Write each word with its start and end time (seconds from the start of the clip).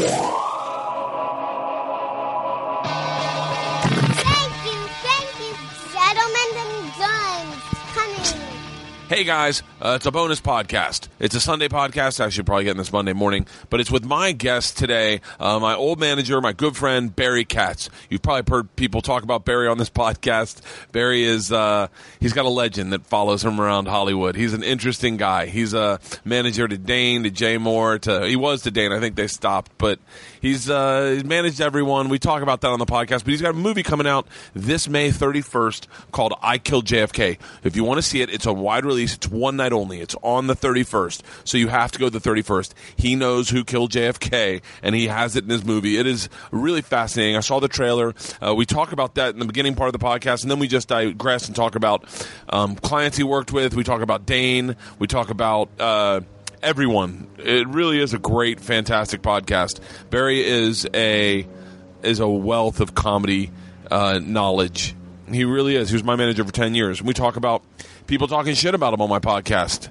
Thank 0.00 0.29
Hey 9.10 9.24
guys, 9.24 9.64
uh, 9.80 9.94
it's 9.96 10.06
a 10.06 10.12
bonus 10.12 10.40
podcast. 10.40 11.08
It's 11.18 11.34
a 11.34 11.40
Sunday 11.40 11.66
podcast. 11.66 12.20
I 12.20 12.28
should 12.28 12.46
probably 12.46 12.62
get 12.62 12.70
in 12.70 12.76
this 12.76 12.92
Monday 12.92 13.12
morning, 13.12 13.44
but 13.68 13.80
it's 13.80 13.90
with 13.90 14.04
my 14.04 14.30
guest 14.30 14.78
today, 14.78 15.20
uh, 15.40 15.58
my 15.58 15.74
old 15.74 15.98
manager, 15.98 16.40
my 16.40 16.52
good 16.52 16.76
friend 16.76 17.16
Barry 17.16 17.44
Katz. 17.44 17.90
You've 18.08 18.22
probably 18.22 18.48
heard 18.48 18.76
people 18.76 19.02
talk 19.02 19.24
about 19.24 19.44
Barry 19.44 19.66
on 19.66 19.78
this 19.78 19.90
podcast. 19.90 20.60
Barry 20.92 21.24
is 21.24 21.50
uh, 21.50 21.88
he's 22.20 22.32
got 22.32 22.44
a 22.44 22.50
legend 22.50 22.92
that 22.92 23.04
follows 23.04 23.44
him 23.44 23.60
around 23.60 23.88
Hollywood. 23.88 24.36
He's 24.36 24.54
an 24.54 24.62
interesting 24.62 25.16
guy. 25.16 25.46
He's 25.46 25.74
a 25.74 25.98
manager 26.24 26.68
to 26.68 26.78
Dane, 26.78 27.24
to 27.24 27.30
Jay 27.30 27.56
Mohr, 27.56 28.00
to 28.02 28.28
he 28.28 28.36
was 28.36 28.62
to 28.62 28.70
Dane. 28.70 28.92
I 28.92 29.00
think 29.00 29.16
they 29.16 29.26
stopped, 29.26 29.72
but 29.76 29.98
he's 30.40 30.70
uh, 30.70 31.14
he's 31.14 31.24
managed 31.24 31.60
everyone. 31.60 32.10
We 32.10 32.20
talk 32.20 32.42
about 32.42 32.60
that 32.60 32.68
on 32.68 32.78
the 32.78 32.86
podcast. 32.86 33.24
But 33.24 33.30
he's 33.30 33.42
got 33.42 33.50
a 33.50 33.54
movie 33.54 33.82
coming 33.82 34.06
out 34.06 34.28
this 34.54 34.88
May 34.88 35.10
31st 35.10 35.88
called 36.12 36.32
I 36.40 36.58
Killed 36.58 36.86
JFK. 36.86 37.38
If 37.64 37.74
you 37.74 37.82
want 37.82 37.98
to 37.98 38.02
see 38.02 38.20
it, 38.22 38.30
it's 38.30 38.46
a 38.46 38.52
wide 38.52 38.84
release. 38.84 38.99
It's 39.04 39.28
one 39.28 39.56
night 39.56 39.72
only. 39.72 40.00
It's 40.00 40.14
on 40.22 40.46
the 40.46 40.54
31st, 40.54 41.22
so 41.44 41.58
you 41.58 41.68
have 41.68 41.92
to 41.92 41.98
go 41.98 42.08
the 42.08 42.20
31st. 42.20 42.72
He 42.96 43.16
knows 43.16 43.50
who 43.50 43.64
killed 43.64 43.92
JFK, 43.92 44.62
and 44.82 44.94
he 44.94 45.06
has 45.08 45.36
it 45.36 45.44
in 45.44 45.50
his 45.50 45.64
movie. 45.64 45.96
It 45.98 46.06
is 46.06 46.28
really 46.50 46.82
fascinating. 46.82 47.36
I 47.36 47.40
saw 47.40 47.60
the 47.60 47.68
trailer. 47.68 48.14
Uh, 48.40 48.54
we 48.54 48.66
talk 48.66 48.92
about 48.92 49.14
that 49.14 49.34
in 49.34 49.40
the 49.40 49.46
beginning 49.46 49.74
part 49.74 49.94
of 49.94 49.98
the 49.98 50.04
podcast, 50.04 50.42
and 50.42 50.50
then 50.50 50.58
we 50.58 50.68
just 50.68 50.88
digress 50.88 51.46
and 51.46 51.56
talk 51.56 51.74
about 51.74 52.04
um, 52.48 52.76
clients 52.76 53.16
he 53.16 53.24
worked 53.24 53.52
with. 53.52 53.74
We 53.74 53.84
talk 53.84 54.02
about 54.02 54.26
Dane. 54.26 54.76
We 54.98 55.06
talk 55.06 55.30
about. 55.30 55.68
Uh, 55.78 56.20
everyone. 56.62 57.26
It 57.38 57.66
really 57.68 58.00
is 58.00 58.12
a 58.12 58.18
great, 58.18 58.60
fantastic 58.60 59.22
podcast. 59.22 59.80
Barry 60.10 60.44
is 60.44 60.86
a 60.92 61.46
is 62.02 62.20
a 62.20 62.28
wealth 62.28 62.80
of 62.80 62.94
comedy 62.94 63.50
uh, 63.90 64.20
knowledge. 64.22 64.94
He 65.30 65.44
really 65.44 65.76
is. 65.76 65.90
He 65.90 65.94
was 65.94 66.04
my 66.04 66.16
manager 66.16 66.44
for 66.44 66.52
ten 66.52 66.74
years. 66.74 66.98
And 66.98 67.08
We 67.08 67.14
talk 67.14 67.36
about 67.36 67.62
people 68.10 68.26
talking 68.26 68.54
shit 68.54 68.74
about 68.74 68.92
him 68.92 69.00
on 69.00 69.08
my 69.08 69.20
podcast. 69.20 69.88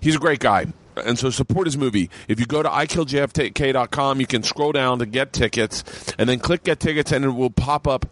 He's 0.00 0.16
a 0.16 0.18
great 0.18 0.40
guy. 0.40 0.66
And 0.96 1.18
so 1.18 1.28
support 1.28 1.66
his 1.66 1.76
movie. 1.76 2.10
If 2.26 2.40
you 2.40 2.46
go 2.46 2.62
to 2.62 2.68
ikilljfk.com, 2.68 4.20
you 4.20 4.26
can 4.26 4.42
scroll 4.42 4.72
down 4.72 4.98
to 4.98 5.06
get 5.06 5.32
tickets 5.34 5.84
and 6.18 6.28
then 6.28 6.40
click 6.40 6.64
get 6.64 6.80
tickets 6.80 7.12
and 7.12 7.24
it 7.24 7.28
will 7.28 7.50
pop 7.50 7.86
up 7.86 8.06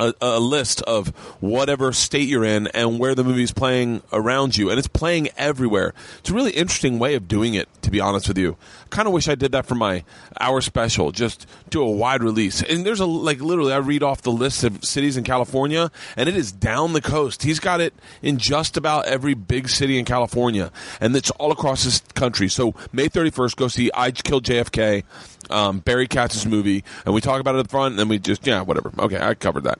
a, 0.00 0.14
a 0.20 0.40
list 0.40 0.82
of 0.82 1.08
whatever 1.40 1.92
state 1.92 2.28
you're 2.28 2.44
in 2.44 2.66
and 2.68 2.98
where 2.98 3.14
the 3.14 3.22
movie's 3.22 3.52
playing 3.52 4.02
around 4.12 4.56
you, 4.56 4.70
and 4.70 4.78
it's 4.78 4.88
playing 4.88 5.28
everywhere. 5.36 5.92
It's 6.18 6.30
a 6.30 6.34
really 6.34 6.52
interesting 6.52 6.98
way 6.98 7.14
of 7.14 7.28
doing 7.28 7.54
it, 7.54 7.68
to 7.82 7.90
be 7.90 8.00
honest 8.00 8.26
with 8.26 8.38
you. 8.38 8.56
Kind 8.90 9.06
of 9.06 9.12
wish 9.14 9.28
I 9.28 9.34
did 9.34 9.52
that 9.52 9.66
for 9.66 9.74
my 9.74 10.04
hour 10.40 10.60
special, 10.60 11.12
just 11.12 11.46
do 11.70 11.82
a 11.82 11.90
wide 11.90 12.22
release. 12.22 12.62
And 12.62 12.84
there's 12.84 13.00
a 13.00 13.06
like 13.06 13.40
literally, 13.40 13.72
I 13.72 13.78
read 13.78 14.02
off 14.02 14.22
the 14.22 14.32
list 14.32 14.64
of 14.64 14.84
cities 14.84 15.16
in 15.16 15.24
California, 15.24 15.90
and 16.16 16.28
it 16.28 16.36
is 16.36 16.52
down 16.52 16.92
the 16.92 17.00
coast. 17.00 17.42
He's 17.42 17.60
got 17.60 17.80
it 17.80 17.94
in 18.22 18.38
just 18.38 18.76
about 18.76 19.06
every 19.06 19.34
big 19.34 19.68
city 19.68 19.98
in 19.98 20.04
California, 20.04 20.70
and 21.00 21.14
it's 21.16 21.30
all 21.32 21.52
across 21.52 21.84
this 21.84 22.00
country. 22.14 22.48
So 22.48 22.74
May 22.92 23.08
31st, 23.08 23.56
go 23.56 23.68
see 23.68 23.90
I 23.94 24.10
Killed 24.10 24.44
JFK 24.44 25.04
um, 25.50 25.80
Barry 25.80 26.06
Katz's 26.06 26.46
movie, 26.46 26.84
and 27.04 27.14
we 27.14 27.20
talk 27.20 27.40
about 27.40 27.54
it 27.54 27.60
up 27.60 27.70
front, 27.70 27.92
and 27.92 27.98
then 27.98 28.08
we 28.08 28.18
just 28.18 28.46
yeah, 28.46 28.62
whatever. 28.62 28.92
Okay, 28.98 29.18
I 29.18 29.34
covered 29.34 29.64
that. 29.64 29.78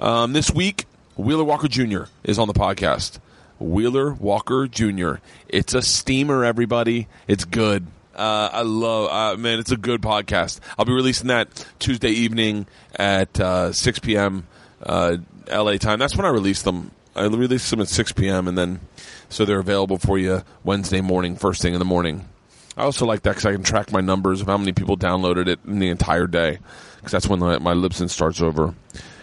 Um, 0.00 0.32
this 0.32 0.50
week, 0.50 0.86
Wheeler 1.16 1.44
Walker 1.44 1.68
Jr. 1.68 2.04
is 2.24 2.38
on 2.38 2.48
the 2.48 2.54
podcast. 2.54 3.18
Wheeler 3.58 4.12
Walker 4.14 4.66
Jr. 4.66 5.14
It's 5.48 5.74
a 5.74 5.82
steamer, 5.82 6.44
everybody. 6.44 7.06
It's 7.28 7.44
good. 7.44 7.86
Uh, 8.14 8.50
I 8.52 8.62
love, 8.62 9.10
uh, 9.10 9.40
man, 9.40 9.58
it's 9.58 9.70
a 9.70 9.76
good 9.76 10.02
podcast. 10.02 10.60
I'll 10.78 10.84
be 10.84 10.92
releasing 10.92 11.28
that 11.28 11.66
Tuesday 11.78 12.10
evening 12.10 12.66
at 12.96 13.38
uh, 13.40 13.72
6 13.72 13.98
p.m. 14.00 14.46
Uh, 14.82 15.16
LA 15.50 15.76
time. 15.76 15.98
That's 15.98 16.16
when 16.16 16.26
I 16.26 16.30
release 16.30 16.62
them. 16.62 16.90
I 17.14 17.24
release 17.24 17.68
them 17.70 17.80
at 17.80 17.88
6 17.88 18.12
p.m. 18.12 18.48
and 18.48 18.56
then 18.56 18.80
so 19.28 19.44
they're 19.44 19.58
available 19.58 19.98
for 19.98 20.18
you 20.18 20.42
Wednesday 20.62 21.00
morning, 21.00 21.36
first 21.36 21.62
thing 21.62 21.72
in 21.72 21.78
the 21.78 21.84
morning. 21.84 22.28
I 22.76 22.82
also 22.82 23.06
like 23.06 23.22
that 23.22 23.30
because 23.32 23.46
I 23.46 23.52
can 23.52 23.62
track 23.62 23.92
my 23.92 24.00
numbers 24.00 24.40
of 24.40 24.46
how 24.46 24.56
many 24.56 24.72
people 24.72 24.96
downloaded 24.96 25.46
it 25.46 25.60
in 25.66 25.78
the 25.78 25.88
entire 25.88 26.26
day 26.26 26.58
because 26.96 27.12
that's 27.12 27.28
when 27.28 27.38
my, 27.40 27.58
my 27.58 27.74
Libsyn 27.74 28.08
starts 28.08 28.40
over. 28.40 28.74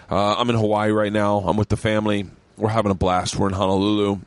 Uh, 0.09 0.35
I'm 0.35 0.49
in 0.49 0.55
Hawaii 0.55 0.91
right 0.91 1.13
now. 1.13 1.39
I'm 1.39 1.57
with 1.57 1.69
the 1.69 1.77
family. 1.77 2.27
We're 2.57 2.69
having 2.69 2.91
a 2.91 2.95
blast. 2.95 3.35
We're 3.37 3.47
in 3.47 3.53
Honolulu. 3.53 4.19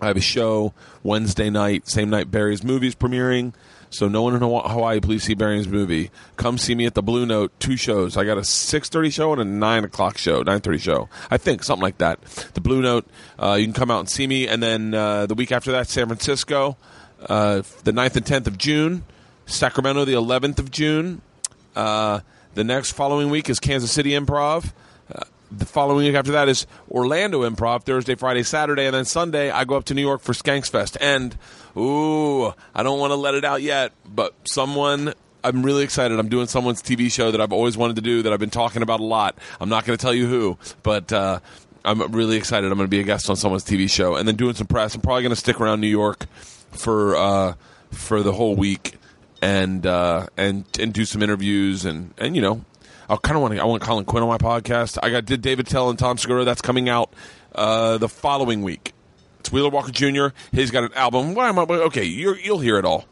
I 0.00 0.08
have 0.08 0.16
a 0.16 0.22
show 0.22 0.74
Wednesday 1.02 1.50
night, 1.50 1.88
same 1.88 2.10
night 2.10 2.30
Barry's 2.30 2.64
movie's 2.64 2.94
premiering. 2.94 3.54
So 3.94 4.08
no 4.08 4.22
one 4.22 4.34
in 4.34 4.40
Hawaii, 4.40 4.98
please 4.98 5.22
see 5.22 5.34
Barry's 5.34 5.68
movie. 5.68 6.10
Come 6.36 6.58
see 6.58 6.74
me 6.74 6.84
at 6.84 6.94
the 6.94 7.02
Blue 7.02 7.24
Note. 7.24 7.52
Two 7.60 7.76
shows. 7.76 8.16
I 8.16 8.24
got 8.24 8.38
a 8.38 8.44
six 8.44 8.88
thirty 8.88 9.08
show 9.08 9.30
and 9.32 9.40
a 9.40 9.44
nine 9.44 9.84
o'clock 9.84 10.18
show, 10.18 10.42
nine 10.42 10.60
thirty 10.60 10.78
show. 10.78 11.08
I 11.30 11.36
think 11.36 11.62
something 11.62 11.82
like 11.82 11.98
that. 11.98 12.20
The 12.54 12.60
Blue 12.60 12.82
Note. 12.82 13.06
Uh, 13.38 13.54
you 13.54 13.64
can 13.64 13.72
come 13.72 13.92
out 13.92 14.00
and 14.00 14.10
see 14.10 14.26
me, 14.26 14.48
and 14.48 14.60
then 14.60 14.94
uh, 14.94 15.26
the 15.26 15.36
week 15.36 15.52
after 15.52 15.70
that, 15.72 15.86
San 15.86 16.06
Francisco, 16.06 16.76
uh, 17.28 17.62
the 17.84 17.92
9th 17.92 18.16
and 18.16 18.26
tenth 18.26 18.46
of 18.48 18.58
June. 18.58 19.04
Sacramento, 19.46 20.04
the 20.04 20.14
eleventh 20.14 20.58
of 20.58 20.72
June. 20.72 21.22
Uh, 21.76 22.20
the 22.54 22.64
next 22.64 22.92
following 22.92 23.30
week 23.30 23.48
is 23.48 23.60
Kansas 23.60 23.92
City 23.92 24.10
Improv. 24.10 24.72
Uh, 25.14 25.20
the 25.52 25.66
following 25.66 26.06
week 26.06 26.16
after 26.16 26.32
that 26.32 26.48
is 26.48 26.66
Orlando 26.90 27.48
Improv, 27.48 27.84
Thursday, 27.84 28.14
Friday, 28.14 28.42
Saturday, 28.42 28.86
and 28.86 28.94
then 28.94 29.04
Sunday 29.04 29.50
I 29.50 29.64
go 29.64 29.76
up 29.76 29.84
to 29.84 29.94
New 29.94 30.02
York 30.02 30.20
for 30.20 30.32
Skanks 30.32 30.68
Fest. 30.68 30.96
And, 31.00 31.36
ooh, 31.76 32.52
I 32.74 32.82
don't 32.82 32.98
want 32.98 33.10
to 33.12 33.16
let 33.16 33.34
it 33.34 33.44
out 33.44 33.62
yet, 33.62 33.92
but 34.06 34.34
someone, 34.44 35.14
I'm 35.42 35.62
really 35.62 35.84
excited. 35.84 36.18
I'm 36.18 36.28
doing 36.28 36.46
someone's 36.46 36.82
TV 36.82 37.10
show 37.10 37.30
that 37.30 37.40
I've 37.40 37.52
always 37.52 37.76
wanted 37.76 37.96
to 37.96 38.02
do 38.02 38.22
that 38.22 38.32
I've 38.32 38.40
been 38.40 38.50
talking 38.50 38.82
about 38.82 39.00
a 39.00 39.04
lot. 39.04 39.36
I'm 39.60 39.68
not 39.68 39.84
going 39.84 39.96
to 39.96 40.02
tell 40.02 40.14
you 40.14 40.26
who, 40.26 40.58
but 40.82 41.12
uh, 41.12 41.40
I'm 41.84 42.00
really 42.12 42.36
excited. 42.36 42.70
I'm 42.70 42.78
going 42.78 42.86
to 42.86 42.90
be 42.90 43.00
a 43.00 43.04
guest 43.04 43.28
on 43.28 43.36
someone's 43.36 43.64
TV 43.64 43.90
show 43.90 44.16
and 44.16 44.26
then 44.26 44.36
doing 44.36 44.54
some 44.54 44.66
press. 44.66 44.94
I'm 44.94 45.00
probably 45.00 45.22
going 45.22 45.30
to 45.30 45.36
stick 45.36 45.60
around 45.60 45.80
New 45.80 45.88
York 45.88 46.26
for 46.70 47.16
uh, 47.16 47.54
for 47.90 48.22
the 48.22 48.32
whole 48.32 48.56
week 48.56 48.98
and 49.42 49.86
uh, 49.86 50.26
and 50.36 50.64
and 50.80 50.92
do 50.92 51.04
some 51.04 51.22
interviews 51.22 51.84
and 51.84 52.14
and 52.18 52.34
you 52.34 52.42
know 52.42 52.64
I 53.08 53.16
kind 53.16 53.36
of 53.36 53.42
want 53.42 53.54
to 53.54 53.60
I 53.60 53.64
want 53.64 53.82
Colin 53.82 54.04
Quinn 54.06 54.22
on 54.22 54.28
my 54.28 54.38
podcast. 54.38 54.98
I 55.02 55.10
got 55.10 55.26
did 55.26 55.42
Dave 55.42 55.58
Attell 55.58 55.90
and 55.90 55.98
Tom 55.98 56.16
Segura. 56.16 56.44
That's 56.44 56.62
coming 56.62 56.88
out 56.88 57.12
uh, 57.54 57.98
the 57.98 58.08
following 58.08 58.62
week. 58.62 58.92
It's 59.44 59.52
Wheeler 59.52 59.68
Walker 59.68 59.92
Jr. 59.92 60.28
He's 60.52 60.70
got 60.70 60.84
an 60.84 60.94
album. 60.94 61.34
Why 61.34 61.50
am 61.50 61.58
I 61.58 61.64
okay? 61.64 62.04
you 62.04 62.34
you'll 62.34 62.60
hear 62.60 62.78
it 62.78 62.86
all. 62.86 63.04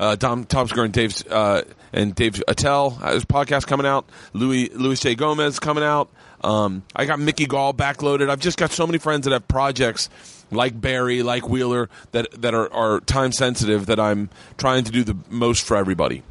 Uh, 0.00 0.16
Tom 0.16 0.44
Tom 0.44 0.66
Segura 0.66 0.86
and 0.86 0.92
Dave 0.92 1.14
uh, 1.30 1.62
and 1.92 2.16
Dave 2.16 2.42
Attell. 2.48 2.98
Uh, 3.00 3.14
his 3.14 3.24
podcast 3.24 3.68
coming 3.68 3.86
out. 3.86 4.04
Luis 4.32 4.70
Luis 4.74 4.98
J 4.98 5.14
Gomez 5.14 5.60
coming 5.60 5.84
out. 5.84 6.08
Um, 6.42 6.82
I 6.96 7.04
got 7.04 7.20
Mickey 7.20 7.46
Gall 7.46 7.72
backloaded. 7.72 8.28
I've 8.28 8.40
just 8.40 8.58
got 8.58 8.72
so 8.72 8.88
many 8.88 8.98
friends 8.98 9.26
that 9.26 9.30
have 9.30 9.46
projects 9.46 10.10
like 10.50 10.80
Barry, 10.80 11.22
like 11.22 11.48
Wheeler, 11.48 11.88
that 12.10 12.26
that 12.42 12.54
are, 12.54 12.72
are 12.72 12.98
time 12.98 13.30
sensitive. 13.30 13.86
That 13.86 14.00
I'm 14.00 14.30
trying 14.56 14.82
to 14.82 14.90
do 14.90 15.04
the 15.04 15.16
most 15.30 15.62
for 15.62 15.76
everybody. 15.76 16.24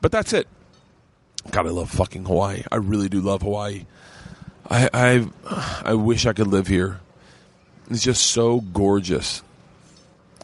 But 0.00 0.12
that's 0.12 0.32
it. 0.32 0.48
God, 1.50 1.66
I 1.66 1.70
love 1.70 1.90
fucking 1.90 2.24
Hawaii. 2.24 2.62
I 2.72 2.76
really 2.76 3.10
do 3.10 3.20
love 3.20 3.42
Hawaii. 3.42 3.84
I 4.70 4.88
I 4.94 5.28
I 5.82 5.92
wish 5.92 6.24
I 6.24 6.32
could 6.32 6.46
live 6.46 6.68
here. 6.68 7.00
It's 7.90 8.02
just 8.02 8.28
so 8.28 8.60
gorgeous. 8.60 9.42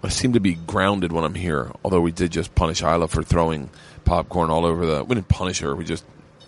I 0.02 0.08
seem 0.08 0.34
to 0.34 0.40
be 0.40 0.54
grounded 0.54 1.12
when 1.12 1.24
I'm 1.24 1.34
here. 1.34 1.70
Although 1.84 2.00
we 2.00 2.12
did 2.12 2.32
just 2.32 2.54
punish 2.54 2.82
Isla 2.82 3.08
for 3.08 3.22
throwing 3.22 3.70
popcorn 4.04 4.50
all 4.50 4.66
over 4.66 4.84
the. 4.84 5.04
We 5.04 5.14
didn't 5.14 5.28
punish 5.28 5.60
her. 5.60 5.74
We 5.74 5.84
just 5.84 6.04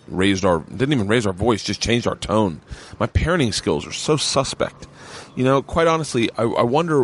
raised 0.07 0.43
our 0.43 0.59
didn't 0.59 0.93
even 0.93 1.07
raise 1.07 1.25
our 1.25 1.33
voice. 1.33 1.63
Just 1.63 1.81
changed 1.81 2.07
our 2.07 2.15
tone. 2.15 2.61
My 2.99 3.07
parenting 3.07 3.53
skills 3.53 3.87
are 3.87 3.91
so 3.91 4.17
suspect. 4.17 4.87
You 5.35 5.43
know, 5.43 5.61
quite 5.61 5.87
honestly, 5.87 6.29
I, 6.37 6.43
I 6.43 6.63
wonder. 6.63 7.03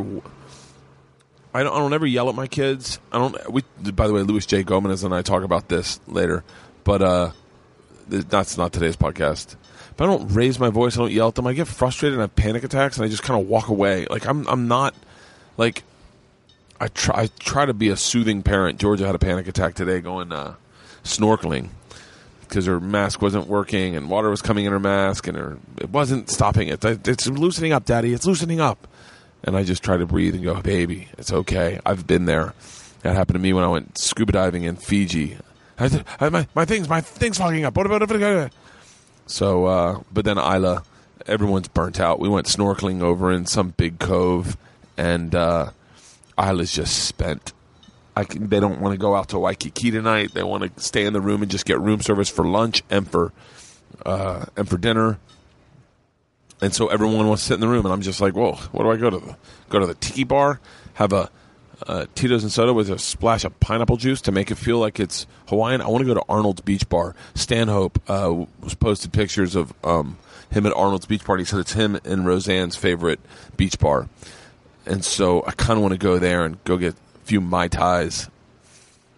I 1.53 1.63
don't, 1.63 1.73
I 1.73 1.77
don't 1.77 1.93
ever 1.93 2.05
yell 2.05 2.27
at 2.27 2.35
my 2.35 2.47
kids. 2.47 2.99
I 3.13 3.17
don't. 3.17 3.49
We, 3.49 3.63
by 3.91 4.07
the 4.07 4.13
way, 4.13 4.21
Luis 4.23 4.45
J. 4.45 4.63
Gomez 4.63 5.03
and 5.05 5.15
I 5.15 5.21
talk 5.21 5.43
about 5.43 5.69
this 5.69 6.01
later, 6.05 6.43
but 6.83 7.01
uh, 7.01 7.31
that's 8.07 8.57
not 8.57 8.73
today's 8.73 8.97
podcast. 8.97 9.55
I 9.99 10.05
don't 10.05 10.27
raise 10.29 10.59
my 10.59 10.69
voice. 10.69 10.97
I 10.97 11.01
don't 11.01 11.11
yell 11.11 11.29
at 11.29 11.35
them. 11.35 11.47
I 11.47 11.53
get 11.53 11.67
frustrated 11.67 12.13
and 12.13 12.21
I 12.21 12.23
have 12.23 12.35
panic 12.35 12.63
attacks, 12.63 12.97
and 12.97 13.05
I 13.05 13.09
just 13.09 13.23
kind 13.23 13.39
of 13.39 13.47
walk 13.47 13.69
away. 13.69 14.07
Like 14.09 14.27
I'm, 14.27 14.47
I'm 14.47 14.67
not 14.67 14.93
like 15.57 15.83
I 16.79 16.87
try. 16.89 17.23
I 17.23 17.29
try 17.39 17.65
to 17.65 17.73
be 17.73 17.89
a 17.89 17.97
soothing 17.97 18.43
parent. 18.43 18.79
Georgia 18.79 19.05
had 19.05 19.15
a 19.15 19.19
panic 19.19 19.47
attack 19.47 19.75
today 19.75 20.01
going 20.01 20.31
uh, 20.31 20.55
snorkeling 21.03 21.69
because 22.41 22.65
her 22.65 22.79
mask 22.79 23.21
wasn't 23.21 23.47
working 23.47 23.95
and 23.95 24.09
water 24.09 24.29
was 24.29 24.41
coming 24.41 24.65
in 24.65 24.71
her 24.71 24.79
mask 24.79 25.27
and 25.27 25.37
her 25.37 25.57
it 25.79 25.89
wasn't 25.89 26.29
stopping 26.29 26.67
it. 26.67 26.83
It's 26.83 27.27
loosening 27.27 27.73
up, 27.73 27.85
Daddy. 27.85 28.13
It's 28.13 28.25
loosening 28.25 28.59
up. 28.59 28.87
And 29.43 29.55
I 29.55 29.63
just 29.63 29.83
try 29.83 29.97
to 29.97 30.05
breathe 30.05 30.33
and 30.33 30.43
go, 30.43 30.59
baby, 30.61 31.07
it's 31.17 31.31
okay. 31.31 31.79
I've 31.85 32.07
been 32.07 32.25
there. 32.25 32.53
That 33.03 33.15
happened 33.15 33.35
to 33.35 33.39
me 33.39 33.53
when 33.53 33.63
I 33.63 33.67
went 33.67 33.97
scuba 33.97 34.31
diving 34.31 34.63
in 34.63 34.75
Fiji. 34.75 35.37
I, 35.77 36.03
I, 36.19 36.29
my, 36.29 36.47
my 36.55 36.65
things, 36.65 36.89
my 36.89 37.01
things 37.01 37.37
fogging 37.37 37.63
up. 37.63 37.77
What 37.77 37.85
about 37.85 38.01
it? 38.01 38.53
So, 39.27 39.65
uh, 39.65 40.01
but 40.11 40.25
then 40.25 40.37
Isla, 40.37 40.83
everyone's 41.25 41.67
burnt 41.67 41.99
out. 41.99 42.19
We 42.19 42.29
went 42.29 42.47
snorkeling 42.47 43.01
over 43.01 43.31
in 43.31 43.45
some 43.45 43.69
big 43.69 43.99
cove, 43.99 44.57
and 44.97 45.33
uh, 45.33 45.71
Isla's 46.37 46.71
just 46.71 47.05
spent. 47.05 47.53
I 48.15 48.23
can, 48.23 48.47
they 48.47 48.59
don't 48.59 48.79
want 48.79 48.93
to 48.93 48.97
go 48.97 49.15
out 49.15 49.29
to 49.29 49.39
Waikiki 49.39 49.91
tonight. 49.91 50.33
They 50.33 50.43
want 50.43 50.75
to 50.75 50.81
stay 50.81 51.05
in 51.05 51.13
the 51.13 51.21
room 51.21 51.41
and 51.41 51.51
just 51.51 51.65
get 51.65 51.79
room 51.81 52.01
service 52.01 52.29
for 52.29 52.45
lunch 52.45 52.81
and 52.89 53.09
for 53.09 53.33
uh, 54.05 54.45
and 54.55 54.69
for 54.69 54.77
dinner. 54.77 55.19
And 56.61 56.73
so 56.73 56.87
everyone 56.87 57.27
wants 57.27 57.43
to 57.43 57.47
sit 57.47 57.53
in 57.55 57.59
the 57.59 57.67
room, 57.67 57.85
and 57.85 57.93
I'm 57.93 58.01
just 58.01 58.21
like, 58.21 58.33
whoa, 58.33 58.53
what 58.71 58.83
do 58.83 58.91
I 58.91 58.95
go 58.95 59.09
to? 59.09 59.17
The, 59.17 59.35
go 59.69 59.79
to 59.79 59.85
the 59.85 59.95
tiki 59.95 60.23
bar, 60.23 60.61
have 60.93 61.11
a 61.11 61.29
uh, 61.87 62.05
Tito's 62.15 62.43
and 62.43 62.51
soda 62.51 62.73
with 62.73 62.89
a 62.89 62.99
splash 62.99 63.43
of 63.43 63.59
pineapple 63.59 63.97
juice 63.97 64.21
to 64.21 64.31
make 64.31 64.51
it 64.51 64.55
feel 64.55 64.79
like 64.79 64.99
it's 64.99 65.27
Hawaiian. 65.47 65.81
I 65.81 65.87
want 65.87 66.01
to 66.01 66.05
go 66.05 66.13
to 66.13 66.23
Arnold's 66.29 66.61
Beach 66.61 66.87
Bar. 66.89 67.15
Stanhope 67.33 67.99
uh, 68.09 68.45
was 68.61 68.75
posted 68.75 69.13
pictures 69.13 69.55
of 69.55 69.73
um, 69.83 70.17
him 70.51 70.65
at 70.65 70.73
Arnold's 70.73 71.05
Beach 71.05 71.23
Bar. 71.25 71.37
He 71.37 71.45
said 71.45 71.59
it's 71.59 71.73
him 71.73 71.99
and 72.05 72.25
Roseanne's 72.25 72.75
favorite 72.75 73.19
beach 73.57 73.79
bar, 73.79 74.09
and 74.85 75.03
so 75.03 75.43
I 75.45 75.51
kind 75.51 75.77
of 75.77 75.81
want 75.81 75.93
to 75.93 75.99
go 75.99 76.19
there 76.19 76.45
and 76.45 76.63
go 76.63 76.77
get 76.77 76.93
a 76.93 77.25
few 77.25 77.41
mai 77.41 77.67
tais. 77.67 78.29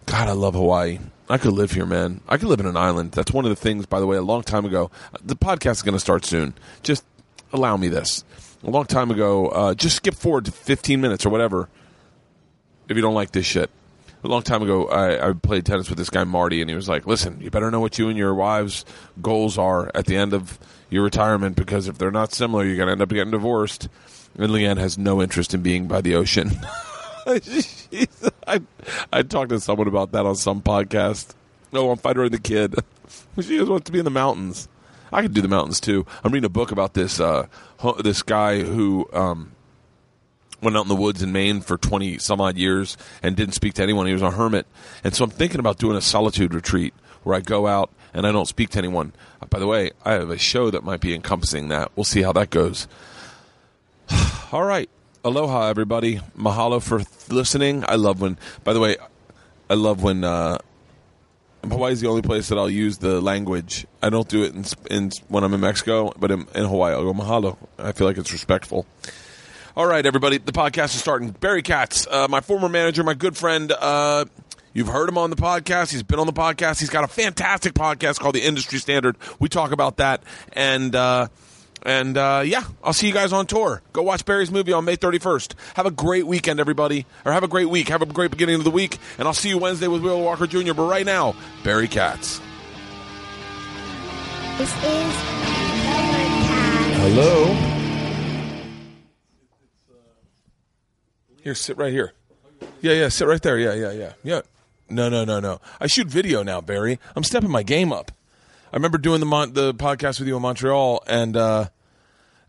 God, 0.05 0.29
I 0.29 0.33
love 0.33 0.53
Hawaii. 0.53 0.99
I 1.29 1.37
could 1.37 1.51
live 1.51 1.71
here, 1.71 1.85
man. 1.85 2.21
I 2.29 2.37
could 2.37 2.47
live 2.47 2.61
in 2.61 2.65
an 2.65 2.77
island. 2.77 3.11
That's 3.11 3.33
one 3.33 3.43
of 3.43 3.49
the 3.49 3.57
things, 3.57 3.85
by 3.85 3.99
the 3.99 4.07
way, 4.07 4.15
a 4.15 4.21
long 4.21 4.43
time 4.43 4.63
ago. 4.63 4.89
The 5.21 5.35
podcast 5.35 5.71
is 5.71 5.81
going 5.81 5.95
to 5.95 5.99
start 5.99 6.23
soon. 6.23 6.53
Just 6.83 7.03
allow 7.51 7.75
me 7.75 7.89
this. 7.89 8.23
A 8.63 8.69
long 8.69 8.85
time 8.85 9.11
ago, 9.11 9.49
uh, 9.49 9.73
just 9.73 9.97
skip 9.97 10.15
forward 10.15 10.45
to 10.45 10.51
15 10.51 11.01
minutes 11.01 11.25
or 11.25 11.29
whatever 11.29 11.67
if 12.89 12.95
you 12.95 13.01
don't 13.01 13.13
like 13.13 13.31
this 13.31 13.45
shit. 13.45 13.69
A 14.23 14.27
long 14.27 14.41
time 14.41 14.63
ago, 14.63 14.87
I, 14.87 15.29
I 15.29 15.33
played 15.33 15.65
tennis 15.65 15.89
with 15.89 15.97
this 15.97 16.09
guy 16.09 16.23
Marty, 16.23 16.61
and 16.61 16.69
he 16.69 16.75
was 16.75 16.89
like, 16.89 17.05
"Listen, 17.05 17.39
you 17.39 17.51
better 17.51 17.69
know 17.69 17.79
what 17.79 17.99
you 17.99 18.09
and 18.09 18.17
your 18.17 18.33
wife's 18.33 18.83
goals 19.21 19.57
are 19.57 19.91
at 19.93 20.05
the 20.05 20.17
end 20.17 20.33
of 20.33 20.57
your 20.89 21.03
retirement, 21.03 21.55
because 21.55 21.87
if 21.87 21.97
they're 21.97 22.11
not 22.11 22.33
similar, 22.33 22.65
you're 22.65 22.77
gonna 22.77 22.93
end 22.93 23.01
up 23.01 23.09
getting 23.09 23.31
divorced." 23.31 23.89
And 24.37 24.51
LeAnn 24.51 24.77
has 24.77 24.97
no 24.97 25.21
interest 25.21 25.53
in 25.53 25.61
being 25.61 25.87
by 25.87 26.01
the 26.01 26.15
ocean. 26.15 26.51
I 27.27 28.61
I 29.11 29.21
talked 29.23 29.49
to 29.49 29.59
someone 29.59 29.87
about 29.87 30.11
that 30.13 30.25
on 30.25 30.35
some 30.35 30.61
podcast. 30.61 31.33
No, 31.71 31.89
on 31.89 31.97
Fighter 31.97 32.23
and 32.23 32.33
the 32.33 32.39
Kid. 32.39 32.75
she 33.35 33.57
just 33.57 33.69
wants 33.69 33.85
to 33.85 33.91
be 33.91 33.99
in 33.99 34.05
the 34.05 34.11
mountains. 34.11 34.67
I 35.11 35.21
could 35.21 35.33
do 35.33 35.41
the 35.41 35.47
mountains 35.47 35.79
too. 35.79 36.05
I'm 36.23 36.31
reading 36.31 36.45
a 36.45 36.49
book 36.49 36.71
about 36.71 36.93
this 36.93 37.19
uh, 37.19 37.47
this 37.99 38.23
guy 38.23 38.61
who 38.63 39.09
um, 39.13 39.51
went 40.61 40.75
out 40.75 40.83
in 40.83 40.87
the 40.87 40.95
woods 40.95 41.21
in 41.21 41.31
Maine 41.31 41.61
for 41.61 41.77
20 41.77 42.17
some 42.17 42.41
odd 42.41 42.57
years 42.57 42.97
and 43.21 43.35
didn't 43.35 43.53
speak 43.53 43.75
to 43.75 43.83
anyone. 43.83 44.07
He 44.07 44.13
was 44.13 44.21
a 44.21 44.31
hermit. 44.31 44.65
And 45.03 45.13
so 45.13 45.23
I'm 45.23 45.29
thinking 45.29 45.59
about 45.59 45.77
doing 45.77 45.97
a 45.97 46.01
solitude 46.01 46.53
retreat 46.53 46.93
where 47.23 47.35
I 47.35 47.41
go 47.41 47.67
out 47.67 47.91
and 48.13 48.25
I 48.25 48.31
don't 48.31 48.47
speak 48.47 48.69
to 48.71 48.79
anyone. 48.79 49.13
Uh, 49.41 49.45
by 49.47 49.59
the 49.59 49.67
way, 49.67 49.91
I 50.03 50.13
have 50.13 50.29
a 50.29 50.37
show 50.37 50.71
that 50.71 50.83
might 50.83 51.01
be 51.01 51.13
encompassing 51.13 51.67
that. 51.69 51.91
We'll 51.95 52.03
see 52.03 52.21
how 52.21 52.33
that 52.33 52.49
goes. 52.49 52.87
All 54.51 54.63
right. 54.63 54.89
Aloha, 55.23 55.67
everybody. 55.67 56.21
Mahalo 56.37 56.81
for 56.81 56.99
th- 56.99 57.29
listening. 57.29 57.83
I 57.87 57.95
love 57.95 58.21
when, 58.21 58.37
by 58.63 58.73
the 58.73 58.79
way, 58.79 58.97
I 59.69 59.73
love 59.73 60.01
when, 60.01 60.23
uh, 60.23 60.57
Hawaii 61.63 61.91
is 61.91 62.01
the 62.01 62.07
only 62.07 62.21
place 62.21 62.47
that 62.47 62.57
I'll 62.57 62.69
use 62.69 62.99
the 62.99 63.19
language. 63.19 63.85
I 64.01 64.09
don't 64.09 64.27
do 64.27 64.43
it 64.43 64.55
in, 64.55 64.63
in 64.89 65.11
when 65.27 65.43
I'm 65.43 65.53
in 65.53 65.59
Mexico, 65.59 66.13
but 66.17 66.31
in, 66.31 66.47
in 66.55 66.65
Hawaii, 66.65 66.93
I'll 66.93 67.03
go 67.03 67.13
mahalo. 67.13 67.57
I 67.77 67.91
feel 67.91 68.07
like 68.07 68.17
it's 68.17 68.31
respectful. 68.31 68.85
All 69.77 69.85
right, 69.85 70.03
everybody, 70.03 70.39
the 70.39 70.51
podcast 70.51 70.95
is 70.95 71.01
starting. 71.01 71.29
Barry 71.29 71.61
Katz, 71.61 72.07
uh, 72.07 72.27
my 72.27 72.41
former 72.41 72.67
manager, 72.67 73.03
my 73.03 73.13
good 73.13 73.37
friend. 73.37 73.71
Uh, 73.71 74.25
you've 74.73 74.87
heard 74.87 75.07
him 75.07 75.19
on 75.19 75.29
the 75.29 75.35
podcast. 75.35 75.91
He's 75.91 76.01
been 76.01 76.17
on 76.17 76.25
the 76.25 76.33
podcast. 76.33 76.79
He's 76.79 76.89
got 76.89 77.03
a 77.03 77.07
fantastic 77.07 77.75
podcast 77.75 78.17
called 78.17 78.33
The 78.33 78.41
Industry 78.41 78.79
Standard. 78.79 79.17
We 79.39 79.49
talk 79.49 79.71
about 79.71 79.97
that, 79.97 80.23
and 80.53 80.95
uh, 80.95 81.27
and 81.83 82.17
uh, 82.17 82.41
yeah, 82.43 82.63
I'll 82.83 82.91
see 82.91 83.05
you 83.05 83.13
guys 83.13 83.31
on 83.31 83.45
tour. 83.45 83.83
Go 83.93 84.01
watch 84.01 84.25
Barry's 84.25 84.49
movie 84.49 84.73
on 84.73 84.83
May 84.83 84.97
31st. 84.97 85.53
Have 85.75 85.85
a 85.85 85.91
great 85.91 86.25
weekend, 86.25 86.59
everybody, 86.59 87.05
or 87.23 87.31
have 87.31 87.43
a 87.43 87.47
great 87.47 87.69
week. 87.69 87.89
Have 87.89 88.01
a 88.01 88.07
great 88.07 88.31
beginning 88.31 88.55
of 88.55 88.63
the 88.63 88.71
week, 88.71 88.97
and 89.19 89.27
I'll 89.27 89.35
see 89.35 89.49
you 89.49 89.59
Wednesday 89.59 89.87
with 89.87 90.01
Will 90.01 90.23
Walker 90.23 90.47
Jr. 90.47 90.73
But 90.73 90.89
right 90.89 91.05
now, 91.05 91.35
Barry 91.63 91.87
Katz. 91.87 92.41
This 94.57 94.75
is 94.75 95.13
Hello. 96.99 97.76
Here, 101.47 101.55
sit 101.55 101.77
right 101.77 101.93
here. 101.93 102.11
Yeah, 102.81 102.91
yeah, 102.91 103.07
sit 103.07 103.25
right 103.25 103.41
there. 103.41 103.57
Yeah, 103.57 103.73
yeah, 103.73 103.91
yeah, 103.93 104.13
yeah. 104.21 104.41
No, 104.89 105.07
no, 105.07 105.23
no, 105.23 105.39
no. 105.39 105.61
I 105.79 105.87
shoot 105.87 106.07
video 106.07 106.43
now, 106.43 106.59
Barry. 106.59 106.99
I'm 107.15 107.23
stepping 107.23 107.49
my 107.49 107.63
game 107.63 107.93
up. 107.93 108.11
I 108.73 108.75
remember 108.75 108.97
doing 108.97 109.21
the 109.21 109.25
Mon- 109.25 109.53
the 109.53 109.73
podcast 109.73 110.19
with 110.19 110.27
you 110.27 110.35
in 110.35 110.41
Montreal, 110.41 111.01
and 111.07 111.37
uh, 111.37 111.69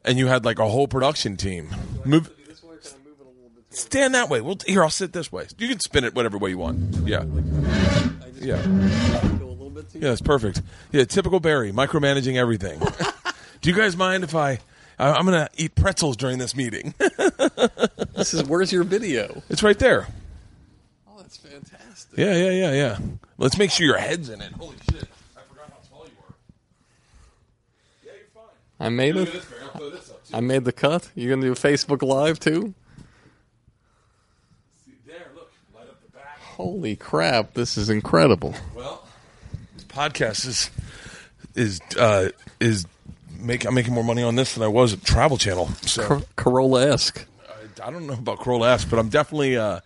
and 0.04 0.18
you 0.18 0.26
had 0.26 0.44
like 0.44 0.58
a 0.58 0.68
whole 0.68 0.88
production 0.88 1.36
team. 1.36 1.68
Move. 2.04 2.28
Stand 3.70 4.16
that 4.16 4.28
way. 4.28 4.40
Well, 4.40 4.56
here 4.66 4.82
I'll 4.82 4.90
sit 4.90 5.12
this 5.12 5.30
way. 5.30 5.46
You 5.58 5.68
can 5.68 5.78
spin 5.78 6.02
it 6.02 6.16
whatever 6.16 6.36
way 6.36 6.50
you 6.50 6.58
want. 6.58 6.96
Yeah. 7.06 7.22
Yeah. 8.34 8.60
Yeah, 9.94 10.10
it's 10.10 10.20
perfect. 10.22 10.60
Yeah, 10.90 11.04
typical 11.04 11.38
Barry, 11.38 11.70
micromanaging 11.70 12.34
everything. 12.34 12.80
Do 13.60 13.70
you 13.70 13.76
guys 13.76 13.96
mind 13.96 14.24
if 14.24 14.34
I? 14.34 14.58
I- 14.98 15.12
I'm 15.12 15.24
gonna 15.24 15.48
eat 15.56 15.74
pretzels 15.74 16.16
during 16.16 16.38
this 16.38 16.54
meeting. 16.56 16.94
This 18.14 18.34
is 18.34 18.42
where's 18.44 18.72
your 18.72 18.82
video? 18.82 19.42
it's 19.48 19.62
right 19.62 19.78
there. 19.78 20.08
Oh, 21.08 21.12
that's 21.18 21.36
fantastic. 21.36 22.18
Yeah, 22.18 22.34
yeah, 22.34 22.50
yeah, 22.50 22.72
yeah. 22.72 22.98
Let's 23.36 23.56
make 23.56 23.70
sure 23.70 23.86
your 23.86 23.96
head's 23.96 24.28
in 24.28 24.40
it. 24.40 24.50
Holy 24.54 24.74
shit! 24.90 25.04
I 25.36 25.40
forgot 25.48 25.68
how 25.70 25.76
tall 25.88 26.04
you 26.06 26.12
are. 26.28 26.34
Yeah, 28.04 28.10
you're 28.16 28.26
fine. 28.34 28.50
I 28.80 28.88
made 28.88 29.14
Look 29.14 29.28
it. 29.28 29.34
this, 29.34 29.44
Barry. 29.44 29.62
I'll 29.62 29.70
throw 29.78 29.90
this 29.90 30.10
up 30.10 30.24
too. 30.26 30.36
I 30.36 30.40
made 30.40 30.64
the 30.64 30.72
cut. 30.72 31.08
You're 31.14 31.30
gonna 31.36 31.46
do 31.46 31.54
Facebook 31.54 32.02
Live 32.02 32.40
too? 32.40 32.74
See, 34.84 34.94
there, 35.06 35.28
look, 35.36 35.52
light 35.72 35.84
up 35.88 36.00
the 36.04 36.10
back. 36.10 36.40
Holy 36.40 36.96
crap! 36.96 37.54
This 37.54 37.76
is 37.78 37.88
incredible. 37.88 38.52
Well, 38.74 39.06
this 39.76 39.84
podcast 39.84 40.44
is 40.44 40.70
is 41.54 41.80
uh, 41.96 42.30
is 42.58 42.84
make 43.38 43.64
I'm 43.64 43.74
making 43.74 43.94
more 43.94 44.04
money 44.04 44.22
on 44.22 44.34
this 44.36 44.54
than 44.54 44.62
I 44.62 44.68
was 44.68 44.92
at 44.92 45.04
Travel 45.04 45.38
Channel. 45.38 45.66
So 45.82 46.04
Cor- 46.06 46.22
Carolla 46.36 46.92
esque. 46.92 47.24
I, 47.48 47.88
I 47.88 47.90
don't 47.90 48.06
know 48.06 48.14
about 48.14 48.38
Carolla 48.40 48.68
esque, 48.74 48.90
but 48.90 48.98
I'm 48.98 49.08
definitely 49.08 49.56
uh, 49.56 49.80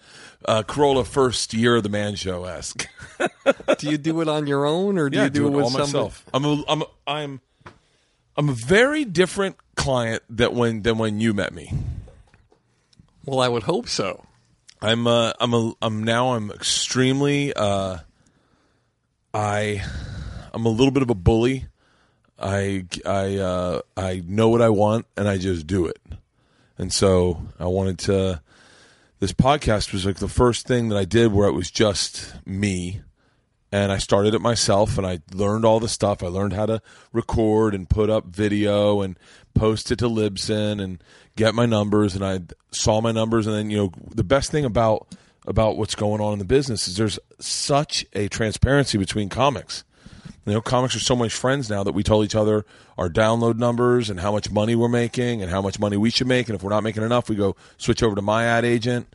uh, 0.45 0.63
Carolla 0.63 1.07
first 1.07 1.55
year 1.55 1.77
of 1.77 1.83
the 1.83 1.89
man 1.89 2.15
show 2.17 2.45
esque. 2.45 2.89
Do 3.79 3.91
you 3.91 3.99
do 3.99 4.21
it 4.21 4.29
on 4.29 4.47
your 4.47 4.67
own, 4.67 4.99
or 4.99 5.09
do 5.09 5.17
yeah, 5.19 5.25
you 5.25 5.31
do, 5.31 5.41
do 5.41 5.47
it 5.47 5.51
with 5.51 5.65
all 5.65 5.71
somebody? 5.71 5.93
myself. 5.93 6.25
I'm 6.35 6.45
a, 6.45 6.65
I'm 6.69 6.83
a, 6.83 6.87
I'm 7.07 7.41
I'm 8.37 8.49
a 8.49 8.53
very 8.53 9.05
different 9.05 9.57
client 9.77 10.23
that 10.31 10.53
when 10.55 10.83
than 10.83 10.99
when 10.99 11.21
you 11.21 11.35
met 11.35 11.53
me. 11.53 11.73
Well, 13.25 13.41
I 13.41 13.49
would 13.49 13.63
hope 13.65 13.89
so. 13.89 14.25
I'm 14.81 15.07
uh, 15.07 15.33
I'm 15.39 15.55
a 15.55 15.73
I'm 15.81 16.03
now 16.03 16.35
I'm 16.35 16.51
extremely 16.51 17.53
uh, 17.55 17.99
I 19.33 19.83
I'm 20.53 20.67
a 20.67 20.69
little 20.71 20.91
bit 20.91 21.03
of 21.03 21.11
a 21.11 21.15
bully. 21.15 21.67
I 22.39 22.87
I 23.07 23.37
uh, 23.37 23.81
I 23.97 24.23
know 24.27 24.49
what 24.49 24.63
I 24.63 24.69
want 24.69 25.07
and 25.17 25.29
I 25.29 25.39
just 25.39 25.67
do 25.67 25.87
it. 25.87 26.01
And 26.79 26.93
so 26.93 27.43
I 27.59 27.67
wanted 27.67 27.99
to. 28.01 28.43
This 29.21 29.33
podcast 29.33 29.93
was 29.93 30.05
like 30.05 30.17
the 30.17 30.29
first 30.29 30.67
thing 30.67 30.89
that 30.89 30.99
I 30.99 31.05
did 31.05 31.33
where 31.33 31.49
it 31.49 31.53
was 31.53 31.71
just 31.71 32.35
me, 32.45 33.03
and 33.71 33.93
I 33.93 33.99
started 33.99 34.35
it 34.35 34.41
myself 34.41 34.99
and 34.99 35.07
I 35.07 35.21
learned 35.33 35.65
all 35.65 35.79
the 35.79 35.89
stuff. 35.89 36.23
I 36.23 36.27
learned 36.27 36.53
how 36.53 36.67
to 36.67 36.83
record 37.13 37.75
and 37.75 37.89
put 37.89 38.11
up 38.11 38.27
video 38.27 39.01
and 39.01 39.17
post 39.55 39.93
it 39.93 40.01
to 40.01 40.07
Libsyn 40.07 40.83
and 40.83 41.03
get 41.37 41.55
my 41.55 41.67
numbers 41.67 42.15
and 42.15 42.25
I 42.25 42.41
saw 42.71 43.01
my 43.01 43.13
numbers 43.13 43.47
and 43.47 43.57
then 43.57 43.71
you 43.71 43.77
know 43.77 43.93
the 44.15 44.25
best 44.25 44.51
thing 44.51 44.65
about 44.65 45.07
about 45.47 45.77
what's 45.77 45.95
going 45.95 46.21
on 46.21 46.33
in 46.35 46.39
the 46.39 46.45
business 46.45 46.87
is 46.87 46.97
there's 46.97 47.19
such 47.39 48.05
a 48.13 48.29
transparency 48.29 48.99
between 48.99 49.29
comics. 49.29 49.85
You 50.45 50.55
know, 50.55 50.61
comics 50.61 50.97
are 50.97 51.01
so 51.01 51.15
much 51.15 51.33
friends 51.33 51.71
now 51.71 51.85
that 51.85 51.93
we 51.93 52.03
tell 52.03 52.25
each 52.25 52.35
other 52.35 52.65
our 52.99 53.09
download 53.09 53.59
numbers 53.59 54.11
and 54.11 54.19
how 54.19 54.33
much 54.33 54.51
money 54.51 54.75
we're 54.75 54.89
making 54.89 55.41
and 55.41 55.51
how 55.51 55.63
much 55.63 55.79
money 55.79 55.97
we 55.97 56.11
should 56.11 56.27
make. 56.27 56.49
And 56.49 56.57
if 56.57 56.63
we're 56.65 56.71
not 56.71 56.83
making 56.83 57.05
enough, 57.05 57.29
we 57.29 57.37
go 57.37 57.55
switch 57.79 58.03
over 58.03 58.17
to 58.17 58.23
my 58.23 58.45
ad 58.45 58.65
agent. 58.65 59.07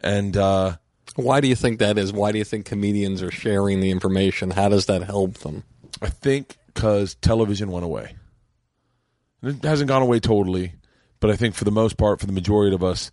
And 0.00 0.36
uh, 0.36 0.76
Why 1.16 1.40
do 1.40 1.48
you 1.48 1.56
think 1.56 1.78
that 1.78 1.98
is? 1.98 2.12
Why 2.12 2.30
do 2.30 2.38
you 2.38 2.44
think 2.44 2.66
comedians 2.66 3.22
are 3.22 3.30
sharing 3.30 3.80
the 3.80 3.90
information? 3.90 4.50
How 4.50 4.68
does 4.68 4.86
that 4.86 5.02
help 5.02 5.38
them? 5.38 5.64
I 6.02 6.08
think 6.08 6.56
because 6.66 7.14
television 7.16 7.70
went 7.70 7.84
away. 7.84 8.16
It 9.42 9.64
hasn't 9.64 9.88
gone 9.88 10.02
away 10.02 10.20
totally, 10.20 10.74
but 11.20 11.30
I 11.30 11.36
think 11.36 11.54
for 11.54 11.64
the 11.64 11.70
most 11.70 11.96
part, 11.96 12.20
for 12.20 12.26
the 12.26 12.32
majority 12.32 12.74
of 12.74 12.84
us, 12.84 13.10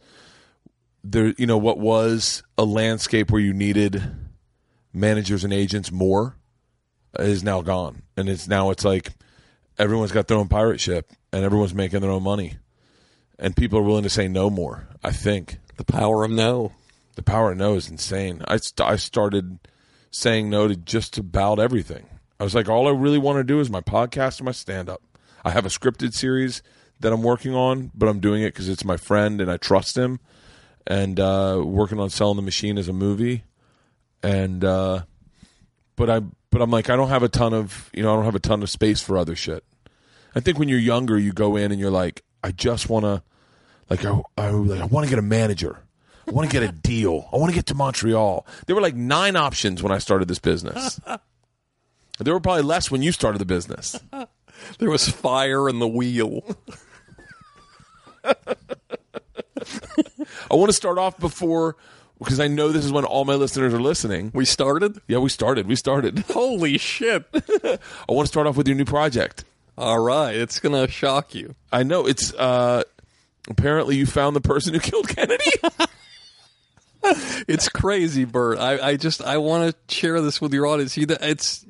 there, 1.04 1.34
you 1.38 1.46
know, 1.46 1.58
what 1.58 1.80
was 1.80 2.44
a 2.58 2.66
landscape 2.66 3.32
where 3.32 3.42
you 3.42 3.54
needed 3.54 4.04
managers 4.94 5.44
and 5.44 5.54
agents 5.54 5.92
more 5.92 6.36
is 7.20 7.44
now 7.44 7.62
gone, 7.62 8.04
and 8.18 8.28
it's 8.30 8.48
now 8.48 8.70
it's 8.72 8.86
like 8.86 9.12
everyone's 9.78 10.12
got 10.12 10.28
their 10.28 10.38
own 10.38 10.48
pirate 10.48 10.80
ship 10.80 11.12
and 11.32 11.44
everyone's 11.44 11.74
making 11.74 12.02
their 12.02 12.12
own 12.12 12.24
money, 12.24 12.58
and 13.40 13.56
people 13.56 13.80
are 13.80 13.84
willing 13.84 14.04
to 14.04 14.10
say 14.10 14.28
no 14.28 14.50
more. 14.50 14.88
I 15.04 15.12
think 15.12 15.58
The 15.78 15.84
power 15.84 16.24
of 16.24 16.32
no. 16.32 16.72
the 17.16 17.24
power 17.24 17.52
of 17.52 17.58
no 17.58 17.76
is 17.76 17.90
insane. 17.90 18.42
I, 18.48 18.58
st- 18.58 18.88
I 18.88 18.96
started 18.96 19.60
saying 20.12 20.50
no 20.50 20.68
to 20.68 20.76
just 20.76 21.18
about 21.18 21.60
everything. 21.60 22.06
I 22.40 22.44
was 22.44 22.56
like, 22.56 22.68
all 22.70 22.88
I 22.88 22.92
really 22.92 23.18
want 23.18 23.38
to 23.38 23.44
do 23.44 23.60
is 23.60 23.70
my 23.70 23.82
podcast 23.82 24.40
and 24.40 24.46
my 24.46 24.52
stand 24.52 24.90
up. 24.90 25.02
I 25.46 25.52
have 25.52 25.66
a 25.66 25.70
scripted 25.70 26.14
series 26.14 26.62
that 27.00 27.12
I'm 27.14 27.24
working 27.24 27.54
on, 27.56 27.92
but 27.94 28.08
I'm 28.08 28.20
doing 28.20 28.44
it 28.44 28.54
because 28.54 28.70
it's 28.70 28.86
my 28.86 28.98
friend 28.98 29.42
and 29.42 29.52
I 29.52 29.58
trust 29.58 29.98
him. 29.98 30.20
And 30.86 31.20
uh, 31.20 31.62
working 31.66 32.00
on 32.00 32.10
selling 32.10 32.36
the 32.36 32.42
machine 32.42 32.78
as 32.78 32.88
a 32.90 32.94
movie, 32.94 33.44
and 34.22 34.64
uh, 34.66 35.04
but 35.96 36.10
I 36.10 36.22
but 36.54 36.62
I'm 36.62 36.70
like 36.70 36.90
I 36.90 36.96
don't 36.96 37.10
have 37.10 37.24
a 37.24 37.30
ton 37.30 37.54
of 37.54 37.90
you 37.94 38.04
know 38.04 38.14
I 38.14 38.16
don't 38.16 38.26
have 38.26 38.36
a 38.36 38.40
ton 38.40 38.64
of 38.64 38.70
space 38.70 39.02
for 39.02 39.18
other 39.18 39.36
shit. 39.36 39.66
I 40.36 40.40
think 40.40 40.58
when 40.58 40.70
you're 40.70 40.80
younger, 40.80 41.18
you 41.18 41.34
go 41.34 41.56
in 41.56 41.72
and 41.72 41.80
you're 41.80 41.92
like, 41.92 42.24
I 42.44 42.52
just 42.52 42.90
want 42.90 43.06
to, 43.06 43.22
like, 43.90 44.04
I, 44.04 44.20
I, 44.38 44.50
like, 44.50 44.82
I 44.82 44.86
want 44.86 45.06
to 45.06 45.10
get 45.10 45.20
a 45.20 45.24
manager. 45.24 45.80
I 46.28 46.32
want 46.32 46.50
to 46.50 46.60
get 46.60 46.68
a 46.68 46.72
deal. 46.84 47.30
I 47.32 47.38
want 47.38 47.52
to 47.52 47.56
get 47.56 47.68
to 47.68 47.76
Montreal. 47.76 48.46
There 48.66 48.76
were 48.76 48.82
like 48.82 48.96
nine 48.96 49.36
options 49.36 49.84
when 49.84 49.92
I 49.92 50.00
started 50.00 50.28
this 50.28 50.40
business. 50.40 51.00
there 52.20 52.34
were 52.34 52.40
probably 52.40 52.64
less 52.64 52.90
when 52.90 53.02
you 53.02 53.12
started 53.12 53.40
the 53.40 53.46
business. 53.46 54.00
There 54.78 54.90
was 54.90 55.10
fire 55.10 55.68
in 55.68 55.80
the 55.80 55.88
wheel. 55.88 56.42
I 58.24 58.36
want 60.52 60.70
to 60.70 60.74
start 60.74 61.00
off 61.00 61.18
before 61.18 61.76
because 62.24 62.40
I 62.40 62.48
know 62.48 62.70
this 62.70 62.86
is 62.86 62.92
when 62.92 63.06
all 63.06 63.26
my 63.26 63.36
listeners 63.36 63.74
are 63.74 63.82
listening. 63.82 64.32
We 64.34 64.46
started? 64.46 65.00
Yeah, 65.08 65.20
we 65.20 65.30
started. 65.30 65.68
We 65.68 65.76
started. 65.76 66.20
Holy 66.30 66.78
shit. 66.78 67.26
I 67.34 67.78
want 68.08 68.28
to 68.28 68.32
start 68.32 68.48
off 68.48 68.58
with 68.58 68.68
your 68.68 68.78
new 68.78 68.86
project. 68.86 69.44
All 69.78 70.00
right. 70.00 70.36
It's 70.36 70.60
going 70.60 70.74
to 70.74 70.92
shock 70.92 71.36
you. 71.36 71.56
I 71.72 71.84
know 71.84 72.08
it's 72.08 72.34
uh 72.34 72.84
apparently 73.50 73.96
you 73.96 74.06
found 74.06 74.36
the 74.36 74.42
person 74.42 74.74
who 74.74 74.80
killed 74.82 75.08
Kennedy. 75.08 75.52
It's 77.48 77.68
crazy, 77.68 78.24
Bert. 78.24 78.60
I, 78.60 78.90
I 78.90 78.96
just 78.96 79.22
I 79.22 79.38
want 79.38 79.76
to 79.76 79.94
share 79.94 80.22
this 80.22 80.40
with 80.40 80.54
your 80.54 80.66
audience. 80.66 80.96
You, 80.96 81.06
it's 81.10 81.66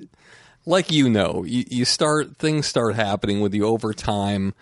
like 0.65 0.91
you 0.91 1.09
know, 1.09 1.43
you, 1.43 1.63
you 1.69 1.85
start 1.85 2.37
things 2.37 2.67
start 2.67 2.95
happening 2.95 3.41
with 3.41 3.53
you 3.53 3.65
over 3.65 3.93
time. 3.93 4.53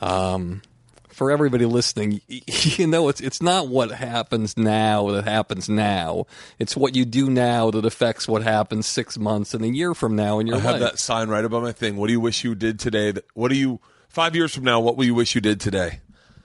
Um, 0.00 0.62
for 1.18 1.32
everybody 1.32 1.66
listening, 1.66 2.20
you 2.28 2.86
know 2.86 3.08
it's 3.08 3.20
it's 3.20 3.42
not 3.42 3.66
what 3.66 3.90
happens 3.90 4.56
now 4.56 5.10
that 5.10 5.24
happens 5.24 5.68
now. 5.68 6.26
It's 6.60 6.76
what 6.76 6.94
you 6.94 7.04
do 7.04 7.28
now 7.28 7.72
that 7.72 7.84
affects 7.84 8.28
what 8.28 8.44
happens 8.44 8.86
six 8.86 9.18
months 9.18 9.52
and 9.52 9.64
a 9.64 9.68
year 9.68 9.94
from 9.94 10.14
now 10.14 10.38
in 10.38 10.46
your 10.46 10.58
life. 10.58 10.66
I 10.66 10.70
have 10.70 10.80
that 10.80 10.98
sign 11.00 11.28
right 11.28 11.44
above 11.44 11.64
my 11.64 11.72
thing. 11.72 11.96
What 11.96 12.06
do 12.06 12.12
you 12.12 12.20
wish 12.20 12.44
you 12.44 12.54
did 12.54 12.78
today? 12.78 13.10
That, 13.10 13.24
what 13.34 13.48
do 13.48 13.56
you 13.56 13.80
five 14.08 14.36
years 14.36 14.54
from 14.54 14.62
now? 14.62 14.78
What 14.78 14.96
will 14.96 15.06
you 15.06 15.14
wish 15.14 15.34
you 15.34 15.40
did 15.40 15.60
today? 15.60 16.00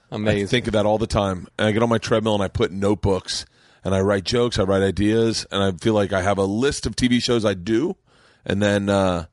Amazing. 0.10 0.44
I 0.44 0.48
think 0.48 0.68
of 0.68 0.74
that 0.74 0.88
all 0.88 0.98
the 0.98 1.08
time. 1.08 1.48
And 1.60 1.68
I 1.68 1.72
get 1.72 1.84
on 1.84 1.89
my 1.89 2.00
treadmill 2.00 2.34
and 2.34 2.44
I 2.44 2.48
put 2.48 2.72
notebooks 2.72 3.46
and 3.84 3.94
I 3.94 4.01
write 4.01 4.24
jokes, 4.24 4.58
I 4.58 4.63
write 4.63 4.82
ideas, 4.82 5.46
and 5.51 5.62
I 5.62 5.72
feel 5.84 5.94
like 5.94 6.13
I 6.13 6.24
have 6.24 6.39
a 6.39 6.46
list 6.46 6.88
of 6.88 6.96
TV 6.96 7.22
shows 7.22 7.46
I 7.46 7.53
do, 7.53 7.98
and 8.46 8.62
then 8.62 8.89
uh, 8.89 9.25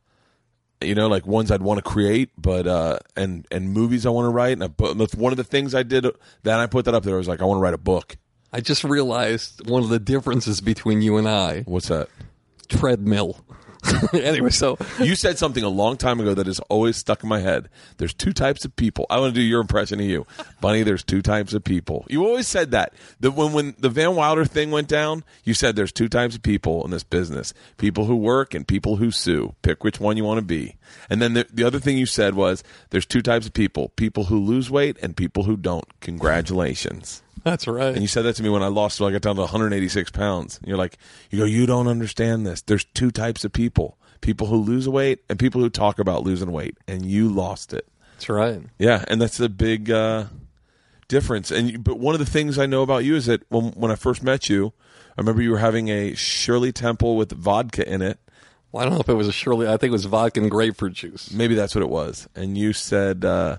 you 0.80 0.94
know, 0.94 1.08
like 1.08 1.26
ones 1.26 1.50
I'd 1.50 1.62
want 1.62 1.78
to 1.78 1.88
create, 1.88 2.30
but 2.38 2.66
uh, 2.66 2.98
and 3.16 3.46
and 3.50 3.72
movies 3.72 4.06
I 4.06 4.10
want 4.10 4.26
to 4.26 4.30
write. 4.30 4.52
And 4.52 4.64
I 4.64 4.92
that's 4.94 5.14
one 5.14 5.32
of 5.32 5.36
the 5.36 5.44
things 5.44 5.74
I 5.74 5.82
did. 5.82 6.06
Then 6.42 6.58
I 6.58 6.66
put 6.66 6.84
that 6.86 6.94
up 6.94 7.02
there. 7.04 7.14
I 7.14 7.18
was 7.18 7.28
like, 7.28 7.42
I 7.42 7.44
want 7.44 7.58
to 7.58 7.62
write 7.62 7.74
a 7.74 7.78
book. 7.78 8.16
I 8.52 8.60
just 8.60 8.82
realized 8.82 9.68
one 9.68 9.82
of 9.82 9.90
the 9.90 10.00
differences 10.00 10.60
between 10.60 11.02
you 11.02 11.16
and 11.18 11.28
I: 11.28 11.62
What's 11.62 11.88
that? 11.88 12.08
treadmill. 12.70 13.44
anyway, 14.12 14.50
so 14.50 14.76
You 14.98 15.14
said 15.14 15.38
something 15.38 15.62
a 15.62 15.68
long 15.68 15.96
time 15.96 16.20
ago 16.20 16.34
that 16.34 16.46
is 16.48 16.60
always 16.68 16.96
stuck 16.96 17.22
in 17.22 17.28
my 17.28 17.40
head. 17.40 17.68
There's 17.96 18.14
two 18.14 18.32
types 18.32 18.64
of 18.64 18.74
people. 18.76 19.06
I 19.08 19.18
want 19.18 19.34
to 19.34 19.40
do 19.40 19.44
your 19.44 19.60
impression 19.60 20.00
of 20.00 20.06
you, 20.06 20.26
Bunny. 20.60 20.82
There's 20.82 21.02
two 21.02 21.22
types 21.22 21.54
of 21.54 21.64
people. 21.64 22.04
You 22.08 22.26
always 22.26 22.48
said 22.48 22.72
that. 22.72 22.94
The, 23.20 23.30
when 23.30 23.52
when 23.52 23.74
the 23.78 23.88
Van 23.88 24.14
Wilder 24.16 24.44
thing 24.44 24.70
went 24.70 24.88
down, 24.88 25.24
you 25.44 25.54
said 25.54 25.76
there's 25.76 25.92
two 25.92 26.08
types 26.08 26.34
of 26.34 26.42
people 26.42 26.84
in 26.84 26.90
this 26.90 27.04
business: 27.04 27.54
people 27.78 28.04
who 28.04 28.16
work 28.16 28.54
and 28.54 28.66
people 28.66 28.96
who 28.96 29.10
sue. 29.10 29.54
Pick 29.62 29.82
which 29.84 30.00
one 30.00 30.16
you 30.16 30.24
want 30.24 30.38
to 30.38 30.44
be. 30.44 30.76
And 31.08 31.22
then 31.22 31.34
the, 31.34 31.46
the 31.52 31.64
other 31.64 31.78
thing 31.78 31.96
you 31.96 32.06
said 32.06 32.34
was 32.34 32.62
there's 32.90 33.06
two 33.06 33.22
types 33.22 33.46
of 33.46 33.52
people: 33.52 33.90
people 33.90 34.24
who 34.24 34.38
lose 34.38 34.70
weight 34.70 34.96
and 35.02 35.16
people 35.16 35.44
who 35.44 35.56
don't. 35.56 35.86
Congratulations. 36.00 37.22
That's 37.44 37.66
right. 37.66 37.92
And 37.92 38.02
you 38.02 38.08
said 38.08 38.22
that 38.22 38.36
to 38.36 38.42
me 38.42 38.48
when 38.48 38.62
I 38.62 38.68
lost, 38.68 38.96
so 38.96 39.06
I 39.06 39.12
got 39.12 39.22
down 39.22 39.36
to 39.36 39.42
186 39.42 40.10
pounds. 40.10 40.58
And 40.58 40.68
you're 40.68 40.76
like, 40.76 40.98
you 41.30 41.38
go, 41.38 41.44
you 41.44 41.66
don't 41.66 41.88
understand 41.88 42.46
this. 42.46 42.62
There's 42.62 42.84
two 42.84 43.10
types 43.10 43.44
of 43.44 43.52
people: 43.52 43.98
people 44.20 44.46
who 44.46 44.56
lose 44.56 44.88
weight 44.88 45.20
and 45.28 45.38
people 45.38 45.60
who 45.60 45.70
talk 45.70 45.98
about 45.98 46.22
losing 46.22 46.52
weight. 46.52 46.76
And 46.86 47.04
you 47.06 47.28
lost 47.28 47.72
it. 47.72 47.88
that's 48.14 48.28
right. 48.28 48.62
Yeah, 48.78 49.04
and 49.08 49.20
that's 49.20 49.40
a 49.40 49.48
big 49.48 49.90
uh, 49.90 50.26
difference. 51.08 51.50
And 51.50 51.70
you, 51.70 51.78
but 51.78 51.98
one 51.98 52.14
of 52.14 52.18
the 52.20 52.26
things 52.26 52.58
I 52.58 52.66
know 52.66 52.82
about 52.82 53.04
you 53.04 53.16
is 53.16 53.26
that 53.26 53.42
when 53.50 53.72
when 53.72 53.90
I 53.90 53.96
first 53.96 54.22
met 54.22 54.48
you, 54.48 54.72
I 55.10 55.20
remember 55.20 55.42
you 55.42 55.50
were 55.50 55.58
having 55.58 55.88
a 55.88 56.14
Shirley 56.14 56.72
Temple 56.72 57.16
with 57.16 57.32
vodka 57.32 57.86
in 57.86 58.00
it. 58.02 58.18
Well, 58.72 58.80
I 58.80 58.84
don't 58.86 58.94
know 58.94 59.00
if 59.00 59.08
it 59.08 59.14
was 59.14 59.26
a 59.28 59.32
Shirley. 59.32 59.66
I 59.66 59.72
think 59.72 59.90
it 59.90 59.92
was 59.92 60.04
vodka 60.04 60.40
and 60.40 60.50
grapefruit 60.50 60.92
juice. 60.92 61.32
Maybe 61.32 61.54
that's 61.56 61.74
what 61.74 61.82
it 61.82 61.90
was. 61.90 62.28
And 62.36 62.56
you 62.56 62.72
said, 62.72 63.24
uh, 63.24 63.58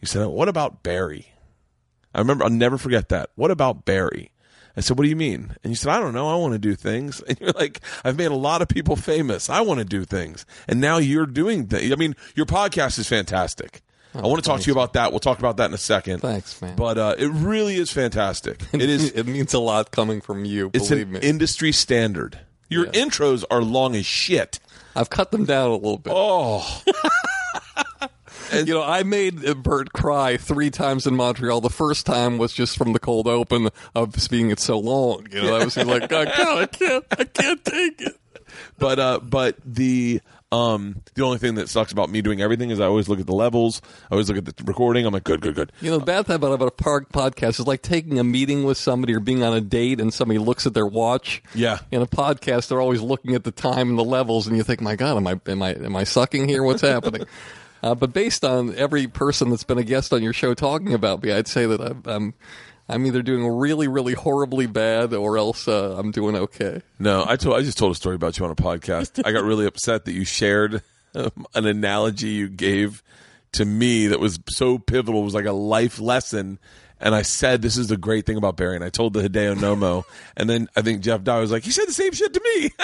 you 0.00 0.06
said, 0.06 0.26
what 0.26 0.48
about 0.48 0.82
Barry? 0.82 1.32
I 2.18 2.20
remember, 2.20 2.42
I'll 2.44 2.50
never 2.50 2.78
forget 2.78 3.08
that. 3.10 3.30
What 3.36 3.50
about 3.52 3.84
Barry? 3.84 4.32
I 4.76 4.80
said, 4.80 4.98
what 4.98 5.04
do 5.04 5.08
you 5.08 5.16
mean? 5.16 5.54
And 5.62 5.70
you 5.72 5.76
said, 5.76 5.90
I 5.92 6.00
don't 6.00 6.14
know. 6.14 6.28
I 6.28 6.34
want 6.36 6.52
to 6.54 6.58
do 6.58 6.74
things. 6.74 7.22
And 7.28 7.38
you're 7.40 7.52
like, 7.52 7.80
I've 8.04 8.16
made 8.16 8.30
a 8.30 8.34
lot 8.36 8.60
of 8.62 8.68
people 8.68 8.96
famous. 8.96 9.48
I 9.48 9.60
want 9.60 9.78
to 9.78 9.84
do 9.84 10.04
things. 10.04 10.44
And 10.66 10.80
now 10.80 10.98
you're 10.98 11.26
doing 11.26 11.66
things. 11.66 11.92
I 11.92 11.96
mean, 11.96 12.14
your 12.34 12.46
podcast 12.46 12.98
is 12.98 13.08
fantastic. 13.08 13.82
I 14.14 14.22
want 14.22 14.42
to 14.42 14.48
talk 14.48 14.60
to 14.60 14.66
you 14.66 14.72
about 14.72 14.94
that. 14.94 15.12
We'll 15.12 15.20
talk 15.20 15.38
about 15.38 15.58
that 15.58 15.66
in 15.66 15.74
a 15.74 15.78
second. 15.78 16.20
Thanks, 16.20 16.60
man. 16.60 16.74
But 16.76 16.98
uh, 16.98 17.14
it 17.18 17.26
really 17.28 17.76
is 17.76 17.92
fantastic. 17.92 18.62
It 18.72 18.82
is. 18.82 19.10
it 19.12 19.26
means 19.26 19.54
a 19.54 19.60
lot 19.60 19.90
coming 19.92 20.20
from 20.20 20.44
you. 20.44 20.70
It's 20.74 20.88
believe 20.88 21.06
an 21.08 21.12
me. 21.14 21.20
industry 21.20 21.70
standard. 21.72 22.40
Your 22.68 22.86
Yeah. 22.86 22.92
intros 23.04 23.44
are 23.50 23.62
long 23.62 23.94
as 23.94 24.06
shit. 24.06 24.58
I've 24.96 25.10
cut 25.10 25.30
them 25.30 25.44
down 25.44 25.70
a 25.70 25.74
little 25.74 25.98
bit. 25.98 26.12
Oh, 26.16 26.82
You 28.52 28.74
know, 28.74 28.82
I 28.82 29.02
made 29.02 29.62
Bert 29.62 29.92
cry 29.92 30.36
three 30.36 30.70
times 30.70 31.06
in 31.06 31.16
Montreal. 31.16 31.60
The 31.60 31.70
first 31.70 32.06
time 32.06 32.38
was 32.38 32.52
just 32.52 32.76
from 32.76 32.92
the 32.92 32.98
cold 32.98 33.26
open 33.26 33.68
of 33.94 34.14
being 34.30 34.50
it 34.50 34.60
so 34.60 34.78
long. 34.78 35.26
You 35.30 35.42
know, 35.42 35.56
I 35.56 35.64
was 35.64 35.76
like, 35.76 36.04
oh, 36.04 36.24
God, 36.24 36.28
I 36.28 36.66
can't, 36.66 37.04
I 37.10 37.24
can't 37.24 37.64
take 37.64 38.00
it. 38.00 38.16
but 38.78 38.98
uh, 38.98 39.20
but 39.22 39.56
the 39.64 40.20
um 40.50 41.02
the 41.14 41.22
only 41.22 41.36
thing 41.36 41.56
that 41.56 41.68
sucks 41.68 41.92
about 41.92 42.08
me 42.08 42.22
doing 42.22 42.40
everything 42.40 42.70
is 42.70 42.80
I 42.80 42.86
always 42.86 43.08
look 43.08 43.20
at 43.20 43.26
the 43.26 43.34
levels. 43.34 43.82
I 44.10 44.14
always 44.14 44.28
look 44.30 44.38
at 44.38 44.46
the 44.46 44.64
recording. 44.64 45.04
I'm 45.04 45.12
like, 45.12 45.24
good, 45.24 45.40
good, 45.42 45.54
good. 45.54 45.72
You 45.82 45.90
know, 45.90 45.98
the 45.98 46.06
bad 46.06 46.26
thing 46.26 46.36
about, 46.36 46.52
about 46.52 46.68
a 46.68 46.70
park 46.70 47.12
podcast 47.12 47.60
is 47.60 47.66
like 47.66 47.82
taking 47.82 48.18
a 48.18 48.24
meeting 48.24 48.64
with 48.64 48.78
somebody 48.78 49.14
or 49.14 49.20
being 49.20 49.42
on 49.42 49.52
a 49.54 49.60
date 49.60 50.00
and 50.00 50.12
somebody 50.12 50.38
looks 50.38 50.66
at 50.66 50.72
their 50.72 50.86
watch. 50.86 51.42
Yeah. 51.54 51.80
In 51.90 52.00
a 52.00 52.06
podcast, 52.06 52.68
they're 52.68 52.80
always 52.80 53.02
looking 53.02 53.34
at 53.34 53.44
the 53.44 53.52
time 53.52 53.90
and 53.90 53.98
the 53.98 54.04
levels, 54.04 54.46
and 54.46 54.56
you 54.56 54.62
think, 54.62 54.80
my 54.80 54.96
God, 54.96 55.18
am 55.18 55.26
I 55.26 55.38
am 55.46 55.62
I 55.62 55.74
am 55.74 55.96
I 55.96 56.04
sucking 56.04 56.48
here? 56.48 56.62
What's 56.62 56.82
happening? 56.82 57.26
Uh, 57.82 57.94
but 57.94 58.12
based 58.12 58.44
on 58.44 58.74
every 58.74 59.06
person 59.06 59.50
that's 59.50 59.64
been 59.64 59.78
a 59.78 59.84
guest 59.84 60.12
on 60.12 60.22
your 60.22 60.32
show 60.32 60.54
talking 60.54 60.92
about 60.94 61.22
me, 61.22 61.32
I'd 61.32 61.48
say 61.48 61.66
that 61.66 61.80
I'm 61.80 62.02
I'm, 62.06 62.34
I'm 62.88 63.06
either 63.06 63.22
doing 63.22 63.46
really, 63.46 63.86
really 63.88 64.14
horribly 64.14 64.66
bad 64.66 65.12
or 65.12 65.36
else 65.38 65.68
uh, 65.68 65.94
I'm 65.98 66.10
doing 66.10 66.34
okay. 66.36 66.82
No, 66.98 67.24
I 67.26 67.36
told 67.36 67.56
I 67.56 67.62
just 67.62 67.78
told 67.78 67.92
a 67.92 67.94
story 67.94 68.16
about 68.16 68.38
you 68.38 68.44
on 68.44 68.50
a 68.50 68.56
podcast. 68.56 69.22
I 69.24 69.32
got 69.32 69.44
really 69.44 69.66
upset 69.72 70.06
that 70.06 70.12
you 70.12 70.24
shared 70.24 70.82
um, 71.14 71.46
an 71.54 71.66
analogy 71.66 72.28
you 72.28 72.48
gave 72.48 73.02
to 73.52 73.64
me 73.64 74.08
that 74.08 74.20
was 74.20 74.38
so 74.48 74.78
pivotal. 74.78 75.20
It 75.20 75.24
was 75.24 75.34
like 75.34 75.46
a 75.46 75.52
life 75.52 75.98
lesson. 76.00 76.58
And 77.00 77.14
I 77.14 77.22
said, 77.22 77.62
"This 77.62 77.76
is 77.76 77.86
the 77.88 77.96
great 77.96 78.26
thing 78.26 78.36
about 78.36 78.56
Barry." 78.56 78.74
And 78.74 78.84
I 78.84 78.90
told 78.90 79.12
the 79.12 79.22
Hideo 79.28 79.54
Nomo, 79.56 80.04
and 80.36 80.50
then 80.50 80.68
I 80.76 80.82
think 80.82 81.00
Jeff 81.02 81.22
Dye 81.22 81.38
was 81.40 81.50
like, 81.52 81.62
"He 81.64 81.70
said 81.70 81.86
the 81.86 81.92
same 81.92 82.12
shit 82.12 82.34
to 82.34 82.40
me." 82.42 82.70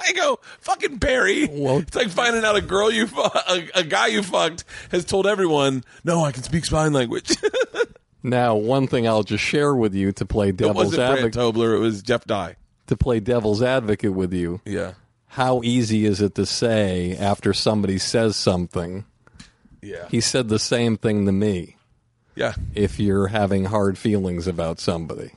I 0.00 0.12
go, 0.14 0.38
"Fucking 0.60 0.96
Barry!" 0.98 1.48
Well- 1.50 1.78
it's 1.78 1.96
like 1.96 2.08
finding 2.10 2.44
out 2.44 2.56
a 2.56 2.60
girl 2.60 2.90
you, 2.90 3.06
fu- 3.06 3.20
a, 3.22 3.68
a 3.76 3.84
guy 3.84 4.08
you 4.08 4.22
fucked 4.22 4.64
has 4.90 5.04
told 5.04 5.26
everyone, 5.26 5.84
"No, 6.04 6.22
I 6.24 6.32
can 6.32 6.42
speak 6.42 6.64
sign 6.66 6.92
language." 6.92 7.36
Now, 8.24 8.54
one 8.54 8.86
thing 8.86 9.08
I'll 9.08 9.24
just 9.24 9.42
share 9.42 9.74
with 9.74 9.94
you 9.96 10.12
to 10.12 10.24
play 10.24 10.50
it 10.50 10.56
devil's 10.56 10.76
wasn't 10.76 10.96
Brant 10.98 11.18
advocate 11.18 11.40
Tobler; 11.40 11.74
it 11.74 11.80
was 11.80 12.02
Jeff 12.02 12.24
Dye. 12.24 12.54
to 12.86 12.96
play 12.96 13.18
devil's 13.18 13.62
advocate 13.64 14.12
with 14.12 14.32
you. 14.32 14.60
Yeah, 14.64 14.92
How 15.26 15.60
easy 15.64 16.04
is 16.04 16.20
it 16.20 16.36
to 16.36 16.46
say 16.46 17.16
after 17.16 17.52
somebody 17.52 17.98
says 17.98 18.36
something? 18.36 19.06
yeah, 19.80 20.06
He 20.08 20.20
said 20.20 20.48
the 20.48 20.60
same 20.60 20.96
thing 20.96 21.26
to 21.26 21.32
me. 21.32 21.74
Yeah. 22.34 22.54
If 22.74 22.98
you're 23.00 23.28
having 23.28 23.64
hard 23.66 23.98
feelings 23.98 24.46
about 24.46 24.80
somebody, 24.80 25.32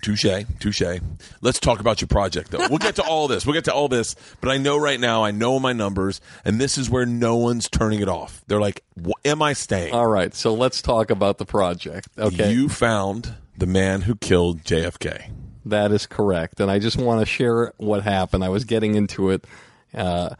Touche, 0.00 0.44
touche. 0.60 1.00
Let's 1.40 1.58
talk 1.58 1.80
about 1.80 2.00
your 2.00 2.06
project, 2.06 2.52
though. 2.52 2.68
We'll 2.68 2.78
get 2.78 2.94
to 2.96 3.02
all 3.02 3.26
this. 3.26 3.44
We'll 3.44 3.54
get 3.54 3.64
to 3.64 3.74
all 3.74 3.88
this. 3.88 4.14
But 4.40 4.48
I 4.50 4.56
know 4.56 4.76
right 4.78 4.98
now, 5.00 5.24
I 5.24 5.32
know 5.32 5.58
my 5.58 5.72
numbers, 5.72 6.20
and 6.44 6.60
this 6.60 6.78
is 6.78 6.88
where 6.88 7.04
no 7.04 7.34
one's 7.34 7.68
turning 7.68 8.00
it 8.00 8.08
off. 8.08 8.40
They're 8.46 8.60
like, 8.60 8.84
"Wh- 9.04 9.18
"Am 9.24 9.42
I 9.42 9.54
staying?" 9.54 9.92
all 9.92 10.06
right. 10.06 10.32
So 10.36 10.54
let's 10.54 10.80
talk 10.82 11.10
about 11.10 11.38
the 11.38 11.44
project. 11.44 12.10
Okay, 12.16 12.52
You 12.52 12.68
found 12.68 13.34
the 13.56 13.66
man 13.66 14.02
who 14.02 14.14
killed 14.14 14.62
JFK. 14.62 15.30
that 15.66 15.90
is 15.90 16.06
correct, 16.06 16.60
and 16.60 16.70
I 16.70 16.78
just 16.78 16.96
want 16.96 17.18
to 17.20 17.26
share 17.26 17.72
what 17.78 18.04
happened. 18.04 18.44
I 18.44 18.50
was 18.50 18.62
getting 18.64 18.94
into 18.94 19.30
it. 19.30 19.44
Uh, 19.92 20.30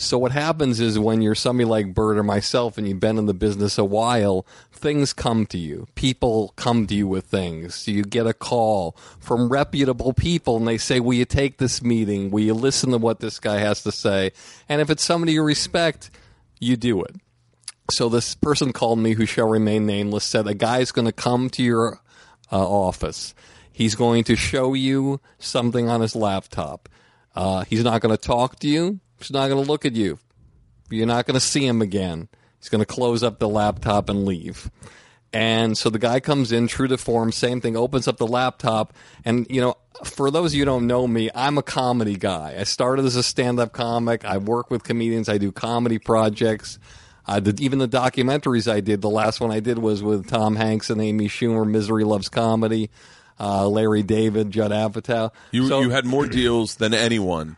so 0.00 0.16
what 0.16 0.32
happens 0.32 0.80
is 0.80 0.98
when 0.98 1.20
you're 1.20 1.34
somebody 1.34 1.66
like 1.66 1.94
Bert 1.94 2.16
or 2.16 2.22
myself, 2.22 2.78
and 2.78 2.88
you've 2.88 3.00
been 3.00 3.18
in 3.18 3.26
the 3.26 3.34
business 3.34 3.76
a 3.76 3.84
while, 3.84 4.46
things 4.72 5.12
come 5.12 5.44
to 5.46 5.58
you. 5.58 5.88
People 5.94 6.54
come 6.56 6.86
to 6.86 6.94
you 6.94 7.06
with 7.06 7.26
things. 7.26 7.86
You 7.86 8.02
get 8.04 8.26
a 8.26 8.32
call 8.32 8.96
from 9.18 9.50
reputable 9.50 10.14
people, 10.14 10.56
and 10.56 10.66
they 10.66 10.78
say, 10.78 11.00
"Will 11.00 11.14
you 11.14 11.26
take 11.26 11.58
this 11.58 11.82
meeting? 11.82 12.30
Will 12.30 12.40
you 12.40 12.54
listen 12.54 12.92
to 12.92 12.98
what 12.98 13.20
this 13.20 13.38
guy 13.38 13.58
has 13.58 13.82
to 13.82 13.92
say?" 13.92 14.32
And 14.70 14.80
if 14.80 14.88
it's 14.88 15.04
somebody 15.04 15.34
you 15.34 15.42
respect, 15.42 16.10
you 16.58 16.78
do 16.78 17.02
it. 17.02 17.16
So 17.90 18.08
this 18.08 18.34
person 18.34 18.72
called 18.72 19.00
me, 19.00 19.12
who 19.12 19.26
shall 19.26 19.48
remain 19.48 19.84
nameless, 19.84 20.24
said 20.24 20.46
a 20.46 20.54
guy's 20.54 20.92
going 20.92 21.06
to 21.06 21.12
come 21.12 21.50
to 21.50 21.62
your 21.62 22.00
uh, 22.50 22.66
office. 22.66 23.34
He's 23.70 23.94
going 23.94 24.24
to 24.24 24.36
show 24.36 24.72
you 24.72 25.20
something 25.38 25.90
on 25.90 26.00
his 26.00 26.16
laptop. 26.16 26.88
Uh, 27.34 27.64
he's 27.64 27.84
not 27.84 28.00
going 28.00 28.16
to 28.16 28.22
talk 28.22 28.58
to 28.60 28.68
you. 28.68 29.00
He's 29.20 29.30
not 29.30 29.48
going 29.48 29.62
to 29.62 29.68
look 29.70 29.84
at 29.86 29.94
you. 29.94 30.18
You're 30.90 31.06
not 31.06 31.26
going 31.26 31.34
to 31.34 31.40
see 31.40 31.64
him 31.64 31.82
again. 31.82 32.28
He's 32.58 32.68
going 32.68 32.80
to 32.80 32.86
close 32.86 33.22
up 33.22 33.38
the 33.38 33.48
laptop 33.48 34.08
and 34.08 34.24
leave. 34.24 34.70
And 35.32 35.78
so 35.78 35.90
the 35.90 36.00
guy 36.00 36.18
comes 36.18 36.50
in, 36.50 36.66
true 36.66 36.88
to 36.88 36.98
form, 36.98 37.30
same 37.30 37.60
thing, 37.60 37.76
opens 37.76 38.08
up 38.08 38.16
the 38.16 38.26
laptop. 38.26 38.92
And, 39.24 39.46
you 39.48 39.60
know, 39.60 39.76
for 40.04 40.30
those 40.30 40.50
of 40.52 40.54
you 40.56 40.62
who 40.62 40.66
don't 40.66 40.86
know 40.88 41.06
me, 41.06 41.30
I'm 41.34 41.56
a 41.56 41.62
comedy 41.62 42.16
guy. 42.16 42.56
I 42.58 42.64
started 42.64 43.04
as 43.04 43.14
a 43.14 43.22
stand 43.22 43.60
up 43.60 43.72
comic. 43.72 44.24
I 44.24 44.38
work 44.38 44.70
with 44.70 44.82
comedians, 44.82 45.28
I 45.28 45.38
do 45.38 45.52
comedy 45.52 45.98
projects. 45.98 46.80
Uh, 47.26 47.38
the, 47.38 47.54
even 47.64 47.78
the 47.78 47.86
documentaries 47.86 48.68
I 48.70 48.80
did, 48.80 49.02
the 49.02 49.10
last 49.10 49.40
one 49.40 49.52
I 49.52 49.60
did 49.60 49.78
was 49.78 50.02
with 50.02 50.28
Tom 50.28 50.56
Hanks 50.56 50.90
and 50.90 51.00
Amy 51.00 51.28
Schumer, 51.28 51.68
Misery 51.68 52.02
Loves 52.02 52.28
Comedy, 52.28 52.90
uh, 53.38 53.68
Larry 53.68 54.02
David, 54.02 54.50
Judd 54.50 54.72
Apatow. 54.72 55.30
You 55.52 55.68
So- 55.68 55.80
you 55.82 55.90
had 55.90 56.04
more 56.06 56.26
deals 56.26 56.74
than 56.76 56.92
anyone 56.92 57.56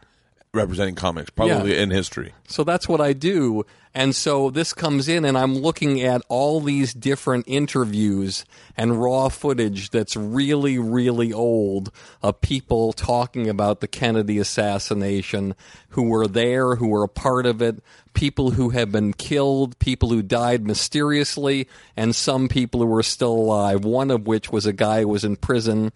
representing 0.55 0.95
comics 0.95 1.31
probably 1.31 1.79
in 1.79 1.91
history. 1.91 2.35
So 2.47 2.63
that's 2.63 2.87
what 2.87 3.01
I 3.01 3.15
do. 3.15 3.65
And 3.95 4.15
so 4.15 4.51
this 4.51 4.75
comes 4.75 5.09
in, 5.09 5.25
and 5.25 5.37
I'm 5.37 5.55
looking 5.55 6.03
at 6.03 6.21
all 6.29 6.61
these 6.61 6.93
different 6.93 7.47
interviews 7.49 8.45
and 8.77 9.03
raw 9.03 9.31
footage 9.31 9.89
that's 9.89 10.15
really, 10.15 10.79
really 10.79 11.33
old 11.33 11.91
of 12.23 12.43
people 12.43 12.93
talking 12.93 13.49
about 13.49 13.81
the 13.81 13.89
Kennedy 13.89 14.39
assassination, 14.39 15.55
who 15.91 16.03
were 16.03 16.27
there, 16.27 16.77
who 16.77 16.89
were 16.89 17.05
a 17.05 17.09
part 17.09 17.47
of 17.47 17.63
it, 17.63 17.83
people 18.13 18.51
who 18.51 18.71
have 18.71 18.93
been 18.93 19.15
killed, 19.15 19.79
people 19.79 20.11
who 20.11 20.23
died 20.23 20.67
mysteriously, 20.67 21.67
and 21.97 22.15
some 22.15 22.49
people 22.49 22.81
who 22.81 22.95
are 22.95 23.03
still 23.03 23.33
alive. 23.33 23.87
One 23.87 24.11
of 24.11 24.27
which 24.27 24.53
was 24.53 24.67
a 24.67 24.73
guy 24.75 25.01
who 25.01 25.09
was 25.09 25.25
in 25.25 25.37
prison 25.37 25.93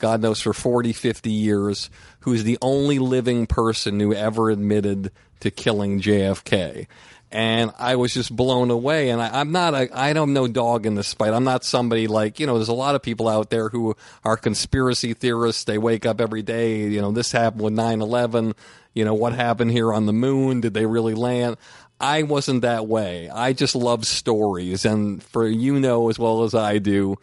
God 0.00 0.22
knows, 0.22 0.40
for 0.40 0.52
40, 0.52 0.92
50 0.92 1.30
years, 1.30 1.90
who's 2.20 2.44
the 2.44 2.58
only 2.62 2.98
living 2.98 3.46
person 3.46 4.00
who 4.00 4.14
ever 4.14 4.50
admitted 4.50 5.10
to 5.40 5.50
killing 5.50 6.00
JFK. 6.00 6.86
And 7.32 7.70
I 7.78 7.96
was 7.96 8.12
just 8.12 8.34
blown 8.34 8.70
away. 8.70 9.10
And 9.10 9.22
I, 9.22 9.40
I'm 9.40 9.52
not 9.52 9.74
a, 9.74 9.88
I 9.96 10.12
don't 10.12 10.32
know 10.32 10.48
dog 10.48 10.84
in 10.84 10.96
this 10.96 11.14
fight. 11.14 11.32
I'm 11.32 11.44
not 11.44 11.64
somebody 11.64 12.08
like, 12.08 12.40
you 12.40 12.46
know, 12.46 12.56
there's 12.56 12.68
a 12.68 12.74
lot 12.74 12.94
of 12.94 13.02
people 13.02 13.28
out 13.28 13.50
there 13.50 13.68
who 13.68 13.94
are 14.24 14.36
conspiracy 14.36 15.14
theorists. 15.14 15.64
They 15.64 15.78
wake 15.78 16.04
up 16.04 16.20
every 16.20 16.42
day, 16.42 16.88
you 16.88 17.00
know, 17.00 17.12
this 17.12 17.32
happened 17.32 17.62
with 17.62 17.74
9 17.74 18.02
11. 18.02 18.54
You 18.94 19.04
know, 19.04 19.14
what 19.14 19.32
happened 19.32 19.70
here 19.70 19.92
on 19.92 20.06
the 20.06 20.12
moon? 20.12 20.60
Did 20.60 20.74
they 20.74 20.86
really 20.86 21.14
land? 21.14 21.56
I 22.00 22.22
wasn't 22.22 22.62
that 22.62 22.88
way. 22.88 23.28
I 23.28 23.52
just 23.52 23.76
love 23.76 24.06
stories. 24.06 24.84
And 24.84 25.22
for 25.22 25.46
you 25.46 25.78
know 25.78 26.08
as 26.08 26.18
well 26.18 26.42
as 26.42 26.54
I 26.54 26.78
do, 26.78 27.16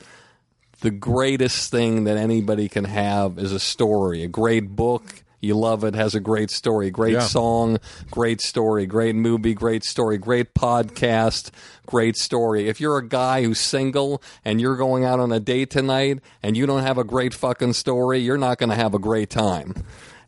the 0.81 0.91
greatest 0.91 1.72
thing 1.72 2.03
that 2.05 2.17
anybody 2.17 2.69
can 2.69 2.86
have 2.86 3.38
is 3.39 3.51
a 3.51 3.60
story, 3.60 4.24
a 4.24 4.27
great 4.27 4.75
book. 4.75 5.24
You 5.39 5.55
love 5.55 5.84
it, 5.84 5.93
has 5.93 6.15
a 6.15 6.19
great 6.19 6.50
story, 6.50 6.89
great 6.89 7.13
Yeah. 7.13 7.19
song, 7.27 7.77
great 8.10 8.41
story, 8.41 8.88
great 8.88 9.15
movie, 9.15 9.53
great 9.53 9.84
story, 9.84 10.17
great 10.17 10.55
podcast, 10.55 11.51
great 11.86 12.17
story. 12.17 12.67
If 12.67 12.81
you're 12.81 12.98
a 12.98 13.07
guy 13.07 13.43
who's 13.43 13.60
single 13.60 14.22
and 14.43 14.60
you're 14.60 14.75
going 14.75 15.05
out 15.05 15.19
on 15.19 15.31
a 15.31 15.39
date 15.39 15.69
tonight 15.69 16.19
and 16.41 16.57
you 16.57 16.65
don't 16.65 16.81
have 16.81 16.98
a 16.98 17.03
great 17.03 17.36
fucking 17.36 17.74
story, 17.74 18.19
you're 18.19 18.38
not 18.38 18.57
going 18.57 18.72
to 18.72 18.75
have 18.75 18.96
a 18.96 19.00
great 19.00 19.29
time. 19.29 19.75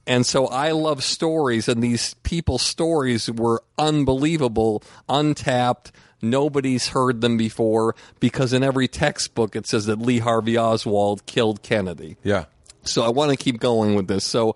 And 0.06 0.25
so 0.25 0.46
I 0.48 0.72
love 0.72 1.03
stories, 1.03 1.68
and 1.68 1.84
these 1.84 2.13
people's 2.24 2.63
stories 2.63 3.29
were 3.32 3.63
unbelievable, 3.77 4.84
untapped. 5.08 5.91
Nobody's 6.22 6.90
heard 6.90 7.22
them 7.22 7.38
before 7.38 7.96
because 8.20 8.54
in 8.54 8.64
every 8.64 8.88
textbook 8.88 9.56
it 9.56 9.68
says 9.68 9.86
that 9.86 10.00
Lee 10.00 10.20
Harvey 10.20 10.58
Oswald 10.58 11.26
killed 11.26 11.62
Kennedy. 11.62 12.18
Yeah. 12.24 12.46
So 12.84 13.04
I 13.04 13.10
want 13.10 13.32
to 13.32 13.38
keep 13.38 13.60
going 13.60 13.96
with 13.96 14.08
this. 14.08 14.26
So 14.26 14.56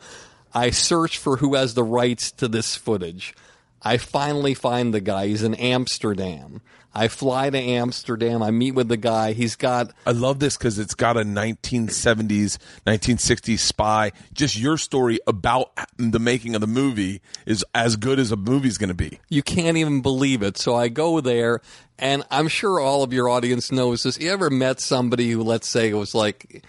I 0.53 0.69
search 0.69 1.17
for 1.17 1.37
who 1.37 1.55
has 1.55 1.73
the 1.73 1.83
rights 1.83 2.31
to 2.33 2.47
this 2.47 2.75
footage. 2.75 3.33
I 3.81 3.97
finally 3.97 4.53
find 4.53 4.93
the 4.93 5.01
guy. 5.01 5.27
He's 5.27 5.43
in 5.43 5.55
Amsterdam. 5.55 6.61
I 6.95 7.07
fly 7.07 7.49
to 7.49 7.57
Amsterdam. 7.57 8.43
I 8.43 8.51
meet 8.51 8.71
with 8.73 8.87
the 8.87 8.97
guy. 8.97 9.33
He's 9.33 9.55
got 9.55 9.91
I 10.05 10.11
love 10.11 10.39
this 10.39 10.57
because 10.57 10.77
it's 10.77 10.93
got 10.93 11.17
a 11.17 11.21
1970s, 11.21 12.57
1960s 12.85 13.59
spy. 13.59 14.11
Just 14.33 14.57
your 14.57 14.77
story 14.77 15.19
about 15.25 15.71
the 15.97 16.19
making 16.19 16.55
of 16.55 16.61
the 16.61 16.67
movie 16.67 17.21
is 17.45 17.65
as 17.73 17.95
good 17.95 18.19
as 18.19 18.31
a 18.31 18.35
movie's 18.35 18.77
going 18.77 18.89
to 18.89 18.93
be. 18.93 19.19
you 19.29 19.41
can't 19.41 19.77
even 19.77 20.01
believe 20.01 20.43
it. 20.43 20.57
So 20.57 20.75
I 20.75 20.87
go 20.87 21.19
there, 21.19 21.61
and 21.97 22.23
I'm 22.29 22.47
sure 22.47 22.79
all 22.79 23.03
of 23.03 23.11
your 23.13 23.27
audience 23.29 23.71
knows 23.71 24.03
this. 24.03 24.19
You 24.19 24.31
ever 24.31 24.49
met 24.49 24.79
somebody 24.79 25.31
who, 25.31 25.41
let's 25.41 25.67
say, 25.67 25.93
was 25.93 26.13
like, 26.13 26.63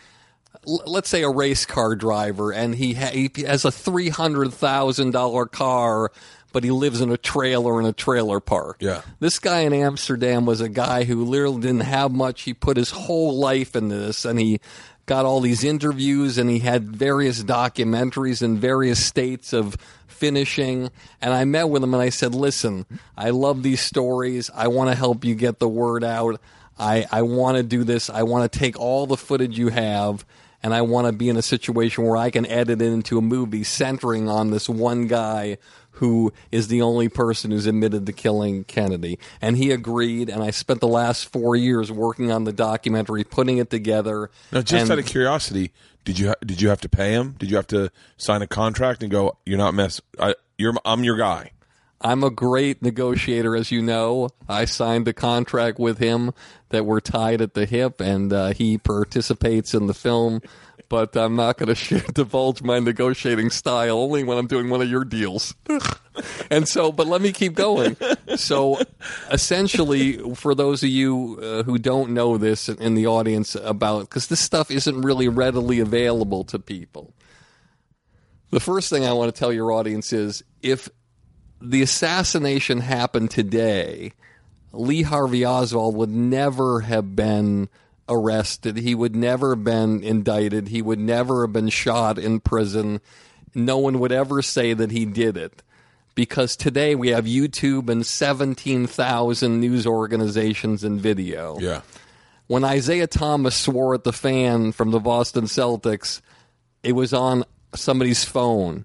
let's 0.64 1.08
say 1.10 1.22
a 1.22 1.28
race 1.30 1.66
car 1.66 1.94
driver, 1.96 2.52
and 2.52 2.74
he, 2.74 2.94
ha- 2.94 3.10
he 3.12 3.30
has 3.46 3.64
a 3.64 3.70
three 3.72 4.08
hundred 4.08 4.52
thousand 4.54 5.10
dollar 5.10 5.46
car, 5.46 6.12
but 6.54 6.62
he 6.62 6.70
lives 6.70 7.00
in 7.00 7.10
a 7.10 7.16
trailer 7.18 7.80
in 7.80 7.84
a 7.84 7.92
trailer 7.92 8.38
park. 8.38 8.76
Yeah. 8.78 9.02
This 9.18 9.40
guy 9.40 9.62
in 9.62 9.72
Amsterdam 9.72 10.46
was 10.46 10.60
a 10.60 10.68
guy 10.68 11.02
who 11.02 11.24
literally 11.24 11.60
didn't 11.60 11.80
have 11.80 12.12
much. 12.12 12.42
He 12.42 12.54
put 12.54 12.76
his 12.76 12.92
whole 12.92 13.36
life 13.36 13.74
into 13.74 13.96
this, 13.96 14.24
and 14.24 14.38
he 14.38 14.60
got 15.04 15.26
all 15.26 15.40
these 15.40 15.64
interviews, 15.64 16.38
and 16.38 16.48
he 16.48 16.60
had 16.60 16.96
various 16.96 17.42
documentaries 17.42 18.40
in 18.40 18.56
various 18.56 19.04
states 19.04 19.52
of 19.52 19.76
finishing. 20.06 20.90
And 21.20 21.34
I 21.34 21.44
met 21.44 21.68
with 21.68 21.82
him, 21.82 21.92
and 21.92 22.02
I 22.02 22.10
said, 22.10 22.36
"Listen, 22.36 22.86
I 23.18 23.30
love 23.30 23.64
these 23.64 23.80
stories. 23.80 24.48
I 24.54 24.68
want 24.68 24.90
to 24.90 24.96
help 24.96 25.24
you 25.24 25.34
get 25.34 25.58
the 25.58 25.68
word 25.68 26.04
out. 26.04 26.40
I 26.78 27.04
I 27.10 27.22
want 27.22 27.56
to 27.56 27.64
do 27.64 27.82
this. 27.82 28.08
I 28.08 28.22
want 28.22 28.50
to 28.50 28.58
take 28.58 28.78
all 28.78 29.06
the 29.08 29.16
footage 29.16 29.58
you 29.58 29.68
have." 29.70 30.24
And 30.62 30.72
I 30.72 30.80
want 30.80 31.08
to 31.08 31.12
be 31.12 31.28
in 31.28 31.36
a 31.36 31.42
situation 31.42 32.04
where 32.04 32.16
I 32.16 32.30
can 32.30 32.46
edit 32.46 32.80
it 32.80 32.86
into 32.86 33.18
a 33.18 33.20
movie 33.20 33.64
centering 33.64 34.30
on 34.30 34.50
this 34.50 34.66
one 34.66 35.08
guy 35.08 35.58
who 35.94 36.32
is 36.50 36.68
the 36.68 36.82
only 36.82 37.08
person 37.08 37.50
who's 37.50 37.66
admitted 37.66 38.06
to 38.06 38.12
killing 38.12 38.64
Kennedy. 38.64 39.18
And 39.40 39.56
he 39.56 39.70
agreed, 39.70 40.28
and 40.28 40.42
I 40.42 40.50
spent 40.50 40.80
the 40.80 40.88
last 40.88 41.30
four 41.32 41.56
years 41.56 41.90
working 41.90 42.30
on 42.30 42.44
the 42.44 42.52
documentary, 42.52 43.24
putting 43.24 43.58
it 43.58 43.70
together. 43.70 44.30
Now, 44.52 44.62
just 44.62 44.82
and 44.82 44.90
out 44.90 44.98
of 44.98 45.06
curiosity, 45.06 45.72
did 46.04 46.18
you 46.18 46.28
ha- 46.28 46.34
did 46.44 46.60
you 46.60 46.68
have 46.68 46.80
to 46.82 46.88
pay 46.88 47.12
him? 47.12 47.36
Did 47.38 47.50
you 47.50 47.56
have 47.56 47.66
to 47.68 47.90
sign 48.16 48.42
a 48.42 48.46
contract 48.46 49.02
and 49.02 49.10
go? 49.10 49.38
You're 49.46 49.58
not 49.58 49.74
mess. 49.74 50.00
I, 50.18 50.34
you're 50.58 50.74
I'm 50.84 51.04
your 51.04 51.16
guy. 51.16 51.52
I'm 52.00 52.22
a 52.22 52.30
great 52.30 52.82
negotiator, 52.82 53.56
as 53.56 53.70
you 53.70 53.80
know. 53.80 54.28
I 54.46 54.66
signed 54.66 55.08
a 55.08 55.14
contract 55.14 55.78
with 55.78 55.98
him 55.98 56.34
that 56.68 56.84
we're 56.84 57.00
tied 57.00 57.40
at 57.40 57.54
the 57.54 57.64
hip, 57.64 57.98
and 58.00 58.30
uh, 58.30 58.52
he 58.52 58.76
participates 58.76 59.72
in 59.72 59.86
the 59.86 59.94
film. 59.94 60.42
But 60.94 61.16
I'm 61.16 61.34
not 61.34 61.58
going 61.58 61.74
to 61.74 61.98
divulge 62.12 62.62
my 62.62 62.78
negotiating 62.78 63.50
style 63.50 63.98
only 63.98 64.22
when 64.22 64.38
I'm 64.38 64.46
doing 64.46 64.70
one 64.70 64.80
of 64.80 64.88
your 64.88 65.02
deals. 65.02 65.52
and 66.52 66.68
so, 66.68 66.92
but 66.92 67.08
let 67.08 67.20
me 67.20 67.32
keep 67.32 67.54
going. 67.54 67.96
So, 68.36 68.78
essentially, 69.28 70.18
for 70.36 70.54
those 70.54 70.84
of 70.84 70.90
you 70.90 71.40
uh, 71.42 71.62
who 71.64 71.78
don't 71.78 72.10
know 72.10 72.38
this 72.38 72.68
in 72.68 72.94
the 72.94 73.08
audience 73.08 73.56
about, 73.56 74.02
because 74.02 74.28
this 74.28 74.38
stuff 74.38 74.70
isn't 74.70 75.02
really 75.02 75.26
readily 75.26 75.80
available 75.80 76.44
to 76.44 76.60
people. 76.60 77.12
The 78.50 78.60
first 78.60 78.88
thing 78.88 79.04
I 79.04 79.14
want 79.14 79.34
to 79.34 79.36
tell 79.36 79.52
your 79.52 79.72
audience 79.72 80.12
is 80.12 80.44
if 80.62 80.88
the 81.60 81.82
assassination 81.82 82.78
happened 82.78 83.32
today, 83.32 84.12
Lee 84.70 85.02
Harvey 85.02 85.44
Oswald 85.44 85.96
would 85.96 86.10
never 86.10 86.82
have 86.82 87.16
been 87.16 87.68
arrested. 88.08 88.76
He 88.78 88.94
would 88.94 89.14
never 89.16 89.50
have 89.54 89.64
been 89.64 90.02
indicted. 90.02 90.68
He 90.68 90.82
would 90.82 90.98
never 90.98 91.42
have 91.42 91.52
been 91.52 91.68
shot 91.68 92.18
in 92.18 92.40
prison. 92.40 93.00
No 93.54 93.78
one 93.78 93.98
would 94.00 94.12
ever 94.12 94.42
say 94.42 94.74
that 94.74 94.90
he 94.90 95.04
did 95.04 95.36
it. 95.36 95.62
Because 96.14 96.56
today 96.56 96.94
we 96.94 97.08
have 97.08 97.24
YouTube 97.24 97.88
and 97.88 98.06
17,000 98.06 99.60
news 99.60 99.86
organizations 99.86 100.84
and 100.84 101.00
video 101.00 101.58
Yeah. 101.60 101.80
when 102.46 102.62
Isaiah 102.62 103.06
Thomas 103.08 103.56
swore 103.56 103.94
at 103.94 104.04
the 104.04 104.12
fan 104.12 104.70
from 104.72 104.90
the 104.92 105.00
Boston 105.00 105.44
Celtics, 105.44 106.20
it 106.84 106.92
was 106.92 107.12
on 107.12 107.44
somebody's 107.74 108.24
phone. 108.24 108.84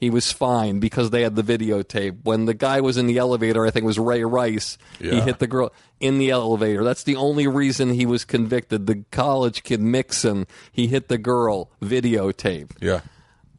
He 0.00 0.08
was 0.10 0.32
fine 0.32 0.80
because 0.80 1.10
they 1.10 1.20
had 1.22 1.36
the 1.36 1.42
videotape. 1.42 2.20
When 2.24 2.46
the 2.46 2.54
guy 2.54 2.80
was 2.80 2.96
in 2.96 3.06
the 3.06 3.18
elevator, 3.18 3.66
I 3.66 3.70
think 3.70 3.84
it 3.84 3.86
was 3.86 3.98
Ray 3.98 4.24
Rice, 4.24 4.78
he 4.98 5.20
hit 5.20 5.38
the 5.40 5.46
girl 5.46 5.72
in 6.00 6.16
the 6.18 6.30
elevator. 6.30 6.82
That's 6.82 7.02
the 7.04 7.16
only 7.16 7.46
reason 7.46 7.90
he 7.90 8.06
was 8.06 8.24
convicted. 8.24 8.86
The 8.86 9.04
college 9.10 9.62
kid 9.62 9.80
Mixon, 9.82 10.46
he 10.72 10.86
hit 10.86 11.08
the 11.08 11.18
girl, 11.18 11.70
videotape 11.82 12.70
Yeah. 12.80 13.00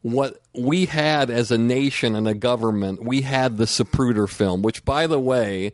what 0.02 0.40
we 0.52 0.86
had 0.86 1.30
as 1.30 1.52
a 1.52 1.58
nation 1.58 2.16
and 2.16 2.26
a 2.26 2.34
government, 2.34 3.04
we 3.04 3.20
had 3.22 3.56
the 3.56 3.64
Zapruder 3.66 4.28
film, 4.28 4.62
which, 4.62 4.84
by 4.84 5.06
the 5.06 5.20
way, 5.20 5.72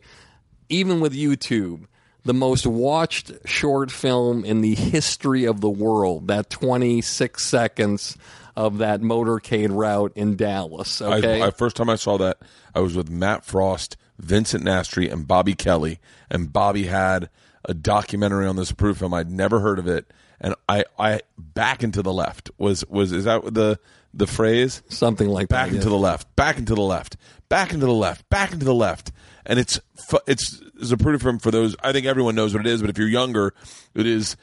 even 0.69 0.99
with 0.99 1.13
YouTube, 1.15 1.85
the 2.23 2.33
most 2.35 2.67
watched 2.67 3.31
short 3.45 3.89
film 3.89 4.45
in 4.45 4.61
the 4.61 4.75
history 4.75 5.45
of 5.45 5.61
the 5.61 5.69
world, 5.69 6.27
that 6.27 6.51
26 6.51 7.43
seconds 7.43 8.17
of 8.55 8.79
that 8.79 9.01
motorcade 9.01 9.69
route 9.71 10.11
in 10.15 10.35
Dallas. 10.35 11.01
Okay. 11.01 11.41
I, 11.41 11.47
I 11.47 11.51
first 11.51 11.75
time 11.75 11.89
I 11.89 11.95
saw 11.95 12.17
that, 12.17 12.39
I 12.73 12.79
was 12.79 12.95
with 12.95 13.09
Matt 13.09 13.43
Frost, 13.45 13.97
Vincent 14.17 14.63
Nastry, 14.63 15.11
and 15.11 15.27
Bobby 15.27 15.53
Kelly. 15.53 15.99
And 16.29 16.51
Bobby 16.51 16.85
had 16.85 17.29
a 17.65 17.73
documentary 17.73 18.45
on 18.45 18.55
this 18.55 18.71
proof 18.71 18.97
film. 18.97 19.13
I'd 19.13 19.29
never 19.29 19.59
heard 19.59 19.79
of 19.79 19.87
it, 19.87 20.11
and 20.39 20.55
I 20.67 20.85
I 20.97 21.21
back 21.37 21.83
into 21.83 22.01
the 22.01 22.13
left 22.13 22.49
was 22.57 22.85
was 22.87 23.11
is 23.11 23.25
that 23.25 23.53
the 23.53 23.79
the 24.13 24.27
phrase 24.27 24.81
Something 24.89 25.29
like 25.29 25.49
back 25.49 25.69
that. 25.69 25.75
into 25.75 25.87
yeah. 25.87 25.91
the 25.91 25.97
left, 25.97 26.35
back 26.35 26.57
into 26.57 26.73
the 26.75 26.81
left, 26.81 27.17
back 27.47 27.73
into 27.73 27.85
the 27.85 27.93
left, 27.93 28.27
back 28.29 28.53
into 28.53 28.65
the 28.65 28.73
left, 28.73 29.11
and 29.45 29.59
it's 29.59 29.79
it's 30.25 30.59
Zapruder 30.81 31.21
film 31.21 31.39
for 31.39 31.51
those. 31.51 31.75
I 31.83 31.91
think 31.91 32.05
everyone 32.05 32.35
knows 32.35 32.53
what 32.53 32.65
it 32.65 32.69
is, 32.71 32.81
but 32.81 32.89
if 32.89 32.97
you're 32.97 33.07
younger, 33.07 33.53
it 33.93 34.07
is 34.07 34.35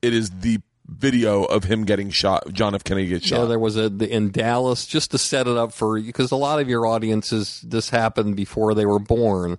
it 0.00 0.14
is 0.14 0.30
the 0.30 0.60
video 0.90 1.44
of 1.44 1.64
him 1.64 1.84
getting 1.84 2.10
shot. 2.10 2.52
John 2.52 2.74
F. 2.74 2.82
Kennedy 2.84 3.06
gets 3.08 3.30
Yeah, 3.30 3.38
shot. 3.38 3.46
there 3.46 3.58
was 3.58 3.76
a 3.76 3.88
the, 3.88 4.10
in 4.12 4.30
Dallas 4.30 4.86
just 4.86 5.12
to 5.12 5.18
set 5.18 5.46
it 5.46 5.56
up 5.56 5.72
for 5.72 6.00
because 6.00 6.30
a 6.32 6.36
lot 6.36 6.60
of 6.60 6.68
your 6.68 6.86
audiences 6.86 7.60
this 7.66 7.90
happened 7.90 8.36
before 8.36 8.74
they 8.74 8.84
were 8.86 8.98
born, 8.98 9.58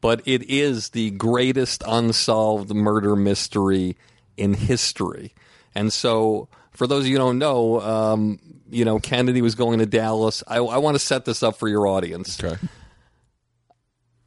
but 0.00 0.22
it 0.24 0.48
is 0.50 0.90
the 0.90 1.10
greatest 1.12 1.82
unsolved 1.86 2.74
murder 2.74 3.14
mystery 3.14 3.96
in 4.36 4.54
history, 4.54 5.34
and 5.74 5.92
so 5.92 6.48
for 6.72 6.86
those 6.86 7.00
of 7.04 7.08
you 7.08 7.14
who 7.16 7.18
don't 7.18 7.38
know, 7.38 7.80
um, 7.80 8.38
you 8.70 8.84
know 8.86 8.98
Kennedy 8.98 9.42
was 9.42 9.54
going 9.54 9.80
to 9.80 9.86
Dallas. 9.86 10.42
I, 10.48 10.56
I 10.56 10.78
want 10.78 10.94
to 10.94 10.98
set 10.98 11.24
this 11.26 11.42
up 11.42 11.56
for 11.56 11.68
your 11.68 11.86
audience. 11.86 12.42
okay. 12.42 12.56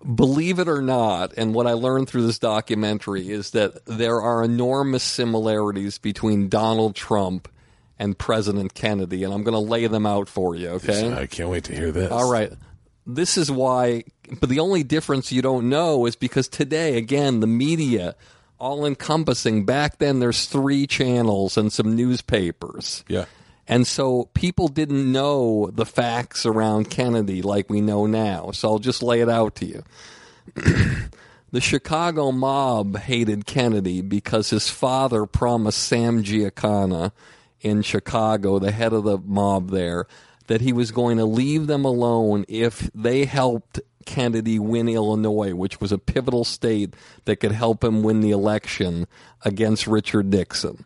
Believe 0.04 0.60
it 0.60 0.68
or 0.68 0.82
not, 0.82 1.34
and 1.38 1.54
what 1.54 1.66
I 1.66 1.74
learned 1.74 2.10
through 2.10 2.28
this 2.28 2.40
documentary 2.40 3.30
is 3.30 3.52
that 3.52 3.86
there 3.86 4.20
are 4.20 4.44
enormous 4.44 5.04
similarities 5.04 5.98
between 5.98 6.50
Donald 6.50 6.96
Trump 6.96 7.48
and 7.98 8.18
President 8.18 8.74
Kennedy, 8.74 9.24
and 9.24 9.34
I'm 9.34 9.44
going 9.44 9.54
to 9.54 9.60
lay 9.60 9.88
them 9.88 10.06
out 10.06 10.28
for 10.28 10.56
you, 10.56 10.70
okay? 10.72 11.14
I 11.14 11.26
can't 11.26 11.50
wait 11.50 11.64
to 11.66 11.76
hear 11.76 11.92
this. 11.92 12.12
All 12.12 12.30
right. 12.30 12.52
This 13.06 13.38
is 13.38 13.50
why, 13.50 14.04
but 14.40 14.50
the 14.50 14.60
only 14.60 14.84
difference 14.84 15.32
you 15.32 15.42
don't 15.42 15.70
know 15.70 16.06
is 16.06 16.16
because 16.16 16.48
today, 16.48 16.98
again, 16.98 17.40
the 17.40 17.48
media, 17.48 18.16
all 18.60 18.86
encompassing, 18.86 19.66
back 19.66 20.00
then 20.00 20.20
there's 20.20 20.46
three 20.46 20.88
channels 20.88 21.58
and 21.58 21.72
some 21.72 21.96
newspapers. 21.96 23.04
Yeah. 23.08 23.26
And 23.68 23.88
so 23.88 24.30
people 24.34 24.68
didn't 24.68 25.10
know 25.10 25.70
the 25.74 25.86
facts 25.86 26.46
around 26.46 26.90
Kennedy 26.90 27.42
like 27.42 27.70
we 27.70 27.82
know 27.82 28.06
now. 28.06 28.52
So 28.52 28.70
I'll 28.70 28.80
just 28.80 29.02
lay 29.02 29.22
it 29.22 29.30
out 29.30 29.56
to 29.56 29.66
you. 29.66 29.84
the 31.52 31.62
Chicago 31.62 32.32
mob 32.32 32.98
hated 32.98 33.46
Kennedy 33.46 34.02
because 34.02 34.50
his 34.50 34.70
father 34.70 35.26
promised 35.26 35.82
Sam 35.82 36.24
Giancana 36.24 37.12
in 37.62 37.82
Chicago, 37.82 38.60
the 38.60 38.72
head 38.72 38.92
of 38.92 39.06
the 39.06 39.18
mob 39.18 39.70
there, 39.70 40.08
that 40.48 40.60
he 40.60 40.74
was 40.74 40.92
going 40.92 41.18
to 41.18 41.26
leave 41.26 41.68
them 41.68 41.86
alone 41.86 42.44
if 42.50 42.92
they 42.94 43.24
helped 43.24 43.80
Kennedy 44.06 44.60
win 44.60 44.90
Illinois, 44.90 45.54
which 45.54 45.80
was 45.80 45.94
a 45.94 45.98
pivotal 45.98 46.44
state 46.44 46.94
that 47.24 47.38
could 47.38 47.54
help 47.54 47.82
him 47.82 48.04
win 48.04 48.20
the 48.20 48.32
election 48.32 49.08
against 49.44 49.88
Richard 49.88 50.26
Nixon. 50.26 50.84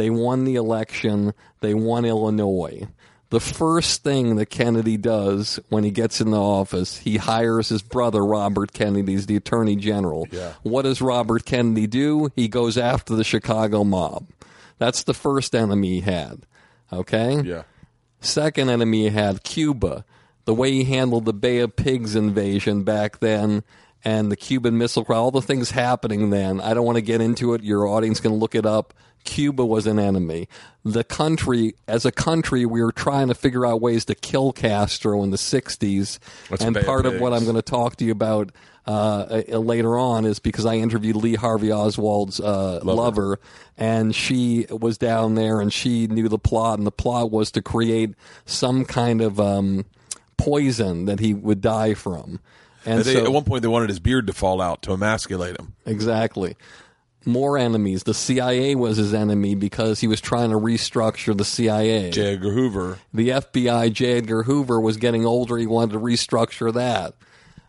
They 0.00 0.08
won 0.08 0.44
the 0.44 0.54
election. 0.54 1.34
They 1.60 1.74
won 1.74 2.06
Illinois. 2.06 2.88
The 3.28 3.38
first 3.38 4.02
thing 4.02 4.36
that 4.36 4.46
Kennedy 4.46 4.96
does 4.96 5.60
when 5.68 5.84
he 5.84 5.90
gets 5.90 6.22
in 6.22 6.30
the 6.30 6.40
office, 6.40 6.96
he 6.96 7.18
hires 7.18 7.68
his 7.68 7.82
brother, 7.82 8.24
Robert 8.24 8.72
Kennedy, 8.72 9.14
as 9.14 9.26
the 9.26 9.36
Attorney 9.36 9.76
General. 9.76 10.26
Yeah. 10.32 10.54
What 10.62 10.82
does 10.82 11.02
Robert 11.02 11.44
Kennedy 11.44 11.86
do? 11.86 12.30
He 12.34 12.48
goes 12.48 12.78
after 12.78 13.14
the 13.14 13.22
Chicago 13.22 13.84
mob. 13.84 14.26
That's 14.78 15.02
the 15.02 15.12
first 15.12 15.54
enemy 15.54 15.96
he 15.96 16.00
had. 16.00 16.46
Okay? 16.90 17.42
Yeah. 17.42 17.64
Second 18.22 18.70
enemy 18.70 19.02
he 19.02 19.10
had 19.10 19.42
Cuba. 19.42 20.06
The 20.46 20.54
way 20.54 20.72
he 20.72 20.84
handled 20.84 21.26
the 21.26 21.34
Bay 21.34 21.58
of 21.58 21.76
Pigs 21.76 22.16
invasion 22.16 22.84
back 22.84 23.18
then 23.18 23.64
and 24.02 24.32
the 24.32 24.36
Cuban 24.36 24.78
Missile 24.78 25.04
Crisis, 25.04 25.20
all 25.20 25.30
the 25.30 25.42
things 25.42 25.72
happening 25.72 26.30
then. 26.30 26.58
I 26.62 26.72
don't 26.72 26.86
want 26.86 26.96
to 26.96 27.02
get 27.02 27.20
into 27.20 27.52
it. 27.52 27.62
Your 27.62 27.86
audience 27.86 28.18
can 28.18 28.32
look 28.32 28.54
it 28.54 28.64
up. 28.64 28.94
Cuba 29.24 29.64
was 29.64 29.86
an 29.86 29.98
enemy. 29.98 30.48
The 30.84 31.04
country, 31.04 31.74
as 31.86 32.04
a 32.04 32.12
country, 32.12 32.64
we 32.64 32.82
were 32.82 32.92
trying 32.92 33.28
to 33.28 33.34
figure 33.34 33.66
out 33.66 33.80
ways 33.80 34.04
to 34.06 34.14
kill 34.14 34.52
Castro 34.52 35.22
in 35.22 35.30
the 35.30 35.36
60s. 35.36 36.18
What's 36.48 36.64
and 36.64 36.76
of 36.76 36.84
part 36.84 37.06
of 37.06 37.20
what 37.20 37.32
I'm 37.32 37.44
going 37.44 37.56
to 37.56 37.62
talk 37.62 37.96
to 37.96 38.04
you 38.04 38.12
about 38.12 38.50
uh, 38.86 39.42
uh, 39.48 39.58
later 39.58 39.98
on 39.98 40.24
is 40.24 40.38
because 40.38 40.64
I 40.66 40.76
interviewed 40.76 41.16
Lee 41.16 41.34
Harvey 41.34 41.70
Oswald's 41.70 42.40
uh, 42.40 42.80
lover, 42.82 43.38
and 43.76 44.14
she 44.14 44.66
was 44.70 44.98
down 44.98 45.34
there 45.34 45.60
and 45.60 45.72
she 45.72 46.06
knew 46.06 46.28
the 46.28 46.38
plot, 46.38 46.78
and 46.78 46.86
the 46.86 46.92
plot 46.92 47.30
was 47.30 47.50
to 47.52 47.62
create 47.62 48.14
some 48.46 48.84
kind 48.84 49.20
of 49.20 49.38
um, 49.38 49.84
poison 50.38 51.04
that 51.04 51.20
he 51.20 51.34
would 51.34 51.60
die 51.60 51.94
from. 51.94 52.40
And 52.86 53.04
They, 53.04 53.14
so, 53.14 53.24
at 53.24 53.32
one 53.32 53.44
point, 53.44 53.62
they 53.62 53.68
wanted 53.68 53.90
his 53.90 54.00
beard 54.00 54.26
to 54.28 54.32
fall 54.32 54.60
out 54.60 54.82
to 54.82 54.92
emasculate 54.92 55.58
him. 55.58 55.74
Exactly. 55.84 56.56
More 57.26 57.58
enemies. 57.58 58.04
The 58.04 58.14
CIA 58.14 58.74
was 58.74 58.96
his 58.96 59.12
enemy 59.12 59.54
because 59.54 60.00
he 60.00 60.06
was 60.06 60.20
trying 60.20 60.50
to 60.50 60.56
restructure 60.56 61.36
the 61.36 61.44
CIA. 61.44 62.10
J. 62.10 62.34
Edgar 62.34 62.52
Hoover. 62.52 62.98
the 63.12 63.28
FBI, 63.28 63.92
J. 63.92 64.18
Edgar 64.18 64.44
Hoover, 64.44 64.80
was 64.80 64.96
getting 64.96 65.26
older. 65.26 65.56
He 65.58 65.66
wanted 65.66 65.92
to 65.92 66.00
restructure 66.00 66.72
that. 66.72 67.14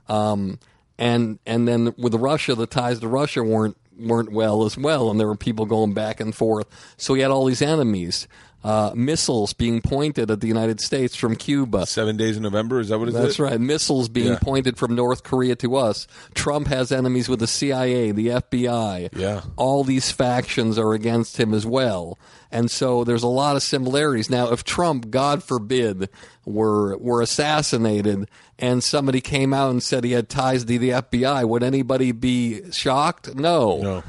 Um, 0.08 0.60
and 0.98 1.40
and 1.46 1.68
then 1.68 1.94
with 1.98 2.14
Russia, 2.16 2.56
the 2.56 2.68
ties 2.68 3.00
to 3.00 3.08
Russia 3.08 3.44
weren't 3.44 3.78
weren't 4.00 4.32
well 4.32 4.64
as 4.64 4.78
well, 4.78 5.10
and 5.12 5.20
there 5.20 5.28
were 5.28 5.36
people 5.36 5.66
going 5.66 5.94
back 5.94 6.20
and 6.20 6.34
forth. 6.34 6.68
So 6.98 7.14
he 7.14 7.22
had 7.22 7.32
all 7.32 7.46
these 7.46 7.62
enemies. 7.62 8.28
Uh, 8.64 8.92
missiles 8.94 9.54
being 9.54 9.82
pointed 9.82 10.30
at 10.30 10.40
the 10.40 10.48
United 10.48 10.80
States 10.80 11.16
from 11.16 11.36
Cuba. 11.36 11.88
Seven 11.88 12.16
Days 12.16 12.38
in 12.38 12.44
November. 12.44 12.80
Is 12.80 12.90
that 12.90 13.00
what 13.00 13.08
it 13.08 13.16
is? 13.16 13.22
That's 13.22 13.40
right. 13.40 13.60
Missiles 13.60 14.08
being 14.08 14.34
Yeah. 14.34 14.40
pointed 14.40 14.78
from 14.78 14.94
North 14.94 15.24
Korea 15.24 15.56
to 15.58 15.76
us. 15.78 16.06
Trump 16.36 16.68
has 16.68 16.92
enemies 16.92 17.28
with 17.28 17.40
the 17.40 17.48
CIA, 17.48 18.12
the 18.12 18.30
FBI. 18.30 19.10
Yeah. 19.16 19.42
All 19.56 19.84
these 19.84 20.12
factions 20.12 20.78
are 20.78 20.94
against 20.94 21.38
him 21.38 21.56
as 21.56 21.66
well. 21.66 22.20
And 22.52 22.70
so 22.70 23.04
there's 23.04 23.24
a 23.24 23.28
lot 23.28 23.56
of 23.56 23.64
similarities. 23.64 24.30
Now, 24.30 24.52
if 24.52 24.64
Trump, 24.64 25.10
God 25.10 25.42
forbid, 25.44 26.10
were 26.46 26.98
were 26.98 27.22
assassinated 27.22 28.28
and 28.60 28.84
somebody 28.84 29.22
came 29.22 29.54
out 29.54 29.72
and 29.72 29.82
said 29.82 30.04
he 30.04 30.12
had 30.12 30.30
ties 30.30 30.66
to 30.66 30.78
the 30.78 30.90
FBI, 30.92 31.44
would 31.46 31.64
anybody 31.64 32.12
be 32.12 32.62
shocked? 32.72 33.34
No. 33.36 33.82
No. 33.82 34.04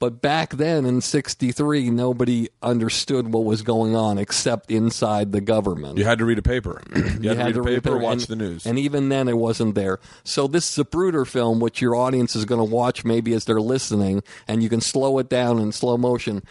But 0.00 0.22
back 0.22 0.54
then 0.54 0.86
in 0.86 1.02
63, 1.02 1.90
nobody 1.90 2.48
understood 2.62 3.34
what 3.34 3.44
was 3.44 3.60
going 3.60 3.94
on 3.94 4.16
except 4.16 4.70
inside 4.70 5.30
the 5.32 5.42
government. 5.42 5.98
You 5.98 6.04
had 6.04 6.18
to 6.20 6.24
read 6.24 6.38
a 6.38 6.42
paper. 6.42 6.82
You, 7.20 7.34
had, 7.34 7.52
to 7.52 7.60
read 7.60 7.78
a 7.78 7.82
paper 7.82 7.96
or 7.96 7.98
watch 7.98 8.20
and, 8.20 8.26
the 8.28 8.36
news. 8.36 8.64
And 8.64 8.78
even 8.78 9.10
then, 9.10 9.28
it 9.28 9.36
wasn't 9.36 9.74
there. 9.74 9.98
So 10.24 10.46
this 10.46 10.78
is 10.78 10.84
Zapruder 10.84 11.26
film, 11.26 11.60
which 11.60 11.82
your 11.82 11.94
audience 11.94 12.34
is 12.34 12.46
going 12.46 12.60
to 12.60 12.64
watch 12.64 13.04
maybe 13.04 13.34
as 13.34 13.44
they're 13.44 13.60
listening, 13.60 14.22
and 14.48 14.62
you 14.62 14.70
can 14.70 14.80
slow 14.80 15.18
it 15.18 15.28
down 15.28 15.58
in 15.58 15.70
slow 15.70 15.98
motion. 15.98 16.42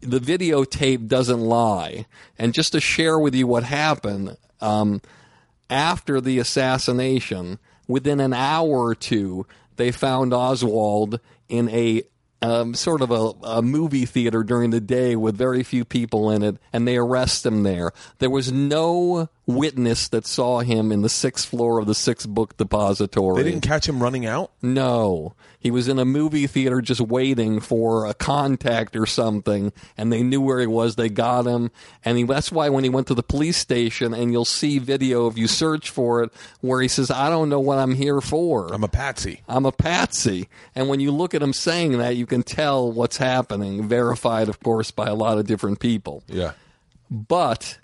The 0.00 0.18
videotape 0.18 1.08
doesn't 1.08 1.40
lie. 1.40 2.04
And 2.38 2.52
just 2.52 2.72
to 2.72 2.80
share 2.80 3.18
with 3.18 3.34
you 3.34 3.46
what 3.46 3.62
happened 3.62 4.36
um, 4.60 5.00
after 5.70 6.20
the 6.20 6.38
assassination, 6.40 7.58
within 7.86 8.20
an 8.20 8.34
hour 8.34 8.68
or 8.68 8.94
two, 8.94 9.46
they 9.76 9.92
found 9.92 10.34
Oswald 10.34 11.20
in 11.48 11.70
a 11.70 12.02
um, 12.42 12.74
sort 12.74 13.02
of 13.02 13.10
a, 13.10 13.32
a 13.46 13.62
movie 13.62 14.06
theater 14.06 14.42
during 14.42 14.70
the 14.70 14.80
day 14.80 15.16
with 15.16 15.36
very 15.36 15.62
few 15.62 15.84
people 15.84 16.30
in 16.30 16.42
it, 16.42 16.56
and 16.72 16.86
they 16.86 16.96
arrest 16.96 17.44
him 17.44 17.62
there. 17.62 17.92
There 18.18 18.30
was 18.30 18.52
no 18.52 19.28
witness 19.48 20.08
that 20.08 20.26
saw 20.26 20.60
him 20.60 20.92
in 20.92 21.00
the 21.00 21.08
sixth 21.08 21.48
floor 21.48 21.78
of 21.78 21.86
the 21.86 21.94
sixth 21.94 22.28
book 22.28 22.54
depository. 22.58 23.42
they 23.42 23.50
didn't 23.50 23.66
catch 23.66 23.88
him 23.88 24.02
running 24.02 24.26
out. 24.26 24.52
No. 24.60 25.34
He 25.58 25.70
was 25.70 25.88
in 25.88 25.98
a 25.98 26.04
movie 26.04 26.46
theater 26.46 26.82
just 26.82 27.00
waiting 27.00 27.58
for 27.58 28.04
a 28.04 28.12
contact 28.12 28.94
or 28.94 29.06
something, 29.06 29.72
and 29.96 30.12
they 30.12 30.22
knew 30.22 30.42
where 30.42 30.60
he 30.60 30.66
was. 30.66 30.96
They 30.96 31.08
got 31.08 31.46
him. 31.46 31.70
And 32.04 32.18
he, 32.18 32.24
that's 32.24 32.52
why 32.52 32.68
when 32.68 32.84
he 32.84 32.90
went 32.90 33.06
to 33.06 33.14
the 33.14 33.22
police 33.22 33.56
station, 33.56 34.12
and 34.12 34.30
you'll 34.30 34.44
see 34.44 34.78
video 34.78 35.26
if 35.28 35.38
you 35.38 35.48
search 35.48 35.88
for 35.88 36.22
it, 36.22 36.30
where 36.60 36.82
he 36.82 36.88
says, 36.88 37.10
I 37.10 37.30
don't 37.30 37.48
know 37.48 37.58
what 37.58 37.78
I'm 37.78 37.94
here 37.94 38.20
for. 38.20 38.72
I'm 38.72 38.84
a 38.84 38.88
patsy. 38.88 39.40
I'm 39.48 39.64
a 39.64 39.72
patsy. 39.72 40.48
And 40.74 40.88
when 40.90 41.00
you 41.00 41.10
look 41.10 41.34
at 41.34 41.42
him 41.42 41.54
saying 41.54 41.96
that, 41.98 42.16
you 42.16 42.26
can 42.26 42.42
tell 42.42 42.92
what's 42.92 43.16
happening, 43.16 43.88
verified, 43.88 44.50
of 44.50 44.60
course, 44.60 44.90
by 44.90 45.06
a 45.06 45.14
lot 45.14 45.38
of 45.38 45.46
different 45.46 45.80
people. 45.80 46.22
Yeah. 46.28 46.52
But 47.10 47.78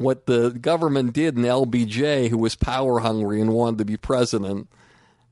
what 0.00 0.24
the 0.24 0.48
government 0.48 1.12
did 1.12 1.36
in 1.36 1.42
LBJ, 1.42 2.30
who 2.30 2.38
was 2.38 2.54
power 2.54 3.00
hungry 3.00 3.38
and 3.38 3.52
wanted 3.52 3.76
to 3.76 3.84
be 3.84 3.98
president, 3.98 4.66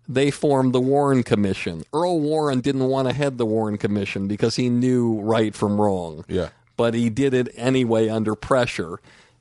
they 0.07 0.31
formed 0.31 0.75
the 0.75 0.81
Warren 0.81 1.23
Commission. 1.23 1.85
Earl 1.91 2.21
Warren 2.21 2.61
didn't 2.61 2.87
want 2.87 3.09
to 3.09 3.15
head 3.15 3.39
the 3.39 3.47
Warren 3.47 3.79
Commission 3.79 4.29
because 4.29 4.57
he 4.57 4.69
knew 4.69 5.21
right 5.21 5.55
from 5.55 5.81
wrong. 5.81 6.23
Yeah. 6.29 6.51
But 6.77 6.93
he 6.93 7.09
did 7.09 7.33
it 7.33 7.49
anyway 7.57 8.11
under 8.11 8.35
pressure. 8.35 9.01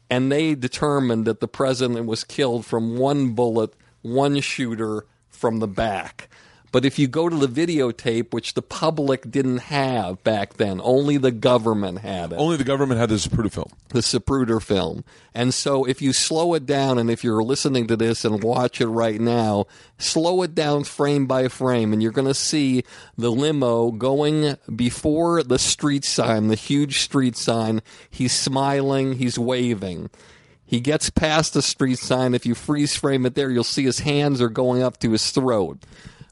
And 0.09 0.31
they 0.31 0.55
determined 0.55 1.25
that 1.25 1.41
the 1.41 1.47
president 1.49 2.05
was 2.05 2.23
killed 2.23 2.65
from 2.65 2.97
one 2.97 3.33
bullet, 3.33 3.73
one 4.03 4.39
shooter 4.39 5.05
from 5.27 5.59
the 5.59 5.67
back. 5.67 6.29
But 6.71 6.83
if 6.83 6.99
you 6.99 7.07
go 7.07 7.29
to 7.29 7.35
the 7.35 7.47
videotape, 7.47 8.33
which 8.33 8.53
the 8.53 8.61
public 8.61 9.31
didn't 9.31 9.59
have 9.59 10.23
back 10.23 10.55
then, 10.55 10.81
only 10.83 11.17
the 11.17 11.31
government 11.31 11.99
had 11.99 12.33
it 12.33 12.35
Only 12.35 12.57
the 12.57 12.65
government 12.65 12.99
had 12.99 13.09
the 13.09 13.15
Zapruder 13.15 13.51
film. 13.51 13.71
the 13.89 13.99
Zapruder 13.99 14.61
film. 14.61 15.03
And 15.33 15.53
so 15.53 15.85
if 15.85 16.01
you 16.01 16.11
slow 16.11 16.53
it 16.55 16.65
down, 16.65 16.97
and 16.97 17.09
if 17.09 17.23
you're 17.23 17.41
listening 17.41 17.87
to 17.87 17.95
this 17.95 18.25
and 18.25 18.43
watch 18.43 18.81
it 18.81 18.87
right 18.87 19.19
now, 19.19 19.65
slow 19.97 20.41
it 20.41 20.53
down 20.53 20.83
frame 20.83 21.25
by 21.25 21.47
frame, 21.47 21.93
and 21.93 22.03
you're 22.03 22.11
going 22.11 22.27
to 22.27 22.33
see 22.33 22.83
the 23.17 23.31
limo 23.31 23.91
going 23.91 24.57
before 24.75 25.43
the 25.43 25.59
street 25.59 26.03
sign, 26.03 26.47
the 26.47 26.55
huge 26.55 26.99
street 26.99 27.37
sign. 27.37 27.81
He's 28.09 28.33
smiling, 28.33 29.13
he's 29.13 29.39
waving. 29.39 30.09
He 30.65 30.81
gets 30.81 31.09
past 31.09 31.53
the 31.53 31.61
street 31.61 31.97
sign. 31.97 32.33
If 32.33 32.45
you 32.45 32.53
freeze 32.53 32.93
frame 32.93 33.25
it 33.25 33.35
there, 33.35 33.49
you'll 33.49 33.63
see 33.63 33.85
his 33.85 33.99
hands 33.99 34.41
are 34.41 34.49
going 34.49 34.83
up 34.83 34.99
to 34.99 35.11
his 35.11 35.31
throat. 35.31 35.79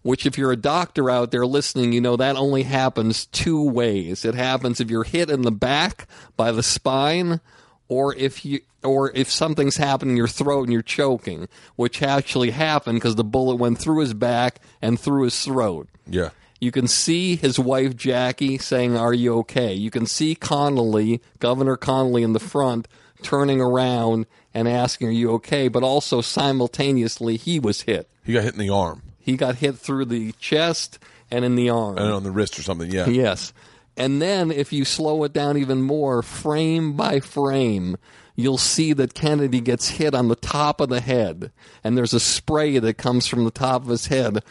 Which, 0.06 0.28
if 0.28 0.38
you're 0.38 0.52
a 0.52 0.56
doctor 0.56 1.10
out 1.10 1.32
there 1.32 1.48
listening, 1.48 1.92
you 1.92 2.00
know 2.00 2.16
that 2.16 2.36
only 2.36 2.62
happens 2.62 3.26
two 3.26 3.68
ways. 3.68 4.24
It 4.24 4.36
happens 4.36 4.80
if 4.80 4.92
you're 4.92 5.04
hit 5.04 5.32
in 5.32 5.42
the 5.42 5.52
back 5.52 6.08
by 6.38 6.52
the 6.52 6.62
spine, 6.62 7.42
or 7.88 8.14
if 8.14 8.46
you 8.46 8.60
or 8.84 9.12
if 9.16 9.32
something's 9.32 9.78
happened 9.78 10.12
in 10.12 10.18
your 10.18 10.28
throat 10.28 10.66
and 10.66 10.74
you're 10.74 10.84
choking, 10.84 11.48
which 11.76 12.04
actually 12.04 12.52
happened 12.52 12.98
because 12.98 13.16
the 13.16 13.24
bullet 13.24 13.56
went 13.56 13.80
through 13.80 14.02
his 14.02 14.14
back 14.14 14.60
and 14.80 15.00
through 15.00 15.24
his 15.24 15.44
throat. 15.44 15.90
Yeah. 16.06 16.30
You 16.62 16.72
can 16.72 16.88
see 16.88 17.36
his 17.36 17.58
wife 17.58 17.96
Jackie 17.96 18.60
saying, 18.60 18.96
"Are 18.96 19.12
you 19.12 19.36
okay?" 19.40 19.74
You 19.74 19.90
can 19.90 20.06
see 20.06 20.36
Connolly, 20.36 21.20
Governor 21.40 21.78
Connolly, 21.78 22.22
in 22.22 22.34
the 22.34 22.40
front, 22.40 22.88
turning 23.24 23.60
around 23.60 24.28
and 24.54 24.68
asking, 24.68 25.08
"Are 25.08 25.12
you 25.12 25.32
okay?" 25.32 25.68
But 25.68 25.82
also 25.82 26.22
simultaneously, 26.22 27.38
he 27.38 27.60
was 27.60 27.82
hit. 27.82 28.08
He 28.24 28.34
got 28.34 28.44
hit 28.44 28.54
in 28.54 28.60
the 28.60 28.70
arm 28.70 29.02
He 29.26 29.36
got 29.38 29.56
hit 29.56 29.76
through 29.78 30.06
the 30.06 30.34
chest 30.34 31.00
and 31.32 31.44
in 31.44 31.56
the 31.56 31.72
arm. 31.72 31.98
and 31.98 32.12
on 32.14 32.24
the 32.24 32.30
wrist 32.30 32.60
or 32.60 32.62
something. 32.62 32.92
Yeah. 32.92 33.08
Yes. 33.10 33.54
And 33.98 34.22
then 34.22 34.52
if 34.52 34.72
you 34.72 34.86
slow 34.86 35.24
it 35.24 35.34
down 35.34 35.58
even 35.58 35.82
more, 35.82 36.22
frame 36.22 36.94
by 36.94 37.20
frame, 37.22 37.98
you'll 38.36 38.60
see 38.60 38.94
that 38.94 39.16
Kennedy 39.16 39.62
gets 39.62 39.90
hit 39.90 40.14
on 40.14 40.28
the 40.28 40.36
top 40.36 40.80
of 40.80 40.90
the 40.90 41.02
head. 41.02 41.52
And 41.84 41.98
there's 41.98 42.14
a 42.14 42.20
spray 42.20 42.78
that 42.78 43.00
comes 43.00 43.26
from 43.26 43.46
the 43.46 43.52
top 43.52 43.82
of 43.82 43.88
his 43.88 44.08
head, 44.08 44.44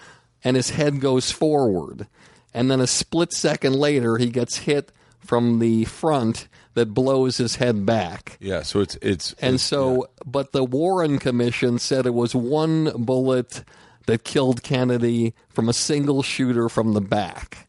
and 0.43 0.57
his 0.57 0.71
head 0.71 1.01
goes 1.01 1.31
forward. 1.31 2.09
And 2.53 2.69
then 2.69 2.81
a 2.81 2.87
split 2.89 3.33
second 3.33 3.75
later, 3.77 4.17
he 4.17 4.31
gets 4.31 4.59
hit 4.59 4.91
from 5.21 5.59
the 5.61 5.85
front 5.85 6.49
that 6.75 6.93
blows 6.95 7.37
his 7.37 7.57
head 7.57 7.87
back. 7.87 8.37
Yeah. 8.41 8.63
So 8.63 8.81
it's 8.81 8.97
it's 9.01 9.33
And 9.35 9.55
it's- 9.55 9.63
so, 9.63 10.09
but 10.27 10.51
the 10.51 10.65
Warren 10.65 11.19
Commission 11.21 11.79
said 11.79 12.05
it 12.07 12.15
was 12.15 12.35
one 12.35 12.91
bullet 13.05 13.63
that 14.07 14.25
killed 14.25 14.63
Kennedy 14.63 15.35
from 15.49 15.69
a 15.69 15.73
single 15.73 16.23
shooter 16.23 16.69
from 16.69 16.93
the 16.93 17.01
back. 17.01 17.69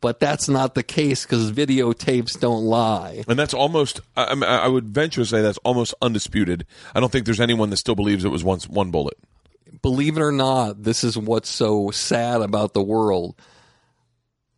But 0.00 0.18
that's 0.18 0.48
not 0.48 0.74
the 0.74 0.82
case 0.82 1.24
because 1.24 1.52
videotapes 1.52 2.38
don't 2.38 2.64
lie. 2.64 3.22
And 3.28 3.38
that's 3.38 3.54
almost, 3.54 4.00
I, 4.16 4.34
I 4.34 4.66
would 4.66 4.86
venture 4.86 5.20
to 5.20 5.26
say 5.26 5.42
that's 5.42 5.58
almost 5.58 5.94
undisputed. 6.02 6.66
I 6.92 6.98
don't 6.98 7.10
think 7.12 7.24
there's 7.24 7.40
anyone 7.40 7.70
that 7.70 7.76
still 7.76 7.94
believes 7.94 8.24
it 8.24 8.28
was 8.30 8.42
once 8.42 8.68
one 8.68 8.90
bullet. 8.90 9.16
Believe 9.80 10.16
it 10.16 10.20
or 10.20 10.32
not, 10.32 10.82
this 10.82 11.04
is 11.04 11.16
what's 11.16 11.48
so 11.48 11.90
sad 11.92 12.40
about 12.42 12.74
the 12.74 12.82
world. 12.82 13.36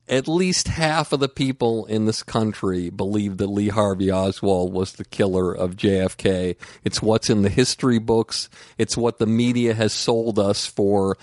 At 0.09 0.29
least 0.29 0.69
half 0.69 1.13
of 1.13 1.21
the 1.21 1.29
people 1.29 1.87
in 1.87 2.05
this 2.05 2.23
country 2.23 2.91
believe 2.91 3.39
that 3.39 3.47
Lee 3.47 3.69
Harvey 3.69 4.13
Oswald 4.13 4.73
was 4.73 4.93
the 4.93 5.05
killer 5.05 5.53
of 5.53 5.77
JFK. 5.77 6.57
It's 6.85 7.01
what's 7.01 7.31
in 7.31 7.43
the 7.43 7.49
history 7.49 7.99
books. 7.99 8.51
It's 8.77 8.97
what 8.97 9.19
the 9.19 9.27
media 9.27 9.73
has 9.75 9.93
sold 9.93 10.39
us 10.39 10.67
for 10.67 11.17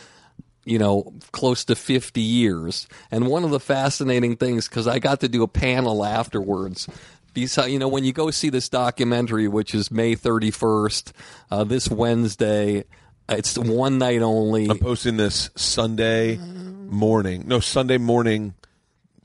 you 0.63 0.77
know, 0.77 1.11
close 1.31 1.65
to 1.65 1.75
50 1.75 2.21
years. 2.21 2.87
And 3.09 3.27
one 3.27 3.43
of 3.43 3.49
the 3.49 3.59
fascinating 3.59 4.37
things, 4.37 4.67
because 4.67 4.87
I 4.87 4.99
got 4.99 5.21
to 5.21 5.27
do 5.27 5.41
a 5.41 5.47
panel 5.47 6.05
afterwards, 6.05 6.87
you 7.35 7.79
know, 7.79 7.87
when 7.87 8.03
you 8.03 8.13
go 8.13 8.29
see 8.31 8.49
this 8.49 8.69
documentary, 8.69 9.47
which 9.47 9.73
is 9.73 9.89
May 9.89 10.15
31st, 10.15 11.11
uh, 11.49 11.63
this 11.63 11.89
Wednesday, 11.89 12.83
it's 13.29 13.57
one 13.57 13.97
night 13.97 14.21
only. 14.21 14.69
I'm 14.69 14.79
posting 14.79 15.17
this 15.17 15.49
Sunday 15.55 16.37
morning. 16.37 17.47
No, 17.47 17.59
Sunday 17.59 17.97
morning. 17.97 18.53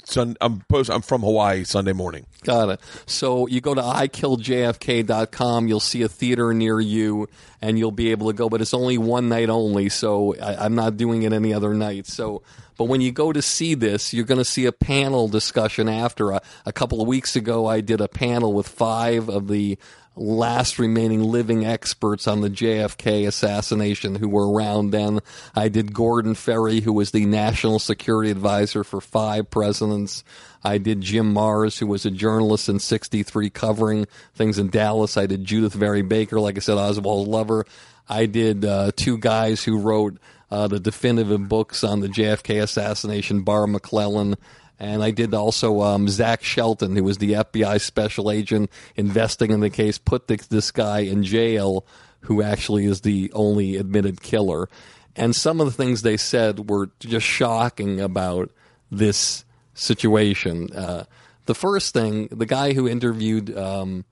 Sun, 0.08 0.36
I'm 0.40 0.60
post. 0.68 0.88
I'm 0.88 1.02
from 1.02 1.22
Hawaii. 1.22 1.64
Sunday 1.64 1.92
morning. 1.92 2.26
Got 2.44 2.68
it. 2.68 2.80
So 3.06 3.48
you 3.48 3.60
go 3.60 3.74
to 3.74 3.80
ikilljfk.com, 3.82 5.66
you'll 5.66 5.80
see 5.80 6.02
a 6.02 6.08
theater 6.08 6.54
near 6.54 6.78
you, 6.78 7.28
and 7.60 7.76
you'll 7.76 7.90
be 7.90 8.12
able 8.12 8.28
to 8.28 8.32
go, 8.32 8.48
but 8.48 8.60
it's 8.60 8.72
only 8.72 8.98
one 8.98 9.28
night 9.28 9.50
only, 9.50 9.88
so 9.88 10.36
I, 10.36 10.64
I'm 10.64 10.76
not 10.76 10.96
doing 10.96 11.24
it 11.24 11.32
any 11.32 11.52
other 11.52 11.74
night. 11.74 12.06
So, 12.06 12.42
but 12.78 12.84
when 12.84 13.00
you 13.00 13.10
go 13.10 13.32
to 13.32 13.42
see 13.42 13.74
this, 13.74 14.14
you're 14.14 14.24
going 14.24 14.38
to 14.38 14.44
see 14.44 14.66
a 14.66 14.72
panel 14.72 15.26
discussion 15.26 15.88
after. 15.88 16.30
A, 16.30 16.42
a 16.64 16.72
couple 16.72 17.00
of 17.00 17.08
weeks 17.08 17.34
ago, 17.34 17.66
I 17.66 17.80
did 17.80 18.00
a 18.00 18.08
panel 18.08 18.52
with 18.52 18.68
five 18.68 19.28
of 19.28 19.48
the 19.48 19.76
last 20.16 20.78
remaining 20.78 21.22
living 21.22 21.64
experts 21.64 22.26
on 22.26 22.40
the 22.40 22.48
JFK 22.48 23.26
assassination 23.26 24.14
who 24.14 24.28
were 24.28 24.50
around 24.50 24.90
then. 24.90 25.20
I 25.54 25.68
did 25.68 25.92
Gordon 25.92 26.34
Ferry, 26.34 26.80
who 26.80 26.92
was 26.92 27.10
the 27.10 27.26
national 27.26 27.78
security 27.78 28.30
advisor 28.30 28.82
for 28.82 29.00
five 29.00 29.50
presidents. 29.50 30.24
I 30.64 30.78
did 30.78 31.02
Jim 31.02 31.34
Marrs, 31.34 31.78
who 31.78 31.86
was 31.86 32.06
a 32.06 32.10
journalist 32.10 32.68
in 32.68 32.78
63 32.78 33.50
covering 33.50 34.06
things 34.34 34.58
in 34.58 34.70
Dallas. 34.70 35.16
I 35.16 35.26
did 35.26 35.44
Judith 35.44 35.74
Vary 35.74 36.02
Baker, 36.02 36.40
like 36.40 36.56
I 36.56 36.60
said, 36.60 36.78
Oswald's 36.78 37.28
lover. 37.28 37.66
I 38.08 38.26
did 38.26 38.64
uh, 38.64 38.92
two 38.96 39.18
guys 39.18 39.64
who 39.64 39.78
wrote 39.78 40.18
uh, 40.50 40.68
the 40.68 40.80
definitive 40.80 41.48
books 41.48 41.84
on 41.84 42.00
the 42.00 42.08
JFK 42.08 42.62
assassination, 42.62 43.42
Barr 43.42 43.66
McClellan 43.66 44.36
and 44.78 45.02
I 45.02 45.10
did 45.10 45.32
also 45.32 45.80
um, 45.82 46.08
Zach 46.08 46.42
Shelton, 46.42 46.96
who 46.96 47.04
was 47.04 47.18
the 47.18 47.32
FBI 47.32 47.80
special 47.80 48.30
agent 48.30 48.70
investing 48.94 49.50
in 49.50 49.60
the 49.60 49.70
case, 49.70 49.96
put 49.96 50.28
this, 50.28 50.46
this 50.48 50.70
guy 50.70 51.00
in 51.00 51.22
jail, 51.22 51.86
who 52.20 52.42
actually 52.42 52.84
is 52.84 53.00
the 53.00 53.30
only 53.32 53.76
admitted 53.76 54.20
killer. 54.20 54.68
And 55.14 55.34
some 55.34 55.60
of 55.60 55.66
the 55.66 55.72
things 55.72 56.02
they 56.02 56.18
said 56.18 56.68
were 56.68 56.90
just 57.00 57.24
shocking 57.24 58.00
about 58.00 58.50
this 58.90 59.44
situation. 59.72 60.70
Uh, 60.74 61.04
the 61.46 61.54
first 61.54 61.94
thing, 61.94 62.28
the 62.30 62.46
guy 62.46 62.74
who 62.74 62.86
interviewed, 62.86 63.56
um, 63.56 64.04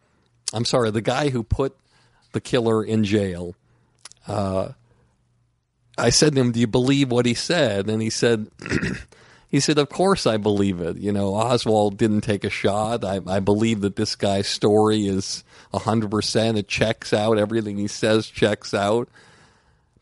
I'm 0.55 0.65
sorry, 0.65 0.91
the 0.91 1.03
guy 1.03 1.29
who 1.29 1.43
put 1.43 1.77
the 2.33 2.41
killer 2.41 2.83
in 2.83 3.05
jail. 3.05 3.55
Uh, 4.27 4.71
I 5.99 6.11
said 6.11 6.35
to 6.35 6.41
him, 6.41 6.53
"Do 6.53 6.61
you 6.61 6.67
believe 6.67 7.13
what 7.13 7.27
he 7.27 7.35
said?" 7.35 7.89
And 7.89 8.01
he 8.01 8.11
said. 8.11 8.49
He 9.55 9.61
said, 9.61 9.79
Of 9.79 9.89
course 9.89 10.27
I 10.27 10.37
believe 10.37 10.81
it. 10.81 10.97
You 10.97 11.13
know, 11.13 11.37
Oswald 11.37 11.97
didn't 11.97 12.23
take 12.23 12.43
a 12.43 12.51
shot. 12.51 13.05
I, 13.05 13.21
I 13.25 13.39
believe 13.39 13.83
that 13.83 13.95
this 13.95 14.17
guy's 14.17 14.49
story 14.49 15.07
is 15.07 15.45
100%. 15.73 16.59
It 16.59 16.67
checks 16.67 17.13
out. 17.13 17.39
Everything 17.39 17.77
he 17.77 17.87
says 17.87 18.27
checks 18.27 18.75
out. 18.75 19.09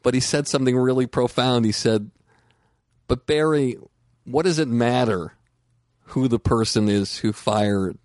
But 0.02 0.14
he 0.14 0.20
said 0.20 0.48
something 0.48 0.74
really 0.74 1.06
profound. 1.06 1.66
He 1.66 1.72
said, 1.72 2.10
But 3.08 3.26
Barry, 3.26 3.76
what 4.24 4.46
does 4.46 4.58
it 4.58 4.68
matter 4.68 5.34
who 6.04 6.28
the 6.28 6.38
person 6.38 6.88
is 6.88 7.18
who 7.18 7.34
fired 7.34 7.98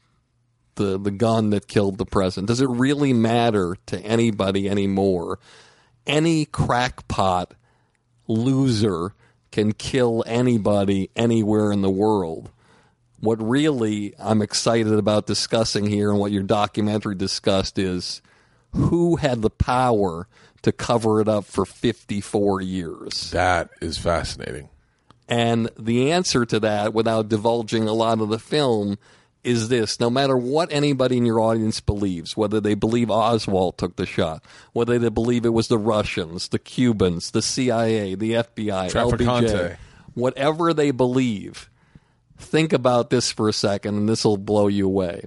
the, 0.75 0.99
the 0.99 1.11
gun 1.11 1.51
that 1.51 1.69
killed 1.69 1.97
the 1.97 2.05
president? 2.05 2.49
Does 2.49 2.59
it 2.59 2.69
really 2.69 3.13
matter 3.13 3.77
to 3.85 3.97
anybody 4.01 4.67
anymore? 4.67 5.39
Any 6.05 6.43
crackpot 6.43 7.53
loser 8.27 9.13
can 9.57 9.71
kill 9.73 10.23
anybody 10.27 11.09
anywhere 11.15 11.71
in 11.71 11.81
the 11.81 11.89
world. 11.89 12.51
What 13.21 13.41
really 13.41 14.13
I'm 14.19 14.43
excited 14.43 14.93
about 14.93 15.25
discussing 15.25 15.87
here 15.87 16.11
and 16.11 16.19
what 16.19 16.31
your 16.31 16.43
documentary 16.43 17.15
discussed 17.15 17.79
is 17.79 18.21
who 18.73 19.15
had 19.15 19.41
the 19.41 19.49
power 19.49 20.27
to 20.61 20.71
cover 20.71 21.21
it 21.21 21.27
up 21.27 21.45
for 21.45 21.65
54 21.65 22.61
years. 22.61 23.31
That 23.31 23.71
is 23.81 23.97
fascinating. 23.97 24.69
And 25.27 25.71
the 25.75 26.11
answer 26.11 26.45
to 26.45 26.59
that, 26.59 26.93
without 26.93 27.27
divulging 27.27 27.87
a 27.87 27.93
lot 27.93 28.21
of 28.21 28.29
the 28.29 28.37
film, 28.37 28.99
is 29.47 29.69
this 29.69 29.97
no 29.97 30.09
matter 30.09 30.35
what 30.35 30.71
anybody 30.73 31.15
in 31.15 31.25
your 31.25 31.39
audience 31.39 31.79
believes, 31.79 32.35
whether 32.35 32.59
they 32.59 32.75
believe 32.75 33.09
Oswald 33.09 33.77
took 33.77 33.95
the 33.95 34.05
shot, 34.05 34.43
whether 34.73 34.99
they 34.99 35.07
believe 35.07 35.45
it 35.45 35.53
was 35.53 35.69
the 35.69 35.77
Russians, 35.77 36.49
the 36.49 36.59
Cubans, 36.59 37.31
the 37.31 37.41
CIA, 37.41 38.13
the 38.15 38.33
FBI, 38.33 38.91
LBJ, 38.91 39.77
whatever 40.13 40.73
they 40.73 40.91
believe, 40.91 41.69
think 42.37 42.73
about 42.73 43.09
this 43.09 43.31
for 43.31 43.47
a 43.47 43.53
second 43.53 43.95
and 43.95 44.09
this 44.09 44.25
will 44.25 44.37
blow 44.37 44.67
you 44.67 44.85
away. 44.85 45.23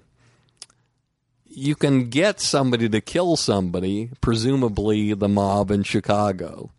You 1.49 1.75
can 1.75 2.11
get 2.11 2.41
somebody 2.41 2.91
to 2.91 3.01
kill 3.01 3.37
somebody, 3.37 4.11
presumably 4.21 5.15
the 5.15 5.29
mob 5.29 5.71
in 5.71 5.83
Chicago. 5.83 6.71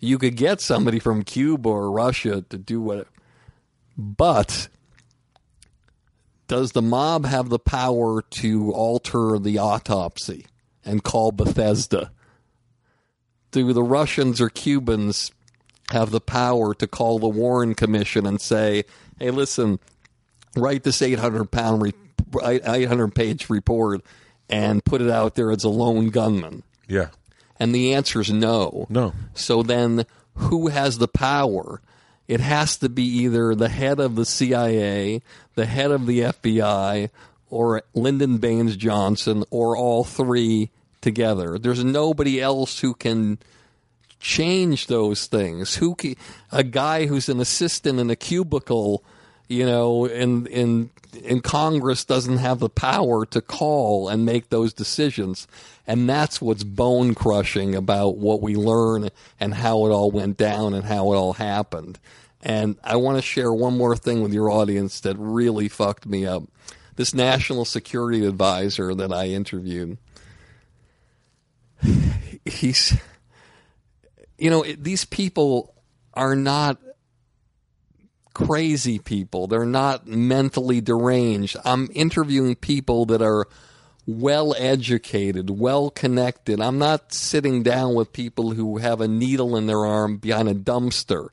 You 0.00 0.18
could 0.18 0.36
get 0.36 0.60
somebody 0.60 0.98
from 0.98 1.22
Cuba 1.22 1.68
or 1.68 1.92
Russia 1.92 2.44
to 2.50 2.58
do 2.58 2.80
what, 2.80 3.06
but 3.96 4.66
does 6.52 6.72
the 6.72 6.82
mob 6.82 7.24
have 7.24 7.48
the 7.48 7.58
power 7.58 8.20
to 8.20 8.72
alter 8.72 9.38
the 9.38 9.56
autopsy 9.56 10.44
and 10.84 11.02
call 11.02 11.32
Bethesda? 11.32 12.10
Do 13.52 13.72
the 13.72 13.82
Russians 13.82 14.38
or 14.38 14.50
Cubans 14.50 15.30
have 15.92 16.10
the 16.10 16.20
power 16.20 16.74
to 16.74 16.86
call 16.86 17.18
the 17.18 17.28
Warren 17.28 17.74
Commission 17.74 18.26
and 18.26 18.38
say, 18.38 18.84
"Hey, 19.18 19.30
listen, 19.30 19.78
write 20.54 20.82
this 20.82 21.00
800 21.00 21.50
pound 21.50 21.80
re- 21.80 21.94
800 22.44 23.14
page 23.14 23.48
report 23.48 24.02
and 24.50 24.84
put 24.84 25.00
it 25.00 25.08
out 25.08 25.36
there 25.36 25.50
as 25.50 25.64
a 25.64 25.70
lone 25.70 26.10
gunman?" 26.10 26.64
Yeah. 26.86 27.08
And 27.58 27.74
the 27.74 27.94
answer 27.94 28.20
is 28.20 28.30
no. 28.30 28.86
No. 28.90 29.14
So 29.32 29.62
then 29.62 30.04
who 30.34 30.68
has 30.68 30.98
the 30.98 31.08
power? 31.08 31.80
It 32.32 32.40
has 32.40 32.78
to 32.78 32.88
be 32.88 33.02
either 33.02 33.54
the 33.54 33.68
head 33.68 34.00
of 34.00 34.14
the 34.16 34.24
CIA, 34.24 35.20
the 35.54 35.66
head 35.66 35.90
of 35.90 36.06
the 36.06 36.20
FBI, 36.20 37.10
or 37.50 37.82
Lyndon 37.92 38.38
Baines 38.38 38.74
Johnson, 38.76 39.44
or 39.50 39.76
all 39.76 40.02
three 40.02 40.70
together. 41.02 41.58
There's 41.58 41.84
nobody 41.84 42.40
else 42.40 42.80
who 42.80 42.94
can 42.94 43.38
change 44.18 44.86
those 44.86 45.26
things. 45.26 45.76
Who 45.76 45.94
ca 45.94 46.16
a 46.50 46.64
guy 46.64 47.04
who's 47.04 47.28
an 47.28 47.38
assistant 47.38 48.00
in 48.00 48.08
a 48.08 48.16
cubicle, 48.16 49.04
you 49.48 49.66
know, 49.66 50.06
in 50.06 50.46
in 50.46 50.88
in 51.22 51.42
Congress 51.42 52.02
doesn't 52.02 52.38
have 52.38 52.60
the 52.60 52.70
power 52.70 53.26
to 53.26 53.42
call 53.42 54.08
and 54.08 54.24
make 54.24 54.48
those 54.48 54.72
decisions. 54.72 55.46
And 55.86 56.08
that's 56.08 56.40
what's 56.40 56.64
bone 56.64 57.14
crushing 57.14 57.74
about 57.74 58.16
what 58.16 58.40
we 58.40 58.54
learn 58.54 59.10
and 59.38 59.52
how 59.52 59.84
it 59.84 59.90
all 59.90 60.10
went 60.10 60.38
down 60.38 60.72
and 60.72 60.86
how 60.86 61.12
it 61.12 61.16
all 61.16 61.34
happened. 61.34 61.98
And 62.42 62.76
I 62.82 62.96
want 62.96 63.18
to 63.18 63.22
share 63.22 63.52
one 63.52 63.76
more 63.76 63.96
thing 63.96 64.22
with 64.22 64.32
your 64.32 64.50
audience 64.50 65.00
that 65.00 65.16
really 65.16 65.68
fucked 65.68 66.06
me 66.06 66.26
up. 66.26 66.42
This 66.96 67.14
national 67.14 67.64
security 67.64 68.26
advisor 68.26 68.94
that 68.94 69.12
I 69.12 69.28
interviewed, 69.28 69.96
he's, 72.44 72.98
you 74.36 74.50
know, 74.50 74.64
these 74.76 75.04
people 75.04 75.74
are 76.14 76.34
not 76.34 76.78
crazy 78.34 78.98
people. 78.98 79.46
They're 79.46 79.64
not 79.64 80.06
mentally 80.06 80.80
deranged. 80.80 81.56
I'm 81.64 81.88
interviewing 81.94 82.56
people 82.56 83.06
that 83.06 83.22
are 83.22 83.46
well 84.06 84.54
educated, 84.58 85.48
well 85.50 85.90
connected. 85.90 86.60
I'm 86.60 86.78
not 86.78 87.12
sitting 87.12 87.62
down 87.62 87.94
with 87.94 88.12
people 88.12 88.50
who 88.52 88.78
have 88.78 89.00
a 89.00 89.08
needle 89.08 89.56
in 89.56 89.66
their 89.66 89.84
arm 89.84 90.16
behind 90.16 90.48
a 90.48 90.54
dumpster. 90.54 91.28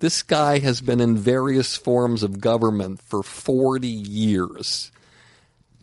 This 0.00 0.22
guy 0.22 0.60
has 0.60 0.80
been 0.80 1.00
in 1.00 1.16
various 1.16 1.76
forms 1.76 2.22
of 2.22 2.40
government 2.40 3.02
for 3.02 3.22
40 3.22 3.88
years. 3.88 4.92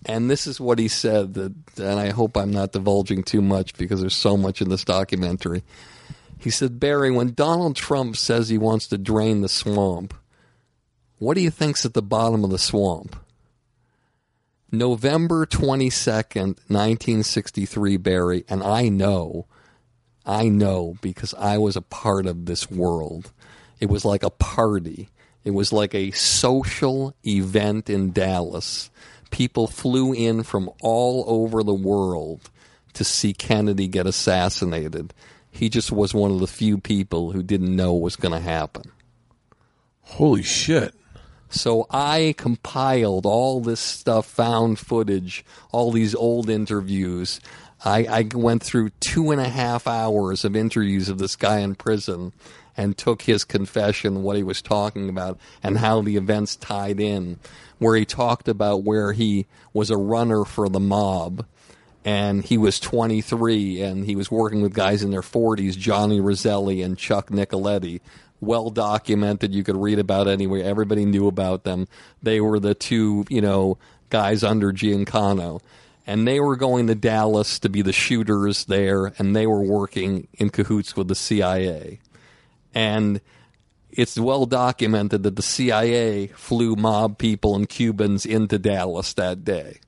And 0.06 0.30
this 0.30 0.48
is 0.48 0.60
what 0.60 0.80
he 0.80 0.88
said 0.88 1.34
that 1.34 1.54
and 1.78 2.00
I 2.00 2.12
hope 2.12 2.38
I'm 2.38 2.52
not 2.52 2.72
divulging 2.72 3.24
too 3.24 3.42
much 3.42 3.76
because 3.76 4.02
there's 4.02 4.16
so 4.16 4.38
much 4.38 4.62
in 4.62 4.70
this 4.70 4.86
documentary. 4.86 5.64
He 6.38 6.50
said, 6.50 6.80
"Barry, 6.80 7.12
when 7.12 7.34
Donald 7.34 7.76
Trump 7.76 8.16
says 8.16 8.50
he 8.50 8.58
wants 8.58 8.88
to 8.88 8.98
drain 8.98 9.42
the 9.42 9.50
swamp, 9.50 10.14
what 11.18 11.34
do 11.34 11.42
you 11.42 11.50
think's 11.50 11.86
at 11.86 11.94
the 11.94 12.04
bottom 12.04 12.44
of 12.44 12.52
the 12.52 12.60
swamp?" 12.60 13.16
November 14.72 15.46
22nd, 15.46 16.60
1963, 16.68 17.98
Barry, 17.98 18.46
and 18.48 18.62
I 18.62 18.90
know, 18.90 19.46
I 20.26 20.50
know 20.50 20.98
because 21.02 21.34
I 21.36 21.58
was 21.58 21.76
a 21.76 21.82
part 21.82 22.26
of 22.26 22.46
this 22.46 22.70
world. 22.70 23.32
It 23.80 23.90
was 23.90 24.06
like 24.06 24.24
a 24.24 24.30
party. 24.30 25.10
It 25.44 25.52
was 25.52 25.72
like 25.72 25.94
a 25.94 26.12
social 26.12 27.16
event 27.26 27.90
in 27.90 28.12
Dallas. 28.12 28.90
People 29.32 29.68
flew 29.68 30.14
in 30.14 30.44
from 30.44 30.70
all 30.82 31.24
over 31.28 31.64
the 31.64 31.74
world 31.74 32.50
to 32.94 33.04
see 33.04 33.34
Kennedy 33.34 33.88
get 33.88 34.08
assassinated. 34.08 35.14
He 35.52 35.70
just 35.70 35.92
was 35.92 36.14
one 36.14 36.32
of 36.32 36.40
the 36.40 36.48
few 36.48 36.78
people 36.78 37.32
who 37.32 37.44
didn't 37.44 37.76
know 37.76 37.94
what 37.94 38.04
was 38.04 38.16
going 38.16 38.34
to 38.34 38.40
happen. 38.40 38.92
Holy 40.02 40.44
shit. 40.44 40.94
So 41.50 41.86
I 41.90 42.34
compiled 42.38 43.26
all 43.26 43.62
this 43.62 43.80
stuff, 43.80 44.26
found 44.26 44.80
footage, 44.80 45.46
all 45.72 45.92
these 45.92 46.16
old 46.16 46.50
interviews. 46.50 47.40
I, 47.84 48.06
I 48.06 48.30
went 48.34 48.64
through 48.64 48.90
two 49.00 49.32
and 49.32 49.40
a 49.40 49.50
half 49.50 49.88
hours 49.88 50.44
of 50.44 50.56
interviews 50.56 51.08
of 51.08 51.18
this 51.18 51.36
guy 51.36 51.60
in 51.60 51.76
prison 51.76 52.34
and 52.78 52.98
took 52.98 53.24
his 53.24 53.44
confession, 53.44 54.24
what 54.24 54.36
he 54.36 54.44
was 54.44 54.62
talking 54.62 55.10
about, 55.10 55.40
and 55.64 55.78
how 55.78 56.02
the 56.02 56.18
events 56.18 56.56
tied 56.56 57.00
in. 57.00 57.40
Where 57.78 57.96
he 57.96 58.06
talked 58.06 58.48
about 58.48 58.84
where 58.84 59.12
he 59.12 59.48
was 59.74 59.90
a 59.90 59.98
runner 59.98 60.46
for 60.46 60.70
the 60.70 60.80
mob 60.80 61.46
and 62.06 62.46
he 62.46 62.58
was 62.58 62.80
23 62.80 63.82
and 63.82 64.06
he 64.06 64.16
was 64.16 64.30
working 64.30 64.62
with 64.62 64.74
guys 64.74 65.02
in 65.02 65.10
their 65.10 65.22
40s, 65.22 65.76
Johnny 65.76 66.22
Roselli 66.22 66.84
and 66.84 66.98
Chuck 66.98 67.32
Nicoletti. 67.32 68.00
Well 68.40 68.70
documented. 68.70 69.56
You 69.56 69.64
could 69.64 69.76
read 69.76 69.98
about 69.98 70.28
anywhere. 70.28 70.64
Everybody 70.64 71.04
knew 71.06 71.28
about 71.28 71.64
them. 71.64 71.88
They 72.22 72.40
were 72.40 72.60
the 72.60 72.76
two, 72.76 73.26
you 73.28 73.42
know, 73.42 73.80
guys 74.12 74.44
under 74.44 74.72
Giancana. 74.72 75.60
And 76.06 76.28
they 76.28 76.40
were 76.40 76.56
going 76.56 76.86
to 76.88 76.96
Dallas 76.96 77.58
to 77.60 77.70
be 77.70 77.82
the 77.82 77.92
shooters 77.92 78.66
there, 78.66 79.08
and 79.18 79.36
they 79.36 79.48
were 79.48 79.62
working 79.62 80.28
in 80.36 80.52
cahoots 80.52 80.96
with 80.96 81.08
the 81.08 81.16
CIA. 81.16 82.00
And 82.76 83.22
it's 83.90 84.20
well 84.20 84.46
documented 84.46 85.24
that 85.24 85.38
the 85.38 85.42
CIA 85.42 86.28
flew 86.28 86.76
mob 86.76 87.18
people 87.18 87.56
and 87.56 87.68
Cubans 87.68 88.26
into 88.26 88.60
Dallas 88.60 89.14
that 89.14 89.44
day. 89.44 89.80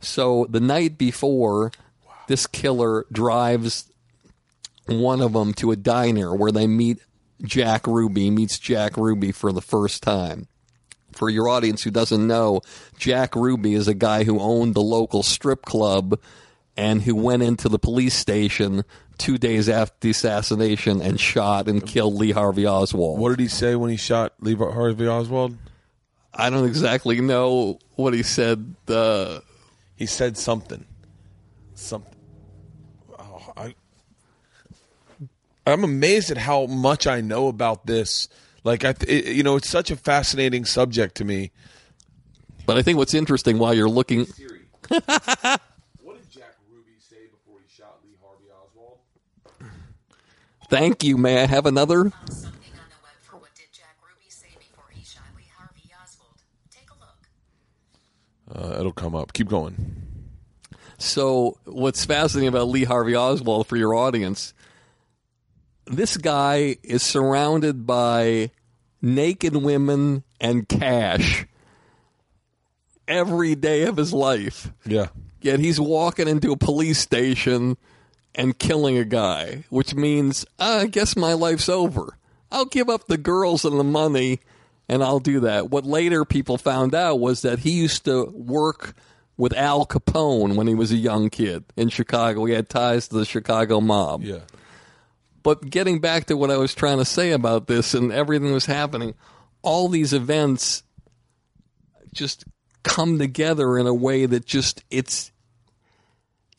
So 0.00 0.46
the 0.50 0.60
night 0.60 0.98
before, 0.98 1.72
this 2.28 2.46
killer 2.46 3.06
drives 3.10 3.90
one 4.86 5.20
of 5.20 5.32
them 5.32 5.54
to 5.54 5.72
a 5.72 5.76
diner 5.76 6.34
where 6.34 6.52
they 6.52 6.66
meet 6.66 6.98
Jack 7.42 7.86
Ruby, 7.86 8.30
meets 8.30 8.58
Jack 8.58 8.96
Ruby 8.96 9.32
for 9.32 9.52
the 9.52 9.62
first 9.62 10.02
time. 10.02 10.46
For 11.12 11.30
your 11.30 11.48
audience 11.48 11.82
who 11.82 11.90
doesn't 11.90 12.26
know, 12.26 12.60
Jack 12.98 13.34
Ruby 13.34 13.74
is 13.74 13.88
a 13.88 13.94
guy 13.94 14.24
who 14.24 14.38
owned 14.38 14.74
the 14.74 14.82
local 14.82 15.22
strip 15.22 15.62
club 15.62 16.20
and 16.76 17.02
who 17.02 17.16
went 17.16 17.42
into 17.42 17.68
the 17.68 17.78
police 17.78 18.14
station 18.14 18.84
two 19.18 19.36
days 19.38 19.68
after 19.68 19.96
the 20.00 20.10
assassination 20.10 21.02
and 21.02 21.18
shot 21.20 21.68
and 21.68 21.84
killed 21.84 22.14
Lee 22.14 22.30
Harvey 22.30 22.66
Oswald. 22.66 23.18
What 23.18 23.30
did 23.30 23.40
he 23.40 23.48
say 23.48 23.74
when 23.74 23.90
he 23.90 23.96
shot 23.96 24.32
Lee 24.40 24.54
Harvey 24.54 25.06
Oswald? 25.06 25.56
I 26.32 26.50
don't 26.50 26.66
exactly 26.66 27.20
know 27.20 27.78
what 27.96 28.14
he 28.14 28.22
said. 28.22 28.74
Uh, 28.86 29.40
He 29.96 30.06
said 30.06 30.36
something. 30.38 30.84
Something. 31.74 32.14
Oh, 33.18 33.52
I, 33.56 33.74
I'm 35.66 35.82
amazed 35.84 36.30
at 36.30 36.38
how 36.38 36.66
much 36.66 37.06
I 37.08 37.20
know 37.20 37.48
about 37.48 37.86
this. 37.86 38.28
Like 38.62 38.84
I, 38.84 38.94
it, 39.06 39.26
you 39.34 39.42
know, 39.42 39.56
it's 39.56 39.68
such 39.68 39.90
a 39.90 39.96
fascinating 39.96 40.64
subject 40.64 41.16
to 41.16 41.24
me. 41.24 41.50
but 42.66 42.76
I 42.76 42.82
think 42.82 42.98
what's 42.98 43.14
interesting 43.14 43.58
while 43.58 43.74
you're 43.74 43.88
looking, 43.88 44.20
what 44.88 45.06
did 45.06 46.30
Jack 46.30 46.54
Ruby 46.70 46.92
say 47.00 47.26
before 47.30 47.58
he 47.60 47.68
shot 47.76 47.98
Lee 48.04 48.14
Harvey 48.22 48.46
Oswald? 48.52 48.98
Thank 50.68 51.04
you. 51.04 51.16
May 51.16 51.42
I 51.42 51.46
have 51.46 51.66
another? 51.66 52.04
Something 52.04 52.10
on 52.10 52.88
the 52.88 53.00
web 53.02 53.12
for 53.22 53.36
what 53.36 53.54
did 53.54 53.66
Jack 53.72 53.96
Ruby 54.02 54.30
say 54.30 54.48
before 54.58 54.84
he 54.92 55.04
shot 55.04 55.24
Lee 55.36 55.44
Harvey 55.56 55.90
Oswald. 56.02 56.34
Take 56.70 56.88
a 56.90 58.54
look. 58.60 58.74
Uh, 58.74 58.80
it'll 58.80 58.92
come 58.92 59.14
up. 59.14 59.32
Keep 59.32 59.48
going. 59.48 60.04
So, 60.98 61.56
what's 61.64 62.04
fascinating 62.04 62.48
about 62.48 62.68
Lee 62.68 62.84
Harvey 62.84 63.14
Oswald 63.14 63.68
for 63.68 63.76
your 63.76 63.94
audience, 63.94 64.52
this 65.86 66.16
guy 66.16 66.76
is 66.82 67.02
surrounded 67.02 67.86
by 67.86 68.50
naked 69.00 69.54
women 69.56 70.24
and 70.40 70.68
cash 70.68 71.46
every 73.06 73.54
day 73.54 73.84
of 73.84 73.96
his 73.96 74.12
life. 74.12 74.72
Yeah. 74.84 75.06
Yet 75.40 75.60
he's 75.60 75.78
walking 75.80 76.26
into 76.26 76.52
a 76.52 76.56
police 76.56 76.98
station 76.98 77.76
and 78.38 78.58
killing 78.58 78.96
a 78.96 79.04
guy, 79.04 79.64
which 79.68 79.94
means, 79.94 80.46
"Ah, 80.58 80.78
I 80.78 80.86
guess 80.86 81.14
my 81.16 81.34
life's 81.34 81.68
over. 81.68 82.16
I'll 82.50 82.64
give 82.64 82.88
up 82.88 83.06
the 83.06 83.18
girls 83.18 83.66
and 83.66 83.78
the 83.78 83.84
money 83.84 84.40
and 84.88 85.04
I'll 85.04 85.20
do 85.20 85.40
that. 85.40 85.70
What 85.70 85.84
later 85.84 86.24
people 86.24 86.56
found 86.56 86.94
out 86.94 87.20
was 87.20 87.42
that 87.42 87.60
he 87.60 87.72
used 87.72 88.04
to 88.06 88.24
work 88.34 88.94
with 89.36 89.54
Al 89.56 89.86
Capone 89.86 90.56
when 90.56 90.66
he 90.66 90.74
was 90.74 90.90
a 90.90 90.96
young 90.96 91.30
kid 91.30 91.64
in 91.76 91.90
Chicago. 91.90 92.44
He 92.46 92.54
had 92.54 92.68
ties 92.68 93.08
to 93.08 93.16
the 93.16 93.24
Chicago 93.24 93.80
mob. 93.80 94.22
Yeah. 94.22 94.40
But 95.42 95.70
getting 95.70 96.00
back 96.00 96.26
to 96.26 96.36
what 96.36 96.50
I 96.50 96.56
was 96.56 96.74
trying 96.74 96.98
to 96.98 97.04
say 97.04 97.30
about 97.32 97.66
this 97.66 97.94
and 97.94 98.10
everything 98.10 98.48
that 98.48 98.54
was 98.54 98.66
happening, 98.66 99.14
all 99.62 99.88
these 99.88 100.12
events 100.12 100.82
just 102.12 102.44
come 102.82 103.18
together 103.18 103.78
in 103.78 103.86
a 103.86 103.94
way 103.94 104.26
that 104.26 104.46
just 104.46 104.82
it's 104.90 105.30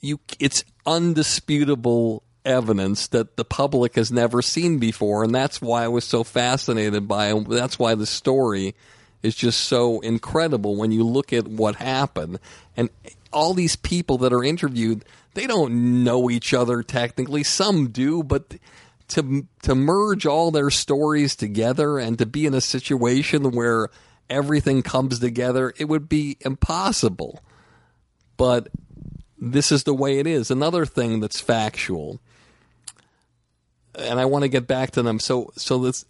you 0.02 0.20
it's 0.40 0.64
undisputable 0.86 2.24
evidence 2.46 3.08
that 3.08 3.36
the 3.36 3.46
public 3.46 3.96
has 3.96 4.12
never 4.12 4.42
seen 4.42 4.80
before 4.80 5.24
and 5.24 5.36
that's 5.36 5.62
why 5.62 5.84
I 5.84 5.88
was 5.88 6.06
so 6.06 6.24
fascinated 6.24 7.08
by 7.08 7.34
it. 7.34 7.50
That's 7.50 7.78
why 7.78 7.96
the 7.96 8.06
story 8.06 8.76
is 9.22 9.36
just 9.36 9.62
so 9.62 10.00
incredible 10.00 10.76
when 10.76 10.92
you 10.92 11.04
look 11.04 11.34
at 11.34 11.48
what 11.48 11.76
happened 11.76 12.40
and 12.78 12.90
all 13.34 13.54
these 13.54 13.76
people 13.76 14.18
that 14.20 14.34
are 14.34 14.44
interviewed 14.44 15.04
they 15.34 15.46
don't 15.46 16.04
know 16.04 16.30
each 16.30 16.54
other 16.54 16.82
technically 16.82 17.44
some 17.44 17.90
do 17.90 18.24
but 18.24 18.56
to 19.10 19.48
to 19.64 19.76
merge 19.76 20.26
all 20.26 20.52
their 20.52 20.70
stories 20.70 21.36
together 21.36 22.00
and 22.00 22.18
to 22.20 22.26
be 22.26 22.46
in 22.46 22.54
a 22.54 22.62
situation 22.62 23.52
where 23.52 23.90
everything 24.30 24.82
comes 24.84 25.20
together, 25.20 25.74
it 25.78 25.86
would 25.86 26.08
be 26.08 26.38
impossible. 26.42 27.42
But 28.38 28.70
this 29.42 29.72
is 29.72 29.84
the 29.84 29.94
way 29.94 30.20
it 30.20 30.28
is. 30.28 30.52
Another 30.52 30.86
thing 30.86 31.20
that's 31.20 31.40
factual, 31.40 32.20
and 33.96 34.20
I 34.20 34.26
want 34.26 34.44
to 34.44 34.50
get 34.50 34.68
back 34.68 34.92
to 34.92 35.02
them. 35.02 35.20
So, 35.20 35.52
so 35.56 35.80
this, 35.80 36.06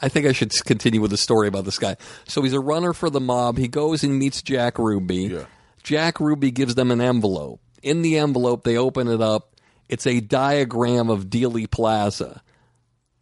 I 0.00 0.08
think 0.08 0.26
I 0.26 0.32
should 0.32 0.52
continue 0.64 1.00
with 1.00 1.10
the 1.10 1.16
story 1.16 1.48
about 1.48 1.64
this 1.64 1.78
guy. 1.78 1.96
So 2.26 2.42
he's 2.42 2.52
a 2.52 2.60
runner 2.60 2.92
for 2.92 3.10
the 3.10 3.20
mob. 3.20 3.58
He 3.58 3.68
goes 3.68 4.04
and 4.04 4.18
meets 4.18 4.42
Jack 4.42 4.78
Ruby. 4.78 5.16
Yeah. 5.16 5.44
Jack 5.82 6.20
Ruby 6.20 6.50
gives 6.50 6.74
them 6.74 6.90
an 6.90 7.00
envelope. 7.00 7.60
In 7.82 8.02
the 8.02 8.18
envelope, 8.18 8.64
they 8.64 8.76
open 8.76 9.08
it 9.08 9.20
up. 9.20 9.54
It's 9.88 10.06
a 10.06 10.20
diagram 10.20 11.10
of 11.10 11.26
Dealey 11.26 11.70
Plaza. 11.70 12.42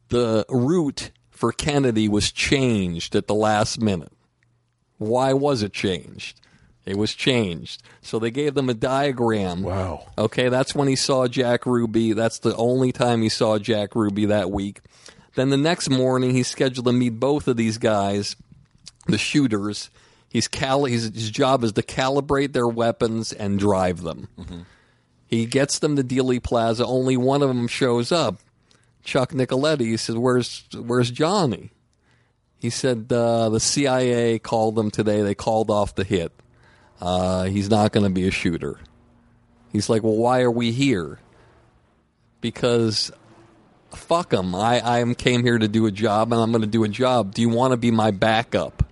The 0.08 0.44
route 0.48 1.10
for 1.30 1.52
Kennedy 1.52 2.08
was 2.08 2.30
changed 2.30 3.16
at 3.16 3.26
the 3.26 3.34
last 3.34 3.80
minute. 3.80 4.12
Why 4.98 5.32
was 5.32 5.62
it 5.62 5.72
changed? 5.72 6.40
It 6.84 6.96
was 6.98 7.14
changed. 7.14 7.82
So 8.00 8.18
they 8.18 8.30
gave 8.30 8.54
them 8.54 8.68
a 8.68 8.74
diagram. 8.74 9.62
Wow. 9.62 10.06
Okay, 10.18 10.48
that's 10.48 10.74
when 10.74 10.88
he 10.88 10.96
saw 10.96 11.28
Jack 11.28 11.64
Ruby. 11.64 12.12
That's 12.12 12.40
the 12.40 12.56
only 12.56 12.90
time 12.92 13.22
he 13.22 13.28
saw 13.28 13.58
Jack 13.58 13.94
Ruby 13.94 14.26
that 14.26 14.50
week. 14.50 14.80
Then 15.34 15.50
the 15.50 15.56
next 15.56 15.88
morning, 15.88 16.32
he's 16.32 16.48
scheduled 16.48 16.86
to 16.86 16.92
meet 16.92 17.20
both 17.20 17.46
of 17.48 17.56
these 17.56 17.78
guys, 17.78 18.36
the 19.06 19.16
shooters. 19.16 19.90
He's 20.28 20.48
cal- 20.48 20.84
his, 20.84 21.04
his 21.14 21.30
job 21.30 21.62
is 21.62 21.72
to 21.72 21.82
calibrate 21.82 22.52
their 22.52 22.68
weapons 22.68 23.32
and 23.32 23.58
drive 23.58 24.02
them. 24.02 24.28
He 25.26 25.46
gets 25.46 25.78
them 25.78 25.96
to 25.96 26.02
Dealey 26.02 26.42
Plaza. 26.42 26.84
Only 26.84 27.16
one 27.16 27.42
of 27.42 27.48
them 27.48 27.68
shows 27.68 28.12
up. 28.12 28.40
Chuck 29.04 29.32
Nicoletti. 29.32 29.80
He 29.86 29.96
says, 29.96 30.16
"Where's 30.16 30.64
Where's 30.74 31.10
Johnny?" 31.10 31.70
He 32.58 32.70
said, 32.70 33.10
uh, 33.10 33.48
"The 33.48 33.58
CIA 33.58 34.38
called 34.38 34.74
them 34.76 34.90
today. 34.90 35.22
They 35.22 35.34
called 35.34 35.70
off 35.70 35.94
the 35.94 36.04
hit. 36.04 36.32
Uh, 37.02 37.44
he's 37.44 37.68
not 37.68 37.90
going 37.90 38.04
to 38.04 38.10
be 38.10 38.28
a 38.28 38.30
shooter." 38.30 38.78
He's 39.72 39.90
like, 39.90 40.02
"Well, 40.02 40.16
why 40.16 40.42
are 40.42 40.50
we 40.50 40.70
here?" 40.70 41.18
Because 42.40 43.10
fuck 43.90 44.32
him. 44.32 44.54
I 44.54 44.80
I 45.00 45.14
came 45.14 45.42
here 45.42 45.58
to 45.58 45.68
do 45.68 45.86
a 45.86 45.90
job, 45.90 46.32
and 46.32 46.40
I'm 46.40 46.52
going 46.52 46.62
to 46.62 46.68
do 46.68 46.84
a 46.84 46.88
job. 46.88 47.34
Do 47.34 47.42
you 47.42 47.48
want 47.48 47.72
to 47.72 47.76
be 47.76 47.90
my 47.90 48.12
backup? 48.12 48.84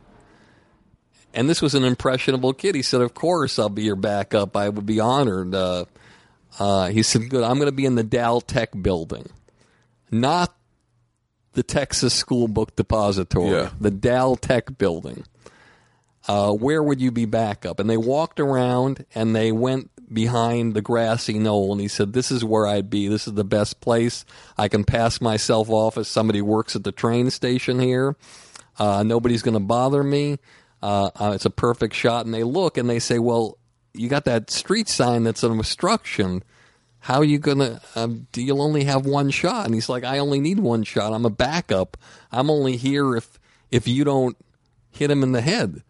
And 1.33 1.49
this 1.49 1.63
was 1.63 1.75
an 1.77 1.85
impressionable 1.85 2.53
kid. 2.53 2.75
He 2.75 2.83
said, 2.83 3.01
"Of 3.01 3.15
course, 3.15 3.59
I'll 3.59 3.69
be 3.69 3.85
your 3.85 3.97
backup. 3.97 4.57
I 4.57 4.69
would 4.69 4.87
be 4.87 4.99
honored." 4.99 5.55
Uh, 5.55 5.85
uh, 6.59 6.89
he 6.89 7.05
said, 7.05 7.31
"Good. 7.31 7.45
I'm 7.45 7.59
going 7.59 7.69
to 7.69 7.73
be 7.73 7.87
in 7.87 7.95
the 7.95 8.03
Dal-Tex 8.03 8.77
building, 8.77 9.29
not 10.11 10.53
the 11.53 11.63
Texas 11.63 12.15
School 12.15 12.49
Book 12.49 12.75
Depository. 12.75 13.51
Yeah. 13.51 13.71
The 13.81 13.91
Dal-Tex 13.91 14.73
building. 14.73 15.25
Uh, 16.31 16.53
where 16.53 16.83
would 16.83 17.01
you 17.01 17.11
be 17.11 17.25
backup?" 17.25 17.81
And 17.81 17.91
they 17.91 17.97
walked 17.97 18.39
around 18.39 19.05
and 19.15 19.35
they 19.35 19.51
went 19.51 19.91
behind 20.13 20.75
the 20.75 20.81
grassy 20.81 21.39
knoll. 21.39 21.73
And 21.73 21.81
he 21.81 21.89
said, 21.89 22.13
"This 22.13 22.31
is 22.31 22.45
where 22.45 22.67
I'd 22.67 22.89
be. 22.89 23.09
This 23.09 23.27
is 23.27 23.35
the 23.35 23.45
best 23.45 23.81
place. 23.81 24.25
I 24.57 24.69
can 24.69 24.85
pass 24.85 25.21
myself 25.21 25.69
off 25.71 25.99
as 25.99 26.07
somebody 26.07 26.41
works 26.41 26.77
at 26.77 26.85
the 26.85 26.93
train 26.93 27.31
station 27.31 27.81
here. 27.81 28.17
Uh, 28.79 29.03
nobody's 29.03 29.43
going 29.43 29.55
to 29.55 29.61
bother 29.61 30.05
me. 30.05 30.39
Uh, 30.81 31.11
uh, 31.17 31.33
it's 31.35 31.47
a 31.47 31.51
perfect 31.51 31.95
shot." 31.95 32.27
And 32.27 32.35
they 32.35 32.45
look 32.45 32.79
and 32.79 32.89
they 32.89 33.01
say, 33.01 33.19
"Well." 33.19 33.57
You 33.93 34.09
got 34.09 34.25
that 34.27 34.53
street 34.53 34.89
sign 34.89 35.25
that's 35.25 35.43
an 35.43 35.59
obstruction 35.59 36.45
how 37.01 37.19
are 37.19 37.25
you 37.25 37.39
gonna 37.39 37.81
um, 37.97 38.29
you'll 38.37 38.63
only 38.63 38.85
have 38.85 39.05
one 39.05 39.31
shot 39.31 39.65
and 39.65 39.75
he's 39.75 39.89
like 39.89 40.05
i 40.05 40.19
only 40.19 40.39
need 40.39 40.61
one 40.61 40.85
shot 40.85 41.13
i'm 41.13 41.25
a 41.25 41.31
backup 41.31 41.97
i'm 42.31 42.51
only 42.51 42.77
here 42.77 43.17
if 43.17 43.41
if 43.73 43.89
you 43.89 44.05
don't 44.05 44.37
hit 44.91 45.11
him 45.11 45.25
in 45.25 45.33
the 45.33 45.41
head 45.41 45.83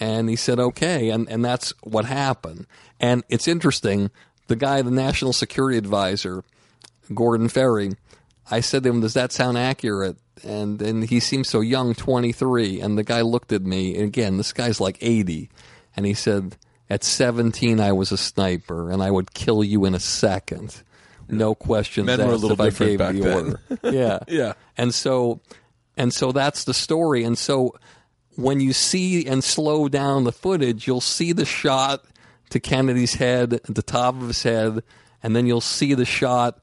and 0.00 0.28
he 0.28 0.36
said 0.36 0.58
okay 0.58 1.10
and 1.10 1.28
and 1.28 1.44
that's 1.44 1.72
what 1.82 2.04
happened 2.04 2.66
and 3.00 3.24
it's 3.28 3.48
interesting 3.48 4.10
the 4.48 4.56
guy 4.56 4.82
the 4.82 4.90
national 4.90 5.32
security 5.32 5.78
advisor 5.78 6.44
gordon 7.14 7.48
ferry 7.48 7.92
i 8.50 8.60
said 8.60 8.82
to 8.82 8.88
him 8.90 9.00
does 9.00 9.14
that 9.14 9.32
sound 9.32 9.56
accurate 9.56 10.16
and 10.44 10.82
and 10.82 11.04
he 11.04 11.20
seemed 11.20 11.46
so 11.46 11.60
young 11.60 11.94
23 11.94 12.80
and 12.80 12.98
the 12.98 13.04
guy 13.04 13.20
looked 13.22 13.52
at 13.52 13.62
me 13.62 13.94
and 13.94 14.04
again 14.04 14.36
this 14.36 14.52
guy's 14.52 14.80
like 14.80 14.98
80 15.00 15.48
and 15.96 16.06
he 16.06 16.14
said 16.14 16.56
at 16.90 17.02
17 17.02 17.80
i 17.80 17.92
was 17.92 18.12
a 18.12 18.18
sniper 18.18 18.90
and 18.90 19.02
i 19.02 19.10
would 19.10 19.32
kill 19.34 19.64
you 19.64 19.84
in 19.84 19.94
a 19.94 20.00
second 20.00 20.82
no 21.28 21.54
questions 21.54 22.06
Men 22.06 22.18
were 22.18 22.24
a 22.24 22.34
asked 22.34 22.42
little 22.42 22.66
if 22.66 22.80
I 22.80 22.84
gave 22.84 22.98
the 22.98 23.12
then. 23.12 23.32
order. 23.32 23.60
yeah, 23.82 24.18
Yeah. 24.28 24.52
And 24.76 24.94
so, 24.94 25.40
and 25.96 26.12
so 26.12 26.32
that's 26.32 26.64
the 26.64 26.74
story. 26.74 27.24
And 27.24 27.36
so, 27.36 27.74
when 28.36 28.60
you 28.60 28.72
see 28.72 29.26
and 29.26 29.42
slow 29.42 29.88
down 29.88 30.24
the 30.24 30.32
footage, 30.32 30.86
you'll 30.86 31.00
see 31.00 31.32
the 31.32 31.44
shot 31.44 32.04
to 32.50 32.60
Kennedy's 32.60 33.14
head, 33.14 33.54
at 33.54 33.74
the 33.74 33.82
top 33.82 34.14
of 34.14 34.28
his 34.28 34.42
head, 34.42 34.82
and 35.22 35.34
then 35.34 35.46
you'll 35.46 35.60
see 35.60 35.94
the 35.94 36.04
shot. 36.04 36.60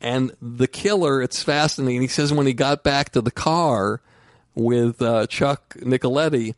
And 0.00 0.32
the 0.42 0.66
killer, 0.66 1.22
it's 1.22 1.42
fascinating. 1.42 2.02
He 2.02 2.08
says 2.08 2.32
when 2.32 2.46
he 2.46 2.52
got 2.52 2.82
back 2.82 3.10
to 3.10 3.20
the 3.20 3.30
car 3.30 4.00
with 4.54 5.00
uh, 5.00 5.26
Chuck 5.28 5.76
Nicoletti, 5.78 6.54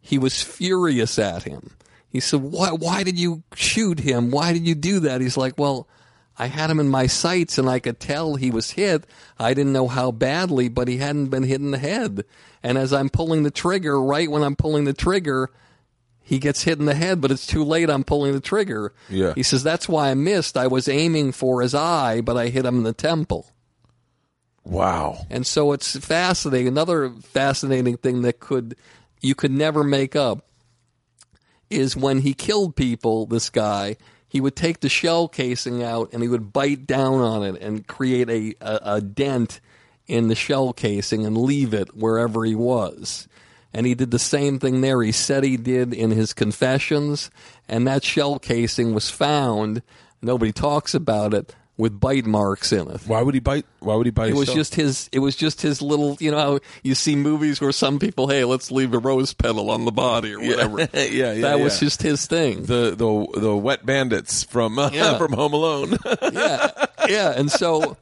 he 0.00 0.18
was 0.18 0.42
furious 0.42 1.18
at 1.18 1.44
him. 1.44 1.70
He 2.10 2.20
said, 2.20 2.40
"Why? 2.40 2.70
Why 2.70 3.02
did 3.02 3.18
you 3.18 3.42
shoot 3.54 4.00
him? 4.00 4.30
Why 4.30 4.52
did 4.52 4.66
you 4.66 4.74
do 4.74 5.00
that?" 5.00 5.20
He's 5.20 5.36
like, 5.36 5.58
"Well, 5.58 5.86
I 6.38 6.46
had 6.46 6.70
him 6.70 6.78
in 6.78 6.88
my 6.88 7.06
sights, 7.06 7.58
and 7.58 7.68
I 7.68 7.80
could 7.80 7.98
tell 7.98 8.36
he 8.36 8.50
was 8.50 8.72
hit. 8.72 9.04
I 9.38 9.54
didn't 9.54 9.72
know 9.72 9.88
how 9.88 10.12
badly, 10.12 10.68
but 10.68 10.86
he 10.86 10.98
hadn't 10.98 11.28
been 11.28 11.42
hit 11.42 11.60
in 11.60 11.72
the 11.72 11.78
head. 11.78 12.24
And 12.62 12.78
as 12.78 12.92
I'm 12.92 13.08
pulling 13.08 13.42
the 13.42 13.50
trigger, 13.50 14.00
right 14.00 14.30
when 14.30 14.42
I'm 14.42 14.56
pulling 14.56 14.84
the 14.84 14.92
trigger, 14.92 15.50
he 16.22 16.38
gets 16.38 16.62
hit 16.62 16.78
in 16.78 16.84
the 16.84 16.94
head, 16.94 17.20
but 17.20 17.30
it's 17.30 17.46
too 17.46 17.64
late. 17.64 17.90
I'm 17.90 18.04
pulling 18.04 18.34
the 18.34 18.40
trigger. 18.40 18.92
Yeah. 19.08 19.32
He 19.34 19.42
says 19.42 19.62
that's 19.62 19.88
why 19.88 20.10
I 20.10 20.14
missed. 20.14 20.56
I 20.56 20.66
was 20.66 20.86
aiming 20.86 21.32
for 21.32 21.62
his 21.62 21.74
eye, 21.74 22.20
but 22.20 22.36
I 22.36 22.48
hit 22.48 22.66
him 22.66 22.76
in 22.76 22.82
the 22.84 22.92
temple." 22.92 23.46
Wow. 24.64 25.26
And 25.30 25.46
so 25.46 25.72
it's 25.72 25.96
fascinating. 25.96 26.68
Another 26.68 27.10
fascinating 27.10 27.96
thing 27.96 28.22
that 28.22 28.40
could 28.40 28.76
you 29.20 29.34
could 29.34 29.50
never 29.50 29.82
make 29.82 30.14
up 30.14 30.44
is 31.70 31.96
when 31.96 32.20
he 32.20 32.34
killed 32.34 32.76
people, 32.76 33.26
this 33.26 33.50
guy, 33.50 33.96
he 34.28 34.40
would 34.40 34.54
take 34.54 34.80
the 34.80 34.88
shell 34.88 35.26
casing 35.26 35.82
out 35.82 36.10
and 36.12 36.22
he 36.22 36.28
would 36.28 36.52
bite 36.52 36.86
down 36.86 37.20
on 37.20 37.42
it 37.42 37.60
and 37.62 37.86
create 37.86 38.28
a, 38.28 38.54
a, 38.60 38.96
a 38.96 39.00
dent 39.00 39.60
in 40.06 40.28
the 40.28 40.34
shell 40.34 40.72
casing 40.72 41.24
and 41.24 41.36
leave 41.36 41.72
it 41.72 41.96
wherever 41.96 42.44
he 42.44 42.54
was. 42.54 43.28
And 43.72 43.86
he 43.86 43.94
did 43.94 44.10
the 44.10 44.18
same 44.18 44.58
thing 44.58 44.80
there. 44.80 45.02
He 45.02 45.12
said 45.12 45.44
he 45.44 45.56
did 45.56 45.92
in 45.92 46.10
his 46.10 46.32
confessions, 46.32 47.30
and 47.68 47.86
that 47.86 48.02
shell 48.02 48.38
casing 48.38 48.94
was 48.94 49.10
found. 49.10 49.82
Nobody 50.22 50.52
talks 50.52 50.94
about 50.94 51.34
it 51.34 51.54
with 51.78 51.98
bite 51.98 52.26
marks 52.26 52.72
in 52.72 52.90
it. 52.90 53.00
Why 53.06 53.22
would 53.22 53.34
he 53.34 53.40
bite? 53.40 53.64
Why 53.78 53.94
would 53.94 54.04
he 54.04 54.10
bite? 54.10 54.30
It 54.30 54.34
was 54.34 54.52
just 54.52 54.74
his. 54.74 55.08
It 55.12 55.20
was 55.20 55.36
just 55.36 55.62
his 55.62 55.80
little. 55.80 56.18
You 56.20 56.32
know, 56.32 56.38
how 56.38 56.58
you 56.82 56.94
see 56.94 57.16
movies 57.16 57.60
where 57.60 57.72
some 57.72 57.98
people, 57.98 58.28
hey, 58.28 58.44
let's 58.44 58.70
leave 58.70 58.92
a 58.92 58.98
rose 58.98 59.32
petal 59.32 59.70
on 59.70 59.84
the 59.84 59.92
body 59.92 60.34
or 60.34 60.40
whatever. 60.40 60.80
yeah, 60.92 61.32
yeah. 61.32 61.34
that 61.42 61.60
was 61.60 61.80
just 61.80 62.02
his 62.02 62.26
thing. 62.26 62.64
the 62.64 62.90
the 62.90 63.40
the 63.40 63.56
wet 63.56 63.86
bandits 63.86 64.42
from 64.42 64.78
uh, 64.78 64.90
Yeah. 64.92 65.16
from 65.18 65.32
Home 65.32 65.52
Alone. 65.54 65.96
yeah, 66.32 66.86
yeah. 67.08 67.32
And 67.36 67.50
so, 67.50 67.96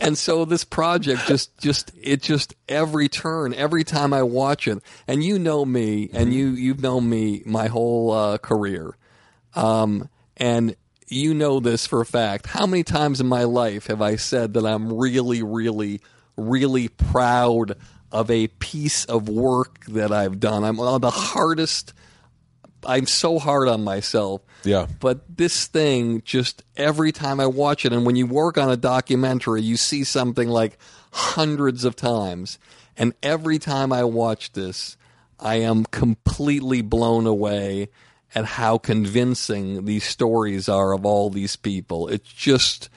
and 0.00 0.18
so 0.18 0.44
this 0.44 0.64
project 0.64 1.26
just, 1.28 1.56
just, 1.58 1.92
it 2.02 2.22
just 2.22 2.54
every 2.68 3.08
turn, 3.08 3.54
every 3.54 3.84
time 3.84 4.12
I 4.12 4.24
watch 4.24 4.66
it, 4.66 4.82
and 5.06 5.22
you 5.22 5.38
know 5.38 5.64
me, 5.64 6.10
and 6.12 6.34
you 6.34 6.48
you've 6.48 6.82
known 6.82 7.08
me 7.08 7.42
my 7.46 7.68
whole 7.68 8.10
uh, 8.10 8.38
career, 8.38 8.96
um, 9.54 10.08
and 10.36 10.74
you 11.12 11.34
know 11.34 11.60
this 11.60 11.86
for 11.86 12.00
a 12.00 12.06
fact. 12.06 12.46
How 12.46 12.66
many 12.66 12.82
times 12.82 13.20
in 13.20 13.26
my 13.26 13.44
life 13.44 13.86
have 13.86 14.02
I 14.02 14.16
said 14.16 14.54
that 14.54 14.66
I'm 14.66 14.92
really, 14.92 15.42
really, 15.42 16.00
really 16.36 16.88
proud 16.88 17.76
of 18.10 18.30
a 18.30 18.48
piece 18.48 19.04
of 19.04 19.28
work 19.28 19.84
that 19.86 20.12
I've 20.12 20.40
done? 20.40 20.64
I'm 20.64 20.80
uh, 20.80 20.98
the 20.98 21.10
hardest. 21.10 21.92
I'm 22.84 23.06
so 23.06 23.38
hard 23.38 23.68
on 23.68 23.84
myself. 23.84 24.42
Yeah. 24.64 24.86
But 25.00 25.36
this 25.36 25.66
thing, 25.66 26.22
just 26.22 26.62
every 26.76 27.12
time 27.12 27.40
I 27.40 27.46
watch 27.46 27.84
it, 27.84 27.92
and 27.92 28.04
when 28.04 28.16
you 28.16 28.26
work 28.26 28.58
on 28.58 28.70
a 28.70 28.76
documentary, 28.76 29.62
you 29.62 29.76
see 29.76 30.04
something 30.04 30.48
like 30.48 30.78
hundreds 31.12 31.84
of 31.84 31.96
times. 31.96 32.58
And 32.96 33.14
every 33.22 33.58
time 33.58 33.92
I 33.92 34.04
watch 34.04 34.52
this, 34.52 34.96
I 35.38 35.56
am 35.56 35.84
completely 35.86 36.82
blown 36.82 37.26
away 37.26 37.88
at 38.34 38.44
how 38.44 38.78
convincing 38.78 39.84
these 39.84 40.04
stories 40.04 40.68
are 40.68 40.92
of 40.92 41.04
all 41.04 41.30
these 41.30 41.56
people. 41.56 42.08
It's 42.08 42.32
just, 42.32 42.88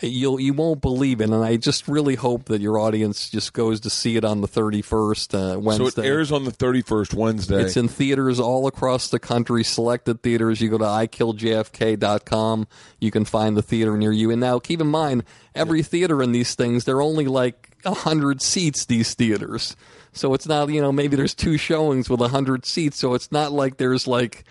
you'll 0.00 0.40
you 0.40 0.52
won't 0.52 0.80
believe 0.80 1.20
it, 1.20 1.30
and 1.30 1.44
I 1.44 1.56
just 1.56 1.88
really 1.88 2.14
hope 2.14 2.46
that 2.46 2.60
your 2.60 2.78
audience 2.78 3.30
just 3.30 3.52
goes 3.52 3.80
to 3.80 3.90
see 3.90 4.16
it 4.16 4.24
on 4.24 4.40
the 4.40 4.48
thirty 4.48 4.82
first 4.82 5.34
uh, 5.34 5.58
Wednesday. 5.60 5.90
So 5.90 6.02
it 6.02 6.06
airs 6.06 6.32
on 6.32 6.44
the 6.44 6.50
31st 6.52 7.14
Wednesday. 7.14 7.62
It's 7.62 7.76
in 7.76 7.88
theaters 7.88 8.40
all 8.40 8.66
across 8.66 9.08
the 9.08 9.18
country, 9.18 9.62
selected 9.64 10.22
theaters. 10.22 10.60
You 10.60 10.70
go 10.70 10.78
to 10.78 10.84
ikilledjfk.com, 10.84 12.66
you 13.00 13.10
can 13.10 13.24
find 13.24 13.56
the 13.56 13.62
theater 13.62 13.96
near 13.96 14.12
you. 14.12 14.30
And 14.30 14.40
now 14.40 14.58
keep 14.58 14.80
in 14.80 14.88
mind, 14.88 15.24
every 15.54 15.82
theater 15.82 16.22
in 16.22 16.32
these 16.32 16.54
things, 16.54 16.84
they're 16.84 17.02
only 17.02 17.26
like 17.26 17.76
100 17.82 18.42
seats, 18.42 18.84
these 18.86 19.14
theaters. 19.14 19.76
So 20.12 20.34
it's 20.34 20.46
not, 20.46 20.68
you 20.68 20.80
know, 20.80 20.92
maybe 20.92 21.16
there's 21.16 21.34
two 21.34 21.56
showings 21.56 22.10
with 22.10 22.20
100 22.20 22.66
seats. 22.66 22.98
So 22.98 23.14
it's 23.14 23.32
not 23.32 23.52
like 23.52 23.78
there's 23.78 24.06
like 24.06 24.44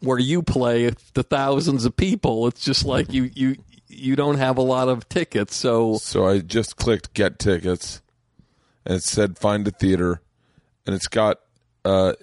where 0.00 0.18
you 0.18 0.42
play 0.42 0.90
the 1.14 1.22
thousands 1.22 1.84
of 1.84 1.96
people. 1.96 2.46
It's 2.48 2.64
just 2.64 2.84
like 2.84 3.12
you, 3.12 3.30
you, 3.34 3.56
you 3.88 4.16
don't 4.16 4.38
have 4.38 4.58
a 4.58 4.62
lot 4.62 4.88
of 4.88 5.08
tickets. 5.08 5.54
So 5.54 5.98
So 5.98 6.26
I 6.26 6.40
just 6.40 6.76
clicked 6.76 7.14
get 7.14 7.38
tickets, 7.38 8.02
and 8.84 8.96
it 8.96 9.04
said 9.04 9.38
find 9.38 9.66
a 9.68 9.70
theater, 9.70 10.20
and 10.86 10.94
it's 10.94 11.06
got 11.06 11.38
uh, 11.84 12.14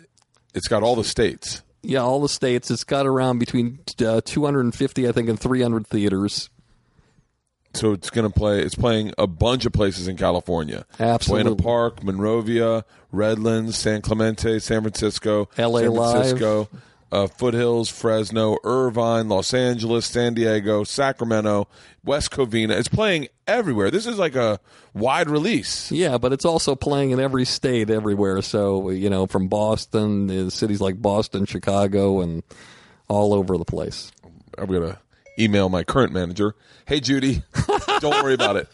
it's 0.54 0.68
got 0.68 0.84
all 0.84 0.96
the 0.96 1.04
states. 1.04 1.62
yeah, 1.84 2.00
all 2.02 2.20
the 2.22 2.30
states, 2.30 2.70
it's 2.70 2.84
got 2.84 3.08
around 3.08 3.40
between 3.40 3.80
uh, 4.06 4.22
250, 4.24 5.08
I 5.08 5.12
think, 5.12 5.30
and 5.30 5.40
300 5.40 5.88
theaters. 5.88 6.50
So 7.74 7.94
it's 7.94 8.10
going 8.10 8.30
to 8.30 8.34
play. 8.34 8.62
It's 8.62 8.76
playing 8.76 9.14
a 9.18 9.28
bunch 9.28 9.66
of 9.66 9.74
places 9.74 10.08
in 10.08 10.18
California. 10.18 10.86
Absolutely. 11.00 11.44
Buena 11.44 11.64
Park, 11.64 12.04
Monrovia, 12.04 12.84
Redlands, 13.12 13.78
San 13.78 14.02
Clemente, 14.02 14.60
San 14.60 14.82
Francisco, 14.82 15.50
LA 15.58 15.80
San 15.80 15.92
Live. 15.92 16.12
Francisco, 16.12 16.70
uh, 17.12 17.28
Foothills, 17.28 17.90
Fresno, 17.90 18.58
Irvine, 18.64 19.30
Los 19.30 19.54
Angeles, 19.54 20.06
San 20.06 20.34
Diego, 20.34 20.84
Sacramento, 20.84 21.68
West 22.04 22.32
Covina. 22.32 22.72
It's 22.72 22.88
playing 22.88 23.28
everywhere. 23.48 23.92
This 23.92 24.06
is 24.06 24.18
like 24.18 24.36
a 24.36 24.60
wide 24.94 25.30
release. 25.30 25.92
Yeah, 25.92 26.18
but 26.18 26.34
it's 26.34 26.46
also 26.46 26.76
playing 26.76 27.12
in 27.12 27.20
every 27.20 27.46
state, 27.46 27.90
everywhere. 27.90 28.42
So 28.42 28.90
you 28.90 29.10
know, 29.10 29.28
from 29.28 29.48
Boston, 29.48 30.50
cities 30.50 30.82
like 30.82 31.02
Boston, 31.02 31.46
Chicago, 31.46 32.22
and 32.22 32.44
all 33.08 33.34
over 33.34 33.58
the 33.58 33.66
place. 33.66 34.12
I'm 34.58 34.68
gonna 34.68 35.00
email 35.40 35.70
my 35.70 35.84
current 35.84 36.14
manager. 36.14 36.56
Hey 36.86 37.00
Judy, 37.00 37.44
don't 38.00 38.24
worry 38.24 38.34
about 38.34 38.56
it. 38.58 38.68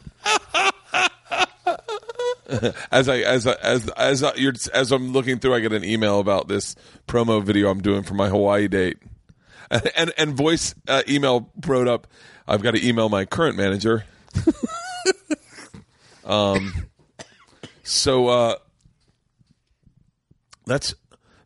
as 2.91 3.09
I 3.09 3.17
as 3.19 3.45
I, 3.45 3.53
as 3.61 3.89
as 3.89 4.23
I, 4.23 4.33
you're, 4.35 4.53
as 4.73 4.91
I'm 4.91 5.11
looking 5.11 5.39
through, 5.39 5.53
I 5.55 5.59
get 5.59 5.73
an 5.73 5.83
email 5.83 6.19
about 6.19 6.47
this 6.47 6.75
promo 7.07 7.43
video 7.43 7.69
I'm 7.69 7.81
doing 7.81 8.03
for 8.03 8.13
my 8.13 8.29
Hawaii 8.29 8.67
date, 8.67 8.97
and 9.71 10.13
and, 10.17 10.33
voice 10.33 10.73
uh, 10.87 11.03
email 11.09 11.51
wrote 11.65 11.87
up. 11.87 12.07
I've 12.47 12.61
got 12.61 12.71
to 12.71 12.87
email 12.87 13.09
my 13.09 13.25
current 13.25 13.57
manager. 13.57 14.05
um, 16.25 16.87
so 17.83 18.27
uh, 18.27 18.55
that's 20.65 20.95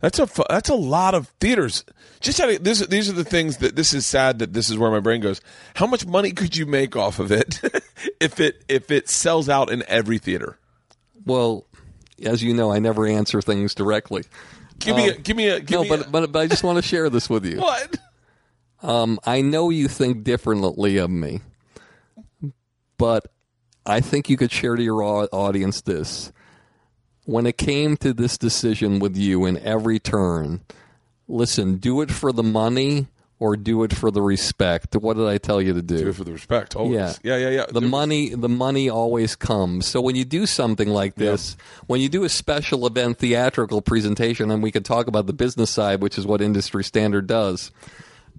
that's 0.01 0.19
a 0.19 0.27
that's 0.49 0.69
a 0.69 0.75
lot 0.75 1.13
of 1.13 1.27
theaters. 1.39 1.85
Just 2.19 2.39
out 2.39 2.49
of, 2.49 2.63
this, 2.63 2.85
these 2.87 3.09
are 3.09 3.13
the 3.13 3.23
things 3.23 3.57
that 3.57 3.75
this 3.75 3.93
is 3.93 4.05
sad 4.05 4.39
that 4.39 4.53
this 4.53 4.69
is 4.69 4.77
where 4.77 4.91
my 4.91 4.99
brain 4.99 5.21
goes. 5.21 5.41
How 5.75 5.87
much 5.87 6.05
money 6.05 6.31
could 6.31 6.55
you 6.55 6.65
make 6.65 6.95
off 6.95 7.19
of 7.19 7.31
it 7.31 7.61
if 8.19 8.39
it 8.39 8.63
if 8.67 8.91
it 8.91 9.09
sells 9.09 9.47
out 9.47 9.71
in 9.71 9.83
every 9.87 10.17
theater? 10.17 10.57
Well, 11.25 11.65
as 12.23 12.43
you 12.43 12.53
know, 12.53 12.71
I 12.71 12.79
never 12.79 13.07
answer 13.07 13.41
things 13.41 13.75
directly. 13.75 14.23
Give 14.79 14.95
me 14.95 15.09
a 15.09 15.17
give 15.17 15.37
me 15.37 15.49
a 15.49 15.59
give 15.59 15.77
no, 15.77 15.83
me 15.83 15.89
but, 15.89 16.11
but 16.11 16.31
but 16.31 16.39
I 16.39 16.47
just 16.47 16.63
want 16.63 16.77
to 16.77 16.81
share 16.81 17.09
this 17.09 17.29
with 17.29 17.45
you. 17.45 17.57
what? 17.61 17.97
Um, 18.81 19.19
I 19.23 19.41
know 19.41 19.69
you 19.69 19.87
think 19.87 20.23
differently 20.23 20.97
of 20.97 21.11
me, 21.11 21.41
but 22.97 23.27
I 23.85 24.01
think 24.01 24.29
you 24.29 24.37
could 24.37 24.51
share 24.51 24.75
to 24.75 24.81
your 24.81 25.03
audience 25.03 25.81
this. 25.81 26.31
When 27.25 27.45
it 27.45 27.57
came 27.57 27.97
to 27.97 28.13
this 28.13 28.37
decision 28.37 28.99
with 28.99 29.15
you 29.15 29.45
in 29.45 29.57
every 29.59 29.99
turn, 29.99 30.61
listen, 31.27 31.77
do 31.77 32.01
it 32.01 32.11
for 32.11 32.31
the 32.31 32.43
money 32.43 33.07
or 33.39 33.55
do 33.57 33.83
it 33.83 33.93
for 33.93 34.11
the 34.11 34.21
respect. 34.21 34.95
What 34.95 35.17
did 35.17 35.27
I 35.27 35.37
tell 35.39 35.61
you 35.61 35.73
to 35.73 35.81
do? 35.81 35.97
Do 35.97 36.09
it 36.09 36.15
for 36.15 36.23
the 36.23 36.31
respect. 36.33 36.75
Always. 36.75 36.93
Yeah. 36.93 37.13
yeah, 37.23 37.37
yeah, 37.37 37.49
yeah. 37.49 37.65
the 37.67 37.79
There- 37.79 37.89
money 37.89 38.29
the 38.35 38.49
money 38.49 38.89
always 38.89 39.35
comes 39.35 39.87
so 39.87 39.99
when 40.01 40.15
you 40.15 40.25
do 40.25 40.45
something 40.45 40.89
like 40.89 41.15
this 41.15 41.55
when 41.87 42.01
you 42.01 42.09
do 42.09 42.23
a 42.23 42.29
special 42.29 42.85
event 42.85 43.17
theatrical 43.17 43.81
presentation 43.81 44.51
and 44.51 44.61
we 44.61 44.71
could 44.71 44.85
talk 44.85 45.07
about 45.07 45.25
the 45.25 45.33
business 45.33 45.69
side 45.71 46.01
which 46.01 46.17
is 46.19 46.25
what 46.25 46.39
industry 46.41 46.83
standard 46.83 47.25
does 47.27 47.71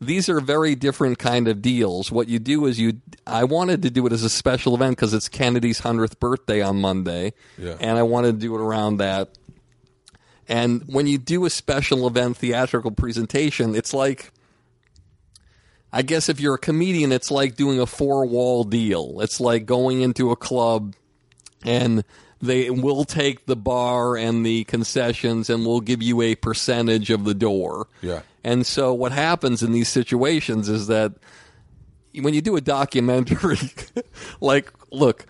these 0.05 0.29
are 0.29 0.41
very 0.41 0.75
different 0.75 1.19
kind 1.19 1.49
of 1.49 1.63
deals 1.63 2.11
what 2.13 2.29
you 2.29 2.39
do 2.39 2.67
is 2.67 2.79
you 2.79 2.95
i 3.27 3.45
wanted 3.45 3.83
to 3.83 3.91
do 3.91 4.07
it 4.07 4.13
as 4.13 4.23
a 4.23 4.29
special 4.31 4.75
event 4.75 4.97
because 4.97 5.15
it's 5.15 5.29
kennedy's 5.29 5.81
100th 5.81 6.19
birthday 6.19 6.61
on 6.61 6.81
monday 6.81 7.33
Yeah. 7.59 7.77
and 7.81 7.99
i 7.99 8.03
wanted 8.03 8.33
to 8.33 8.39
do 8.47 8.55
it 8.55 8.61
around 8.61 8.97
that 8.99 9.31
and 10.49 10.83
when 10.87 11.07
you 11.07 11.19
do 11.19 11.45
a 11.45 11.51
special 11.51 12.07
event 12.07 12.37
theatrical 12.37 12.91
presentation 12.91 13.75
it's 13.75 13.95
like 13.95 14.33
I 15.95 16.01
guess 16.01 16.31
if 16.31 16.41
you're 16.41 16.55
a 16.55 16.59
comedian, 16.59 17.13
it's 17.13 17.31
like 17.31 17.55
doing 17.55 17.79
a 17.79 17.85
four 17.85 18.25
wall 18.25 18.65
deal. 18.65 19.21
It's 19.21 19.41
like 19.41 19.67
going 19.67 20.01
into 20.01 20.31
a 20.31 20.37
club 20.37 20.95
and 21.67 22.03
they 22.41 22.71
will 22.71 23.05
take 23.05 23.45
the 23.45 23.57
bar 23.57 24.17
and 24.17 24.45
the 24.47 24.65
concessions 24.65 25.51
and 25.51 25.67
will 25.67 25.83
give 25.83 26.03
you 26.03 26.23
a 26.23 26.35
percentage 26.35 27.11
of 27.11 27.25
the 27.25 27.35
door. 27.35 27.89
Yeah. 28.01 28.23
And 28.45 28.67
so 28.67 28.93
what 28.93 29.13
happens 29.13 29.63
in 29.63 29.73
these 29.73 29.89
situations 29.89 30.69
is 30.69 30.89
that 30.89 31.13
when 32.21 32.35
you 32.35 32.43
do 32.43 32.57
a 32.57 32.61
documentary, 32.61 33.59
like, 34.41 34.73
look, 34.91 35.27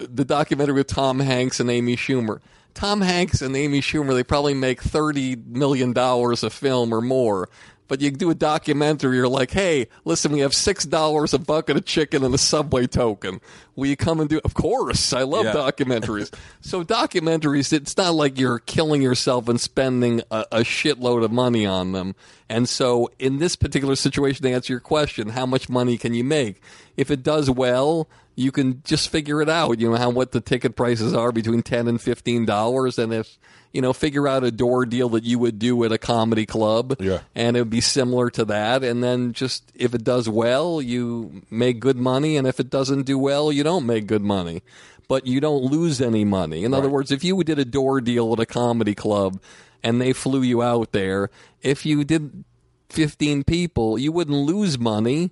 the 0.00 0.24
documentary 0.24 0.74
with 0.74 0.86
Tom 0.86 1.20
Hanks 1.20 1.60
and 1.60 1.70
Amy 1.70 1.96
Schumer. 1.96 2.40
Tom 2.74 3.00
Hanks 3.00 3.42
and 3.42 3.56
Amy 3.56 3.80
Schumer, 3.80 4.14
they 4.14 4.22
probably 4.22 4.54
make 4.54 4.82
$30 4.82 5.46
million 5.46 5.92
a 5.96 6.50
film 6.50 6.92
or 6.92 7.00
more. 7.00 7.48
But 7.88 8.00
you 8.02 8.10
do 8.10 8.30
a 8.30 8.34
documentary, 8.34 9.16
you're 9.16 9.28
like, 9.28 9.50
hey, 9.50 9.88
listen, 10.04 10.30
we 10.32 10.40
have 10.40 10.52
$6 10.52 11.34
a 11.34 11.38
bucket 11.38 11.76
of 11.78 11.84
chicken 11.86 12.22
and 12.22 12.34
a 12.34 12.38
Subway 12.38 12.86
token. 12.86 13.40
Will 13.76 13.86
you 13.86 13.96
come 13.96 14.20
and 14.20 14.28
do 14.28 14.40
Of 14.44 14.54
course. 14.54 15.12
I 15.12 15.22
love 15.22 15.46
Yeah. 15.46 15.54
documentaries. 15.54 16.30
so, 16.60 16.84
documentaries, 16.84 17.72
it's 17.72 17.96
not 17.96 18.14
like 18.14 18.38
you're 18.38 18.58
killing 18.58 19.00
yourself 19.02 19.48
and 19.48 19.60
spending 19.60 20.20
a, 20.30 20.44
a 20.52 20.58
shitload 20.60 21.24
of 21.24 21.32
money 21.32 21.64
on 21.64 21.92
them. 21.92 22.14
And 22.48 22.68
so, 22.68 23.10
in 23.18 23.38
this 23.38 23.56
particular 23.56 23.96
situation, 23.96 24.42
to 24.44 24.50
answer 24.52 24.72
your 24.72 24.80
question, 24.80 25.30
how 25.30 25.46
much 25.46 25.68
money 25.68 25.96
can 25.98 26.14
you 26.14 26.24
make? 26.24 26.60
If 26.96 27.10
it 27.10 27.22
does 27.22 27.50
well, 27.50 28.08
you 28.34 28.52
can 28.52 28.82
just 28.84 29.08
figure 29.08 29.42
it 29.42 29.48
out. 29.48 29.80
You 29.80 29.90
know 29.90 29.96
how 29.96 30.10
what 30.10 30.32
the 30.32 30.40
ticket 30.40 30.76
prices 30.76 31.14
are 31.14 31.32
between 31.32 31.62
ten 31.62 31.88
and 31.88 32.00
fifteen 32.00 32.44
dollars, 32.46 32.98
and 32.98 33.12
if 33.12 33.38
you 33.72 33.82
know, 33.82 33.92
figure 33.92 34.26
out 34.26 34.44
a 34.44 34.50
door 34.50 34.86
deal 34.86 35.08
that 35.10 35.24
you 35.24 35.38
would 35.38 35.58
do 35.58 35.84
at 35.84 35.92
a 35.92 35.98
comedy 35.98 36.46
club, 36.46 36.96
Yeah. 37.00 37.20
and 37.34 37.56
it 37.56 37.60
would 37.60 37.70
be 37.70 37.80
similar 37.80 38.30
to 38.30 38.44
that. 38.46 38.82
And 38.82 39.02
then 39.04 39.32
just 39.32 39.70
if 39.74 39.94
it 39.94 40.04
does 40.04 40.28
well, 40.28 40.80
you 40.80 41.42
make 41.50 41.80
good 41.80 41.96
money, 41.98 42.36
and 42.36 42.46
if 42.46 42.58
it 42.60 42.70
doesn't 42.70 43.02
do 43.02 43.18
well, 43.18 43.52
you 43.52 43.62
don't 43.62 43.86
make 43.86 44.06
good 44.06 44.22
money. 44.22 44.62
But 45.06 45.26
you 45.26 45.40
don't 45.40 45.62
lose 45.64 46.00
any 46.02 46.24
money. 46.24 46.64
In 46.64 46.74
other 46.74 46.90
words, 46.90 47.10
if 47.10 47.24
you 47.24 47.42
did 47.42 47.58
a 47.58 47.64
door 47.64 48.00
deal 48.02 48.32
at 48.34 48.40
a 48.40 48.44
comedy 48.46 48.94
club 48.94 49.40
and 49.82 50.00
they 50.00 50.12
flew 50.12 50.42
you 50.42 50.62
out 50.62 50.92
there, 50.92 51.30
if 51.62 51.86
you 51.86 52.04
did 52.04 52.44
15 52.90 53.44
people, 53.44 53.98
you 53.98 54.12
wouldn't 54.12 54.36
lose 54.36 54.78
money. 54.78 55.30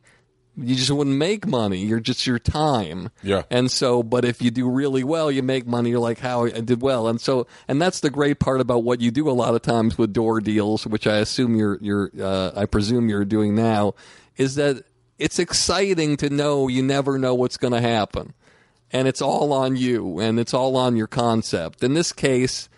You 0.59 0.75
just 0.75 0.91
wouldn't 0.91 1.17
make 1.17 1.47
money. 1.47 1.79
You're 1.79 2.01
just 2.01 2.27
your 2.27 2.39
time. 2.39 3.11
Yeah. 3.23 3.43
And 3.51 3.71
so, 3.71 4.03
but 4.03 4.25
if 4.25 4.41
you 4.41 4.51
do 4.51 4.69
really 4.69 5.05
well, 5.05 5.31
you 5.31 5.43
make 5.43 5.67
money. 5.67 5.91
You're 5.91 5.99
like, 5.99 6.19
how 6.19 6.47
I 6.47 6.61
did 6.61 6.81
well. 6.81 7.09
And 7.09 7.21
so, 7.21 7.47
and 7.69 7.81
that's 7.81 8.01
the 8.01 8.09
great 8.09 8.39
part 8.39 8.61
about 8.61 8.83
what 8.83 9.01
you 9.01 9.11
do 9.11 9.29
a 9.29 9.33
lot 9.33 9.55
of 9.55 9.63
times 9.63 9.99
with 9.99 10.13
door 10.15 10.41
deals, 10.41 10.87
which 10.87 11.07
I 11.07 11.17
assume 11.17 11.57
you're, 11.57 11.79
you're, 11.83 12.11
uh, 12.19 12.53
I 12.57 12.65
presume 12.65 13.09
you're 13.09 13.27
doing 13.27 13.55
now, 13.55 13.95
is 14.39 14.55
that 14.55 14.85
it's 15.19 15.39
exciting 15.39 16.17
to 16.19 16.31
know 16.31 16.69
you 16.69 16.83
never 16.83 17.19
know 17.19 17.35
what's 17.35 17.57
going 17.57 17.73
to 17.73 17.81
happen. 17.81 18.33
And 18.93 19.09
it's 19.09 19.21
all 19.21 19.53
on 19.53 19.77
you 19.77 20.21
and 20.21 20.39
it's 20.39 20.55
all 20.55 20.77
on 20.77 20.97
your 20.97 21.07
concept. 21.09 21.83
In 21.83 21.95
this 21.95 22.13
case, 22.13 22.69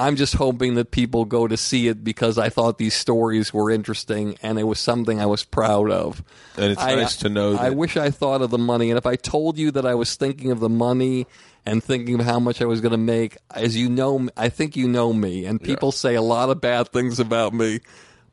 I'm 0.00 0.16
just 0.16 0.34
hoping 0.34 0.76
that 0.76 0.90
people 0.90 1.26
go 1.26 1.46
to 1.46 1.58
see 1.58 1.86
it 1.86 2.02
because 2.02 2.38
I 2.38 2.48
thought 2.48 2.78
these 2.78 2.94
stories 2.94 3.52
were 3.52 3.70
interesting 3.70 4.38
and 4.42 4.58
it 4.58 4.62
was 4.64 4.80
something 4.80 5.20
I 5.20 5.26
was 5.26 5.44
proud 5.44 5.90
of. 5.90 6.24
And 6.56 6.72
it's 6.72 6.80
I- 6.80 6.94
nice 6.94 7.16
to 7.18 7.28
know 7.28 7.52
that. 7.52 7.60
I 7.60 7.70
wish 7.70 7.98
I 7.98 8.10
thought 8.10 8.40
of 8.40 8.50
the 8.50 8.58
money, 8.58 8.90
and 8.90 8.96
if 8.96 9.04
I 9.04 9.16
told 9.16 9.58
you 9.58 9.70
that 9.72 9.84
I 9.84 9.94
was 9.94 10.16
thinking 10.16 10.50
of 10.52 10.60
the 10.60 10.70
money 10.70 11.26
and 11.66 11.84
thinking 11.84 12.18
of 12.18 12.24
how 12.24 12.40
much 12.40 12.62
I 12.62 12.64
was 12.64 12.80
going 12.80 12.92
to 12.92 12.98
make, 12.98 13.36
as 13.54 13.76
you 13.76 13.90
know, 13.90 14.28
I 14.38 14.48
think 14.48 14.74
you 14.74 14.88
know 14.88 15.12
me, 15.12 15.44
and 15.44 15.62
people 15.62 15.92
say 15.92 16.14
a 16.14 16.22
lot 16.22 16.48
of 16.48 16.62
bad 16.62 16.88
things 16.88 17.20
about 17.20 17.52
me. 17.52 17.80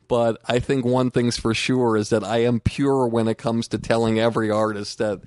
But 0.08 0.40
I 0.46 0.58
think 0.60 0.86
one 0.86 1.10
thing's 1.10 1.36
for 1.36 1.52
sure 1.52 1.98
is 1.98 2.08
that 2.08 2.24
I 2.24 2.38
am 2.38 2.60
pure 2.60 3.06
when 3.06 3.28
it 3.28 3.36
comes 3.36 3.68
to 3.68 3.78
telling 3.78 4.18
every 4.18 4.50
artist 4.50 4.96
that 4.98 5.20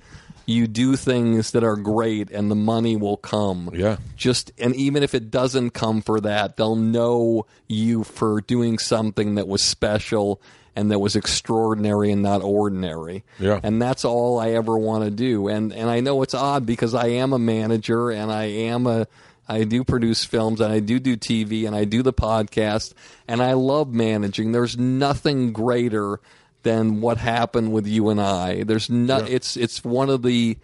you 0.46 0.66
do 0.66 0.96
things 0.96 1.52
that 1.52 1.64
are 1.64 1.76
great 1.76 2.30
and 2.30 2.50
the 2.50 2.56
money 2.56 2.96
will 2.96 3.16
come. 3.16 3.70
Yeah. 3.72 3.96
Just 4.16 4.52
and 4.58 4.74
even 4.76 5.02
if 5.02 5.14
it 5.14 5.30
doesn't 5.30 5.70
come 5.70 6.02
for 6.02 6.20
that, 6.20 6.56
they'll 6.56 6.76
know 6.76 7.46
you 7.68 8.04
for 8.04 8.40
doing 8.40 8.78
something 8.78 9.36
that 9.36 9.48
was 9.48 9.62
special 9.62 10.40
and 10.74 10.90
that 10.90 10.98
was 10.98 11.16
extraordinary 11.16 12.10
and 12.10 12.22
not 12.22 12.42
ordinary. 12.42 13.24
Yeah. 13.38 13.60
And 13.62 13.80
that's 13.80 14.04
all 14.04 14.38
I 14.38 14.50
ever 14.50 14.76
want 14.76 15.04
to 15.04 15.10
do. 15.10 15.48
And 15.48 15.72
and 15.72 15.88
I 15.88 16.00
know 16.00 16.22
it's 16.22 16.34
odd 16.34 16.66
because 16.66 16.94
I 16.94 17.08
am 17.08 17.32
a 17.32 17.38
manager 17.38 18.10
and 18.10 18.32
I 18.32 18.44
am 18.44 18.86
a 18.86 19.06
I 19.48 19.64
do 19.64 19.84
produce 19.84 20.24
films 20.24 20.60
and 20.60 20.72
I 20.72 20.80
do 20.80 20.98
do 20.98 21.16
TV 21.16 21.66
and 21.66 21.76
I 21.76 21.84
do 21.84 22.02
the 22.02 22.12
podcast 22.12 22.94
and 23.28 23.42
I 23.42 23.52
love 23.52 23.92
managing. 23.92 24.52
There's 24.52 24.78
nothing 24.78 25.52
greater 25.52 26.20
than 26.62 27.00
what 27.00 27.18
happened 27.18 27.72
with 27.72 27.86
you 27.86 28.08
and 28.08 28.20
I. 28.20 28.64
There's 28.64 28.90
not 28.90 29.28
it's 29.28 29.56
it's 29.56 29.84
one 29.84 30.10
of 30.10 30.22
the 30.22 30.58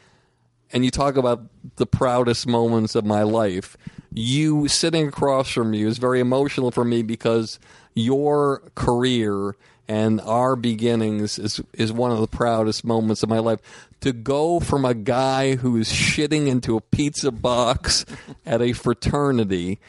and 0.72 0.84
you 0.84 0.90
talk 0.90 1.16
about 1.16 1.42
the 1.76 1.86
proudest 1.86 2.46
moments 2.46 2.94
of 2.94 3.05
my 3.05 3.22
life. 3.22 3.76
You 4.12 4.68
sitting 4.68 5.09
across 5.09 5.49
from 5.51 5.74
you 5.74 5.88
is 5.88 5.99
very 5.99 6.20
emotional 6.20 6.70
for 6.70 6.84
me 6.84 7.03
because 7.03 7.59
your 7.94 8.62
career 8.74 9.57
and 9.88 10.20
our 10.20 10.55
beginnings 10.55 11.38
is 11.38 11.61
is 11.72 11.92
one 11.92 12.11
of 12.11 12.20
the 12.20 12.26
proudest 12.26 12.84
moments 12.84 13.22
of 13.22 13.28
my 13.28 13.38
life. 13.38 13.61
To 14.03 14.12
go 14.12 14.61
from 14.61 14.84
a 14.84 14.94
guy 14.94 15.57
who's 15.57 15.90
shitting 15.90 16.46
into 16.46 16.76
a 16.76 16.80
pizza 16.80 17.32
box 17.32 18.05
at 18.46 18.62
a 18.62 18.72
fraternity 18.72 19.80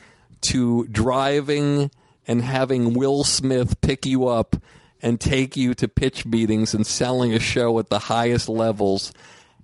to 0.42 0.88
driving 0.88 1.92
and 2.28 2.42
having 2.42 2.94
Will 2.94 3.24
Smith 3.24 3.82
pick 3.82 4.06
you 4.06 4.28
up 4.28 4.56
and 5.02 5.20
take 5.20 5.56
you 5.56 5.74
to 5.76 5.88
pitch 5.88 6.26
meetings 6.26 6.74
and 6.74 6.86
selling 6.86 7.34
a 7.34 7.40
show 7.40 7.78
at 7.80 7.90
the 7.90 8.00
highest 8.00 8.50
levels 8.50 9.14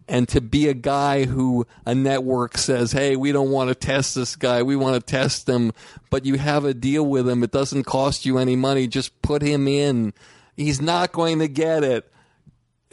and 0.07 0.27
to 0.29 0.41
be 0.41 0.67
a 0.67 0.73
guy 0.73 1.25
who 1.25 1.65
a 1.85 1.95
network 1.95 2.57
says, 2.57 2.91
"Hey, 2.91 3.15
we 3.15 3.31
don't 3.31 3.49
want 3.49 3.69
to 3.69 3.75
test 3.75 4.15
this 4.15 4.35
guy. 4.35 4.61
We 4.61 4.75
want 4.75 4.95
to 4.95 5.01
test 5.01 5.49
him, 5.49 5.71
but 6.09 6.25
you 6.25 6.35
have 6.35 6.63
a 6.65 6.73
deal 6.73 7.05
with 7.05 7.27
him. 7.27 7.43
It 7.43 7.51
doesn't 7.51 7.85
cost 7.85 8.25
you 8.25 8.37
any 8.37 8.55
money. 8.55 8.87
Just 8.87 9.21
put 9.21 9.41
him 9.41 9.67
in. 9.67 10.13
He's 10.55 10.81
not 10.81 11.11
going 11.11 11.39
to 11.39 11.47
get 11.47 11.83
it." 11.83 12.11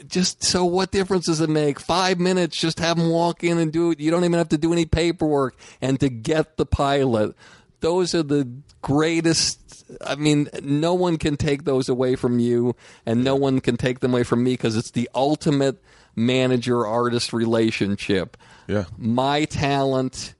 Just 0.07 0.43
so 0.43 0.65
what 0.65 0.91
difference 0.91 1.27
does 1.27 1.39
it 1.39 1.49
make? 1.49 1.79
5 1.79 2.19
minutes 2.19 2.57
just 2.57 2.79
have 2.79 2.97
him 2.97 3.09
walk 3.09 3.43
in 3.43 3.57
and 3.57 3.71
do 3.71 3.91
it. 3.91 3.99
You 3.99 4.11
don't 4.11 4.23
even 4.23 4.39
have 4.39 4.49
to 4.49 4.57
do 4.57 4.73
any 4.73 4.85
paperwork 4.85 5.55
and 5.81 5.99
to 5.99 6.09
get 6.09 6.57
the 6.57 6.65
pilot. 6.65 7.35
Those 7.79 8.15
are 8.15 8.23
the 8.23 8.49
greatest 8.81 9.62
I 10.05 10.15
mean, 10.15 10.49
no 10.61 10.93
one 10.93 11.17
can 11.17 11.37
take 11.37 11.63
those 11.63 11.89
away 11.89 12.15
from 12.15 12.39
you, 12.39 12.75
and 13.05 13.23
no 13.23 13.35
one 13.35 13.59
can 13.61 13.77
take 13.77 13.99
them 13.99 14.13
away 14.13 14.23
from 14.23 14.43
me 14.43 14.53
because 14.53 14.75
it's 14.75 14.91
the 14.91 15.09
ultimate 15.15 15.81
manager 16.15 16.85
artist 16.85 17.33
relationship. 17.33 18.37
Yeah. 18.67 18.85
My 18.97 19.45
talent 19.45 20.35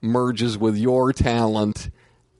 merges 0.00 0.58
with 0.58 0.76
your 0.76 1.12
talent, 1.12 1.90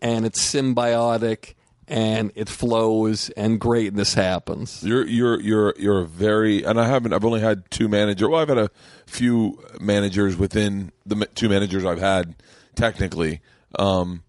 and 0.03 0.27
it's 0.27 0.41
symbiotic, 0.41 1.55
and 1.89 2.33
it 2.35 2.49
flows, 2.49 3.31
and 3.31 3.61
greatness 3.61 4.15
happens. 4.15 4.83
You're 4.83 5.07
you're 5.07 5.41
you're 5.41 5.75
you're 5.79 6.01
a 6.01 6.07
very 6.07 6.63
and 6.65 6.81
I 6.81 6.87
haven't 6.87 7.13
I've 7.13 7.25
only 7.25 7.41
had 7.41 7.71
two 7.71 7.89
managers. 7.89 8.29
Well, 8.29 8.41
I've 8.41 8.49
had 8.49 8.59
a 8.59 8.71
few 9.07 9.63
managers 9.81 10.37
within 10.37 10.93
the 11.05 11.27
two 11.35 11.49
managers 11.49 11.85
I've 11.85 12.01
had 12.01 12.37
technically. 12.75 13.41
Um, 13.79 14.23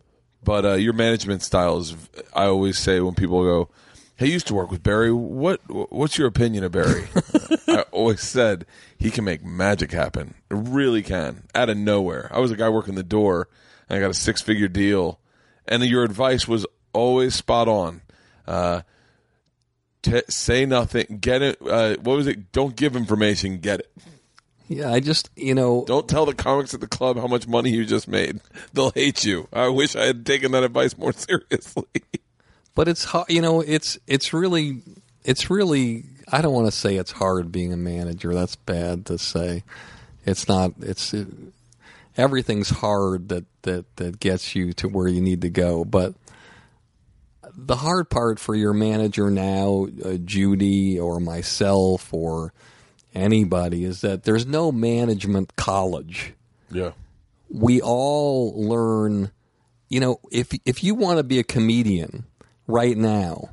but 0.45 0.65
uh, 0.65 0.73
your 0.75 0.93
management 0.93 1.43
style 1.43 1.77
is 1.79 1.95
I 2.33 2.45
always 2.45 2.77
say 2.77 3.01
when 3.01 3.15
people 3.15 3.43
go, 3.43 3.69
"Hey, 4.15 4.27
you 4.27 4.33
used 4.33 4.47
to 4.47 4.53
work 4.53 4.71
with 4.71 4.83
Barry. 4.83 5.11
What 5.11 5.59
what's 5.91 6.17
your 6.17 6.27
opinion 6.27 6.63
of 6.63 6.71
Barry?" 6.71 7.07
I 7.67 7.81
always 7.91 8.21
said 8.21 8.65
he 8.97 9.11
can 9.11 9.25
make 9.25 9.43
magic 9.43 9.91
happen. 9.91 10.35
It 10.49 10.55
really 10.55 11.03
can 11.03 11.43
out 11.53 11.69
of 11.69 11.77
nowhere. 11.77 12.29
I 12.31 12.39
was 12.39 12.51
a 12.51 12.55
guy 12.55 12.69
working 12.69 12.95
the 12.95 13.03
door 13.03 13.49
and 13.89 13.97
I 13.97 14.01
got 14.01 14.11
a 14.11 14.13
six 14.13 14.41
figure 14.41 14.69
deal, 14.69 15.19
and 15.67 15.83
your 15.83 16.03
advice 16.03 16.47
was 16.47 16.65
always 16.93 17.35
spot 17.35 17.67
on. 17.67 18.01
Uh, 18.47 18.81
T- 20.01 20.21
say 20.29 20.67
nothing. 20.67 21.17
Get 21.19 21.41
it. 21.41 21.57
Uh, 21.59 21.95
what 21.95 22.15
was 22.15 22.27
it? 22.27 22.51
Don't 22.51 22.75
give 22.75 22.95
information. 22.95 23.57
Get 23.57 23.79
it. 23.79 23.91
Yeah, 24.67 24.91
I 24.91 24.99
just, 24.99 25.29
you 25.35 25.53
know, 25.53 25.83
Don't 25.85 26.07
tell 26.07 26.25
the 26.25 26.33
comics 26.33 26.73
at 26.73 26.79
the 26.81 26.87
club 26.87 27.17
how 27.17 27.27
much 27.27 27.47
money 27.47 27.69
you 27.69 27.85
just 27.85 28.07
made. 28.07 28.41
They'll 28.73 28.91
hate 28.91 29.23
you. 29.23 29.47
I 29.53 29.67
wish 29.67 29.95
I 29.95 30.05
had 30.05 30.25
taken 30.25 30.51
that 30.53 30.63
advice 30.63 30.97
more 30.97 31.13
seriously. 31.13 31.85
but 32.73 32.87
it's 32.87 33.03
hard, 33.03 33.29
you 33.29 33.41
know, 33.41 33.61
it's 33.61 33.97
it's 34.07 34.33
really 34.33 34.81
it's 35.23 35.49
really 35.49 36.05
I 36.31 36.41
don't 36.41 36.53
want 36.53 36.67
to 36.67 36.71
say 36.71 36.95
it's 36.95 37.11
hard 37.11 37.51
being 37.51 37.73
a 37.73 37.77
manager. 37.77 38.33
That's 38.33 38.55
bad 38.55 39.05
to 39.07 39.17
say. 39.17 39.63
It's 40.25 40.47
not 40.47 40.71
it's 40.79 41.13
it, 41.13 41.27
everything's 42.17 42.69
hard 42.69 43.29
that 43.29 43.45
that 43.63 43.85
that 43.97 44.19
gets 44.19 44.55
you 44.55 44.73
to 44.73 44.87
where 44.87 45.07
you 45.07 45.21
need 45.21 45.41
to 45.41 45.49
go, 45.49 45.85
but 45.85 46.15
the 47.57 47.77
hard 47.77 48.09
part 48.09 48.39
for 48.39 48.55
your 48.55 48.73
manager 48.73 49.29
now, 49.29 49.87
uh, 50.03 50.15
Judy 50.15 50.99
or 50.99 51.19
myself 51.19 52.13
or 52.13 52.51
anybody 53.15 53.83
is 53.85 54.01
that 54.01 54.23
there's 54.23 54.45
no 54.45 54.71
management 54.71 55.55
college. 55.55 56.33
Yeah. 56.71 56.91
we 57.49 57.81
all 57.81 58.53
learn 58.61 59.31
you 59.87 59.99
know 59.99 60.19
if 60.31 60.51
if 60.65 60.83
you 60.83 60.95
want 60.95 61.19
to 61.19 61.23
be 61.23 61.39
a 61.39 61.43
comedian 61.43 62.25
right 62.67 62.97
now 62.97 63.51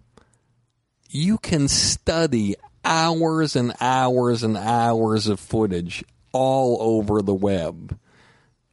you 1.10 1.36
can 1.38 1.68
study 1.68 2.56
hours 2.84 3.54
and 3.54 3.74
hours 3.80 4.42
and 4.42 4.56
hours 4.56 5.28
of 5.28 5.38
footage 5.38 6.02
all 6.32 6.78
over 6.80 7.20
the 7.20 7.34
web. 7.34 7.98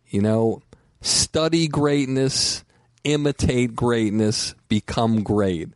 You 0.07 0.21
know 0.21 0.61
study 1.01 1.67
greatness 1.67 2.63
imitate 3.03 3.75
greatness 3.75 4.55
become 4.67 5.23
great 5.23 5.69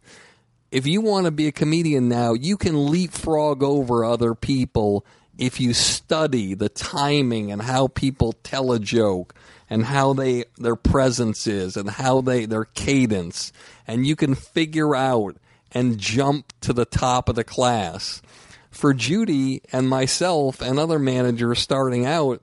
if 0.74 0.88
you 0.88 1.02
want 1.02 1.26
to 1.26 1.32
be 1.32 1.48
a 1.48 1.52
comedian 1.52 2.10
now, 2.10 2.34
you 2.34 2.58
can 2.58 2.88
leapfrog 2.88 3.62
over 3.62 4.04
other 4.04 4.34
people 4.34 5.06
if 5.38 5.60
you 5.60 5.72
study 5.72 6.56
the 6.56 6.68
timing 6.68 7.52
and 7.52 7.62
how 7.62 7.88
people 7.90 8.34
tell 8.42 8.72
a 8.72 8.80
joke 8.80 9.36
and 9.70 9.86
how 9.86 10.14
they 10.14 10.46
their 10.58 10.76
presence 10.76 11.46
is 11.46 11.78
and 11.78 11.92
how 11.92 12.22
they 12.22 12.48
their 12.48 12.66
cadence 12.66 13.54
and 13.86 14.08
you 14.08 14.16
can 14.16 14.34
figure 14.34 14.96
out 14.96 15.38
and 15.74 16.00
jump 16.00 16.52
to 16.62 16.74
the 16.74 16.86
top 16.86 17.30
of 17.30 17.36
the 17.36 17.44
class. 17.44 18.24
For 18.72 18.96
Judy 18.96 19.62
and 19.72 19.88
myself 19.88 20.60
and 20.60 20.80
other 20.80 20.98
managers 20.98 21.60
starting 21.60 22.08
out, 22.08 22.42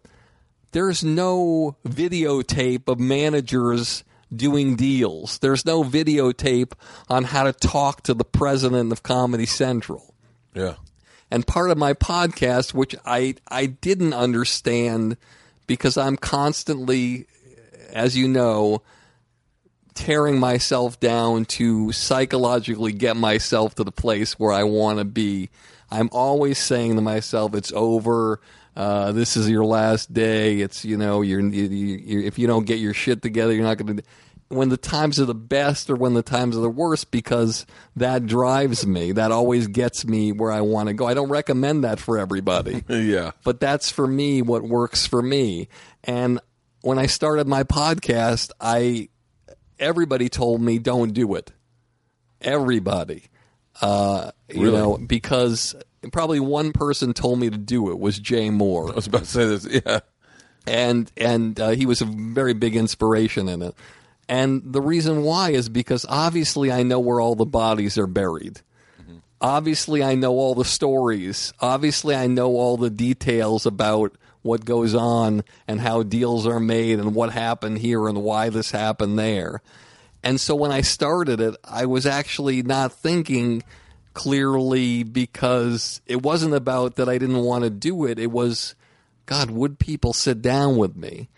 there's 0.70 1.02
no 1.02 1.76
videotape 1.84 2.86
of 2.86 3.00
managers 3.00 4.04
doing 4.34 4.76
deals. 4.76 5.38
There's 5.38 5.64
no 5.64 5.82
videotape 5.82 6.72
on 7.08 7.24
how 7.24 7.44
to 7.44 7.52
talk 7.52 8.02
to 8.04 8.14
the 8.14 8.24
president 8.24 8.92
of 8.92 9.02
Comedy 9.02 9.46
Central. 9.46 10.14
Yeah. 10.54 10.74
And 11.30 11.46
part 11.46 11.70
of 11.70 11.78
my 11.78 11.94
podcast, 11.94 12.74
which 12.74 12.96
I 13.04 13.36
I 13.48 13.66
didn't 13.66 14.14
understand 14.14 15.16
because 15.66 15.96
I'm 15.96 16.16
constantly, 16.16 17.26
as 17.92 18.16
you 18.16 18.26
know, 18.26 18.82
tearing 19.94 20.40
myself 20.40 20.98
down 20.98 21.44
to 21.44 21.92
psychologically 21.92 22.92
get 22.92 23.16
myself 23.16 23.76
to 23.76 23.84
the 23.84 23.92
place 23.92 24.38
where 24.38 24.52
I 24.52 24.64
want 24.64 24.98
to 24.98 25.04
be. 25.04 25.50
I'm 25.90 26.08
always 26.12 26.58
saying 26.58 26.96
to 26.96 27.02
myself, 27.02 27.54
"It's 27.54 27.72
over. 27.72 28.40
Uh, 28.76 29.12
this 29.12 29.36
is 29.36 29.48
your 29.50 29.64
last 29.64 30.12
day. 30.12 30.60
It's 30.60 30.84
you 30.84 30.96
know, 30.96 31.22
you're, 31.22 31.40
you, 31.40 31.64
you, 31.64 32.20
if 32.20 32.38
you 32.38 32.46
don't 32.46 32.66
get 32.66 32.78
your 32.78 32.94
shit 32.94 33.22
together, 33.22 33.52
you're 33.52 33.64
not 33.64 33.78
going 33.78 33.96
to." 33.98 34.02
When 34.48 34.68
the 34.68 34.76
times 34.76 35.20
are 35.20 35.26
the 35.26 35.34
best 35.34 35.90
or 35.90 35.94
when 35.94 36.14
the 36.14 36.24
times 36.24 36.56
are 36.56 36.60
the 36.60 36.68
worst, 36.68 37.12
because 37.12 37.66
that 37.94 38.26
drives 38.26 38.84
me. 38.84 39.12
That 39.12 39.30
always 39.30 39.68
gets 39.68 40.04
me 40.04 40.32
where 40.32 40.50
I 40.50 40.60
want 40.62 40.88
to 40.88 40.92
go. 40.92 41.06
I 41.06 41.14
don't 41.14 41.28
recommend 41.28 41.84
that 41.84 42.00
for 42.00 42.18
everybody 42.18 42.82
Yeah. 42.88 43.30
but 43.44 43.60
that's 43.60 43.92
for 43.92 44.08
me 44.08 44.42
what 44.42 44.64
works 44.64 45.06
for 45.06 45.22
me. 45.22 45.68
And 46.02 46.40
when 46.80 46.98
I 46.98 47.06
started 47.06 47.46
my 47.46 47.62
podcast, 47.62 48.50
I 48.60 49.08
everybody 49.78 50.28
told 50.28 50.60
me 50.60 50.80
don't 50.80 51.14
do 51.14 51.36
it. 51.36 51.52
Everybody, 52.40 53.24
uh, 53.80 54.32
you 54.48 54.72
know, 54.72 54.96
because 54.98 55.76
probably 56.12 56.40
one 56.40 56.72
person 56.72 57.12
told 57.12 57.38
me 57.38 57.50
to 57.50 57.58
do 57.58 57.90
it 57.90 57.98
was 57.98 58.18
Jay 58.18 58.48
Mohr 58.48 58.90
I 58.90 58.94
was 58.94 59.06
about 59.06 59.24
to 59.24 59.26
say 59.26 59.46
this. 59.46 59.82
Yeah. 59.86 60.00
and 60.66 61.10
and 61.16 61.58
uh, 61.60 61.70
he 61.70 61.86
was 61.86 62.00
a 62.00 62.06
very 62.06 62.54
big 62.54 62.76
inspiration 62.76 63.48
in 63.48 63.62
it. 63.62 63.74
And 64.28 64.62
the 64.64 64.80
reason 64.80 65.22
why 65.22 65.50
is 65.50 65.68
because 65.68 66.06
obviously 66.08 66.70
I 66.70 66.84
know 66.84 67.00
where 67.00 67.20
all 67.20 67.34
the 67.34 67.44
bodies 67.44 67.98
are 67.98 68.06
buried. 68.06 68.60
Obviously 69.40 70.02
I 70.04 70.14
know 70.14 70.32
all 70.32 70.54
the 70.54 70.64
stories. 70.64 71.52
Obviously 71.60 72.14
I 72.14 72.26
know 72.26 72.56
all 72.56 72.76
the 72.76 72.90
details 72.90 73.66
about 73.66 74.14
what 74.42 74.64
goes 74.64 74.94
on 74.94 75.44
and 75.66 75.80
how 75.80 76.02
deals 76.02 76.46
are 76.46 76.60
made 76.60 76.98
and 76.98 77.14
what 77.14 77.32
happened 77.32 77.78
here 77.78 78.06
and 78.06 78.22
why 78.22 78.50
this 78.50 78.70
happened 78.70 79.18
there. 79.18 79.62
And 80.22 80.40
so 80.40 80.54
when 80.54 80.70
I 80.70 80.82
started 80.82 81.40
it, 81.40 81.56
I 81.64 81.86
was 81.86 82.06
actually 82.06 82.62
not 82.62 82.92
thinking 82.92 83.62
clearly 84.14 85.02
because 85.02 86.00
it 86.06 86.22
wasn't 86.22 86.54
about 86.54 86.96
that 86.96 87.08
I 87.08 87.18
didn't 87.18 87.42
want 87.42 87.64
to 87.64 87.70
do 87.70 88.04
it. 88.06 88.18
It 88.18 88.30
was 88.30 88.74
God, 89.26 89.50
would 89.50 89.78
people 89.78 90.12
sit 90.12 90.42
down 90.42 90.76
with 90.76 90.96
me? 90.96 91.28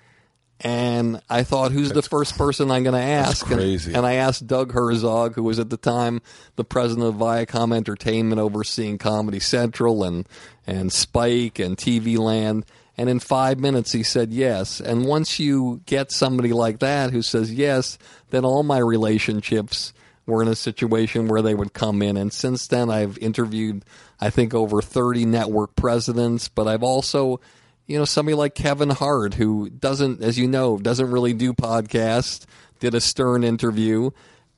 And 0.64 1.20
I 1.28 1.42
thought, 1.42 1.72
who's 1.72 1.90
the 1.90 2.02
first 2.02 2.38
person 2.38 2.70
I'm 2.70 2.84
going 2.84 2.94
to 2.94 3.00
ask? 3.00 3.44
And- 3.46 3.56
crazy. 3.56 3.92
And, 3.94 4.06
I 4.06 4.14
asked 4.14 4.46
Doug 4.46 4.72
Herzog, 4.72 5.34
who 5.34 5.42
was 5.42 5.58
at 5.58 5.70
the 5.70 5.76
time 5.76 6.22
the 6.54 6.64
president 6.64 7.08
of 7.08 7.16
Viacom 7.16 7.74
Entertainment, 7.74 8.40
overseeing 8.40 8.98
Comedy 8.98 9.40
Central 9.40 10.04
and 10.04 10.26
and 10.66 10.92
Spike 10.92 11.58
and 11.58 11.76
TV 11.76 12.16
Land. 12.16 12.64
And 12.96 13.08
in 13.10 13.18
five 13.18 13.58
minutes, 13.58 13.90
he 13.90 14.04
said 14.04 14.32
yes. 14.32 14.80
And 14.80 15.04
once 15.04 15.40
you 15.40 15.80
get 15.86 16.12
somebody 16.12 16.52
like 16.52 16.78
that 16.78 17.10
who 17.10 17.22
says 17.22 17.52
yes, 17.52 17.98
then 18.30 18.44
all 18.44 18.62
my 18.62 18.78
relationships 18.78 19.92
were 20.26 20.42
in 20.42 20.48
a 20.48 20.54
situation 20.54 21.26
where 21.28 21.42
they 21.42 21.54
would 21.54 21.72
come 21.72 22.00
in. 22.02 22.16
And 22.16 22.32
since 22.32 22.66
then, 22.68 22.90
I've 22.90 23.18
interviewed, 23.18 23.84
I 24.20 24.30
think, 24.30 24.54
over 24.54 24.80
30 24.80 25.24
network 25.26 25.74
presidents, 25.76 26.48
but 26.48 26.68
I've 26.68 26.82
also, 26.84 27.40
you 27.86 27.98
know, 27.98 28.04
somebody 28.04 28.34
like 28.36 28.54
Kevin 28.54 28.90
Hart, 28.90 29.34
who 29.34 29.68
doesn't, 29.70 30.22
as 30.22 30.38
you 30.38 30.46
know, 30.46 30.78
doesn't 30.78 31.10
really 31.10 31.32
do 31.32 31.52
podcasts, 31.52 32.44
did 32.78 32.94
a 32.94 33.00
Stern 33.00 33.42
interview. 33.42 34.10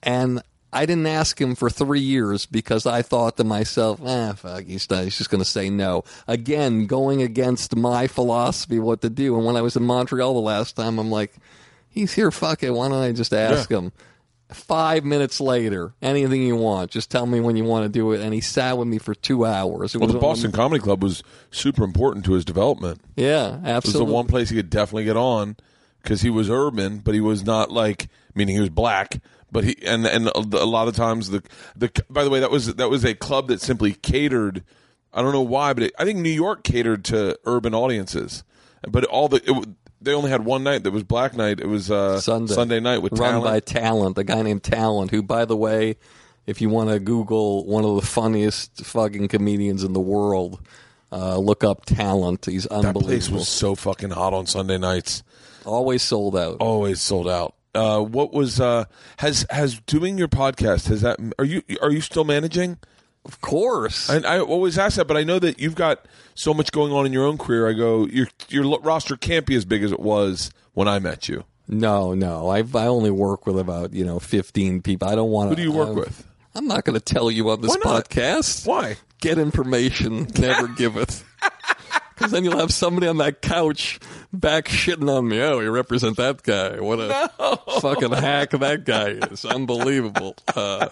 And 0.03 0.43
I 0.71 0.87
didn't 0.87 1.07
ask 1.07 1.41
him 1.41 1.55
for 1.55 1.71
three 1.71 2.01
years 2.01 2.45
because 2.47 2.85
I 2.85 3.01
thought 3.03 3.37
to 3.39 3.45
myself, 3.45 4.01
ah, 4.05 4.35
fuck, 4.35 4.65
he's, 4.65 4.91
not, 4.91 5.05
he's 5.05 5.17
just 5.17 5.31
going 5.31 5.43
to 5.43 5.49
say 5.49 5.71
no. 5.71 6.05
Again, 6.27 6.87
going 6.87 7.23
against 7.23 7.75
my 7.77 8.07
philosophy 8.07 8.79
what 8.79 9.01
to 9.03 9.09
do. 9.09 9.37
And 9.37 9.47
when 9.47 9.57
I 9.57 9.63
was 9.63 9.77
in 9.77 9.85
Montreal 9.85 10.35
the 10.35 10.41
last 10.41 10.77
time, 10.77 10.99
I'm 10.99 11.11
like, 11.11 11.33
he's 11.89 12.13
here, 12.13 12.31
fuck 12.31 12.63
it, 12.63 12.71
why 12.71 12.89
don't 12.89 13.03
I 13.03 13.13
just 13.13 13.33
ask 13.33 13.71
Yeah. 13.71 13.79
him? 13.79 13.93
Five 14.55 15.05
minutes 15.05 15.41
later, 15.41 15.95
anything 16.01 16.43
you 16.43 16.57
want, 16.57 16.91
just 16.91 17.11
tell 17.11 17.27
me 17.27 17.41
when 17.41 17.57
you 17.57 17.65
want 17.65 17.85
to 17.85 17.89
do 17.89 18.13
it. 18.13 18.21
And 18.21 18.33
he 18.33 18.41
sat 18.41 18.79
with 18.79 18.89
me 18.89 18.99
for 18.99 19.15
two 19.15 19.45
hours. 19.45 19.95
It 19.95 19.99
Well, 19.99 20.09
the 20.09 20.19
Boston 20.19 20.53
Comedy 20.53 20.81
Club 20.81 21.03
was 21.03 21.23
super 21.51 21.85
important 21.85 22.25
to 22.27 22.33
his 22.33 22.45
development. 22.45 23.01
yeah, 23.17 23.57
It 23.57 23.61
was 23.63 23.65
absolutely. 23.71 24.07
the 24.07 24.13
one 24.13 24.27
place 24.27 24.51
he 24.51 24.57
could 24.57 24.71
definitely 24.71 25.05
get 25.05 25.17
on 25.17 25.57
because 26.03 26.23
he 26.23 26.31
was 26.31 26.49
urban, 26.49 26.99
but 26.99 27.15
he 27.15 27.21
was 27.21 27.45
not 27.45 27.71
like 27.71 28.09
meaning 28.35 28.55
he 28.55 28.61
was 28.61 28.71
black. 28.71 29.21
But 29.51 29.65
he 29.65 29.77
and 29.87 30.05
and 30.07 30.27
a 30.29 30.41
lot 30.41 30.89
of 30.89 30.97
times 30.97 31.31
the 31.31 31.43
the 31.77 31.91
by 32.11 32.25
the 32.25 32.31
way 32.31 32.41
that 32.41 32.51
was 32.51 32.75
that 32.75 32.91
was 32.91 33.05
a 33.05 33.15
club 33.15 33.49
that 33.49 33.61
simply 33.61 33.93
catered. 33.93 34.65
I 35.13 35.23
don't 35.23 35.33
know 35.33 35.43
why, 35.43 35.73
but 35.75 35.85
it, 35.85 35.93
I 35.99 36.05
think 36.05 36.19
New 36.19 36.29
York 36.31 36.65
catered 36.65 37.05
to 37.07 37.39
urban 37.45 37.73
audiences. 37.73 38.43
But 38.89 39.05
all 39.05 39.29
the 39.29 39.37
it, 39.49 39.69
they 40.05 40.13
only 40.15 40.31
had 40.31 40.45
one 40.45 40.63
night 40.63 40.85
that 40.85 40.91
was 40.91 41.03
Black 41.03 41.35
Night. 41.35 41.61
It 41.61 41.67
was 41.67 41.91
uh, 41.91 42.21
Sunday. 42.21 42.81
night 42.81 42.99
with 42.99 43.13
run 43.13 43.33
talent. 43.33 43.45
by 43.45 43.61
Talent, 43.61 44.19
a 44.19 44.25
guy 44.25 44.43
named 44.43 44.63
Talent, 44.63 45.11
who, 45.11 45.23
by 45.23 45.45
the 45.45 45.57
way, 45.57 45.97
if 46.47 46.61
you 46.61 46.69
want 46.69 46.91
to 46.91 46.99
Google 46.99 47.65
one 47.67 47.85
of 47.85 47.97
the 47.97 48.07
funniest 48.07 48.85
fucking 48.85 49.29
comedians 49.29 49.83
in 49.83 49.93
the 49.93 50.01
world, 50.01 50.61
uh, 51.11 51.39
look 51.39 51.65
up 51.65 51.85
Talent. 51.87 52.47
He's 52.47 52.65
that 52.65 52.73
unbelievable. 52.73 53.03
place 53.03 53.31
was 53.31 53.49
so 53.49 53.75
fucking 53.75 54.11
hot 54.11 54.35
on 54.35 54.47
Sunday 54.47 54.79
nights. 54.79 55.23
Always 55.65 56.03
sold 56.03 56.37
out. 56.37 56.59
always 56.61 57.01
sold 57.01 57.29
out. 57.29 57.55
Uh, 57.75 58.01
what 58.01 58.33
was 58.33 58.61
uh, 58.61 58.85
has 59.17 59.47
has 59.51 59.81
doing 59.81 60.19
your 60.19 60.29
podcast? 60.29 60.89
Has 60.89 61.01
that 61.01 61.19
are 61.39 61.45
you 61.45 61.63
are 61.81 61.91
you 61.91 62.01
still 62.01 62.25
managing? 62.25 62.79
Of 63.25 63.41
course. 63.41 64.11
I, 64.11 64.19
I 64.37 64.41
always 64.41 64.79
ask 64.79 64.97
that, 64.97 65.07
but 65.07 65.17
I 65.17 65.25
know 65.25 65.39
that 65.39 65.59
you've 65.59 65.75
got 65.75 66.05
so 66.35 66.53
much 66.53 66.73
going 66.73 66.93
on 66.93 67.07
in 67.07 67.13
your 67.13 67.25
own 67.25 67.39
career. 67.39 67.69
I 67.69 67.73
go, 67.73 68.07
your 68.07 68.29
your 68.49 68.79
roster 68.81 69.17
can't 69.17 69.47
be 69.47 69.57
as 69.57 69.65
big 69.65 69.83
as 69.83 69.93
it 69.93 70.01
was 70.01 70.51
when 70.75 70.89
I 70.89 70.99
met 70.99 71.29
you. 71.29 71.45
no, 71.67 72.15
no. 72.15 72.49
I 72.49 72.59
I 72.59 72.87
only 72.87 73.11
work 73.11 73.47
with 73.47 73.59
about 73.59 73.95
you 73.95 74.05
know 74.05 74.19
fifteen 74.19 74.83
people. 74.83 75.09
I 75.09 75.15
don't 75.15 75.31
want 75.31 75.47
to. 75.47 75.51
Who 75.51 75.57
do 75.57 75.63
you 75.63 75.73
work 75.73 75.91
um, 75.91 75.97
with? 75.97 76.27
I'm 76.55 76.69
not 76.69 76.85
going 76.85 76.95
to 76.95 77.01
tell 77.01 77.31
you 77.31 77.51
on 77.51 77.61
this 77.61 77.77
Why 77.83 78.01
podcast. 78.01 78.67
Why? 78.67 78.97
Get 79.21 79.39
information, 79.39 80.29
never 80.39 80.69
give 80.69 80.97
it. 80.97 81.23
Because 82.15 82.31
then 82.31 82.45
you'll 82.45 82.59
have 82.59 82.73
somebody 82.73 83.09
on 83.09 83.17
that 83.17 83.43
couch 83.43 83.99
back 84.39 84.67
shitting 84.67 85.11
on 85.11 85.29
me. 85.29 85.41
Oh, 85.41 85.61
you 85.61 85.71
represent 85.71 86.17
that 86.17 86.43
guy. 86.43 86.81
What 86.81 86.99
a 87.01 87.31
fucking 87.81 88.13
hack 88.13 88.51
that 88.51 88.85
guy 88.85 89.09
is. 89.31 89.45
Unbelievable. 89.45 90.37
Uh, 90.55 90.89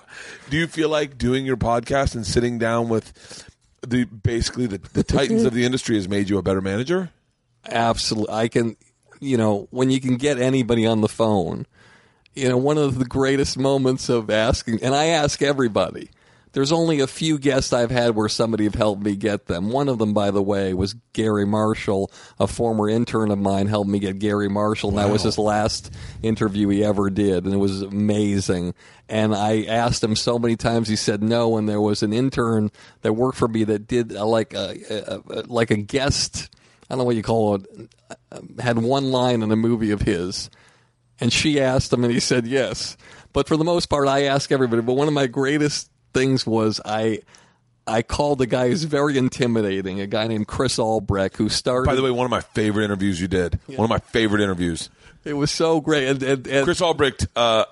Do 0.50 0.56
you 0.56 0.66
feel 0.66 0.88
like 0.88 1.18
doing 1.18 1.44
your 1.46 1.56
podcast 1.56 2.14
and 2.14 2.26
sitting 2.26 2.58
down 2.58 2.88
with 2.88 3.44
the 3.86 4.04
basically 4.04 4.66
the, 4.66 4.78
the 4.92 5.02
titans 5.02 5.44
of 5.44 5.54
the 5.54 5.64
industry 5.64 5.96
has 5.96 6.08
made 6.08 6.28
you 6.28 6.38
a 6.38 6.42
better 6.42 6.60
manager? 6.60 7.10
absolutely. 7.68 8.34
I 8.34 8.48
can, 8.48 8.76
you 9.20 9.36
know, 9.36 9.68
when 9.70 9.90
you 9.90 10.00
can 10.00 10.16
get 10.16 10.38
anybody 10.38 10.84
on 10.86 11.00
the 11.00 11.08
phone, 11.08 11.66
you 12.34 12.48
know, 12.48 12.56
one 12.56 12.78
of 12.78 12.98
the 12.98 13.04
greatest 13.04 13.56
moments 13.58 14.08
of 14.08 14.30
asking, 14.30 14.82
and 14.82 14.94
I 14.94 15.06
ask 15.06 15.42
everybody. 15.42 16.10
There's 16.52 16.72
only 16.72 17.00
a 17.00 17.06
few 17.06 17.38
guests 17.38 17.72
I've 17.72 17.90
had 17.90 18.14
where 18.14 18.28
somebody 18.28 18.64
have 18.64 18.74
helped 18.74 19.02
me 19.02 19.16
get 19.16 19.46
them. 19.46 19.70
One 19.70 19.88
of 19.88 19.98
them, 19.98 20.12
by 20.12 20.30
the 20.30 20.42
way, 20.42 20.74
was 20.74 20.94
Garry 21.14 21.46
Marshall, 21.46 22.12
a 22.38 22.46
former 22.46 22.88
intern 22.90 23.30
of 23.30 23.38
mine, 23.38 23.68
helped 23.68 23.88
me 23.88 23.98
get 23.98 24.18
Garry 24.18 24.48
Marshall, 24.48 24.90
and 24.90 24.98
that 24.98 25.10
was 25.10 25.22
his 25.22 25.38
last 25.38 25.90
interview 26.22 26.68
he 26.68 26.84
ever 26.84 27.08
did, 27.08 27.44
and 27.46 27.54
it 27.54 27.58
was 27.58 27.80
amazing. 27.80 28.74
And 29.08 29.34
I 29.34 29.64
asked 29.64 30.04
him 30.04 30.14
so 30.16 30.38
many 30.38 30.56
times, 30.56 30.88
he 30.88 30.96
said 30.96 31.22
no. 31.22 31.56
And 31.56 31.68
there 31.68 31.80
was 31.80 32.02
an 32.02 32.12
intern 32.12 32.70
that 33.02 33.14
worked 33.14 33.38
for 33.38 33.48
me 33.48 33.64
that 33.64 33.86
did 33.86 34.14
uh, 34.14 34.24
like 34.26 34.54
a, 34.54 34.76
a, 34.90 35.38
a 35.40 35.42
like 35.46 35.70
a 35.70 35.76
guest. 35.76 36.50
I 36.88 36.94
don't 36.94 36.98
know 36.98 37.04
what 37.04 37.16
you 37.16 37.22
call 37.22 37.54
it. 37.56 37.66
uh, 38.30 38.40
Had 38.60 38.78
one 38.78 39.10
line 39.10 39.42
in 39.42 39.50
a 39.50 39.56
movie 39.56 39.90
of 39.90 40.02
his, 40.02 40.50
and 41.20 41.32
she 41.32 41.60
asked 41.60 41.92
him, 41.92 42.04
and 42.04 42.12
he 42.12 42.20
said 42.20 42.46
yes. 42.46 42.96
But 43.32 43.48
for 43.48 43.56
the 43.56 43.64
most 43.64 43.86
part, 43.86 44.08
I 44.08 44.24
ask 44.24 44.52
everybody. 44.52 44.82
But 44.82 44.94
one 44.94 45.08
of 45.08 45.14
my 45.14 45.26
greatest 45.26 45.90
things 46.12 46.46
was 46.46 46.80
I. 46.84 47.20
I 47.84 48.02
called 48.02 48.40
a 48.40 48.46
guy 48.46 48.68
who's 48.68 48.84
very 48.84 49.18
intimidating, 49.18 50.00
a 50.00 50.06
guy 50.06 50.28
named 50.28 50.46
Chris 50.46 50.78
Albrecht, 50.78 51.36
who 51.36 51.48
started. 51.48 51.86
By 51.86 51.96
the 51.96 52.02
way, 52.02 52.12
one 52.12 52.24
of 52.24 52.30
my 52.30 52.40
favorite 52.40 52.84
interviews 52.84 53.20
you 53.20 53.26
did. 53.26 53.58
One 53.66 53.80
of 53.84 53.90
my 53.90 53.98
favorite 53.98 54.40
interviews. 54.40 54.88
it 55.24 55.32
was 55.32 55.50
so 55.50 55.80
great. 55.80 56.06
And, 56.06 56.22
and, 56.22 56.46
and 56.46 56.64
Chris 56.64 56.80
Albrecht. 56.80 57.26
Uh, 57.34 57.64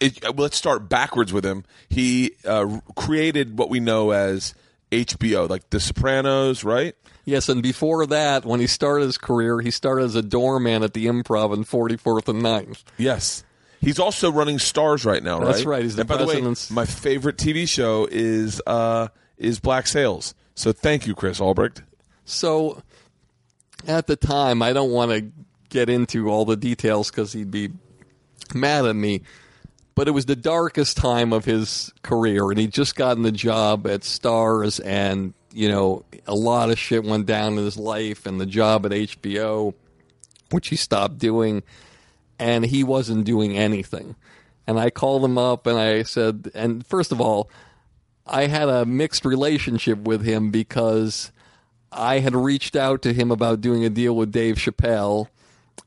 it, 0.00 0.24
uh, 0.24 0.32
let's 0.36 0.56
start 0.56 0.88
backwards 0.88 1.32
with 1.32 1.44
him. 1.44 1.64
He 1.88 2.36
uh, 2.46 2.78
created 2.94 3.58
what 3.58 3.70
we 3.70 3.80
know 3.80 4.12
as 4.12 4.54
HBO, 4.92 5.48
like 5.48 5.68
The 5.70 5.80
Sopranos, 5.80 6.62
right? 6.62 6.94
yes, 7.24 7.48
and 7.48 7.60
before 7.62 8.06
that, 8.06 8.44
when 8.44 8.60
he 8.60 8.66
started 8.68 9.06
his 9.06 9.18
career, 9.18 9.58
he 9.60 9.72
started 9.72 10.04
as 10.04 10.14
a 10.14 10.22
doorman 10.22 10.82
at 10.84 10.92
the 10.94 11.06
Improv 11.06 11.52
in 11.54 11.64
44th 11.64 12.28
and 12.28 12.40
9th. 12.42 12.84
Yes. 12.98 13.42
He's 13.84 13.98
also 13.98 14.32
running 14.32 14.56
Starz 14.56 15.04
right 15.04 15.22
now, 15.22 15.38
right? 15.38 15.46
That's 15.46 15.64
right. 15.64 15.82
He's 15.82 15.96
the 15.96 16.02
and 16.02 16.08
by 16.08 16.16
the 16.16 16.26
way, 16.26 16.40
my 16.70 16.86
favorite 16.86 17.36
TV 17.36 17.68
show 17.68 18.08
is 18.10 18.60
uh, 18.66 19.08
is 19.36 19.60
Black 19.60 19.86
Sails. 19.86 20.34
So 20.54 20.72
thank 20.72 21.06
you, 21.06 21.14
Chris 21.14 21.40
Albrecht. 21.40 21.82
So 22.24 22.82
at 23.86 24.06
the 24.06 24.16
time, 24.16 24.62
I 24.62 24.72
don't 24.72 24.90
want 24.90 25.10
to 25.10 25.30
get 25.68 25.90
into 25.90 26.30
all 26.30 26.44
the 26.44 26.56
details 26.56 27.10
because 27.10 27.32
he'd 27.32 27.50
be 27.50 27.70
mad 28.54 28.86
at 28.86 28.96
me. 28.96 29.22
But 29.94 30.08
it 30.08 30.12
was 30.12 30.26
the 30.26 30.36
darkest 30.36 30.96
time 30.96 31.32
of 31.32 31.44
his 31.44 31.92
career, 32.02 32.50
and 32.50 32.58
he'd 32.58 32.72
just 32.72 32.96
gotten 32.96 33.22
the 33.22 33.30
job 33.30 33.86
at 33.86 34.00
Starz, 34.00 34.80
and 34.84 35.34
you 35.52 35.68
know 35.68 36.04
a 36.26 36.34
lot 36.34 36.70
of 36.70 36.78
shit 36.78 37.04
went 37.04 37.26
down 37.26 37.58
in 37.58 37.64
his 37.64 37.76
life, 37.76 38.26
and 38.26 38.40
the 38.40 38.46
job 38.46 38.86
at 38.86 38.92
HBO, 38.92 39.74
which 40.50 40.68
he 40.68 40.76
stopped 40.76 41.18
doing, 41.18 41.62
and 42.38 42.64
he 42.64 42.84
wasn't 42.84 43.24
doing 43.24 43.56
anything. 43.56 44.16
And 44.66 44.78
I 44.80 44.90
called 44.90 45.24
him 45.24 45.36
up, 45.36 45.66
and 45.66 45.78
I 45.78 46.02
said, 46.04 46.50
and 46.54 46.86
first 46.86 47.12
of 47.12 47.20
all, 47.20 47.50
I 48.26 48.46
had 48.46 48.68
a 48.68 48.86
mixed 48.86 49.24
relationship 49.24 49.98
with 49.98 50.24
him 50.24 50.50
because 50.50 51.30
I 51.92 52.20
had 52.20 52.34
reached 52.34 52.74
out 52.74 53.02
to 53.02 53.12
him 53.12 53.30
about 53.30 53.60
doing 53.60 53.84
a 53.84 53.90
deal 53.90 54.16
with 54.16 54.32
Dave 54.32 54.56
Chappelle, 54.56 55.28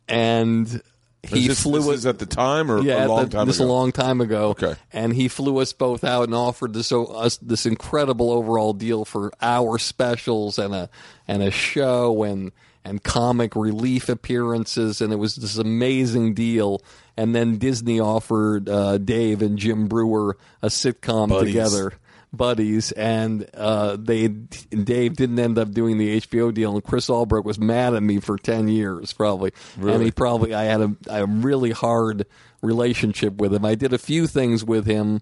and 0.08 0.82
he 1.24 1.48
this, 1.48 1.64
flew 1.64 1.91
is 1.91 2.06
at 2.06 2.20
the 2.20 2.26
time 2.26 2.72
or 2.72 2.80
yeah, 2.82 3.06
a 3.06 3.08
long 3.08 3.24
the- 3.26 3.30
time 3.38 3.48
this 3.48 3.60
ago? 3.60 3.66
a 3.66 3.70
long 3.72 3.91
time 3.91 4.22
ago. 4.22 4.50
Okay. 4.50 4.76
and 4.93 5.14
he 5.14 5.28
flew 5.28 5.58
us 5.58 5.74
both 5.74 6.04
out 6.04 6.24
and 6.24 6.36
offered 6.36 6.74
this 6.74 6.91
us 6.91 7.38
this 7.38 7.66
incredible 7.66 8.32
overall 8.32 8.74
deal 8.74 9.04
for 9.04 9.34
our 9.41 9.78
specials 9.78 10.58
and 10.60 10.74
a 10.74 10.89
and 11.28 11.41
a 11.41 11.52
show 11.52 12.24
and 12.24 12.52
and 12.88 13.03
comic 13.03 13.55
relief 13.55 14.09
appearances, 14.09 15.01
and 15.01 15.11
it 15.11 15.17
was 15.17 15.35
this 15.35 15.57
amazing 15.57 16.33
deal. 16.33 16.81
And 17.15 17.35
then 17.35 17.57
Disney 17.57 17.99
offered 17.99 18.69
uh, 18.69 18.97
Dave 18.97 19.41
and 19.41 19.57
Jim 19.57 19.88
Breuer 19.88 20.38
a 20.61 20.67
sitcom 20.67 21.29
Buddies. 21.29 21.53
together 21.53 21.93
buddies, 22.33 22.91
and 22.91 23.49
uh, 23.53 23.97
they 23.99 24.27
Dave 24.27 25.15
didn't 25.15 25.39
end 25.39 25.57
up 25.57 25.71
doing 25.71 25.97
the 25.97 26.21
HBO 26.21 26.53
deal, 26.53 26.73
and 26.73 26.83
Chris 26.83 27.09
Albrecht 27.09 27.45
was 27.45 27.59
mad 27.59 27.93
at 27.93 28.03
me 28.03 28.19
for 28.19 28.38
ten 28.38 28.67
years 28.67 29.13
probably, 29.13 29.51
and 29.79 30.03
he 30.03 30.11
probably 30.11 30.53
I 30.53 30.63
had 30.63 30.81
a, 30.81 30.95
a 31.09 31.25
really 31.25 31.71
hard 31.71 32.25
relationship 32.61 33.35
with 33.35 33.53
him. 33.53 33.65
I 33.65 33.75
did 33.75 33.93
a 33.93 33.97
few 33.97 34.27
things 34.27 34.63
with 34.63 34.85
him. 34.85 35.21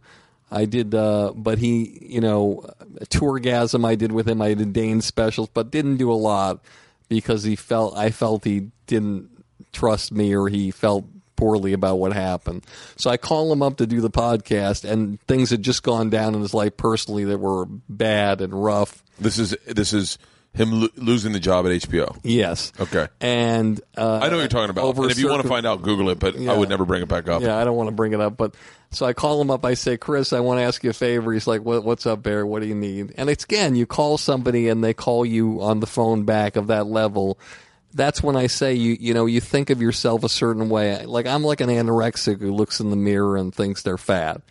I 0.51 0.65
did, 0.65 0.93
uh, 0.93 1.33
but 1.35 1.57
he, 1.57 1.97
you 2.01 2.21
know, 2.21 2.63
a 3.01 3.05
tourgasm 3.05 3.83
I 3.83 3.95
did 3.95 4.11
with 4.11 4.27
him. 4.27 4.41
I 4.41 4.53
did 4.53 4.73
Dane 4.73 5.01
specials, 5.01 5.49
but 5.51 5.71
didn't 5.71 5.97
do 5.97 6.11
a 6.11 6.13
lot 6.13 6.63
because 7.09 7.43
he 7.43 7.55
felt 7.55 7.97
I 7.97 8.09
felt 8.11 8.43
he 8.43 8.71
didn't 8.87 9.29
trust 9.71 10.11
me 10.11 10.35
or 10.35 10.47
he 10.47 10.71
felt 10.71 11.05
poorly 11.35 11.73
about 11.73 11.97
what 11.97 12.13
happened. 12.13 12.65
So 12.97 13.09
I 13.09 13.17
called 13.17 13.51
him 13.51 13.61
up 13.61 13.77
to 13.77 13.87
do 13.87 14.01
the 14.01 14.09
podcast, 14.09 14.89
and 14.89 15.19
things 15.21 15.49
had 15.49 15.61
just 15.61 15.83
gone 15.83 16.09
down 16.09 16.35
in 16.35 16.41
his 16.41 16.53
life 16.53 16.77
personally 16.77 17.25
that 17.25 17.39
were 17.39 17.65
bad 17.65 18.41
and 18.41 18.63
rough. 18.63 19.03
This 19.19 19.37
is 19.37 19.55
this 19.65 19.93
is 19.93 20.17
Him 20.55 20.81
lo- 20.81 20.87
losing 20.95 21.33
the 21.33 21.39
job 21.39 21.65
at 21.65 21.71
HBO. 21.71 22.17
Yes. 22.23 22.71
Okay. 22.79 23.07
And 23.19 23.79
uh, 23.97 24.19
I 24.21 24.29
know 24.29 24.37
what 24.37 24.41
you're 24.41 24.47
talking 24.47 24.69
about. 24.69 24.85
over 24.85 25.03
And 25.03 25.11
if 25.11 25.19
you 25.19 25.29
want 25.29 25.41
to 25.41 25.47
find 25.47 25.65
out, 25.65 25.81
Google 25.81 26.09
it. 26.09 26.19
But 26.19 26.37
I 26.39 26.57
would 26.57 26.69
never 26.69 26.85
bring 26.85 27.01
it 27.01 27.09
back 27.09 27.27
up. 27.27 27.41
Yeah, 27.41 27.57
I 27.57 27.65
don't 27.65 27.75
want 27.75 27.89
to 27.89 27.95
bring 27.95 28.13
it 28.13 28.21
up, 28.21 28.37
but 28.37 28.55
so 28.91 29.05
I 29.05 29.11
call 29.13 29.41
him 29.41 29.51
up. 29.51 29.65
I 29.65 29.73
say, 29.73 29.97
Chris, 29.97 30.31
I 30.31 30.39
want 30.39 30.59
to 30.59 30.63
ask 30.63 30.83
you 30.83 30.89
a 30.89 30.93
favor. 30.93 31.33
He's 31.33 31.47
like, 31.47 31.61
what, 31.61 31.83
What's 31.83 32.05
up, 32.05 32.23
Barry? 32.23 32.45
What 32.45 32.61
do 32.61 32.67
you 32.67 32.75
need? 32.75 33.13
And 33.17 33.29
it's 33.29 33.43
again, 33.43 33.75
you 33.75 33.85
call 33.85 34.17
somebody 34.17 34.69
and 34.69 34.83
they 34.83 34.93
call 34.93 35.25
you 35.25 35.61
on 35.61 35.81
the 35.81 35.87
phone 35.87 36.23
back 36.23 36.55
of 36.55 36.67
that 36.67 36.87
level. 36.87 37.37
That's 37.93 38.23
when 38.23 38.35
I 38.35 38.47
say 38.47 38.73
you, 38.73 38.95
you 38.99 39.13
know, 39.13 39.25
you 39.25 39.41
think 39.41 39.69
of 39.69 39.81
yourself 39.81 40.23
a 40.23 40.29
certain 40.29 40.69
way. 40.69 41.05
Like 41.05 41.27
I'm 41.27 41.43
like 41.43 41.59
an 41.61 41.69
anorexic 41.69 42.39
who 42.39 42.53
looks 42.53 42.79
in 42.79 42.89
the 42.89 42.95
mirror 42.95 43.35
and 43.37 43.53
thinks 43.53 43.83
they're 43.83 43.97
fat. 43.97 44.41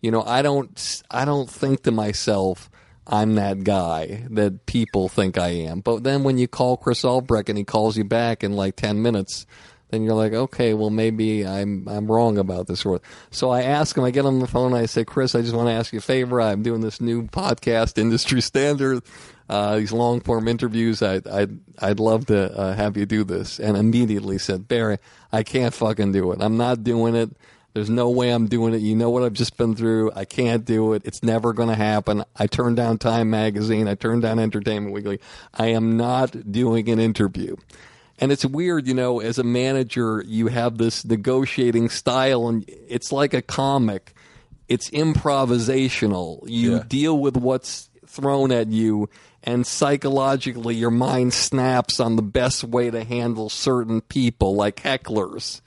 You 0.00 0.10
know, 0.10 0.22
I 0.24 0.42
don't, 0.42 1.02
I 1.10 1.24
don't 1.24 1.48
think 1.48 1.84
to 1.84 1.92
myself, 1.92 2.68
I'm 3.06 3.34
that 3.34 3.64
guy 3.64 4.26
that 4.30 4.66
people 4.66 5.08
think 5.08 5.36
I 5.36 5.48
am. 5.48 5.80
But 5.80 6.04
then 6.04 6.22
when 6.22 6.38
you 6.38 6.46
call 6.48 6.76
Chris 6.76 7.04
Albrecht 7.04 7.48
and 7.48 7.58
he 7.58 7.64
calls 7.64 7.96
you 7.96 8.04
back 8.04 8.44
in 8.44 8.52
like 8.52 8.76
10 8.76 9.02
minutes, 9.02 9.46
then 9.90 10.02
you're 10.04 10.14
like, 10.14 10.32
okay, 10.32 10.72
well 10.72 10.88
maybe 10.88 11.46
I'm 11.46 11.86
I'm 11.86 12.10
wrong 12.10 12.38
about 12.38 12.66
this. 12.66 12.86
So 13.30 13.50
I 13.50 13.62
ask 13.62 13.96
him. 13.96 14.04
I 14.04 14.10
get 14.10 14.24
on 14.24 14.38
the 14.38 14.46
phone. 14.46 14.72
I 14.72 14.86
say, 14.86 15.04
Chris, 15.04 15.34
I 15.34 15.42
just 15.42 15.54
want 15.54 15.68
to 15.68 15.72
ask 15.72 15.92
you 15.92 15.98
a 15.98 16.02
favor. 16.02 16.40
I'm 16.40 16.62
doing 16.62 16.80
this 16.80 17.00
new 17.00 17.24
podcast, 17.24 17.98
Industry 17.98 18.40
Standard. 18.40 19.02
Uh, 19.50 19.76
these 19.76 19.92
long 19.92 20.20
form 20.20 20.48
interviews. 20.48 21.02
I, 21.02 21.20
I'd 21.30 21.58
I'd 21.78 22.00
love 22.00 22.26
to 22.26 22.58
uh, 22.58 22.74
have 22.74 22.96
you 22.96 23.04
do 23.04 23.22
this. 23.22 23.60
And 23.60 23.76
immediately 23.76 24.38
said, 24.38 24.66
Barry, 24.66 24.96
I 25.30 25.42
can't 25.42 25.74
fucking 25.74 26.12
do 26.12 26.32
it. 26.32 26.40
I'm 26.40 26.56
not 26.56 26.82
doing 26.82 27.14
it. 27.14 27.36
There's 27.74 27.88
no 27.90 28.10
way 28.10 28.30
I'm 28.30 28.48
doing 28.48 28.74
it. 28.74 28.82
You 28.82 28.94
know 28.94 29.08
what 29.08 29.22
I've 29.22 29.32
just 29.32 29.56
been 29.56 29.74
through. 29.74 30.12
I 30.14 30.24
can't 30.26 30.64
do 30.64 30.92
it. 30.92 31.02
It's 31.06 31.22
never 31.22 31.52
going 31.54 31.70
to 31.70 31.74
happen. 31.74 32.22
I 32.36 32.46
turned 32.46 32.76
down 32.76 32.98
Time 32.98 33.30
Magazine. 33.30 33.88
I 33.88 33.94
turned 33.94 34.22
down 34.22 34.38
Entertainment 34.38 34.92
Weekly. 34.92 35.20
I 35.54 35.68
am 35.68 35.96
not 35.96 36.52
doing 36.52 36.90
an 36.90 36.98
interview. 36.98 37.56
And 38.18 38.30
it's 38.30 38.44
weird, 38.44 38.86
you 38.86 38.94
know, 38.94 39.20
as 39.20 39.38
a 39.38 39.42
manager, 39.42 40.22
you 40.26 40.48
have 40.48 40.76
this 40.78 41.04
negotiating 41.04 41.88
style, 41.88 42.46
and 42.46 42.64
it's 42.68 43.10
like 43.10 43.32
a 43.34 43.42
comic. 43.42 44.14
It's 44.68 44.90
improvisational. 44.90 46.40
You 46.46 46.74
Yeah. 46.74 46.82
deal 46.86 47.18
with 47.18 47.36
what's 47.36 47.88
thrown 48.06 48.52
at 48.52 48.68
you, 48.68 49.08
and 49.42 49.66
psychologically, 49.66 50.74
your 50.74 50.90
mind 50.90 51.32
snaps 51.32 51.98
on 51.98 52.16
the 52.16 52.22
best 52.22 52.62
way 52.62 52.90
to 52.90 53.02
handle 53.02 53.48
certain 53.48 54.02
people, 54.02 54.54
like 54.54 54.76
hecklers. 54.82 55.60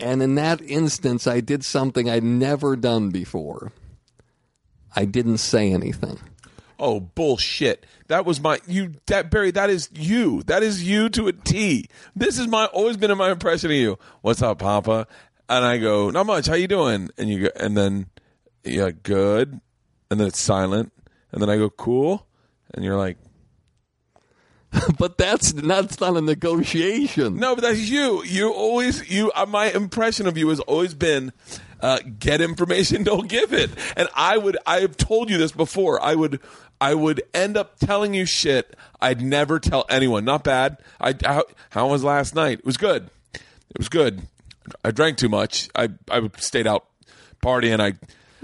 And 0.00 0.22
in 0.22 0.34
that 0.34 0.60
instance, 0.60 1.26
I 1.26 1.40
did 1.40 1.64
something 1.64 2.10
I'd 2.10 2.24
never 2.24 2.76
done 2.76 3.10
before. 3.10 3.72
I 4.96 5.04
didn't 5.04 5.38
say 5.38 5.72
anything. 5.72 6.18
Oh 6.78 6.98
bullshit! 7.00 7.86
That 8.08 8.26
was 8.26 8.40
my 8.40 8.58
you. 8.66 8.94
That 9.06 9.30
Barry. 9.30 9.52
That 9.52 9.70
is 9.70 9.88
you. 9.92 10.42
That 10.44 10.62
is 10.62 10.82
you 10.82 11.08
to 11.10 11.28
a 11.28 11.32
T. 11.32 11.86
This 12.16 12.38
is 12.38 12.48
my 12.48 12.66
always 12.66 12.96
been 12.96 13.16
my 13.16 13.30
impression 13.30 13.70
of 13.70 13.76
you. 13.76 13.98
What's 14.22 14.42
up, 14.42 14.58
Papa? 14.58 15.06
And 15.48 15.64
I 15.64 15.78
go, 15.78 16.10
not 16.10 16.26
much. 16.26 16.46
How 16.46 16.54
you 16.54 16.66
doing? 16.66 17.10
And 17.16 17.28
you 17.28 17.44
go, 17.44 17.50
and 17.56 17.76
then 17.76 18.06
yeah, 18.64 18.90
good. 18.90 19.60
And 20.10 20.18
then 20.18 20.26
it's 20.26 20.40
silent. 20.40 20.92
And 21.32 21.40
then 21.40 21.50
I 21.50 21.56
go, 21.56 21.70
cool. 21.70 22.26
And 22.72 22.84
you're 22.84 22.96
like, 22.96 23.18
But 24.98 25.18
that's 25.18 25.52
that's 25.52 26.00
not 26.00 26.16
a 26.16 26.20
negotiation. 26.20 27.36
no, 27.36 27.54
but 27.54 27.62
that's 27.62 27.78
you. 27.78 28.22
You 28.24 28.52
always 28.52 29.10
you. 29.10 29.30
Uh, 29.34 29.46
my 29.46 29.66
impression 29.70 30.26
of 30.26 30.36
you 30.36 30.48
has 30.48 30.60
always 30.60 30.94
been. 30.94 31.32
Uh, 31.80 31.98
get 32.18 32.40
information, 32.40 33.02
don't 33.04 33.28
give 33.28 33.52
it. 33.52 33.70
And 33.94 34.08
I 34.14 34.38
would, 34.38 34.56
I 34.66 34.80
have 34.80 34.96
told 34.96 35.28
you 35.28 35.36
this 35.36 35.52
before. 35.52 36.02
I 36.02 36.14
would, 36.14 36.40
I 36.80 36.94
would 36.94 37.22
end 37.34 37.58
up 37.58 37.78
telling 37.78 38.14
you 38.14 38.24
shit 38.24 38.74
I'd 39.02 39.20
never 39.20 39.58
tell 39.58 39.84
anyone. 39.90 40.24
Not 40.24 40.44
bad. 40.44 40.78
I, 40.98 41.14
how, 41.22 41.44
how 41.70 41.88
was 41.88 42.02
last 42.02 42.34
night? 42.34 42.60
It 42.60 42.64
was 42.64 42.78
good. 42.78 43.10
It 43.34 43.76
was 43.76 43.90
good. 43.90 44.22
I 44.82 44.92
drank 44.92 45.18
too 45.18 45.28
much. 45.28 45.68
I, 45.74 45.90
I 46.10 46.30
stayed 46.38 46.66
out 46.66 46.86
partying. 47.42 47.80
I 47.80 47.98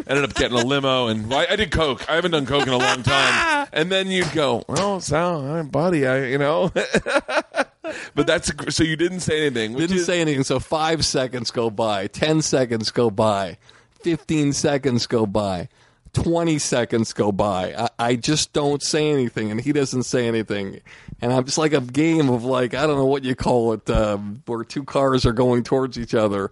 ended 0.06 0.24
up 0.24 0.34
getting 0.34 0.58
a 0.58 0.64
limo 0.64 1.08
and 1.08 1.28
well, 1.28 1.40
I, 1.40 1.52
I 1.52 1.56
did 1.56 1.70
coke. 1.70 2.08
I 2.10 2.14
haven't 2.16 2.30
done 2.32 2.46
coke 2.46 2.66
in 2.66 2.72
a 2.72 2.78
long 2.78 3.02
time. 3.02 3.68
And 3.72 3.90
then 3.92 4.08
you'd 4.10 4.32
go, 4.32 4.64
well, 4.68 5.00
Sal, 5.00 5.46
I'm 5.46 5.68
buddy, 5.68 6.04
I, 6.04 6.24
you 6.26 6.38
know. 6.38 6.72
but 8.14 8.26
that's 8.26 8.50
so 8.74 8.82
you 8.82 8.96
didn't 8.96 9.20
say 9.20 9.40
anything. 9.46 9.74
which 9.74 9.82
Didn't 9.82 9.98
is- 9.98 10.06
say 10.06 10.20
anything. 10.20 10.42
So 10.44 10.58
five 10.58 11.04
seconds 11.04 11.50
go 11.50 11.70
by, 11.70 12.06
ten 12.08 12.42
seconds 12.42 12.90
go 12.90 13.10
by, 13.10 13.58
fifteen 14.02 14.52
seconds 14.52 15.06
go 15.06 15.24
by, 15.26 15.68
twenty 16.12 16.58
seconds 16.58 17.12
go 17.12 17.30
by. 17.32 17.74
I, 17.74 17.88
I 18.10 18.16
just 18.16 18.52
don't 18.52 18.82
say 18.82 19.10
anything, 19.10 19.50
and 19.52 19.60
he 19.60 19.72
doesn't 19.72 20.02
say 20.04 20.26
anything, 20.26 20.80
and 21.20 21.32
I'm 21.32 21.44
just 21.44 21.58
like 21.58 21.72
a 21.72 21.80
game 21.80 22.28
of 22.28 22.42
like 22.44 22.74
I 22.74 22.86
don't 22.86 22.96
know 22.96 23.06
what 23.06 23.24
you 23.24 23.34
call 23.36 23.72
it, 23.74 23.88
uh, 23.88 24.16
where 24.46 24.64
two 24.64 24.84
cars 24.84 25.24
are 25.26 25.32
going 25.32 25.62
towards 25.62 25.96
each 25.98 26.14
other, 26.14 26.50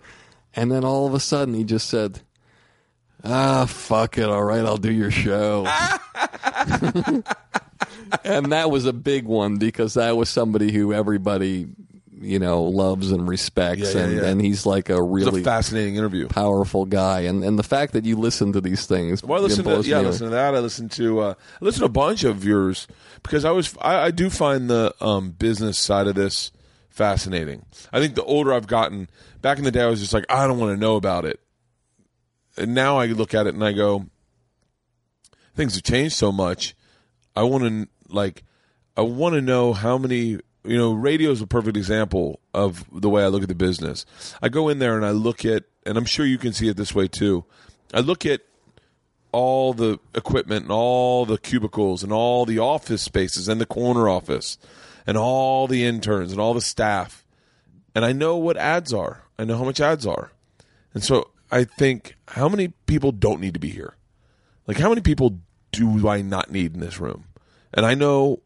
and 0.54 0.70
then 0.70 0.84
all 0.84 1.06
of 1.06 1.14
a 1.14 1.20
sudden 1.20 1.54
he 1.54 1.64
just 1.64 1.88
said. 1.88 2.20
Ah, 3.24 3.66
fuck 3.66 4.16
it. 4.18 4.24
All 4.28 4.42
right, 4.44 4.64
I'll 4.64 4.76
do 4.76 4.92
your 4.92 5.10
show. 5.10 5.66
and 8.24 8.52
that 8.52 8.70
was 8.70 8.86
a 8.86 8.92
big 8.92 9.24
one 9.24 9.56
because 9.56 9.94
that 9.94 10.16
was 10.16 10.28
somebody 10.28 10.72
who 10.72 10.92
everybody, 10.92 11.66
you 12.20 12.38
know, 12.38 12.62
loves 12.64 13.10
and 13.12 13.28
respects, 13.28 13.94
Yeah, 13.94 14.00
yeah, 14.00 14.06
and, 14.06 14.16
yeah. 14.16 14.24
and 14.26 14.40
he's 14.40 14.64
like 14.66 14.88
a 14.88 14.96
It 14.96 15.04
was 15.04 15.24
really 15.26 15.40
a 15.40 15.44
fascinating 15.44 15.96
interview. 15.96 16.28
powerful 16.28 16.84
guy. 16.84 17.20
And 17.22 17.42
and 17.44 17.58
the 17.58 17.62
fact 17.62 17.92
that 17.92 18.04
you 18.04 18.16
listen 18.16 18.52
to 18.52 18.60
these 18.60 18.86
things, 18.86 19.22
Well, 19.22 19.38
I 19.40 19.42
listen 19.42 19.64
to 19.64 19.70
blows 19.70 19.86
yeah, 19.86 19.96
I 19.96 19.98
me 20.00 20.04
away. 20.04 20.10
listened 20.12 20.30
to 20.30 20.34
that. 20.36 20.54
I 20.54 20.58
listen 20.60 20.88
to 20.90 21.20
uh, 21.20 21.34
I 21.60 21.64
listened 21.64 21.80
to 21.82 21.86
a 21.86 21.88
bunch 21.88 22.24
of 22.24 22.44
yours 22.44 22.86
because 23.22 23.44
I 23.44 23.50
was 23.50 23.74
I, 23.80 24.06
I 24.06 24.10
do 24.10 24.30
find 24.30 24.70
the 24.70 24.94
um, 25.00 25.30
business 25.32 25.78
side 25.78 26.06
of 26.06 26.14
this 26.14 26.50
fascinating. 26.88 27.64
I 27.92 28.00
think 28.00 28.14
the 28.14 28.24
older 28.24 28.52
I've 28.52 28.66
gotten, 28.66 29.08
back 29.42 29.58
in 29.58 29.64
the 29.64 29.70
day, 29.70 29.82
I 29.82 29.86
was 29.86 30.00
just 30.00 30.12
like 30.12 30.24
I 30.28 30.46
don't 30.46 30.58
want 30.58 30.74
to 30.76 30.80
know 30.80 30.96
about 30.96 31.24
it, 31.24 31.40
and 32.58 32.74
now 32.74 32.98
I 32.98 33.06
look 33.06 33.34
at 33.34 33.46
it 33.46 33.54
and 33.54 33.64
I 33.64 33.72
go, 33.72 34.06
things 35.54 35.74
have 35.74 35.84
changed 35.84 36.14
so 36.14 36.32
much. 36.32 36.74
I 37.34 37.42
want 37.44 37.64
to 37.64 37.88
like 38.08 38.42
I 38.96 39.02
want 39.02 39.34
to 39.34 39.40
know 39.40 39.72
how 39.72 39.98
many 39.98 40.38
you 40.64 40.76
know 40.76 40.92
radio 40.92 41.30
is 41.30 41.40
a 41.40 41.46
perfect 41.46 41.76
example 41.76 42.40
of 42.52 42.84
the 42.92 43.08
way 43.08 43.22
I 43.22 43.28
look 43.28 43.42
at 43.42 43.48
the 43.48 43.54
business. 43.54 44.04
I 44.42 44.48
go 44.48 44.68
in 44.68 44.78
there 44.78 44.96
and 44.96 45.06
I 45.06 45.10
look 45.10 45.44
at 45.44 45.64
and 45.86 45.96
I'm 45.96 46.04
sure 46.04 46.26
you 46.26 46.38
can 46.38 46.52
see 46.52 46.68
it 46.68 46.76
this 46.76 46.94
way 46.94 47.08
too. 47.08 47.44
I 47.94 48.00
look 48.00 48.26
at 48.26 48.42
all 49.30 49.72
the 49.72 49.98
equipment 50.14 50.62
and 50.62 50.72
all 50.72 51.26
the 51.26 51.38
cubicles 51.38 52.02
and 52.02 52.12
all 52.12 52.44
the 52.44 52.58
office 52.58 53.02
spaces 53.02 53.48
and 53.48 53.60
the 53.60 53.66
corner 53.66 54.08
office 54.08 54.58
and 55.06 55.16
all 55.16 55.66
the 55.66 55.84
interns 55.84 56.32
and 56.32 56.40
all 56.40 56.54
the 56.54 56.60
staff. 56.60 57.24
And 57.94 58.04
I 58.04 58.12
know 58.12 58.36
what 58.36 58.56
ads 58.56 58.92
are. 58.92 59.24
I 59.38 59.44
know 59.44 59.56
how 59.56 59.64
much 59.64 59.80
ads 59.80 60.06
are. 60.06 60.30
And 60.94 61.04
so 61.04 61.30
I 61.50 61.64
think 61.64 62.16
how 62.28 62.48
many 62.48 62.68
people 62.86 63.12
don't 63.12 63.40
need 63.40 63.54
to 63.54 63.60
be 63.60 63.70
here? 63.70 63.96
Like 64.66 64.78
how 64.78 64.88
many 64.88 65.00
people 65.00 65.38
do 65.72 66.08
I 66.08 66.22
not 66.22 66.50
need 66.50 66.74
in 66.74 66.80
this 66.80 67.00
room? 67.00 67.24
And 67.72 67.84
I 67.86 67.94
know 67.94 68.42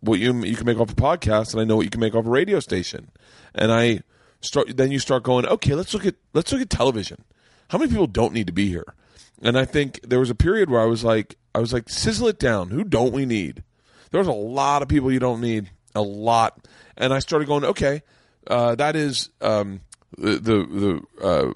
what 0.00 0.18
you 0.18 0.44
you 0.44 0.56
can 0.56 0.66
make 0.66 0.78
off 0.78 0.92
a 0.92 0.96
podcast, 0.96 1.52
and 1.52 1.60
I 1.60 1.64
know 1.64 1.76
what 1.76 1.84
you 1.84 1.90
can 1.90 2.00
make 2.00 2.14
off 2.14 2.26
a 2.26 2.30
radio 2.30 2.60
station. 2.60 3.10
And 3.54 3.72
I 3.72 4.00
start 4.40 4.76
then 4.76 4.90
you 4.90 4.98
start 4.98 5.22
going, 5.22 5.46
okay, 5.46 5.74
let's 5.74 5.94
look 5.94 6.06
at 6.06 6.16
let's 6.32 6.52
look 6.52 6.62
at 6.62 6.70
television. 6.70 7.24
How 7.68 7.78
many 7.78 7.90
people 7.90 8.06
don't 8.06 8.32
need 8.32 8.46
to 8.48 8.52
be 8.52 8.68
here? 8.68 8.94
And 9.42 9.56
I 9.56 9.64
think 9.64 10.00
there 10.02 10.18
was 10.18 10.30
a 10.30 10.34
period 10.34 10.70
where 10.70 10.80
I 10.80 10.86
was 10.86 11.04
like, 11.04 11.36
I 11.54 11.60
was 11.60 11.72
like, 11.72 11.88
sizzle 11.88 12.28
it 12.28 12.38
down. 12.38 12.70
Who 12.70 12.84
don't 12.84 13.12
we 13.12 13.24
need? 13.24 13.62
There's 14.10 14.26
a 14.26 14.32
lot 14.32 14.82
of 14.82 14.88
people 14.88 15.12
you 15.12 15.20
don't 15.20 15.40
need, 15.40 15.70
a 15.94 16.02
lot. 16.02 16.66
And 16.96 17.14
I 17.14 17.20
started 17.20 17.46
going, 17.46 17.64
okay, 17.64 18.02
uh, 18.46 18.74
that 18.74 18.96
is 18.96 19.30
um, 19.40 19.80
the 20.18 20.38
the, 20.40 21.00
uh, 21.22 21.52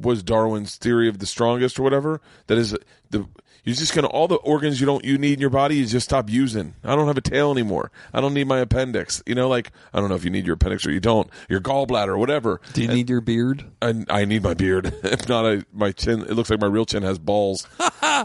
was 0.00 0.22
Darwin's 0.22 0.76
theory 0.76 1.08
of 1.08 1.18
the 1.18 1.26
strongest 1.26 1.78
or 1.78 1.82
whatever. 1.82 2.20
That 2.46 2.58
is 2.58 2.76
the 3.10 3.26
you're 3.64 3.74
just 3.74 3.94
gonna 3.94 4.06
all 4.06 4.28
the 4.28 4.36
organs 4.36 4.80
you 4.80 4.86
don't 4.86 5.04
you 5.04 5.18
need 5.18 5.34
in 5.34 5.40
your 5.40 5.50
body 5.50 5.76
you 5.76 5.86
just 5.86 6.06
stop 6.06 6.30
using. 6.30 6.74
I 6.84 6.94
don't 6.94 7.08
have 7.08 7.18
a 7.18 7.20
tail 7.20 7.50
anymore. 7.50 7.90
I 8.14 8.20
don't 8.20 8.32
need 8.32 8.46
my 8.46 8.60
appendix. 8.60 9.22
You 9.26 9.34
know, 9.34 9.48
like 9.48 9.72
I 9.92 9.98
don't 9.98 10.08
know 10.08 10.14
if 10.14 10.24
you 10.24 10.30
need 10.30 10.46
your 10.46 10.54
appendix 10.54 10.86
or 10.86 10.92
you 10.92 11.00
don't. 11.00 11.28
Your 11.48 11.60
gallbladder 11.60 12.08
or 12.08 12.18
whatever. 12.18 12.60
Do 12.72 12.82
you 12.82 12.88
need 12.88 13.10
your 13.10 13.20
beard? 13.20 13.64
I, 13.82 14.04
I 14.08 14.24
need 14.24 14.44
my 14.44 14.54
beard. 14.54 14.86
if 15.02 15.28
not, 15.28 15.44
I, 15.44 15.62
my 15.72 15.92
chin. 15.92 16.22
It 16.22 16.30
looks 16.30 16.48
like 16.48 16.60
my 16.60 16.68
real 16.68 16.86
chin 16.86 17.02
has 17.02 17.18
balls. 17.18 17.66
uh, 18.02 18.24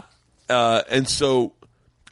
and 0.88 1.08
so 1.08 1.54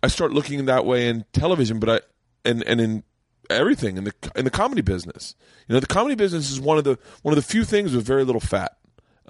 I 0.03 0.09
start 0.09 0.33
looking 0.33 0.65
that 0.67 0.85
way 0.85 1.09
in 1.09 1.25
television, 1.33 1.79
but 1.79 1.89
I 1.89 2.01
and 2.45 2.65
and 2.65 2.81
in 2.81 3.05
everything 3.49 3.97
in 3.97 4.05
the 4.05 4.15
in 4.35 4.45
the 4.45 4.51
comedy 4.51 4.83
business. 4.83 5.35
You 5.69 5.75
know, 5.75 5.81
the 5.81 5.87
comedy 5.87 6.15
business 6.15 6.51
is 6.51 6.61
one 6.61 6.79
of 6.79 6.85
the 6.85 6.99
one 7.23 7.33
of 7.33 7.37
the 7.37 7.49
few 7.49 7.65
things 7.65 7.95
with 7.95 8.05
very 8.05 8.25
little 8.25 8.41
fat. 8.41 8.77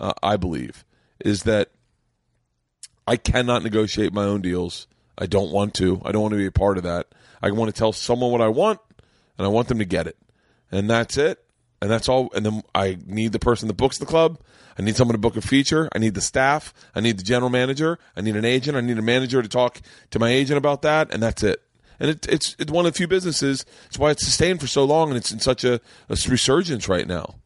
Uh, 0.00 0.14
I 0.22 0.36
believe 0.36 0.84
is 1.20 1.42
that 1.42 1.70
I 3.06 3.16
cannot 3.16 3.62
negotiate 3.62 4.12
my 4.12 4.24
own 4.24 4.40
deals. 4.40 4.86
I 5.18 5.26
don't 5.26 5.52
want 5.52 5.74
to. 5.74 6.00
I 6.04 6.12
don't 6.12 6.22
want 6.22 6.32
to 6.32 6.38
be 6.38 6.46
a 6.46 6.52
part 6.52 6.78
of 6.78 6.84
that. 6.84 7.08
I 7.42 7.50
want 7.50 7.72
to 7.72 7.78
tell 7.78 7.92
someone 7.92 8.32
what 8.32 8.40
I 8.40 8.48
want, 8.48 8.80
and 9.36 9.46
I 9.46 9.48
want 9.48 9.68
them 9.68 9.78
to 9.78 9.84
get 9.84 10.06
it, 10.06 10.16
and 10.72 10.88
that's 10.88 11.18
it. 11.18 11.44
And 11.82 11.90
that's 11.90 12.08
all. 12.08 12.30
And 12.34 12.44
then 12.44 12.62
I 12.74 12.98
need 13.06 13.32
the 13.32 13.38
person 13.38 13.68
that 13.68 13.74
books 13.74 13.98
the 13.98 14.06
club. 14.06 14.38
I 14.78 14.82
need 14.82 14.96
someone 14.96 15.14
to 15.14 15.18
book 15.18 15.36
a 15.36 15.40
feature. 15.40 15.88
I 15.94 15.98
need 15.98 16.14
the 16.14 16.20
staff. 16.20 16.72
I 16.94 17.00
need 17.00 17.18
the 17.18 17.22
general 17.22 17.50
manager. 17.50 17.98
I 18.16 18.20
need 18.20 18.36
an 18.36 18.44
agent. 18.44 18.76
I 18.76 18.80
need 18.80 18.98
a 18.98 19.02
manager 19.02 19.42
to 19.42 19.48
talk 19.48 19.80
to 20.10 20.18
my 20.18 20.30
agent 20.30 20.58
about 20.58 20.82
that, 20.82 21.12
and 21.12 21.22
that's 21.22 21.42
it. 21.42 21.62
and 21.98 22.10
it, 22.10 22.26
it's 22.28 22.56
it's 22.58 22.70
one 22.70 22.86
of 22.86 22.92
the 22.92 22.96
few 22.96 23.08
businesses. 23.08 23.64
It's 23.86 23.98
why 23.98 24.10
it's 24.10 24.24
sustained 24.24 24.60
for 24.60 24.66
so 24.66 24.84
long, 24.84 25.08
and 25.08 25.16
it's 25.16 25.32
in 25.32 25.40
such 25.40 25.64
a, 25.64 25.74
a 26.08 26.16
resurgence 26.28 26.88
right 26.88 27.06
now. 27.06 27.39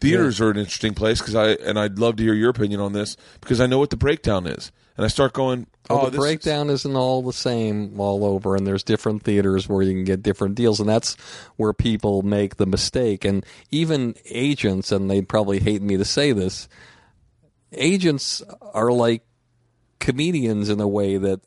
Theaters 0.00 0.40
are 0.40 0.50
an 0.50 0.56
interesting 0.56 0.94
place 0.94 1.20
because 1.20 1.34
I 1.34 1.50
and 1.50 1.78
I'd 1.78 1.98
love 1.98 2.16
to 2.16 2.22
hear 2.22 2.34
your 2.34 2.50
opinion 2.50 2.80
on 2.80 2.92
this 2.92 3.16
because 3.40 3.60
I 3.60 3.66
know 3.66 3.78
what 3.78 3.90
the 3.90 3.96
breakdown 3.96 4.46
is, 4.46 4.72
and 4.96 5.04
I 5.04 5.08
start 5.08 5.32
going, 5.32 5.66
Well, 5.88 6.06
oh, 6.06 6.10
the 6.10 6.18
breakdown 6.18 6.70
is... 6.70 6.84
not 6.84 6.98
all 6.98 7.22
the 7.22 7.32
same 7.32 7.98
all 8.00 8.24
over, 8.24 8.56
and 8.56 8.66
there's 8.66 8.82
different 8.82 9.22
theaters 9.22 9.68
where 9.68 9.82
you 9.82 9.92
can 9.92 10.04
get 10.04 10.22
different 10.22 10.54
deals, 10.54 10.80
and 10.80 10.88
that's 10.88 11.14
where 11.56 11.72
people 11.72 12.22
make 12.22 12.56
the 12.56 12.66
mistake. 12.66 13.24
And 13.24 13.44
even 13.70 14.14
agents, 14.26 14.92
and 14.92 15.10
they'd 15.10 15.28
probably 15.28 15.60
hate 15.60 15.82
me 15.82 15.96
to 15.96 16.04
say 16.04 16.32
this, 16.32 16.68
agents 17.72 18.42
are 18.72 18.90
like 18.90 19.22
comedians 19.98 20.68
in 20.68 20.80
a 20.80 20.88
way 20.88 21.16
that 21.16 21.40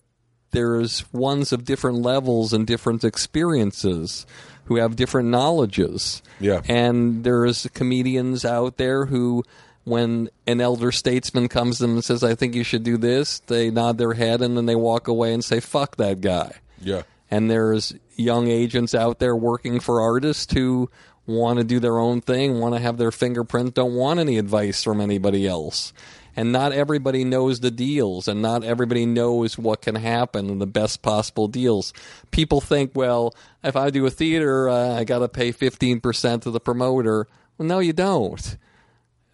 there's 0.52 1.12
ones 1.14 1.52
of 1.52 1.64
different 1.64 1.97
levels 1.97 2.54
and 2.54 2.66
different 2.66 3.04
experiences 3.04 4.26
who 4.70 4.76
have 4.78 4.95
different 4.95 5.30
knowledges. 5.30 6.22
Yeah. 6.39 6.61
And 6.70 7.24
there's 7.24 7.67
comedians 7.74 8.45
out 8.45 8.78
there 8.78 9.07
who 9.07 9.43
when 9.84 10.30
an 10.45 10.61
elder 10.61 10.91
statesman 10.91 11.47
comes 11.47 11.78
to 11.78 11.84
them 11.84 11.93
and 11.95 12.03
says, 12.03 12.24
I 12.24 12.36
think 12.36 12.53
you 12.53 12.63
should 12.63 12.84
do 12.84 12.95
this, 12.95 13.39
they 13.47 13.72
nod 13.72 13.97
their 13.97 14.13
head 14.13 14.41
and 14.43 14.55
then 14.55 14.67
they 14.67 14.76
walk 14.76 15.07
away 15.07 15.34
and 15.34 15.43
say, 15.43 15.59
Fuck 15.59 15.95
that 15.97 16.22
guy. 16.22 16.51
yeah, 16.80 17.01
And 17.32 17.49
there's 17.49 17.95
young 18.15 18.47
agents 18.47 18.93
out 18.93 19.17
there 19.17 19.36
working 19.36 19.80
for 19.80 20.01
artists 20.01 20.53
who 20.53 20.91
want 21.26 21.57
to 21.57 21.63
do 21.63 21.80
their 21.80 21.97
own 21.97 22.22
thing, 22.22 22.59
want 22.59 22.76
to 22.76 22.80
have 22.80 22.97
their 22.97 23.11
fingerprint, 23.11 23.74
don't 23.74 23.95
want 23.95 24.20
any 24.20 24.38
advice 24.38 24.84
from 24.84 25.01
anybody 25.01 25.47
else. 25.47 25.93
And 26.40 26.54
not 26.54 26.72
everybody 26.72 27.26
knows 27.26 27.60
the 27.60 27.70
deals, 27.70 28.30
and 28.30 28.42
not 28.42 28.64
everybody 28.64 29.06
knows 29.06 29.58
what 29.58 29.82
can 29.82 29.96
happen 29.96 30.50
and 30.50 30.62
the 30.62 30.66
best 30.66 31.02
possible 31.02 31.50
deals. 31.50 31.92
People 32.32 32.62
think, 32.62 32.92
well, 32.96 33.36
if 33.62 33.76
I 33.76 33.90
do 33.90 34.06
a 34.06 34.10
theater, 34.10 34.70
uh, 34.70 34.94
I 34.96 35.04
got 35.04 35.20
to 35.20 35.28
pay 35.28 35.52
15% 35.52 36.44
to 36.44 36.50
the 36.50 36.62
promoter. 36.62 37.28
Well, 37.58 37.68
no, 37.68 37.80
you 37.80 37.92
don't. 37.92 38.58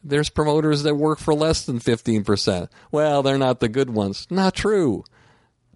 There's 0.04 0.32
promoters 0.32 0.82
that 0.82 0.96
work 0.96 1.20
for 1.20 1.36
less 1.36 1.64
than 1.64 1.80
15%. 1.80 2.70
Well, 2.90 3.22
they're 3.22 3.38
not 3.38 3.60
the 3.60 3.70
good 3.70 3.92
ones. 3.92 4.26
Not 4.32 4.56
true 4.56 5.04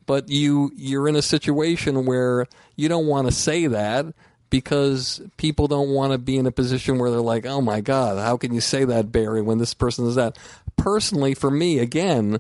but 0.08 0.28
you 0.28 0.72
you're 0.76 1.08
in 1.08 1.16
a 1.16 1.22
situation 1.22 2.04
where 2.06 2.48
you 2.76 2.90
don't 2.90 3.06
want 3.06 3.28
to 3.28 3.32
say 3.32 3.68
that 3.68 4.08
because 4.50 5.22
people 5.38 5.68
don't 5.68 5.90
want 5.90 6.12
to 6.12 6.18
be 6.18 6.38
in 6.38 6.46
a 6.46 6.52
position 6.52 6.98
where 6.98 7.12
they're 7.12 7.22
like, 7.22 7.46
"Oh 7.46 7.62
my 7.62 7.82
god, 7.82 8.18
how 8.18 8.38
can 8.38 8.54
you 8.54 8.62
say 8.62 8.86
that, 8.86 9.12
Barry, 9.12 9.42
when 9.42 9.58
this 9.58 9.74
person 9.74 10.08
is 10.08 10.16
that?" 10.16 10.38
Personally, 10.78 11.34
for 11.34 11.52
me, 11.52 11.80
again, 11.80 12.40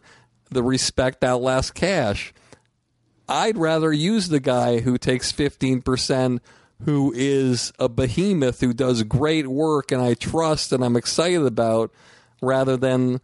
the 0.49 0.63
respect 0.63 1.23
outlasts 1.23 1.71
cash. 1.71 2.33
I'd 3.27 3.57
rather 3.57 3.93
use 3.93 4.29
the 4.29 4.39
guy 4.39 4.79
who 4.79 4.97
takes 4.97 5.31
15% 5.31 6.39
who 6.85 7.13
is 7.15 7.71
a 7.77 7.89
behemoth 7.89 8.61
who 8.61 8.73
does 8.73 9.03
great 9.03 9.47
work 9.47 9.91
and 9.91 10.01
I 10.01 10.13
trust 10.13 10.71
and 10.71 10.83
I'm 10.83 10.95
excited 10.95 11.45
about 11.45 11.91
rather 12.41 12.77
than 12.77 13.21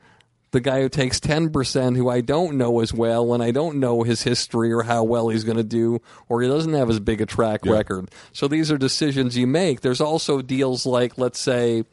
the 0.55 0.61
guy 0.61 0.79
who 0.79 0.87
takes 0.87 1.19
10% 1.19 1.97
who 1.97 2.07
I 2.09 2.21
don't 2.21 2.57
know 2.57 2.79
as 2.79 2.93
well 2.93 3.33
and 3.33 3.43
I 3.43 3.51
don't 3.51 3.77
know 3.77 4.03
his 4.03 4.23
history 4.23 4.71
or 4.71 4.83
how 4.83 5.03
well 5.03 5.27
he's 5.27 5.43
going 5.43 5.57
to 5.57 5.63
do 5.63 6.01
or 6.29 6.41
he 6.41 6.47
doesn't 6.47 6.71
have 6.71 6.89
as 6.89 7.01
big 7.01 7.19
a 7.19 7.25
track 7.25 7.65
record. 7.65 8.09
So 8.31 8.47
these 8.47 8.71
are 8.71 8.77
decisions 8.77 9.37
you 9.37 9.47
make. 9.47 9.81
There's 9.81 9.99
also 9.99 10.41
deals 10.41 10.85
like 10.85 11.17
let's 11.17 11.41
say 11.41 11.83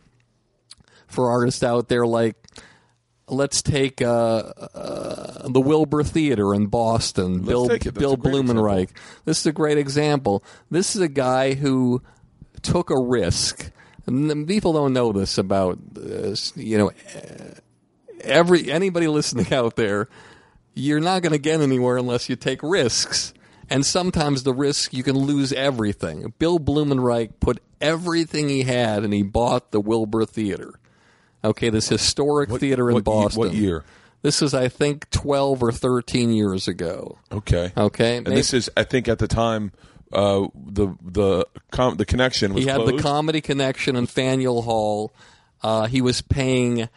for 1.08 1.28
artists 1.28 1.64
out 1.64 1.88
there 1.88 2.06
like 2.06 2.36
let's 3.26 3.62
take 3.62 4.00
uh, 4.00 4.52
uh, 4.74 5.48
the 5.48 5.60
Wilbur 5.60 6.04
Theater 6.04 6.54
in 6.54 6.66
Boston. 6.66 7.40
Bill. 7.42 7.66
That's 7.66 7.90
Bill 7.90 8.16
great 8.16 8.32
Blumenreich. 8.32 8.90
This 9.24 9.40
is 9.40 9.46
a 9.46 9.52
great 9.52 9.78
example. 9.78 10.44
This 10.70 10.94
is 10.94 11.02
a 11.02 11.08
guy 11.08 11.54
who 11.54 12.00
took 12.62 12.90
a 12.90 13.00
risk. 13.00 13.72
And 14.06 14.46
people 14.46 14.72
don't 14.72 14.92
know 14.92 15.12
this 15.12 15.36
about 15.36 15.78
uh, 15.96 16.36
you 16.54 16.78
know 16.78 16.92
every 18.22 18.70
anybody 18.70 19.06
listening 19.08 19.52
out 19.52 19.76
there. 19.76 20.08
You're 20.74 21.00
not 21.00 21.20
going 21.22 21.32
to 21.32 21.38
get 21.38 21.60
anywhere 21.60 21.98
unless 21.98 22.28
you 22.30 22.36
take 22.36 22.62
risks. 22.62 23.34
And 23.68 23.84
sometimes 23.86 24.42
the 24.42 24.52
risk 24.54 24.92
you 24.92 25.02
can 25.02 25.16
lose 25.18 25.52
everything. 25.52 26.32
Bill 26.38 26.58
Blumenreich 26.58 27.30
put 27.40 27.60
everything 27.80 28.48
he 28.48 28.62
had 28.62 29.04
and 29.04 29.12
he 29.12 29.22
bought 29.22 29.70
the 29.70 29.80
Wilbur 29.80 30.24
Theater. 30.24 30.74
Okay, 31.44 31.70
this 31.70 31.88
historic 31.88 32.50
theater 32.50 32.88
in 32.88 32.94
what 32.94 33.00
ye- 33.00 33.04
Boston. 33.04 33.38
what 33.40 33.54
year? 33.54 33.84
This 34.22 34.40
is, 34.42 34.54
I 34.54 34.68
think, 34.68 35.10
12 35.10 35.62
or 35.62 35.72
13 35.72 36.30
years 36.32 36.68
ago. 36.68 37.18
okay, 37.32 37.72
Okay, 37.76 38.18
and 38.18 38.26
this 38.26 38.54
is 38.54 38.70
I 38.76 38.84
think 38.84 39.08
at 39.08 39.18
the 39.18 39.26
time 39.28 39.72
uh, 40.12 40.46
the 40.54 40.94
the 41.02 41.46
com- 41.72 41.96
the 41.96 42.04
connection 42.04 42.54
was 42.54 42.62
he 42.64 42.70
had 42.70 42.76
closed. 42.76 42.98
the 42.98 43.02
comedy 43.02 43.40
connection 43.40 43.96
in 43.96 44.06
Faneuil 44.06 44.62
Hall. 44.62 45.12
Uh, 45.62 45.86
he 45.86 46.00
was 46.00 46.22
paying 46.22 46.88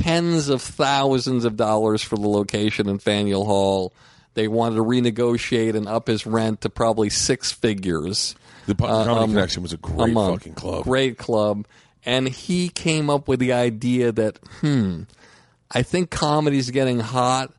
tens 0.00 0.48
of 0.48 0.62
thousands 0.62 1.44
of 1.44 1.56
dollars 1.56 2.02
for 2.02 2.16
the 2.16 2.28
location 2.28 2.88
in 2.88 2.98
Faneuil 2.98 3.44
Hall. 3.44 3.92
They 4.34 4.48
wanted 4.48 4.76
to 4.76 4.82
renegotiate 4.82 5.74
and 5.74 5.86
up 5.86 6.06
his 6.06 6.26
rent 6.26 6.62
to 6.62 6.70
probably 6.70 7.10
six 7.10 7.52
figures. 7.52 8.34
the, 8.66 8.72
uh, 8.72 9.04
comedy 9.04 9.24
um, 9.24 9.30
connection 9.30 9.62
was 9.62 9.72
a 9.72 9.76
great 9.76 10.12
month. 10.12 10.40
fucking 10.40 10.54
club. 10.54 10.84
Great 10.84 11.18
club. 11.18 11.66
And 12.04 12.28
he 12.28 12.68
came 12.68 13.10
up 13.10 13.28
with 13.28 13.38
the 13.40 13.52
idea 13.52 14.10
that, 14.12 14.38
hmm, 14.60 15.02
I 15.70 15.82
think 15.82 16.10
comedy's 16.10 16.70
getting 16.70 17.00
hot. 17.00 17.52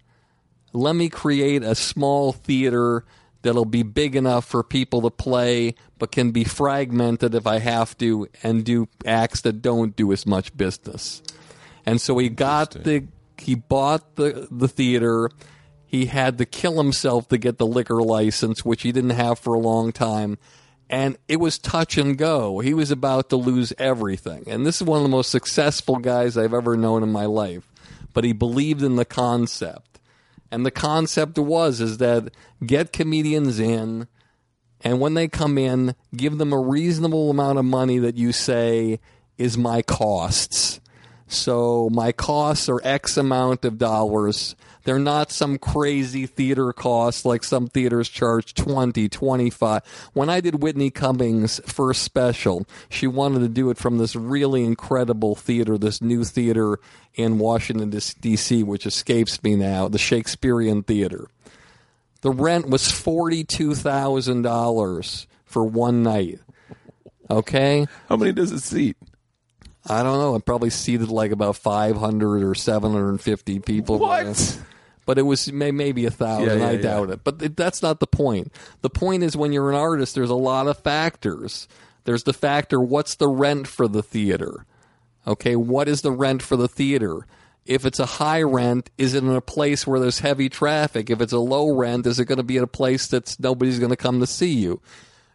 Let 0.73 0.95
me 0.95 1.09
create 1.09 1.63
a 1.63 1.75
small 1.75 2.33
theater 2.33 3.05
that'll 3.43 3.65
be 3.65 3.83
big 3.83 4.15
enough 4.15 4.45
for 4.45 4.63
people 4.63 5.01
to 5.03 5.09
play, 5.09 5.75
but 5.99 6.11
can 6.11 6.31
be 6.31 6.43
fragmented 6.43 7.35
if 7.35 7.45
I 7.45 7.59
have 7.59 7.95
to, 7.99 8.27
and 8.41 8.65
do 8.65 8.87
acts 9.05 9.41
that 9.41 9.61
don't 9.61 9.95
do 9.95 10.11
as 10.11 10.25
much 10.25 10.55
business. 10.57 11.21
And 11.85 11.99
so 11.99 12.17
he 12.17 12.29
got 12.29 12.71
the 12.71 13.07
he 13.37 13.55
bought 13.55 14.15
the 14.15 14.47
the 14.49 14.67
theater. 14.67 15.29
He 15.85 16.07
had 16.07 16.39
to 16.39 16.45
kill 16.45 16.77
himself 16.77 17.27
to 17.29 17.37
get 17.37 17.59
the 17.59 17.67
liquor 17.67 18.01
license, 18.01 18.65
which 18.65 18.81
he 18.81 18.91
didn't 18.91 19.11
have 19.11 19.37
for 19.37 19.53
a 19.53 19.59
long 19.59 19.91
time. 19.91 20.39
And 20.89 21.17
it 21.27 21.37
was 21.37 21.59
touch 21.59 21.97
and 21.97 22.17
go. 22.17 22.59
He 22.59 22.73
was 22.73 22.89
about 22.89 23.29
to 23.29 23.35
lose 23.35 23.73
everything. 23.77 24.43
And 24.47 24.65
this 24.65 24.77
is 24.77 24.87
one 24.87 24.97
of 24.97 25.03
the 25.03 25.09
most 25.09 25.29
successful 25.29 25.97
guys 25.97 26.35
I've 26.35 26.53
ever 26.53 26.75
known 26.75 27.03
in 27.03 27.11
my 27.11 27.25
life. 27.25 27.71
But 28.11 28.23
he 28.23 28.33
believed 28.33 28.81
in 28.81 28.95
the 28.95 29.05
concept. 29.05 29.99
And 30.51 30.65
the 30.65 30.71
concept 30.71 31.37
was 31.37 31.79
is 31.79 31.97
that 31.97 32.31
get 32.65 32.93
comedians 32.93 33.59
in 33.59 34.07
and 34.83 34.99
when 34.99 35.13
they 35.13 35.27
come 35.27 35.57
in, 35.57 35.95
give 36.15 36.37
them 36.37 36.51
a 36.51 36.59
reasonable 36.59 37.29
amount 37.29 37.57
of 37.57 37.65
money 37.65 37.99
that 37.99 38.17
you 38.17 38.31
say 38.33 38.99
is 39.37 39.57
my 39.57 39.81
costs. 39.81 40.81
So 41.33 41.89
my 41.91 42.11
costs 42.11 42.69
are 42.69 42.79
X 42.83 43.17
amount 43.17 43.65
of 43.65 43.79
dollars. 43.79 44.55
They're 44.83 44.99
not 44.99 45.31
some 45.31 45.57
crazy 45.57 46.27
theater 46.27 46.71
costs 46.73 47.25
like 47.25 47.43
some 47.43 47.67
theaters 47.67 48.07
charge 48.09 48.53
20, 48.53 49.09
25. 49.09 50.09
When 50.13 50.29
I 50.29 50.41
did 50.41 50.61
Whitney 50.61 50.91
Cummings' 50.91 51.59
first 51.65 52.03
special, 52.03 52.67
she 52.89 53.07
wanted 53.07 53.39
to 53.39 53.47
do 53.47 53.69
it 53.69 53.77
from 53.77 53.97
this 53.97 54.13
really 54.15 54.63
incredible 54.63 55.35
theater, 55.35 55.77
this 55.77 56.01
new 56.01 56.23
theater 56.23 56.79
in 57.15 57.39
Washington, 57.39 57.89
D.C., 57.89 58.63
which 58.63 58.85
escapes 58.85 59.41
me 59.41 59.55
now, 59.55 59.87
the 59.87 59.97
Shakespearean 59.97 60.83
Theater. 60.83 61.27
The 62.21 62.31
rent 62.31 62.69
was 62.69 62.83
$42,000 62.83 65.25
for 65.45 65.65
one 65.65 66.03
night. 66.03 66.39
Okay? 67.29 67.87
How 68.09 68.17
many 68.17 68.33
does 68.33 68.51
it 68.51 68.59
seat? 68.59 68.97
I 69.87 70.03
don't 70.03 70.19
know. 70.19 70.35
It 70.35 70.45
probably 70.45 70.69
seated 70.69 71.09
like 71.09 71.31
about 71.31 71.57
500 71.57 72.43
or 72.43 72.55
750 72.55 73.59
people. 73.59 73.99
What? 73.99 74.59
But 75.05 75.17
it 75.17 75.23
was 75.23 75.51
may, 75.51 75.71
maybe 75.71 76.05
a 76.05 76.11
thousand. 76.11 76.59
Yeah, 76.59 76.65
yeah, 76.65 76.69
I 76.69 76.71
yeah. 76.71 76.81
doubt 76.81 77.09
it. 77.09 77.23
But 77.25 77.41
it, 77.41 77.57
that's 77.57 77.81
not 77.81 77.99
the 77.99 78.07
point. 78.07 78.53
The 78.81 78.89
point 78.89 79.23
is 79.23 79.35
when 79.35 79.51
you're 79.51 79.69
an 79.69 79.75
artist, 79.75 80.15
there's 80.15 80.29
a 80.29 80.35
lot 80.35 80.67
of 80.67 80.79
factors. 80.79 81.67
There's 82.05 82.23
the 82.23 82.31
factor 82.31 82.79
what's 82.79 83.15
the 83.15 83.27
rent 83.27 83.67
for 83.67 83.87
the 83.87 84.03
theater? 84.03 84.65
Okay, 85.25 85.55
what 85.55 85.87
is 85.87 86.01
the 86.01 86.11
rent 86.11 86.41
for 86.41 86.55
the 86.55 86.67
theater? 86.67 87.25
If 87.65 87.85
it's 87.85 87.99
a 87.99 88.05
high 88.05 88.41
rent, 88.41 88.89
is 88.97 89.13
it 89.13 89.23
in 89.23 89.29
a 89.29 89.41
place 89.41 89.87
where 89.87 89.99
there's 89.99 90.19
heavy 90.19 90.49
traffic? 90.49 91.09
If 91.09 91.21
it's 91.21 91.31
a 91.31 91.39
low 91.39 91.69
rent, 91.69 92.05
is 92.05 92.19
it 92.19 92.25
going 92.25 92.37
to 92.37 92.43
be 92.43 92.57
in 92.57 92.63
a 92.63 92.67
place 92.67 93.07
that's 93.07 93.39
nobody's 93.39 93.79
going 93.79 93.91
to 93.91 93.97
come 93.97 94.19
to 94.19 94.27
see 94.27 94.53
you? 94.53 94.81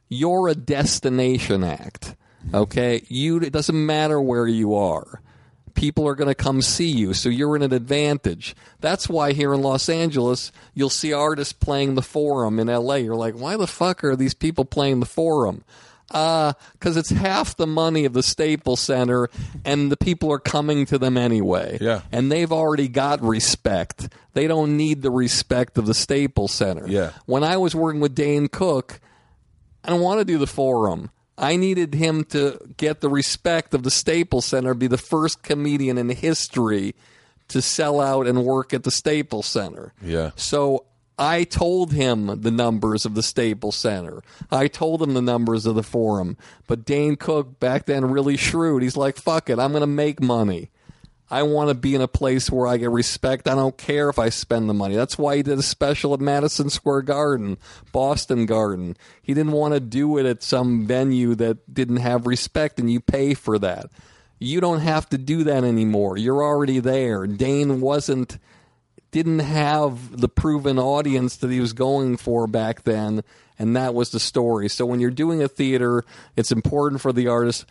You're 0.08 0.48
a 0.48 0.54
destination 0.54 1.64
act. 1.64 2.16
Okay, 2.52 3.04
you 3.08 3.38
it 3.38 3.52
doesn't 3.52 3.86
matter 3.86 4.20
where 4.20 4.46
you 4.46 4.74
are. 4.74 5.20
People 5.74 6.08
are 6.08 6.16
going 6.16 6.28
to 6.28 6.34
come 6.34 6.60
see 6.60 6.88
you, 6.88 7.14
so 7.14 7.28
you're 7.28 7.54
in 7.54 7.62
an 7.62 7.72
advantage. 7.72 8.56
That's 8.80 9.08
why 9.08 9.32
here 9.32 9.54
in 9.54 9.60
Los 9.62 9.88
Angeles, 9.88 10.50
you'll 10.74 10.90
see 10.90 11.12
artists 11.12 11.52
playing 11.52 11.94
the 11.94 12.02
Forum 12.02 12.58
in 12.58 12.66
LA. 12.66 12.96
You're 12.96 13.14
like, 13.14 13.34
why 13.34 13.56
the 13.56 13.66
fuck 13.68 14.02
are 14.02 14.16
these 14.16 14.34
people 14.34 14.64
playing 14.64 14.98
the 14.98 15.06
Forum? 15.06 15.62
Uh, 16.10 16.54
because 16.72 16.96
it's 16.96 17.10
half 17.10 17.56
the 17.56 17.66
money 17.66 18.06
of 18.06 18.12
the 18.12 18.22
Staples 18.24 18.80
Center, 18.80 19.28
and 19.64 19.92
the 19.92 19.96
people 19.96 20.32
are 20.32 20.38
coming 20.38 20.84
to 20.86 20.98
them 20.98 21.16
anyway. 21.16 21.78
Yeah. 21.80 22.00
and 22.10 22.32
they've 22.32 22.50
already 22.50 22.88
got 22.88 23.22
respect. 23.22 24.08
They 24.32 24.46
don't 24.48 24.76
need 24.76 25.02
the 25.02 25.10
respect 25.10 25.76
of 25.78 25.86
the 25.86 25.94
Staples 25.94 26.52
Center. 26.52 26.88
Yeah. 26.88 27.12
When 27.26 27.44
I 27.44 27.56
was 27.58 27.74
working 27.76 28.00
with 28.00 28.14
Dane 28.14 28.48
Cook, 28.48 29.00
I 29.84 29.90
don't 29.90 30.00
want 30.00 30.18
to 30.20 30.24
do 30.24 30.38
the 30.38 30.46
forum. 30.46 31.10
I 31.38 31.56
needed 31.56 31.94
him 31.94 32.24
to 32.24 32.58
get 32.76 33.00
the 33.00 33.08
respect 33.08 33.72
of 33.72 33.84
the 33.84 33.90
Staples 33.90 34.44
Center, 34.44 34.74
be 34.74 34.88
the 34.88 34.98
first 34.98 35.42
comedian 35.42 35.96
in 35.96 36.08
history 36.08 36.96
to 37.46 37.62
sell 37.62 38.00
out 38.00 38.26
and 38.26 38.44
work 38.44 38.74
at 38.74 38.82
the 38.82 38.90
Staples 38.90 39.46
Center. 39.46 39.94
Yeah. 40.02 40.32
So 40.34 40.84
I 41.18 41.44
told 41.44 41.92
him 41.92 42.42
the 42.42 42.50
numbers 42.50 43.06
of 43.06 43.14
the 43.14 43.22
Staples 43.22 43.76
Center. 43.76 44.22
I 44.50 44.68
told 44.68 45.00
him 45.00 45.14
the 45.14 45.22
numbers 45.22 45.64
of 45.64 45.76
the 45.76 45.82
forum. 45.82 46.36
But 46.66 46.84
Dane 46.84 47.16
Cook, 47.16 47.58
back 47.60 47.86
then, 47.86 48.10
really 48.10 48.36
shrewd. 48.36 48.82
He's 48.82 48.96
like, 48.96 49.16
fuck 49.16 49.48
it, 49.48 49.58
I'm 49.58 49.70
going 49.70 49.80
to 49.80 49.86
make 49.86 50.20
money. 50.20 50.70
I 51.30 51.42
want 51.42 51.68
to 51.68 51.74
be 51.74 51.94
in 51.94 52.00
a 52.00 52.08
place 52.08 52.50
where 52.50 52.66
I 52.66 52.78
get 52.78 52.90
respect. 52.90 53.48
I 53.48 53.54
don't 53.54 53.76
care 53.76 54.08
if 54.08 54.18
I 54.18 54.30
spend 54.30 54.68
the 54.68 54.74
money. 54.74 54.96
That's 54.96 55.18
why 55.18 55.36
he 55.36 55.42
did 55.42 55.58
a 55.58 55.62
special 55.62 56.14
at 56.14 56.20
Madison 56.20 56.70
Square 56.70 57.02
Garden, 57.02 57.58
Boston 57.92 58.46
Garden. 58.46 58.96
He 59.22 59.34
didn't 59.34 59.52
want 59.52 59.74
to 59.74 59.80
do 59.80 60.16
it 60.16 60.26
at 60.26 60.42
some 60.42 60.86
venue 60.86 61.34
that 61.34 61.72
didn't 61.72 61.98
have 61.98 62.26
respect, 62.26 62.78
and 62.78 62.90
you 62.90 63.00
pay 63.00 63.34
for 63.34 63.58
that. 63.58 63.90
You 64.38 64.60
don't 64.60 64.80
have 64.80 65.08
to 65.10 65.18
do 65.18 65.44
that 65.44 65.64
anymore. 65.64 66.16
You're 66.16 66.42
already 66.42 66.78
there. 66.78 67.26
Dane 67.26 67.80
wasn't 67.80 68.38
didn't 69.10 69.38
have 69.38 70.20
the 70.20 70.28
proven 70.28 70.78
audience 70.78 71.36
that 71.36 71.50
he 71.50 71.60
was 71.60 71.72
going 71.72 72.16
for 72.16 72.46
back 72.46 72.82
then, 72.82 73.22
and 73.58 73.74
that 73.74 73.94
was 73.94 74.10
the 74.10 74.20
story. 74.20 74.68
So 74.68 74.84
when 74.84 75.00
you're 75.00 75.10
doing 75.10 75.42
a 75.42 75.48
theater, 75.48 76.04
it's 76.36 76.52
important 76.52 77.00
for 77.00 77.12
the 77.12 77.26
artist 77.26 77.64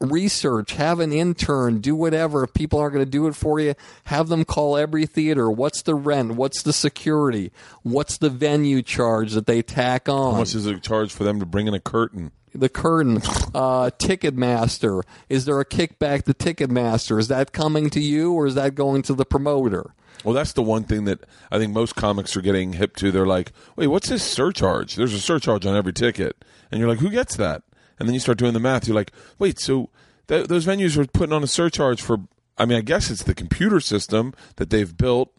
research, 0.00 0.72
have 0.72 1.00
an 1.00 1.12
intern, 1.12 1.80
do 1.80 1.94
whatever. 1.94 2.44
If 2.44 2.54
people 2.54 2.78
aren't 2.78 2.94
going 2.94 3.04
to 3.04 3.10
do 3.10 3.26
it 3.26 3.34
for 3.34 3.60
you, 3.60 3.74
have 4.04 4.28
them 4.28 4.44
call 4.44 4.76
every 4.76 5.06
theater. 5.06 5.50
What's 5.50 5.82
the 5.82 5.94
rent? 5.94 6.32
What's 6.32 6.62
the 6.62 6.72
security? 6.72 7.52
What's 7.82 8.18
the 8.18 8.30
venue 8.30 8.82
charge 8.82 9.32
that 9.32 9.46
they 9.46 9.62
tack 9.62 10.08
on? 10.08 10.32
How 10.32 10.38
much 10.38 10.54
is 10.54 10.66
it 10.66 10.82
charge 10.82 11.12
for 11.12 11.24
them 11.24 11.40
to 11.40 11.46
bring 11.46 11.66
in 11.66 11.74
a 11.74 11.80
curtain? 11.80 12.32
the 12.54 12.68
curtain, 12.68 13.16
uh, 13.54 13.90
Ticketmaster. 13.98 15.02
Is 15.28 15.44
there 15.44 15.60
a 15.60 15.64
kickback 15.64 16.22
to 16.24 16.34
Ticketmaster? 16.34 17.18
Is 17.18 17.28
that 17.28 17.52
coming 17.52 17.90
to 17.90 18.00
you 18.00 18.32
or 18.32 18.46
is 18.46 18.54
that 18.54 18.74
going 18.74 19.02
to 19.02 19.14
the 19.14 19.24
promoter? 19.24 19.92
Well, 20.22 20.34
that's 20.34 20.52
the 20.52 20.62
one 20.62 20.84
thing 20.84 21.04
that 21.04 21.24
I 21.50 21.58
think 21.58 21.72
most 21.72 21.96
comics 21.96 22.36
are 22.36 22.40
getting 22.40 22.74
hip 22.74 22.96
to. 22.96 23.10
They're 23.10 23.26
like, 23.26 23.52
wait, 23.76 23.88
what's 23.88 24.08
this 24.08 24.22
surcharge? 24.22 24.94
There's 24.94 25.12
a 25.12 25.20
surcharge 25.20 25.66
on 25.66 25.76
every 25.76 25.92
ticket. 25.92 26.44
And 26.70 26.78
you're 26.78 26.88
like, 26.88 27.00
who 27.00 27.10
gets 27.10 27.36
that? 27.36 27.62
And 27.98 28.08
then 28.08 28.14
you 28.14 28.20
start 28.20 28.38
doing 28.38 28.52
the 28.52 28.60
math. 28.60 28.86
You're 28.86 28.96
like, 28.96 29.12
wait, 29.38 29.58
so 29.58 29.90
th- 30.28 30.48
those 30.48 30.66
venues 30.66 30.96
are 30.96 31.06
putting 31.06 31.32
on 31.32 31.42
a 31.42 31.46
surcharge 31.46 32.02
for, 32.02 32.18
I 32.58 32.66
mean, 32.66 32.78
I 32.78 32.80
guess 32.80 33.10
it's 33.10 33.22
the 33.22 33.34
computer 33.34 33.80
system 33.80 34.34
that 34.56 34.70
they've 34.70 34.96
built 34.96 35.32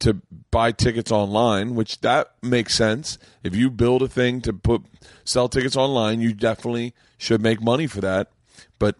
to 0.00 0.20
buy 0.50 0.72
tickets 0.72 1.12
online, 1.12 1.74
which 1.76 2.00
that 2.00 2.32
makes 2.42 2.74
sense. 2.74 3.18
If 3.44 3.54
you 3.54 3.70
build 3.70 4.02
a 4.02 4.08
thing 4.08 4.40
to 4.42 4.52
put 4.52 4.82
sell 5.24 5.48
tickets 5.48 5.76
online, 5.76 6.20
you 6.20 6.32
definitely 6.34 6.92
should 7.18 7.40
make 7.40 7.62
money 7.62 7.86
for 7.86 8.00
that. 8.00 8.30
But 8.80 8.96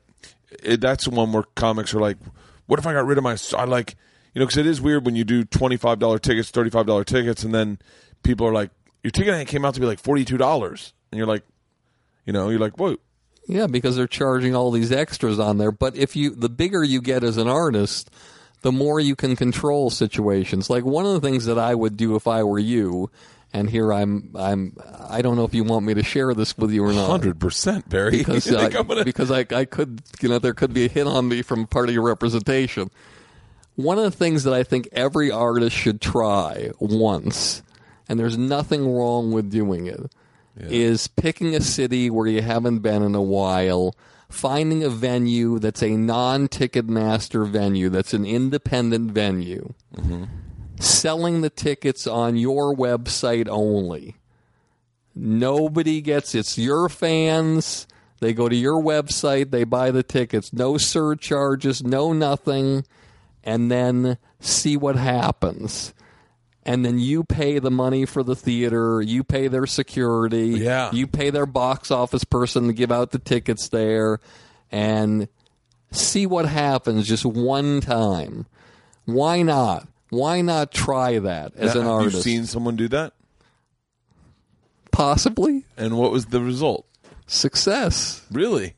it, 0.62 0.80
that's 0.80 1.05
the 1.05 1.11
one 1.11 1.32
where 1.32 1.42
comics 1.57 1.92
are 1.92 2.00
like, 2.00 2.18
"What 2.66 2.78
if 2.78 2.86
I 2.86 2.92
got 2.92 3.05
rid 3.05 3.18
of 3.18 3.24
my?" 3.24 3.36
I 3.57 3.64
like, 3.64 3.96
you 4.32 4.38
know, 4.38 4.46
because 4.46 4.59
it 4.59 4.66
is 4.66 4.80
weird 4.80 5.05
when 5.05 5.16
you 5.16 5.24
do 5.24 5.44
twenty 5.44 5.76
five 5.76 5.98
dollar 5.98 6.20
tickets, 6.20 6.50
thirty 6.50 6.70
five 6.70 6.86
dollar 6.86 7.05
tickets, 7.05 7.42
and 7.42 7.53
then 7.53 7.80
people 8.22 8.46
are 8.46 8.53
like, 8.53 8.70
"Your 9.03 9.11
ticket 9.11 9.48
came 9.48 9.64
out 9.64 9.74
to 9.74 9.80
be 9.80 9.86
like 9.86 9.98
forty 9.98 10.24
two 10.24 10.38
dollars," 10.38 10.92
and 11.11 11.18
you're 11.18 11.26
like, 11.26 11.42
you 12.26 12.32
know, 12.32 12.48
you're 12.48 12.58
like, 12.60 12.78
"Whoa." 12.78 12.96
Yeah, 13.48 13.66
because 13.66 13.96
they're 13.96 14.06
charging 14.06 14.54
all 14.54 14.70
these 14.70 14.92
extras 14.92 15.38
on 15.40 15.58
there. 15.58 15.72
But 15.72 15.96
if 15.96 16.14
you, 16.14 16.30
the 16.30 16.48
bigger 16.48 16.84
you 16.84 17.00
get 17.00 17.24
as 17.24 17.36
an 17.38 17.48
artist, 17.48 18.08
the 18.62 18.70
more 18.70 19.00
you 19.00 19.16
can 19.16 19.34
control 19.34 19.90
situations. 19.90 20.70
Like 20.70 20.84
one 20.84 21.04
of 21.06 21.12
the 21.14 21.20
things 21.20 21.46
that 21.46 21.58
I 21.58 21.74
would 21.74 21.96
do 21.96 22.14
if 22.14 22.28
I 22.28 22.44
were 22.44 22.60
you, 22.60 23.10
and 23.52 23.68
here 23.68 23.92
I'm, 23.92 24.30
I'm, 24.38 24.76
I 25.08 25.22
don't 25.22 25.34
know 25.34 25.42
if 25.44 25.54
you 25.54 25.64
want 25.64 25.84
me 25.84 25.94
to 25.94 26.04
share 26.04 26.32
this 26.34 26.56
with 26.56 26.70
you 26.70 26.84
or 26.84 26.92
not. 26.92 27.10
Hundred 27.10 27.40
percent, 27.40 27.88
Barry. 27.88 28.18
because 28.18 28.50
I, 28.52 28.66
I'm 28.66 28.86
gonna- 28.86 29.04
because 29.04 29.32
I, 29.32 29.44
I 29.50 29.64
could 29.64 30.02
you 30.20 30.28
know 30.28 30.38
there 30.38 30.54
could 30.54 30.72
be 30.72 30.84
a 30.84 30.88
hit 30.88 31.08
on 31.08 31.26
me 31.28 31.42
from 31.42 31.66
part 31.66 31.88
of 31.88 31.94
your 31.94 32.04
representation. 32.04 32.90
One 33.74 33.98
of 33.98 34.04
the 34.04 34.10
things 34.12 34.44
that 34.44 34.54
I 34.54 34.62
think 34.62 34.88
every 34.92 35.30
artist 35.32 35.74
should 35.74 36.00
try 36.00 36.70
once, 36.78 37.62
and 38.08 38.20
there's 38.20 38.38
nothing 38.38 38.94
wrong 38.94 39.32
with 39.32 39.50
doing 39.50 39.86
it, 39.86 40.12
is 40.57 41.09
picking 41.09 41.55
a 41.55 41.61
city 41.61 42.11
where 42.11 42.26
you 42.26 42.42
haven't 42.42 42.80
been 42.80 43.03
in 43.03 43.14
a 43.14 43.22
while, 43.22 43.94
finding 44.28 44.84
a 44.84 44.90
venue 44.90 45.59
that's 45.59 45.82
a 45.82 45.90
non 45.90 46.48
Ticketmaster 46.48 47.48
venue, 47.48 47.88
that's 47.88 48.14
an 48.14 48.24
independent 48.24 49.12
venue, 49.12 49.72
mm-hmm. 49.94 50.24
selling 50.78 51.40
the 51.40 51.50
tickets 51.50 52.07
on 52.07 52.36
your 52.36 52.74
website 52.74 53.48
only. 53.48 54.16
Nobody 55.14 56.00
gets 56.00 56.34
it's 56.34 56.57
your 56.57 56.88
fans. 56.88 57.86
They 58.20 58.32
go 58.32 58.48
to 58.48 58.55
your 58.55 58.80
website, 58.80 59.50
they 59.50 59.64
buy 59.64 59.90
the 59.90 60.05
tickets, 60.05 60.53
no 60.53 60.78
surcharges, 60.78 61.82
no 61.82 62.12
nothing, 62.12 62.84
and 63.42 63.68
then 63.68 64.16
see 64.38 64.76
what 64.76 64.94
happens. 64.94 65.92
And 66.64 66.84
then 66.84 66.98
you 67.00 67.24
pay 67.24 67.58
the 67.58 67.70
money 67.72 68.06
for 68.06 68.22
the 68.22 68.36
theater, 68.36 69.02
you 69.02 69.24
pay 69.24 69.48
their 69.48 69.66
security, 69.66 70.48
Yeah. 70.60 70.90
you 70.92 71.06
pay 71.08 71.30
their 71.30 71.46
box 71.46 71.90
office 71.90 72.22
person 72.24 72.68
to 72.68 72.72
give 72.72 72.92
out 72.92 73.10
the 73.10 73.18
tickets 73.18 73.68
there, 73.68 74.20
and 74.70 75.26
see 75.90 76.24
what 76.24 76.46
happens 76.46 77.08
just 77.08 77.24
one 77.26 77.80
time. 77.80 78.46
Why 79.06 79.42
not? 79.42 79.88
Why 80.10 80.40
not 80.40 80.70
try 80.70 81.18
that 81.18 81.52
as 81.56 81.74
an 81.74 81.82
Have 81.82 81.90
artist? 81.90 82.16
you 82.16 82.22
seen 82.22 82.46
someone 82.46 82.76
do 82.76 82.86
that? 82.88 83.12
Possibly 84.90 85.64
And 85.76 85.96
what 85.96 86.12
was 86.12 86.26
the 86.26 86.40
result? 86.40 86.86
success. 87.26 88.20
Really? 88.30 88.74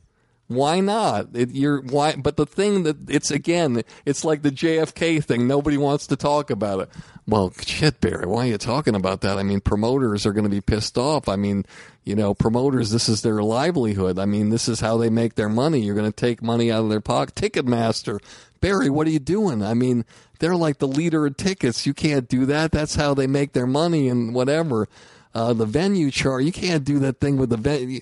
Why 0.47 0.79
not? 0.79 1.27
It, 1.33 1.49
you're 1.51 1.81
why, 1.81 2.15
but 2.15 2.37
the 2.37 2.45
thing 2.45 2.83
that 2.83 3.09
it's 3.09 3.31
again, 3.31 3.81
it's 4.05 4.23
like 4.23 4.43
the 4.43 4.51
JFK 4.51 5.21
thing. 5.23 5.45
Nobody 5.47 5.75
wants 5.77 6.07
to 6.07 6.15
talk 6.15 6.49
about 6.49 6.81
it. 6.81 6.89
Well, 7.27 7.51
shit, 7.65 7.99
Barry, 8.01 8.27
why 8.27 8.45
are 8.45 8.51
you 8.51 8.57
talking 8.59 8.93
about 8.93 9.21
that? 9.21 9.39
I 9.39 9.43
mean, 9.43 9.59
promoters 9.59 10.27
are 10.27 10.33
going 10.33 10.43
to 10.43 10.49
be 10.49 10.61
pissed 10.61 10.95
off. 10.95 11.27
I 11.27 11.35
mean, 11.35 11.65
you 12.03 12.15
know, 12.15 12.35
promoters, 12.35 12.91
this 12.91 13.09
is 13.09 13.23
their 13.23 13.41
livelihood. 13.41 14.19
I 14.19 14.25
mean, 14.25 14.51
this 14.51 14.67
is 14.67 14.79
how 14.79 14.97
they 14.97 15.09
make 15.09 15.33
their 15.33 15.49
money. 15.49 15.79
You're 15.79 15.95
going 15.95 16.11
to 16.11 16.15
take 16.15 16.43
money 16.43 16.71
out 16.71 16.83
of 16.83 16.89
their 16.89 17.01
pocket. 17.01 17.33
Ticketmaster, 17.33 18.19
Barry, 18.61 18.91
what 18.91 19.07
are 19.07 19.11
you 19.11 19.19
doing? 19.19 19.63
I 19.63 19.73
mean, 19.73 20.05
they're 20.37 20.55
like 20.55 20.77
the 20.77 20.87
leader 20.87 21.25
of 21.25 21.35
tickets. 21.35 21.87
You 21.87 21.95
can't 21.95 22.29
do 22.29 22.45
that. 22.45 22.71
That's 22.71 22.95
how 22.95 23.15
they 23.15 23.25
make 23.25 23.53
their 23.53 23.67
money 23.67 24.07
and 24.07 24.35
whatever. 24.35 24.87
Uh, 25.33 25.53
the 25.53 25.65
venue 25.65 26.11
chart, 26.11 26.43
you 26.43 26.51
can't 26.51 26.83
do 26.85 26.99
that 26.99 27.19
thing 27.19 27.37
with 27.37 27.49
the 27.49 27.57
venue. 27.57 28.01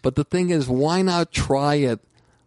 But 0.00 0.16
the 0.16 0.24
thing 0.24 0.48
is, 0.48 0.66
why 0.66 1.02
not 1.02 1.30
try 1.30 1.74
it 1.74 2.00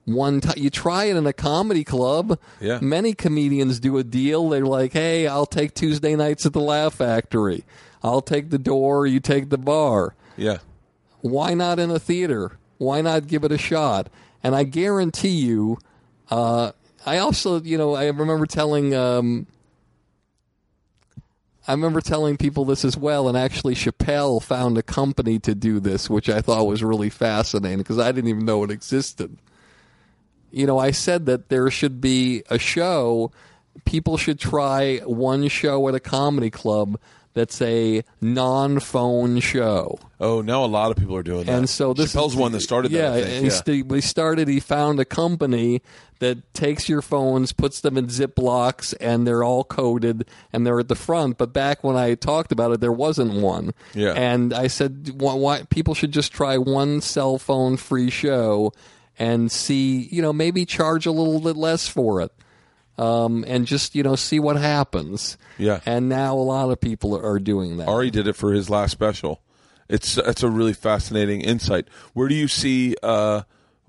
one 0.05 0.41
time? 0.41 0.55
You 0.57 0.69
try 0.69 1.05
it 1.05 1.17
in 1.17 1.27
a 1.27 1.33
comedy 1.33 1.83
club. 1.83 2.39
Yeah. 2.61 2.79
Many 2.81 3.13
comedians 3.13 3.79
do 3.79 3.97
a 3.97 4.03
deal. 4.03 4.49
They're 4.49 4.65
like, 4.65 4.93
hey, 4.93 5.27
I'll 5.27 5.45
take 5.45 5.73
Tuesday 5.73 6.15
nights 6.15 6.45
at 6.45 6.53
the 6.53 6.61
Laugh 6.61 6.95
Factory. 6.95 7.63
I'll 8.03 8.21
take 8.21 8.51
the 8.51 8.59
door, 8.59 9.07
you 9.07 9.19
take 9.19 9.49
the 9.49 9.57
bar. 9.57 10.15
Yeah. 10.37 10.59
Why 11.21 11.55
not 11.55 11.79
in 11.79 11.89
a 11.89 11.99
theater? 11.99 12.59
Why 12.77 13.01
not 13.01 13.27
give 13.27 13.43
it 13.43 13.51
a 13.51 13.57
shot? 13.57 14.09
And 14.43 14.55
I 14.55 14.63
guarantee 14.63 15.29
you, 15.29 15.79
uh, 16.29 16.73
I 17.05 17.17
also, 17.17 17.61
you 17.61 17.77
know, 17.77 17.95
I 17.95 18.05
remember 18.05 18.45
telling, 18.45 18.93
um, 18.93 19.47
I 21.67 21.71
remember 21.71 21.99
telling 21.99 22.37
people 22.37 22.63
this 22.65 22.85
as 22.85 22.95
well, 22.95 23.27
and 23.27 23.35
actually 23.35 23.73
Chappelle 23.73 24.41
found 24.41 24.77
a 24.77 24.83
company 24.83 25.39
to 25.39 25.55
do 25.55 25.79
this, 25.79 26.07
which 26.09 26.29
I 26.29 26.41
thought 26.41 26.67
was 26.67 26.83
really 26.83 27.09
fascinating 27.09 27.79
because 27.79 27.97
I 27.97 28.11
didn't 28.11 28.29
even 28.29 28.45
know 28.45 28.63
it 28.63 28.69
existed. 28.69 29.37
You 30.55 30.65
know, 30.65 30.79
I 30.79 30.91
said 30.91 31.25
that 31.25 31.49
there 31.49 31.69
should 31.69 31.99
be 31.99 32.43
a 32.49 32.57
show, 32.57 33.31
people 33.83 34.15
should 34.15 34.39
try 34.39 34.99
one 34.99 35.49
show 35.49 35.87
at 35.89 35.95
a 35.95 35.99
comedy 35.99 36.49
club 36.49 36.97
that's 37.33 37.61
a 37.61 38.05
non 38.21 38.79
phone 38.79 39.41
show. 39.41 39.99
Oh, 40.21 40.41
now 40.41 40.63
a 40.63 40.67
lot 40.67 40.91
of 40.91 40.97
people 40.97 41.17
are 41.17 41.23
doing 41.23 41.43
that. 41.43 41.57
And 41.57 41.69
so 41.69 41.93
this 41.93 42.15
Chappelle's 42.15 42.31
is, 42.31 42.37
one 42.37 42.53
that 42.53 42.61
started 42.61 42.93
yeah, 42.93 43.09
that. 43.09 43.13
I 43.13 43.21
think. 43.23 43.33
and 43.35 43.43
he, 43.43 43.49
st- 43.49 43.91
he 43.91 43.99
started. 44.01 44.47
He 44.47 44.61
found 44.61 45.01
a 45.01 45.05
company 45.05 45.81
that 46.19 46.53
takes 46.53 46.87
your 46.87 47.01
phones, 47.01 47.51
puts 47.51 47.81
them 47.81 47.97
in 47.97 48.07
Ziplocs, 48.07 48.93
and 49.01 49.27
they're 49.27 49.43
all 49.43 49.65
coded, 49.65 50.25
and 50.53 50.65
they're 50.65 50.79
at 50.79 50.87
the 50.87 50.95
front. 50.95 51.37
But 51.37 51.51
back 51.51 51.83
when 51.83 51.97
I 51.97 52.15
talked 52.15 52.53
about 52.53 52.71
it, 52.71 52.79
there 52.79 52.93
wasn't 52.93 53.33
one. 53.33 53.73
Yeah. 53.93 54.13
and 54.13 54.53
I 54.53 54.67
said, 54.67 55.19
why, 55.19 55.33
why 55.33 55.63
people 55.63 55.93
should 55.93 56.13
just 56.13 56.31
try 56.31 56.57
one 56.57 57.01
cell 57.01 57.37
phone 57.37 57.75
free 57.75 58.09
show 58.09 58.71
and 59.17 59.51
see, 59.51 60.07
you 60.11 60.21
know, 60.21 60.33
maybe 60.33 60.65
charge 60.65 61.05
a 61.05 61.11
little 61.11 61.39
bit 61.39 61.55
less 61.55 61.87
for 61.87 62.21
it. 62.21 62.31
Um, 62.97 63.43
and 63.45 63.67
just 63.67 63.93
you 63.93 64.03
know 64.03 64.15
see 64.15 64.39
what 64.39 64.55
happens. 64.55 65.37
Yeah. 65.57 65.81
And 65.85 66.07
now 66.07 66.35
a 66.35 66.39
lot 66.39 66.69
of 66.71 66.79
people 66.79 67.17
are 67.17 67.39
doing 67.39 67.77
that. 67.77 67.89
Ari 67.89 68.09
did 68.09 68.25
it 68.25 68.37
for 68.37 68.53
his 68.53 68.69
last 68.69 68.91
special, 68.91 69.41
It's 69.89 70.15
that's 70.15 70.43
a 70.43 70.49
really 70.49 70.71
fascinating 70.71 71.41
insight. 71.41 71.89
Where 72.13 72.29
do 72.29 72.35
you 72.35 72.47
see 72.47 72.95
uh, 73.03 73.41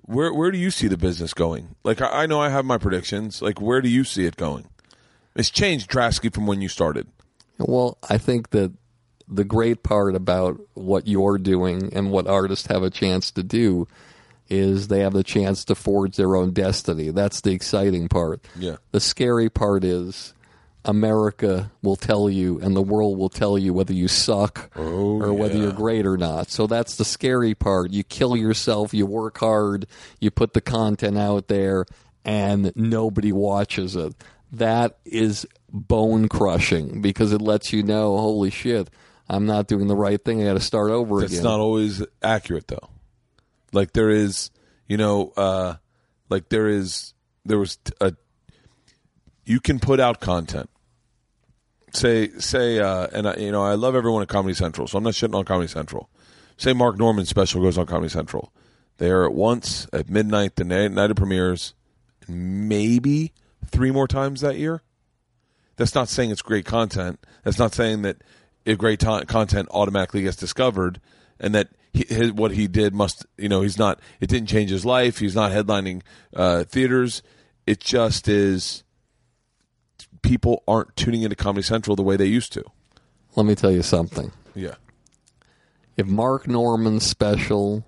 where 0.02 0.34
where 0.34 0.50
do 0.50 0.58
you 0.58 0.72
see 0.72 0.88
the 0.88 0.96
business 0.96 1.34
going? 1.34 1.76
Like 1.84 2.00
I, 2.00 2.22
I 2.22 2.26
know 2.26 2.40
I 2.40 2.48
have 2.48 2.64
my 2.64 2.78
predictions. 2.78 3.40
Like 3.40 3.60
where 3.60 3.80
do 3.80 3.88
you 3.88 4.02
see 4.02 4.26
it 4.26 4.36
going? 4.36 4.66
It's 5.36 5.50
changed 5.50 5.88
drastically 5.88 6.30
from 6.30 6.48
when 6.48 6.60
you 6.60 6.68
started. 6.68 7.06
Well, 7.58 7.98
I 8.08 8.18
think 8.18 8.50
that 8.50 8.72
the 9.28 9.44
great 9.44 9.82
part 9.82 10.14
about 10.14 10.60
what 10.74 11.06
you're 11.06 11.38
doing 11.38 11.92
and 11.92 12.10
what 12.10 12.26
artists 12.26 12.66
have 12.68 12.82
a 12.82 12.90
chance 12.90 13.30
to 13.32 13.42
do 13.42 13.86
is 14.48 14.88
they 14.88 15.00
have 15.00 15.12
the 15.12 15.24
chance 15.24 15.64
to 15.66 15.74
forge 15.74 16.16
their 16.16 16.36
own 16.36 16.52
destiny. 16.52 17.10
That's 17.10 17.40
the 17.40 17.52
exciting 17.52 18.08
part. 18.08 18.46
Yeah. 18.58 18.76
The 18.92 19.00
scary 19.00 19.50
part 19.50 19.84
is 19.84 20.34
America 20.84 21.72
will 21.82 21.96
tell 21.96 22.30
you 22.30 22.60
and 22.60 22.74
the 22.74 22.82
world 22.82 23.18
will 23.18 23.28
tell 23.28 23.58
you 23.58 23.74
whether 23.74 23.92
you 23.92 24.08
suck 24.08 24.70
oh, 24.76 25.20
or 25.20 25.32
whether 25.32 25.56
yeah. 25.56 25.64
you're 25.64 25.72
great 25.72 26.06
or 26.06 26.16
not. 26.16 26.50
So 26.50 26.66
that's 26.66 26.96
the 26.96 27.04
scary 27.04 27.54
part. 27.54 27.90
You 27.90 28.04
kill 28.04 28.36
yourself, 28.36 28.94
you 28.94 29.04
work 29.04 29.38
hard, 29.38 29.86
you 30.20 30.30
put 30.30 30.54
the 30.54 30.60
content 30.60 31.18
out 31.18 31.48
there, 31.48 31.86
and 32.24 32.72
nobody 32.76 33.32
watches 33.32 33.96
it. 33.96 34.14
That 34.52 34.98
is 35.04 35.46
bone 35.68 36.28
crushing 36.28 37.02
because 37.02 37.32
it 37.32 37.42
lets 37.42 37.72
you 37.72 37.82
know, 37.82 38.16
holy 38.16 38.50
shit, 38.50 38.88
I'm 39.28 39.44
not 39.44 39.66
doing 39.66 39.88
the 39.88 39.96
right 39.96 40.24
thing. 40.24 40.40
I 40.40 40.46
got 40.46 40.54
to 40.54 40.60
start 40.60 40.90
over 40.92 41.22
It's 41.24 41.32
again. 41.32 41.44
not 41.44 41.58
always 41.58 42.02
accurate 42.22 42.68
though. 42.68 42.88
Like 43.72 43.92
there 43.92 44.10
is, 44.10 44.50
you 44.88 44.96
know, 44.96 45.32
uh, 45.36 45.74
like 46.28 46.48
there 46.48 46.68
is, 46.68 47.14
there 47.44 47.58
was 47.58 47.76
t- 47.76 47.92
a. 48.00 48.12
You 49.44 49.60
can 49.60 49.78
put 49.78 50.00
out 50.00 50.20
content. 50.20 50.70
Say 51.92 52.30
say, 52.38 52.78
uh, 52.78 53.06
and 53.12 53.28
I, 53.28 53.36
you 53.36 53.52
know, 53.52 53.62
I 53.62 53.74
love 53.74 53.94
everyone 53.94 54.22
at 54.22 54.28
Comedy 54.28 54.54
Central, 54.54 54.86
so 54.86 54.98
I'm 54.98 55.04
not 55.04 55.14
shitting 55.14 55.34
on 55.34 55.44
Comedy 55.44 55.68
Central. 55.68 56.10
Say 56.56 56.72
Mark 56.72 56.98
Normand's 56.98 57.30
special 57.30 57.62
goes 57.62 57.78
on 57.78 57.86
Comedy 57.86 58.08
Central. 58.08 58.52
They 58.98 59.10
are 59.10 59.24
at 59.24 59.34
once 59.34 59.86
at 59.92 60.08
midnight, 60.08 60.56
the 60.56 60.64
night, 60.64 60.90
night 60.90 61.10
of 61.10 61.16
premieres, 61.16 61.74
maybe 62.26 63.32
three 63.66 63.90
more 63.90 64.08
times 64.08 64.40
that 64.40 64.56
year. 64.56 64.82
That's 65.76 65.94
not 65.94 66.08
saying 66.08 66.30
it's 66.30 66.42
great 66.42 66.64
content. 66.64 67.20
That's 67.44 67.58
not 67.58 67.74
saying 67.74 68.02
that 68.02 68.22
if 68.64 68.78
great 68.78 69.00
to- 69.00 69.24
content 69.26 69.68
automatically 69.70 70.22
gets 70.22 70.36
discovered 70.36 71.00
and 71.38 71.54
that 71.54 71.68
he, 71.96 72.14
his, 72.14 72.32
what 72.32 72.52
he 72.52 72.68
did 72.68 72.94
must, 72.94 73.24
you 73.38 73.48
know, 73.48 73.62
he's 73.62 73.78
not, 73.78 74.00
it 74.20 74.28
didn't 74.28 74.48
change 74.48 74.70
his 74.70 74.84
life. 74.84 75.18
He's 75.18 75.34
not 75.34 75.50
headlining 75.50 76.02
uh, 76.34 76.64
theaters. 76.64 77.22
It 77.66 77.80
just 77.80 78.28
is, 78.28 78.84
people 80.22 80.62
aren't 80.68 80.94
tuning 80.96 81.22
into 81.22 81.36
Comedy 81.36 81.62
Central 81.62 81.96
the 81.96 82.02
way 82.02 82.16
they 82.16 82.26
used 82.26 82.52
to. 82.52 82.64
Let 83.34 83.46
me 83.46 83.54
tell 83.54 83.72
you 83.72 83.82
something. 83.82 84.32
Yeah. 84.54 84.74
If 85.96 86.06
Mark 86.06 86.46
Normand's 86.46 87.06
special 87.06 87.84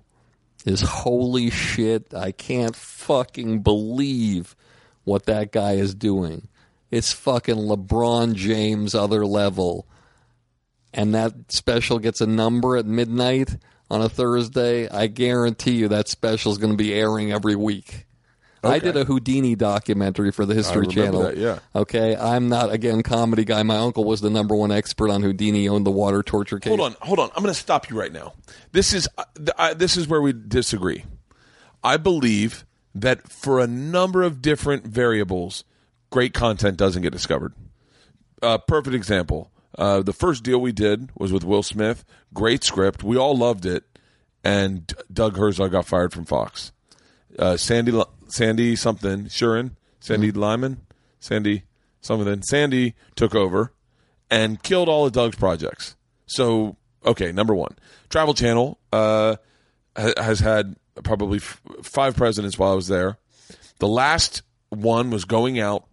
is 0.64 0.80
holy 0.80 1.51
shit, 1.51 2.14
I 2.14 2.32
can't 2.32 2.74
fucking 2.74 3.60
believe 3.60 4.56
what 5.05 5.26
that 5.26 5.52
guy 5.52 5.72
is 5.72 5.94
doing. 5.94 6.48
It's 6.90 7.12
fucking 7.12 7.56
LeBron 7.56 8.35
James 8.35 8.94
other 8.94 9.26
level. 9.26 9.86
And 10.94 11.14
that 11.14 11.52
special 11.52 11.98
gets 11.98 12.22
a 12.22 12.26
number 12.26 12.76
at 12.78 12.86
midnight 12.86 13.59
on 13.90 14.02
a 14.02 14.09
Thursday. 14.09 14.89
I 14.89 15.06
guarantee 15.06 15.73
you 15.73 15.89
that 15.89 16.09
special 16.09 16.52
is 16.52 16.59
going 16.59 16.73
to 16.73 16.77
be 16.77 16.94
airing 16.94 17.32
every 17.32 17.56
week. 17.56 18.06
I 18.65 18.81
did 18.81 18.97
a 18.97 19.05
Houdini 19.05 19.55
documentary 19.55 20.32
for 20.32 20.44
the 20.44 20.55
History 20.55 20.86
Channel. 20.89 21.23
that, 21.23 21.36
yeah. 21.36 21.60
Okay, 21.74 22.16
I'm 22.16 22.48
not 22.48 22.73
again 22.73 23.02
comedy 23.02 23.44
guy. 23.44 23.62
My 23.62 23.77
uncle 23.77 24.05
was 24.05 24.20
the 24.20 24.31
number 24.31 24.55
one 24.55 24.73
expert 24.73 25.10
on 25.10 25.23
Houdini. 25.23 25.69
Owned 25.69 25.86
the 25.86 25.93
water 25.93 26.23
torture 26.23 26.59
case. 26.59 26.69
Hold 26.69 26.81
on, 26.81 26.97
hold 27.01 27.19
on. 27.20 27.31
I'm 27.36 27.43
going 27.43 27.55
to 27.55 27.60
stop 27.60 27.89
you 27.89 27.98
right 27.98 28.12
now. 28.12 28.35
This 28.73 28.93
is 28.93 29.09
uh, 29.16 29.24
th- 29.36 29.51
I, 29.56 29.74
this 29.74 29.97
is 29.97 30.09
where 30.09 30.20
we 30.20 30.32
disagree. 30.32 31.05
I 31.85 31.97
believe 31.98 32.65
that 32.94 33.28
for 33.31 33.60
a 33.60 33.66
number 33.69 34.23
of 34.24 34.43
different 34.43 34.85
variables, 34.86 35.62
great 36.10 36.35
content 36.35 36.77
doesn't 36.77 37.02
get 37.02 37.12
discovered. 37.12 37.55
Uh, 38.43 38.59
perfect 38.59 38.94
example. 38.94 39.52
Uh, 39.77 40.03
the 40.03 40.12
first 40.12 40.43
deal 40.43 40.61
we 40.61 40.73
did 40.73 41.11
was 41.16 41.32
with 41.32 41.45
Will 41.45 41.62
Smith. 41.62 42.05
Great 42.32 42.65
script. 42.65 43.03
We 43.03 43.16
all 43.16 43.36
loved 43.36 43.66
it. 43.66 43.85
And 44.45 44.93
Doug 45.12 45.36
Herzog 45.36 45.73
got 45.73 45.86
fired 45.86 46.12
from 46.12 46.24
Fox. 46.24 46.73
Uh, 47.39 47.57
Sandy, 47.57 48.01
Sandy 48.28 48.77
something, 48.77 49.24
Shurin, 49.27 49.73
Sandy 50.01 50.32
Lyman, 50.32 50.81
Sandy 51.20 51.65
something. 52.01 52.43
Sandy 52.43 52.95
took 53.15 53.35
over 53.35 53.73
and 54.31 54.62
killed 54.62 54.89
all 54.89 55.07
of 55.07 55.12
Doug's 55.12 55.36
projects. 55.36 55.97
So, 56.27 56.77
okay, 57.05 57.32
number 57.32 57.55
one, 57.55 57.77
Travel 58.11 58.35
Channel 58.35 58.78
uh, 58.93 59.36
ha- 59.97 60.12
has 60.16 60.40
had 60.40 60.77
probably 61.03 61.39
f- 61.39 61.61
five 61.82 62.16
presidents 62.16 62.59
while 62.59 62.73
I 62.73 62.77
was 62.77 62.89
there. 62.89 63.19
The 63.78 63.89
last 63.89 64.43
one 64.70 65.11
was 65.11 65.24
going 65.24 65.59
out, 65.59 65.86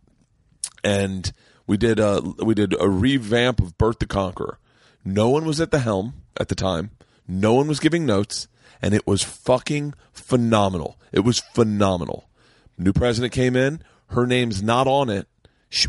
and 0.84 1.32
we 1.68 1.78
did 1.78 2.00
a 2.00 2.22
we 2.40 2.54
did 2.54 2.76
a 2.80 2.90
revamp 2.90 3.60
of 3.60 3.78
Bert 3.78 4.00
the 4.00 4.06
Conqueror. 4.06 4.60
No 5.04 5.30
one 5.30 5.46
was 5.46 5.62
at 5.62 5.72
the 5.72 5.80
helm 5.80 6.22
at 6.40 6.48
the 6.48 6.56
time. 6.56 6.92
No 7.28 7.54
one 7.54 7.68
was 7.68 7.80
giving 7.80 8.06
notes, 8.06 8.48
and 8.82 8.94
it 8.94 9.08
was 9.08 9.24
fucking 9.24 9.94
phenomenal. 10.12 10.98
It 11.12 11.22
was 11.22 11.40
phenomenal. 11.54 12.30
New 12.78 12.94
president 12.94 13.34
came 13.34 13.56
in. 13.56 13.82
Her 14.08 14.26
name's 14.28 14.62
not 14.62 14.88
on 14.88 15.10
it. 15.10 15.28
She, 15.70 15.88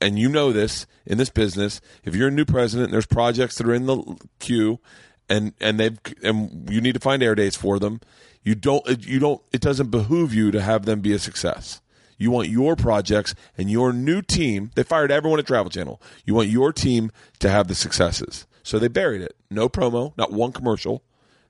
and 0.00 0.18
you 0.18 0.28
know 0.28 0.52
this 0.52 0.86
in 1.04 1.18
this 1.18 1.30
business. 1.30 1.80
If 2.04 2.14
you're 2.16 2.28
a 2.28 2.32
new 2.32 2.44
president, 2.44 2.86
and 2.86 2.94
there's 2.94 3.06
projects 3.06 3.56
that 3.56 3.66
are 3.66 3.74
in 3.74 3.86
the 3.86 4.16
queue, 4.38 4.80
and 5.28 5.52
and 5.60 5.78
they've 5.78 5.98
and 6.22 6.68
you 6.70 6.80
need 6.80 6.94
to 6.94 7.00
find 7.00 7.22
air 7.22 7.34
dates 7.34 7.56
for 7.56 7.78
them. 7.78 8.00
You 8.42 8.54
don't. 8.54 9.06
You 9.06 9.18
don't. 9.18 9.42
It 9.52 9.60
doesn't 9.60 9.90
behoove 9.90 10.32
you 10.32 10.50
to 10.50 10.62
have 10.62 10.86
them 10.86 11.00
be 11.00 11.12
a 11.12 11.18
success. 11.18 11.80
You 12.18 12.30
want 12.30 12.48
your 12.48 12.76
projects 12.76 13.34
and 13.56 13.70
your 13.70 13.92
new 13.92 14.20
team. 14.20 14.72
They 14.74 14.82
fired 14.82 15.10
everyone 15.10 15.38
at 15.38 15.46
Travel 15.46 15.70
Channel. 15.70 16.02
You 16.24 16.34
want 16.34 16.48
your 16.48 16.72
team 16.72 17.10
to 17.38 17.48
have 17.48 17.68
the 17.68 17.74
successes. 17.74 18.46
So 18.62 18.78
they 18.78 18.88
buried 18.88 19.22
it. 19.22 19.36
No 19.50 19.68
promo, 19.68 20.12
not 20.18 20.32
one 20.32 20.52
commercial. 20.52 21.02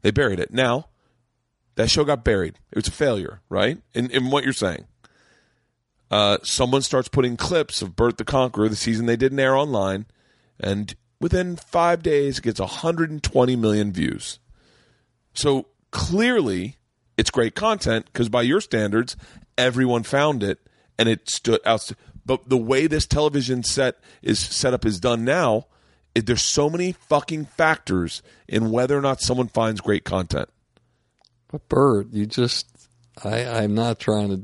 They 0.02 0.10
buried 0.10 0.38
it. 0.38 0.52
Now, 0.52 0.88
that 1.74 1.90
show 1.90 2.04
got 2.04 2.22
buried. 2.24 2.58
It 2.70 2.76
was 2.76 2.88
a 2.88 2.92
failure, 2.92 3.40
right? 3.48 3.78
In, 3.94 4.10
in 4.10 4.30
what 4.30 4.44
you're 4.44 4.52
saying. 4.52 4.86
Uh, 6.10 6.38
someone 6.42 6.82
starts 6.82 7.08
putting 7.08 7.36
clips 7.36 7.82
of 7.82 7.96
Bert 7.96 8.18
the 8.18 8.24
Conqueror, 8.24 8.68
the 8.68 8.76
season 8.76 9.06
they 9.06 9.16
didn't 9.16 9.40
air 9.40 9.54
online, 9.54 10.06
and 10.58 10.94
within 11.20 11.56
five 11.56 12.02
days, 12.02 12.38
it 12.38 12.44
gets 12.44 12.60
120 12.60 13.56
million 13.56 13.92
views. 13.92 14.38
So 15.34 15.66
clearly, 15.90 16.77
it's 17.18 17.30
great 17.30 17.54
content 17.54 18.06
because 18.06 18.30
by 18.30 18.40
your 18.42 18.62
standards, 18.62 19.14
everyone 19.58 20.04
found 20.04 20.42
it 20.42 20.58
and 20.98 21.08
it 21.08 21.28
stood 21.28 21.60
out. 21.66 21.90
But 22.24 22.48
the 22.48 22.56
way 22.56 22.86
this 22.86 23.06
television 23.06 23.62
set 23.62 23.96
is 24.22 24.38
set 24.38 24.72
up 24.72 24.86
is 24.86 24.98
done 25.00 25.24
now, 25.24 25.66
it, 26.14 26.24
there's 26.26 26.42
so 26.42 26.70
many 26.70 26.92
fucking 26.92 27.44
factors 27.46 28.22
in 28.48 28.70
whether 28.70 28.96
or 28.96 29.02
not 29.02 29.20
someone 29.20 29.48
finds 29.48 29.80
great 29.80 30.04
content. 30.04 30.48
But 31.50 31.68
Bert, 31.68 32.08
you 32.12 32.24
just 32.26 32.66
I, 33.24 33.44
I'm 33.62 33.74
not 33.74 33.98
trying 33.98 34.28
to 34.30 34.42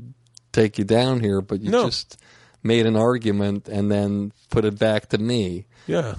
take 0.51 0.77
you 0.77 0.83
down 0.83 1.19
here, 1.21 1.41
but 1.41 1.61
you 1.61 1.71
No. 1.71 1.85
just 1.85 2.17
made 2.63 2.85
an 2.85 2.95
argument 2.95 3.67
and 3.69 3.91
then 3.91 4.31
put 4.49 4.65
it 4.65 4.77
back 4.79 5.09
to 5.09 5.17
me. 5.17 5.65
Yeah. 5.87 6.15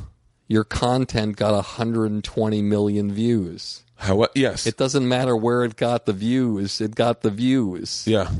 Your 0.48 0.62
content 0.62 1.36
got 1.36 1.54
120 1.54 2.62
million 2.62 3.12
views. 3.12 3.82
How? 3.96 4.26
Yes. 4.34 4.66
It 4.66 4.76
doesn't 4.76 5.08
matter 5.08 5.36
where 5.36 5.64
it 5.64 5.76
got 5.76 6.06
the 6.06 6.12
views; 6.12 6.80
it 6.80 6.94
got 6.94 7.22
the 7.22 7.30
views. 7.30 8.04
yeah. 8.06 8.30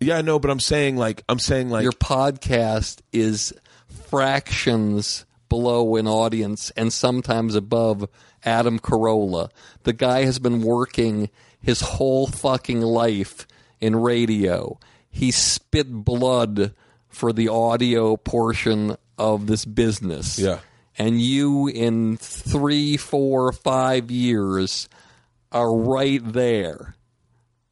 Yeah. 0.00 0.18
I 0.18 0.22
know, 0.22 0.38
but 0.38 0.50
I'm 0.50 0.60
saying 0.60 0.96
like 0.96 1.22
I'm 1.28 1.38
saying 1.38 1.70
like 1.70 1.82
Your 1.82 1.92
podcast 1.92 2.98
is 3.12 3.54
fractions 3.88 5.24
below 5.48 5.96
an 5.96 6.06
audience 6.06 6.70
and 6.76 6.92
sometimes 6.92 7.54
above 7.54 8.08
Adam 8.44 8.78
Carolla. 8.78 9.50
The 9.84 9.92
guy 9.92 10.24
has 10.24 10.38
been 10.38 10.62
working 10.62 11.30
his 11.60 11.80
whole 11.80 12.26
fucking 12.26 12.80
life 12.80 13.46
in 13.80 13.96
radio. 13.96 14.78
He 15.10 15.30
spit 15.30 15.90
blood 15.90 16.74
for 17.08 17.32
the 17.32 17.48
audio 17.48 18.16
portion 18.16 18.96
of 19.16 19.46
this 19.46 19.64
business. 19.64 20.38
Yeah. 20.38 20.58
And 20.98 21.20
you, 21.20 21.68
in 21.68 22.16
three, 22.18 22.96
four, 22.96 23.52
five 23.52 24.10
years, 24.10 24.88
are 25.54 25.74
right 25.74 26.20
there. 26.22 26.94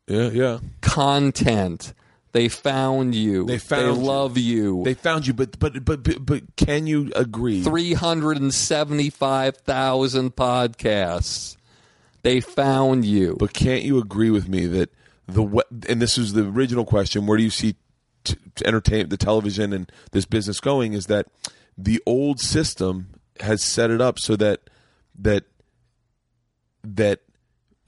yeah 0.06 0.30
yeah. 0.30 0.60
Content. 0.80 1.92
They 2.32 2.48
found 2.48 3.14
you. 3.14 3.44
They 3.44 3.59
found 3.59 3.98
you. 3.98 4.04
love 4.04 4.38
you. 4.38 4.82
They 4.84 4.94
found 4.94 5.26
you, 5.26 5.34
but 5.34 5.59
but 5.59 5.84
but 5.84 6.02
but, 6.02 6.24
but 6.24 6.56
can 6.56 6.86
you 6.86 7.12
agree? 7.14 7.62
375,000 7.62 10.34
podcasts. 10.34 11.59
They 12.22 12.40
found 12.40 13.04
you. 13.04 13.36
But 13.38 13.52
can't 13.52 13.82
you 13.82 13.98
agree 13.98 14.30
with 14.30 14.48
me 14.48 14.66
that 14.66 14.88
the 15.26 15.62
and 15.88 16.00
this 16.00 16.16
is 16.16 16.32
the 16.32 16.46
original 16.46 16.86
question: 16.86 17.26
Where 17.26 17.36
do 17.36 17.44
you 17.44 17.50
see 17.50 17.74
t- 18.24 18.36
t- 18.54 18.64
entertain 18.64 19.10
the 19.10 19.18
television 19.18 19.74
and 19.74 19.92
this 20.12 20.24
business 20.24 20.59
going? 20.60 20.94
Is 20.94 21.04
that 21.06 21.26
the 21.76 22.00
old 22.06 22.40
system 22.40 23.09
has 23.40 23.62
set 23.62 23.90
it 23.90 24.00
up 24.00 24.18
so 24.18 24.36
that 24.36 24.60
that 25.18 25.44
that 26.84 27.20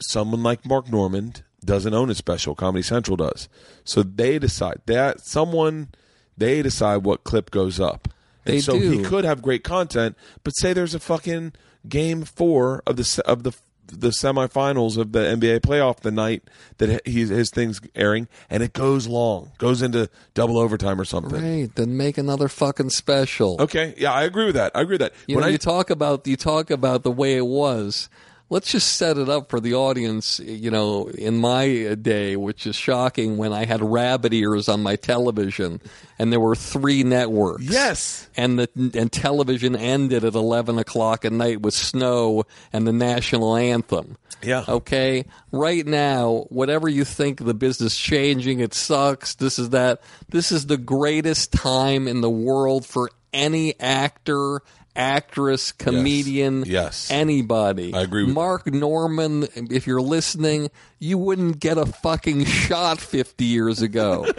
someone 0.01 0.43
like 0.43 0.67
Mark 0.67 0.91
Normand 0.91 1.43
doesn't 1.65 1.95
own 1.95 2.11
a 2.11 2.15
special. 2.15 2.55
Comedy 2.55 2.83
Central 2.83 3.17
does. 3.17 3.49
So 3.85 4.03
they 4.03 4.39
decide 4.39 4.81
that 4.87 5.21
someone 5.21 5.89
they 6.37 6.63
decide 6.63 6.99
what 6.99 7.25
clip 7.25 7.51
goes 7.51 7.79
up. 7.79 8.09
And 8.45 8.57
They 8.57 8.61
so 8.61 8.79
he 8.79 9.03
could 9.03 9.25
have 9.25 9.41
great 9.41 9.65
content, 9.65 10.17
but 10.43 10.51
say 10.51 10.73
there's 10.73 10.95
a 10.95 11.01
fucking 11.01 11.53
game 11.89 12.25
four 12.25 12.83
of 12.87 12.97
the 12.97 13.23
of 13.25 13.43
the 13.43 13.53
the 13.87 14.09
semifinals 14.09 14.97
of 14.97 15.13
the 15.13 15.21
NBA 15.21 15.61
playoff 15.61 16.01
the 16.01 16.11
night 16.11 16.43
that 16.79 17.07
he, 17.07 17.27
his 17.27 17.51
thing's 17.51 17.81
airing, 17.95 18.29
and 18.49 18.63
it 18.63 18.73
goes 18.73 19.07
long, 19.07 19.53
goes 19.59 19.83
into 19.83 20.09
double 20.33 20.59
overtime 20.59 21.01
or 21.01 21.05
something. 21.05 21.41
Right, 21.41 21.75
then 21.75 21.97
make 21.97 22.19
another 22.19 22.49
fucking 22.49 22.91
special. 22.91 23.57
Okay, 23.61 23.95
yeah, 23.97 24.13
I 24.13 24.25
agree 24.25 24.47
with 24.47 24.55
that. 24.55 24.73
I 24.75 24.81
agree 24.81 24.95
with 24.95 25.03
that. 25.03 25.13
You 25.27 25.37
when 25.37 25.43
know, 25.43 25.49
I 25.49 25.53
you 25.53 25.59
talk 25.59 25.91
about 25.91 26.27
you 26.27 26.37
talk 26.37 26.71
about 26.71 27.03
the 27.03 27.11
way 27.11 27.37
it 27.37 27.47
was. 27.47 28.09
Let's 28.51 28.71
just 28.71 28.97
set 28.97 29.17
it 29.17 29.29
up 29.29 29.51
for 29.51 29.59
the 29.59 29.75
audience. 29.75 30.39
You 30.39 30.71
know, 30.71 31.09
in 31.09 31.39
my 31.39 31.95
day, 31.95 32.37
which 32.37 32.67
is 32.67 32.77
shocking, 32.77 33.37
when 33.37 33.53
I 33.53 33.65
had 33.65 33.83
rabbit 33.83 34.33
ears 34.33 34.69
on 34.69 34.83
my 34.83 34.97
television, 34.97 35.81
and 36.19 36.33
there 36.33 36.41
were 36.41 36.55
three 36.55 37.03
networks. 37.03 37.65
yes, 37.65 38.29
and 38.37 38.59
the 38.59 38.69
and 38.95 39.11
television 39.11 39.75
ended 39.75 40.25
at 40.25 40.35
eleven 40.35 40.79
o'clock 40.79 41.25
at 41.25 41.33
night 41.33 41.63
with 41.63 41.75
snow 41.75 42.45
and 42.73 42.87
the 42.87 42.93
national 42.93 43.57
anthem. 43.57 44.17
Yeah. 44.43 44.65
Okay. 44.69 45.25
Right 45.53 45.87
now, 45.87 46.47
whatever 46.51 46.89
you 46.89 47.05
think 47.05 47.43
the 47.43 47.55
business 47.55 47.97
changing, 47.97 48.61
it 48.61 48.75
sucks. 48.75 49.35
This 49.37 49.59
is 49.59 49.71
that. 49.71 50.03
This 50.29 50.53
is 50.53 50.67
the 50.67 50.77
greatest 50.77 51.51
time 51.53 52.07
in 52.07 52.21
the 52.21 52.31
world 52.31 52.85
for 52.85 53.11
any 53.33 53.79
actor, 53.81 54.61
actress, 54.97 55.73
comedian, 55.73 56.65
Yes. 56.67 57.11
anybody. 57.11 57.93
I 57.95 58.03
agree 58.03 58.25
with 58.25 58.35
Mark 58.35 58.67
Normand. 58.73 59.49
If 59.55 59.87
you're 59.87 60.03
listening, 60.03 60.71
you 60.99 61.19
wouldn't 61.19 61.61
get 61.61 61.79
a 61.79 61.87
fucking 61.87 62.45
shot 62.45 63.01
fifty 63.01 63.45
years 63.45 63.83
ago. 63.83 64.27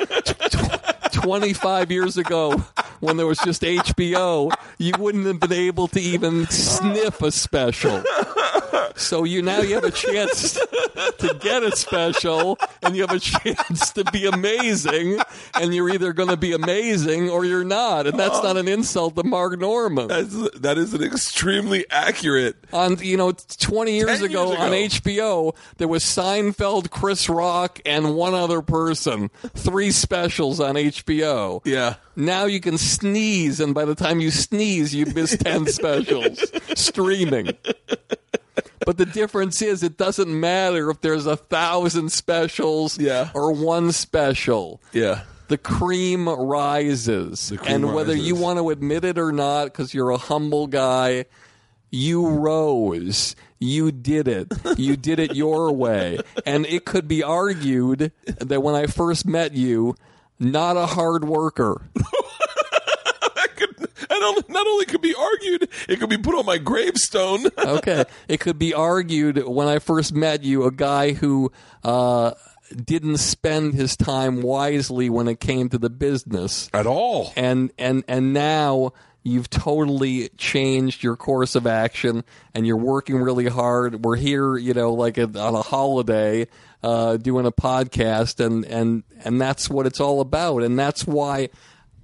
25 1.25 1.91
years 1.91 2.17
ago 2.19 2.51
when 2.99 3.17
there 3.17 3.25
was 3.25 3.39
just 3.39 3.63
HBO, 3.63 4.53
you 4.77 4.93
wouldn't 4.99 5.25
have 5.25 5.39
been 5.39 5.53
able 5.53 5.87
to 5.87 5.99
even 5.99 6.45
sniff 6.45 7.19
a 7.23 7.31
special. 7.31 8.03
So 8.95 9.23
you 9.25 9.41
now 9.41 9.59
you 9.59 9.75
have 9.75 9.83
a 9.83 9.91
chance 9.91 10.53
to 10.53 11.37
get 11.41 11.63
a 11.63 11.75
special 11.75 12.57
and 12.81 12.95
you 12.95 13.05
have 13.05 13.15
a 13.15 13.19
chance 13.19 13.91
to 13.91 14.05
be 14.05 14.25
amazing 14.25 15.19
and 15.59 15.75
you're 15.75 15.89
either 15.89 16.13
going 16.13 16.29
to 16.29 16.37
be 16.37 16.53
amazing 16.53 17.29
or 17.29 17.43
you're 17.43 17.65
not 17.65 18.07
and 18.07 18.17
that's 18.17 18.41
not 18.41 18.55
an 18.55 18.67
insult 18.67 19.15
to 19.17 19.23
Mark 19.23 19.59
Normand. 19.59 20.09
that's, 20.09 20.59
that 20.59 20.77
is 20.77 20.93
an 20.93 21.03
extremely 21.03 21.85
accurate. 21.89 22.55
On 22.71 22.97
you 22.99 23.17
know 23.17 23.33
20 23.33 23.95
years 23.95 24.07
10 24.07 24.19
years 24.19 24.31
ago 24.31 24.55
on. 24.55 24.71
HBO 24.71 25.55
there 25.77 25.87
was 25.87 26.03
Seinfeld, 26.03 26.89
Chris 26.89 27.27
Rock 27.27 27.81
and 27.85 28.15
one 28.15 28.33
other 28.33 28.61
person. 28.61 29.29
Three 29.55 29.91
specials 29.91 30.59
on 30.59 30.75
HBO. 30.75 31.14
Yeah, 31.65 31.95
Now 32.15 32.45
you 32.45 32.59
can 32.59 32.77
sneeze, 32.77 33.59
and 33.59 33.73
by 33.73 33.85
the 33.85 33.95
time 33.95 34.19
you 34.19 34.31
sneeze, 34.31 34.93
you 34.95 35.05
miss 35.05 35.37
10 35.39 35.67
specials 35.67 36.39
streaming. 36.75 37.49
But 38.85 38.97
the 38.97 39.05
difference 39.05 39.61
is, 39.61 39.81
it 39.83 39.97
doesn't 39.97 40.39
matter 40.39 40.89
if 40.91 41.01
there's 41.01 41.25
a 41.25 41.35
thousand 41.37 42.11
specials 42.11 42.99
Yeah. 42.99 43.29
or 43.33 43.51
one 43.53 43.91
special. 43.91 44.81
yeah. 44.93 45.21
The 45.47 45.57
cream 45.59 46.27
rises. 46.27 47.49
The 47.49 47.57
cream 47.57 47.75
and 47.85 47.93
whether 47.93 48.13
rises. 48.13 48.27
you 48.27 48.35
want 48.35 48.57
to 48.57 48.71
admit 48.71 49.05
it 49.05 49.19
or 49.19 49.31
not, 49.31 49.65
because 49.65 49.93
you're 49.93 50.09
a 50.09 50.17
humble 50.17 50.65
guy, 50.65 51.25
you 51.91 52.27
rose. 52.27 53.35
You 53.59 53.91
did 53.91 54.27
it. 54.27 54.51
You 54.77 54.97
did 54.97 55.19
it 55.19 55.35
your 55.35 55.71
way. 55.71 56.17
And 56.47 56.65
it 56.65 56.85
could 56.85 57.07
be 57.07 57.21
argued 57.21 58.11
that 58.25 58.61
when 58.61 58.73
I 58.73 58.87
first 58.87 59.27
met 59.27 59.53
you, 59.53 59.95
not 60.39 60.77
a 60.77 60.85
hard 60.85 61.23
worker. 61.25 61.81
That 63.35 63.55
could, 63.57 63.89
and 64.09 64.43
not 64.49 64.65
only 64.67 64.85
could 64.85 65.01
be 65.01 65.13
argued, 65.13 65.69
it 65.89 65.99
could 65.99 66.09
be 66.09 66.17
put 66.17 66.35
on 66.35 66.45
my 66.45 66.57
gravestone. 66.57 67.45
okay. 67.57 68.05
It 68.27 68.39
could 68.39 68.57
be 68.57 68.73
argued 68.73 69.45
when 69.45 69.67
I 69.67 69.79
first 69.79 70.13
met 70.13 70.43
you, 70.43 70.63
a 70.63 70.71
guy 70.71 71.11
who 71.13 71.51
uh, 71.83 72.31
didn't 72.73 73.17
spend 73.17 73.73
his 73.73 73.95
time 73.97 74.41
wisely 74.41 75.09
when 75.09 75.27
it 75.27 75.39
came 75.39 75.69
to 75.69 75.77
the 75.77 75.89
business, 75.89 76.69
At 76.73 76.87
all. 76.87 77.33
and 77.35 77.71
and 77.77 78.03
and 78.07 78.33
now 78.33 78.93
you've 79.25 79.49
totally 79.49 80.29
changed 80.37 81.03
your 81.03 81.17
course 81.17 81.55
of 81.55 81.67
action, 81.67 82.23
and 82.53 82.65
you're 82.65 82.77
working 82.77 83.17
really 83.17 83.47
hard. 83.47 84.05
We're 84.05 84.15
here, 84.15 84.55
you 84.55 84.73
know, 84.73 84.93
like 84.93 85.17
at, 85.17 85.35
on 85.35 85.55
a 85.55 85.61
holiday. 85.61 86.47
Uh, 86.83 87.17
doing 87.17 87.47
a 87.47 87.51
podcast 87.51 88.45
and, 88.45 88.63
and 88.65 89.01
and 89.23 89.41
that's 89.41 89.71
what 89.71 89.87
it's 89.87 89.99
all 89.99 90.21
about 90.21 90.61
and 90.61 90.77
that's 90.77 91.07
why 91.07 91.49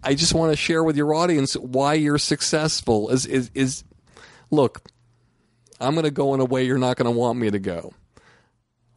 I 0.03 0.15
just 0.15 0.33
want 0.33 0.51
to 0.51 0.57
share 0.57 0.83
with 0.83 0.97
your 0.97 1.13
audience 1.13 1.53
why 1.53 1.93
you're 1.93 2.17
successful 2.17 3.11
is 3.11 3.27
is, 3.27 3.51
is 3.53 3.83
look 4.49 4.81
I'm 5.81 5.95
going 5.95 6.05
to 6.05 6.11
go 6.11 6.33
in 6.33 6.39
a 6.39 6.45
way 6.45 6.63
you're 6.63 6.77
not 6.77 6.95
going 6.95 7.11
to 7.11 7.17
want 7.17 7.39
me 7.39 7.49
to 7.49 7.59
go. 7.59 7.93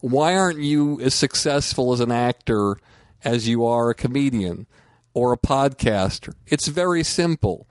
Why 0.00 0.36
aren't 0.36 0.60
you 0.60 1.00
as 1.00 1.14
successful 1.14 1.92
as 1.92 2.00
an 2.00 2.12
actor 2.12 2.76
as 3.24 3.48
you 3.48 3.64
are 3.64 3.88
a 3.88 3.94
comedian 3.94 4.66
or 5.14 5.32
a 5.32 5.38
podcaster? 5.38 6.34
It's 6.46 6.68
very 6.68 7.02
simple. 7.02 7.66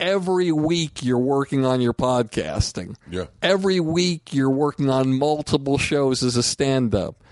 Every 0.00 0.52
week 0.52 1.02
you're 1.02 1.18
working 1.18 1.66
on 1.66 1.80
your 1.80 1.94
podcasting. 1.94 2.94
Yeah. 3.10 3.26
Every 3.42 3.80
week 3.80 4.32
you're 4.32 4.50
working 4.50 4.88
on 4.88 5.18
multiple 5.18 5.76
shows 5.76 6.22
as 6.22 6.36
a 6.36 6.42
stand 6.42 6.94
up. 6.94 7.22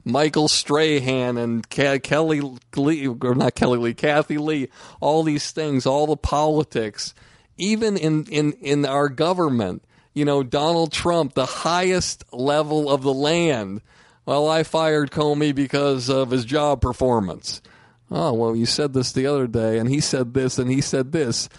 Michael 0.07 0.47
Strahan 0.47 1.37
and 1.37 1.69
Ke- 1.69 2.01
Kelly 2.01 2.41
Lee, 2.75 3.07
or 3.07 3.35
not 3.35 3.55
Kelly 3.55 3.77
Lee, 3.77 3.93
Kathie 3.93 4.37
Lee, 4.37 4.69
all 4.99 5.23
these 5.23 5.51
things, 5.51 5.85
all 5.85 6.07
the 6.07 6.17
politics, 6.17 7.13
even 7.57 7.97
in, 7.97 8.25
in, 8.25 8.53
in 8.53 8.85
our 8.85 9.09
government, 9.09 9.83
you 10.13 10.25
know, 10.25 10.41
Donald 10.43 10.91
Trump, 10.91 11.33
the 11.33 11.45
highest 11.45 12.23
level 12.31 12.89
of 12.89 13.03
the 13.03 13.13
land. 13.13 13.81
Well, 14.25 14.49
I 14.49 14.63
fired 14.63 15.11
Comey 15.11 15.53
because 15.53 16.09
of 16.09 16.31
his 16.31 16.43
job 16.43 16.81
performance. 16.81 17.61
Oh, 18.09 18.33
well, 18.33 18.55
you 18.55 18.65
said 18.65 18.93
this 18.93 19.11
the 19.11 19.27
other 19.27 19.47
day, 19.47 19.77
and 19.77 19.89
he 19.89 19.99
said 19.99 20.33
this, 20.33 20.57
and 20.57 20.71
he 20.71 20.81
said 20.81 21.11
this. 21.11 21.49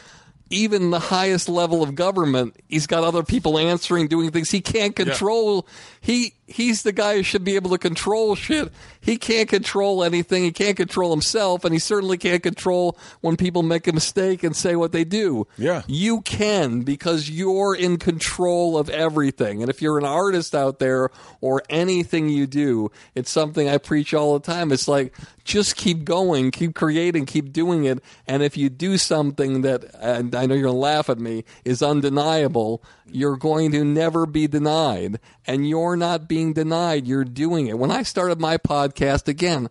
Even 0.51 0.91
the 0.91 0.99
highest 0.99 1.49
level 1.49 1.83
of 1.83 1.95
government, 1.95 2.57
he's 2.69 2.87
got 2.87 3.05
other 3.05 3.23
people 3.23 3.59
answering, 3.59 4.09
doing 4.09 4.31
things 4.31 4.51
he 4.51 4.63
can't 4.63 4.97
control. 4.97 5.67
He 6.01 6.35
he's 6.49 6.83
the 6.83 6.93
guy 6.93 7.17
who 7.17 7.23
should 7.23 7.45
be 7.45 7.57
able 7.57 7.71
to 7.71 7.79
control 7.79 8.35
shit. 8.35 8.73
He 9.01 9.17
can't 9.17 9.49
control 9.49 10.03
anything. 10.03 10.43
He 10.43 10.51
can't 10.51 10.77
control 10.77 11.11
himself, 11.11 11.65
and 11.65 11.73
he 11.73 11.79
certainly 11.79 12.19
can't 12.19 12.43
control 12.43 12.99
when 13.21 13.37
people 13.37 13.63
make 13.63 13.87
a 13.87 13.93
mistake 13.93 14.43
and 14.43 14.57
say 14.57 14.75
what 14.77 14.93
they 14.93 15.05
do. 15.05 15.47
Yeah. 15.57 15.83
You 15.87 16.21
can 16.23 16.83
because 16.83 17.31
you're 17.31 17.75
in 17.75 17.99
control 17.99 18.77
of 18.77 18.91
everything. 18.91 19.63
And 19.63 19.71
if 19.71 19.81
you're 19.81 19.99
an 19.99 20.05
artist 20.05 20.55
out 20.55 20.79
there 20.79 21.11
or 21.41 21.63
anything 21.69 22.29
you 22.29 22.47
do, 22.47 22.91
it's 23.15 23.31
something 23.31 23.69
I 23.69 23.79
preach 23.79 24.15
all 24.15 24.39
the 24.39 24.45
time. 24.45 24.73
It's 24.73 24.89
like 24.89 25.15
just 25.45 25.77
keep 25.77 26.05
going, 26.05 26.51
keep 26.51 26.75
creating, 26.75 27.27
keep 27.27 27.53
doing 27.53 27.85
it. 27.85 28.03
And 28.27 28.43
if 28.43 28.57
you 28.57 28.69
do 28.69 28.99
something 28.99 29.63
that, 29.63 29.85
and 29.99 30.35
I 30.35 30.47
know 30.47 30.55
you're 30.55 30.65
going 30.65 30.75
to 30.75 30.79
laugh 30.79 31.09
at 31.09 31.19
me, 31.19 31.45
is 31.65 31.83
undeniable, 31.83 32.83
you're 33.07 33.37
going 33.37 33.73
to 33.73 33.85
never 33.85 34.27
be 34.27 34.47
denied. 34.47 35.19
And 35.49 35.67
you're 35.67 35.97
not 35.97 36.29
being 36.29 36.53
denied, 36.53 37.07
you're 37.07 37.25
doing 37.25 37.69
it. 37.69 37.79
When 37.79 37.91
I 37.91 38.03
started 38.03 38.39
my 38.39 38.59
podcast 38.59 39.29
again, 39.29 39.71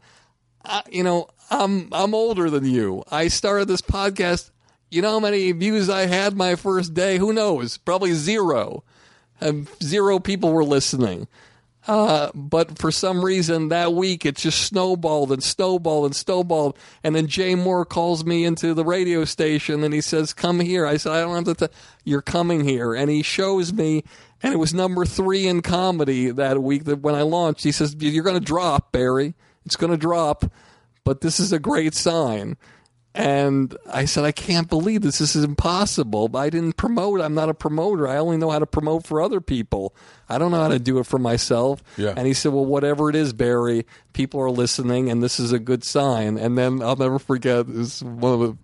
I, 0.66 0.82
you 0.90 1.04
know, 1.04 1.30
I'm 1.52 1.88
I'm 1.94 2.16
older 2.16 2.50
than 2.50 2.66
you. 2.66 3.04
I 3.12 3.28
started 3.28 3.68
this 3.68 3.82
podcast. 3.82 4.50
You 4.90 5.04
know 5.04 5.12
how 5.12 5.20
many 5.20 5.52
views 5.52 5.88
I 5.88 6.08
had 6.08 6.36
my 6.36 6.56
first 6.56 6.96
day? 6.96 7.20
Who 7.20 7.32
knows? 7.32 7.78
Probably 7.78 8.14
zero. 8.14 8.84
And 9.40 9.68
zero 9.84 10.18
people 10.18 10.52
were 10.52 10.64
listening. 10.64 11.28
Uh, 11.88 12.32
but 12.34 12.78
for 12.78 12.92
some 12.92 13.24
reason 13.24 13.70
that 13.70 13.94
week 13.94 14.26
it 14.26 14.36
just 14.36 14.62
snowballed 14.64 15.32
and 15.32 15.42
snowballed 15.42 16.06
and 16.06 16.16
snowballed. 16.16 16.78
And 17.04 17.16
then 17.16 17.28
Jay 17.28 17.54
Mohr 17.54 17.88
calls 17.88 18.26
me 18.26 18.44
into 18.44 18.74
the 18.74 18.84
radio 18.84 19.26
station 19.26 19.84
and 19.84 19.94
he 19.94 20.02
says, 20.02 20.34
"Come 20.34 20.60
here." 20.60 20.86
I 20.86 20.98
said, 20.98 21.14
"I 21.14 21.22
don't 21.22 21.46
have 21.46 21.58
to." 21.58 21.68
T-. 21.68 21.74
You're 22.04 22.22
coming 22.22 22.64
here, 22.64 22.94
and 22.94 23.10
he 23.10 23.22
shows 23.22 23.72
me, 23.72 24.04
and 24.44 24.54
it 24.54 24.58
was 24.58 24.74
number 24.74 25.06
three 25.06 25.48
in 25.48 25.62
comedy 25.62 26.32
that 26.32 26.62
week. 26.62 26.86
That 26.86 27.02
when 27.02 27.16
I 27.16 27.22
launched, 27.24 27.64
he 27.64 27.72
says, 27.72 27.96
"You're 28.00 28.24
going 28.24 28.40
to 28.40 28.46
drop, 28.46 28.92
Barry. 28.92 29.36
It's 29.66 29.76
going 29.76 29.92
to 29.92 29.98
drop, 29.98 30.46
but 31.04 31.22
this 31.22 31.40
is 31.40 31.52
a 31.52 31.60
great 31.60 31.94
sign." 31.94 32.58
And 33.18 33.76
I 33.92 34.06
said, 34.06 34.26
I 34.26 34.32
can't 34.32 34.70
believe 34.70 35.02
this. 35.02 35.18
This 35.18 35.36
is 35.36 35.44
impossible. 35.44 36.30
But 36.30 36.38
I 36.38 36.50
didn't 36.52 36.78
promote. 36.78 37.20
I'm 37.20 37.34
not 37.34 37.50
a 37.50 37.54
promoter. 37.56 38.08
I 38.08 38.18
only 38.18 38.38
know 38.38 38.52
how 38.52 38.60
to 38.60 38.68
promote 38.68 39.08
for 39.08 39.22
other 39.22 39.42
people. 39.42 39.96
I 40.30 40.38
don't 40.38 40.52
know 40.52 40.62
how 40.62 40.68
to 40.68 40.78
do 40.78 41.00
it 41.00 41.06
for 41.08 41.18
myself. 41.18 41.84
Yeah. 41.98 42.14
And 42.16 42.28
he 42.28 42.34
said, 42.34 42.54
Well, 42.54 42.66
whatever 42.66 43.10
it 43.10 43.16
is, 43.16 43.34
Barry, 43.34 43.88
people 44.14 44.40
are 44.40 44.52
listening, 44.52 45.10
and 45.10 45.24
this 45.24 45.40
is 45.40 45.52
a 45.52 45.58
good 45.58 45.84
sign. 45.84 46.38
And 46.38 46.60
then 46.60 46.84
I'll 46.84 46.96
never 46.96 47.18
forget 47.18 47.66
this 47.68 47.96
is 47.98 48.04
one 48.04 48.34
of 48.34 48.40
the 48.40 48.58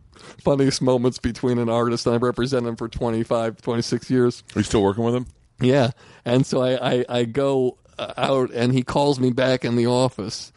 funniest 0.44 0.84
moments 0.84 1.18
between 1.18 1.58
an 1.58 1.70
artist 1.70 2.06
and 2.06 2.16
I 2.16 2.20
represented 2.20 2.70
him 2.70 2.76
for 2.76 2.88
25, 2.88 3.60
26 3.60 4.10
years. 4.12 4.44
Are 4.56 4.60
you 4.60 4.64
still 4.64 4.84
working 4.84 5.04
with 5.04 5.16
him? 5.16 5.26
Yeah. 5.64 5.92
And 6.26 6.46
so 6.46 6.62
I, 6.62 6.94
I, 6.94 7.06
I 7.10 7.24
go 7.26 7.78
uh, 7.98 8.14
out 8.18 8.52
and 8.52 8.74
he 8.74 8.84
calls 8.84 9.20
me 9.20 9.32
back 9.32 9.66
in 9.66 9.76
the 9.76 9.88
office 9.88 10.52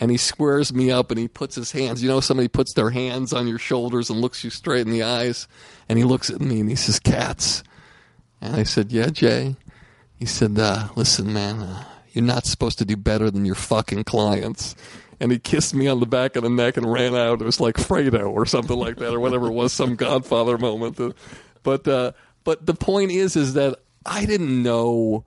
and 0.00 0.10
he 0.10 0.16
squares 0.16 0.72
me 0.72 0.90
up 0.90 1.10
and 1.10 1.18
he 1.18 1.28
puts 1.28 1.56
his 1.56 1.72
hands, 1.72 2.02
you 2.02 2.08
know, 2.08 2.20
somebody 2.20 2.48
puts 2.48 2.72
their 2.74 2.90
hands 2.90 3.32
on 3.32 3.48
your 3.48 3.58
shoulders 3.58 4.10
and 4.10 4.20
looks 4.20 4.44
you 4.44 4.50
straight 4.50 4.86
in 4.86 4.92
the 4.92 5.02
eyes. 5.02 5.48
And 5.88 5.98
he 5.98 6.04
looks 6.04 6.30
at 6.30 6.40
me 6.40 6.60
and 6.60 6.68
he 6.68 6.76
says, 6.76 7.00
Katz. 7.00 7.64
And 8.40 8.54
I 8.54 8.62
said, 8.62 8.92
Yeah, 8.92 9.08
Jay. 9.08 9.56
He 10.16 10.26
said, 10.26 10.58
uh, 10.58 10.88
Listen, 10.94 11.32
man, 11.32 11.60
uh, 11.60 11.84
you're 12.12 12.24
not 12.24 12.46
supposed 12.46 12.78
to 12.78 12.84
do 12.84 12.96
better 12.96 13.30
than 13.30 13.44
your 13.44 13.54
fucking 13.54 14.04
clients. 14.04 14.76
And 15.20 15.32
he 15.32 15.38
kissed 15.40 15.74
me 15.74 15.88
on 15.88 15.98
the 15.98 16.06
back 16.06 16.36
of 16.36 16.44
the 16.44 16.48
neck 16.48 16.76
and 16.76 16.90
ran 16.90 17.16
out. 17.16 17.40
It 17.40 17.44
was 17.44 17.60
like 17.60 17.74
Fredo 17.74 18.30
or 18.30 18.46
something 18.46 18.76
like 18.78 18.96
that, 18.98 19.12
or 19.12 19.18
whatever 19.18 19.46
it 19.46 19.52
was, 19.52 19.72
some 19.72 19.96
Godfather 19.96 20.58
moment. 20.58 21.14
But 21.64 21.88
uh, 21.88 22.12
but 22.44 22.64
the 22.64 22.74
point 22.74 23.10
is, 23.10 23.34
is 23.34 23.54
that 23.54 23.80
I 24.10 24.24
didn't 24.24 24.62
know. 24.62 25.24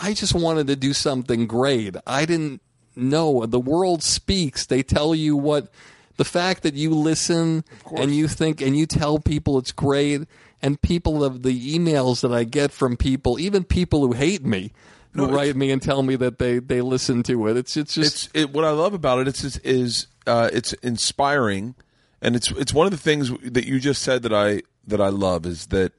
I 0.00 0.14
just 0.14 0.34
wanted 0.34 0.66
to 0.68 0.76
do 0.76 0.92
something 0.92 1.46
great. 1.46 1.94
I 2.06 2.24
didn't 2.24 2.62
know. 2.96 3.44
The 3.46 3.60
world 3.60 4.02
speaks. 4.02 4.66
They 4.66 4.82
tell 4.82 5.14
you 5.14 5.36
what. 5.36 5.68
The 6.16 6.24
fact 6.24 6.62
that 6.62 6.74
you 6.74 6.90
listen 6.90 7.64
and 7.96 8.14
you 8.14 8.28
think 8.28 8.60
and 8.60 8.76
you 8.78 8.86
tell 8.86 9.18
people 9.18 9.58
it's 9.58 9.72
great, 9.72 10.22
and 10.62 10.80
people 10.80 11.24
of 11.24 11.42
the 11.42 11.76
emails 11.76 12.20
that 12.22 12.32
I 12.32 12.44
get 12.44 12.70
from 12.70 12.96
people, 12.96 13.40
even 13.40 13.64
people 13.64 14.06
who 14.06 14.12
hate 14.12 14.44
me, 14.44 14.70
who 15.12 15.26
No, 15.26 15.32
write 15.34 15.56
me 15.56 15.72
and 15.72 15.82
tell 15.82 16.04
me 16.04 16.14
that 16.16 16.38
they 16.38 16.60
they 16.60 16.82
listen 16.82 17.24
to 17.24 17.48
it. 17.48 17.56
It's 17.56 17.76
it's 17.76 17.94
just 17.94 18.26
it's 18.26 18.28
it, 18.32 18.52
what 18.52 18.64
I 18.64 18.70
love 18.70 18.94
about 18.94 19.22
it. 19.22 19.28
It's 19.28 19.42
is, 19.42 19.58
is 19.64 20.06
uh, 20.24 20.50
it's 20.52 20.72
inspiring, 20.74 21.74
and 22.22 22.36
it's 22.36 22.52
it's 22.52 22.72
one 22.72 22.86
of 22.86 22.92
the 22.92 22.96
things 22.96 23.32
that 23.42 23.64
you 23.64 23.80
just 23.80 24.00
said 24.00 24.22
that 24.22 24.32
I 24.32 24.62
that 24.86 25.00
I 25.00 25.08
love 25.08 25.46
is 25.46 25.66
that, 25.66 25.92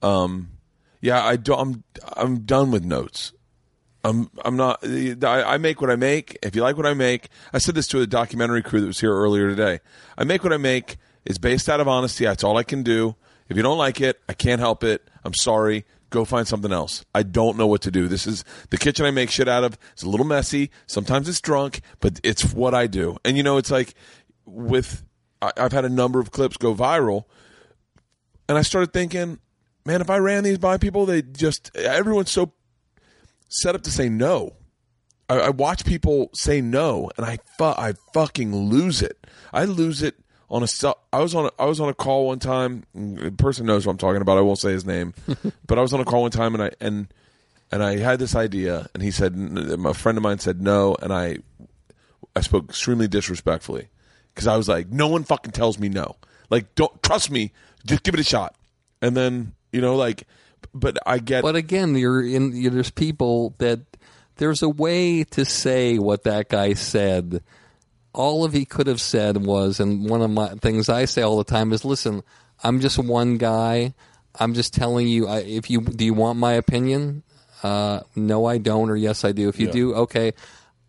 um, 0.00 0.50
yeah, 1.00 1.24
I 1.24 1.36
do, 1.36 1.54
I'm 1.54 1.84
I'm 2.16 2.40
done 2.40 2.70
with 2.70 2.84
notes. 2.84 3.32
I'm 4.02 4.30
I'm 4.44 4.56
not. 4.56 4.84
I, 4.84 5.42
I 5.42 5.58
make 5.58 5.80
what 5.80 5.90
I 5.90 5.96
make. 5.96 6.38
If 6.42 6.56
you 6.56 6.62
like 6.62 6.76
what 6.76 6.86
I 6.86 6.94
make, 6.94 7.28
I 7.52 7.58
said 7.58 7.74
this 7.74 7.86
to 7.88 8.00
a 8.00 8.06
documentary 8.06 8.62
crew 8.62 8.80
that 8.80 8.86
was 8.86 9.00
here 9.00 9.14
earlier 9.14 9.48
today. 9.48 9.80
I 10.16 10.24
make 10.24 10.42
what 10.42 10.52
I 10.52 10.56
make. 10.56 10.96
It's 11.24 11.38
based 11.38 11.68
out 11.68 11.80
of 11.80 11.88
honesty. 11.88 12.24
That's 12.24 12.44
all 12.44 12.56
I 12.56 12.62
can 12.62 12.82
do. 12.82 13.16
If 13.48 13.56
you 13.56 13.62
don't 13.62 13.78
like 13.78 14.00
it, 14.00 14.20
I 14.28 14.32
can't 14.32 14.60
help 14.60 14.84
it. 14.84 15.08
I'm 15.24 15.34
sorry. 15.34 15.84
Go 16.08 16.24
find 16.24 16.48
something 16.48 16.72
else. 16.72 17.04
I 17.14 17.22
don't 17.22 17.56
know 17.56 17.66
what 17.66 17.82
to 17.82 17.90
do. 17.90 18.08
This 18.08 18.26
is 18.26 18.44
the 18.70 18.78
kitchen 18.78 19.06
I 19.06 19.10
make 19.10 19.30
shit 19.30 19.48
out 19.48 19.64
of. 19.64 19.78
It's 19.92 20.02
a 20.02 20.08
little 20.08 20.26
messy. 20.26 20.70
Sometimes 20.86 21.28
it's 21.28 21.40
drunk, 21.40 21.82
but 22.00 22.20
it's 22.24 22.52
what 22.52 22.74
I 22.74 22.86
do. 22.86 23.16
And 23.24 23.36
you 23.36 23.42
know, 23.42 23.58
it's 23.58 23.70
like 23.70 23.94
with 24.44 25.04
I, 25.42 25.52
I've 25.56 25.72
had 25.72 25.84
a 25.84 25.88
number 25.88 26.20
of 26.20 26.30
clips 26.30 26.56
go 26.56 26.74
viral, 26.74 27.24
and 28.48 28.58
I 28.58 28.62
started 28.62 28.92
thinking, 28.92 29.38
man, 29.90 30.00
if 30.00 30.10
I 30.10 30.18
ran 30.18 30.44
these 30.44 30.58
by 30.58 30.78
people, 30.78 31.06
they 31.06 31.22
just 31.22 31.74
everyone's 31.76 32.30
so 32.30 32.52
set 33.48 33.74
up 33.74 33.82
to 33.82 33.90
say 33.90 34.08
no. 34.08 34.54
I, 35.28 35.38
I 35.38 35.50
watch 35.50 35.84
people 35.84 36.30
say 36.34 36.60
no, 36.60 37.10
and 37.16 37.26
I 37.26 37.38
fu- 37.58 37.64
I 37.64 37.94
fucking 38.14 38.54
lose 38.54 39.02
it. 39.02 39.26
I 39.52 39.64
lose 39.64 40.02
it 40.02 40.16
on 40.48 40.62
a. 40.62 40.94
I 41.12 41.18
was 41.20 41.34
on 41.34 41.46
a, 41.46 41.50
I 41.58 41.64
was 41.64 41.80
on 41.80 41.88
a 41.88 41.94
call 41.94 42.28
one 42.28 42.38
time. 42.38 42.84
The 42.94 43.32
person 43.32 43.66
knows 43.66 43.84
what 43.84 43.92
I'm 43.92 43.98
talking 43.98 44.22
about. 44.22 44.38
I 44.38 44.42
won't 44.42 44.58
say 44.58 44.70
his 44.70 44.86
name, 44.86 45.12
but 45.66 45.78
I 45.78 45.82
was 45.82 45.92
on 45.92 46.00
a 46.00 46.04
call 46.04 46.22
one 46.22 46.30
time, 46.30 46.54
and 46.54 46.62
I 46.62 46.70
and 46.80 47.12
and 47.72 47.82
I 47.82 47.98
had 47.98 48.18
this 48.20 48.36
idea, 48.36 48.88
and 48.94 49.02
he 49.02 49.10
said, 49.10 49.34
a 49.36 49.94
friend 49.94 50.18
of 50.18 50.22
mine 50.22 50.38
said 50.38 50.60
no, 50.60 50.96
and 51.02 51.12
I 51.12 51.38
I 52.36 52.42
spoke 52.42 52.68
extremely 52.68 53.08
disrespectfully 53.08 53.88
because 54.34 54.46
I 54.46 54.56
was 54.56 54.68
like, 54.68 54.88
no 54.88 55.08
one 55.08 55.24
fucking 55.24 55.52
tells 55.52 55.78
me 55.78 55.88
no. 55.88 56.16
Like, 56.48 56.74
don't 56.76 57.02
trust 57.02 57.30
me. 57.30 57.52
Just 57.84 58.02
give 58.02 58.14
it 58.14 58.20
a 58.20 58.24
shot. 58.24 58.54
And 59.00 59.16
then 59.16 59.54
you 59.72 59.80
know, 59.80 59.96
like, 59.96 60.24
but 60.74 60.98
I 61.06 61.18
get. 61.18 61.42
But 61.42 61.56
again, 61.56 61.94
you're 61.94 62.22
in. 62.22 62.54
you 62.54 62.70
there's 62.70 62.90
people 62.90 63.54
that 63.58 63.80
there's 64.36 64.62
a 64.62 64.68
way 64.68 65.24
to 65.24 65.44
say 65.44 65.98
what 65.98 66.24
that 66.24 66.48
guy 66.48 66.74
said. 66.74 67.42
All 68.12 68.44
of 68.44 68.52
he 68.52 68.64
could 68.64 68.86
have 68.88 69.00
said 69.00 69.36
was, 69.44 69.78
and 69.78 70.08
one 70.08 70.20
of 70.22 70.30
my 70.30 70.48
things 70.56 70.88
I 70.88 71.04
say 71.04 71.22
all 71.22 71.38
the 71.38 71.44
time 71.44 71.72
is, 71.72 71.84
"Listen, 71.84 72.22
I'm 72.62 72.80
just 72.80 72.98
one 72.98 73.38
guy. 73.38 73.94
I'm 74.38 74.54
just 74.54 74.74
telling 74.74 75.06
you. 75.08 75.28
I, 75.28 75.38
if 75.40 75.70
you 75.70 75.80
do, 75.80 76.04
you 76.04 76.14
want 76.14 76.38
my 76.38 76.52
opinion? 76.54 77.22
Uh, 77.62 78.00
no, 78.16 78.46
I 78.46 78.58
don't, 78.58 78.90
or 78.90 78.96
yes, 78.96 79.24
I 79.24 79.32
do. 79.32 79.48
If 79.48 79.60
you 79.60 79.66
Yeah. 79.66 79.72
do, 79.72 79.94
okay. 79.94 80.32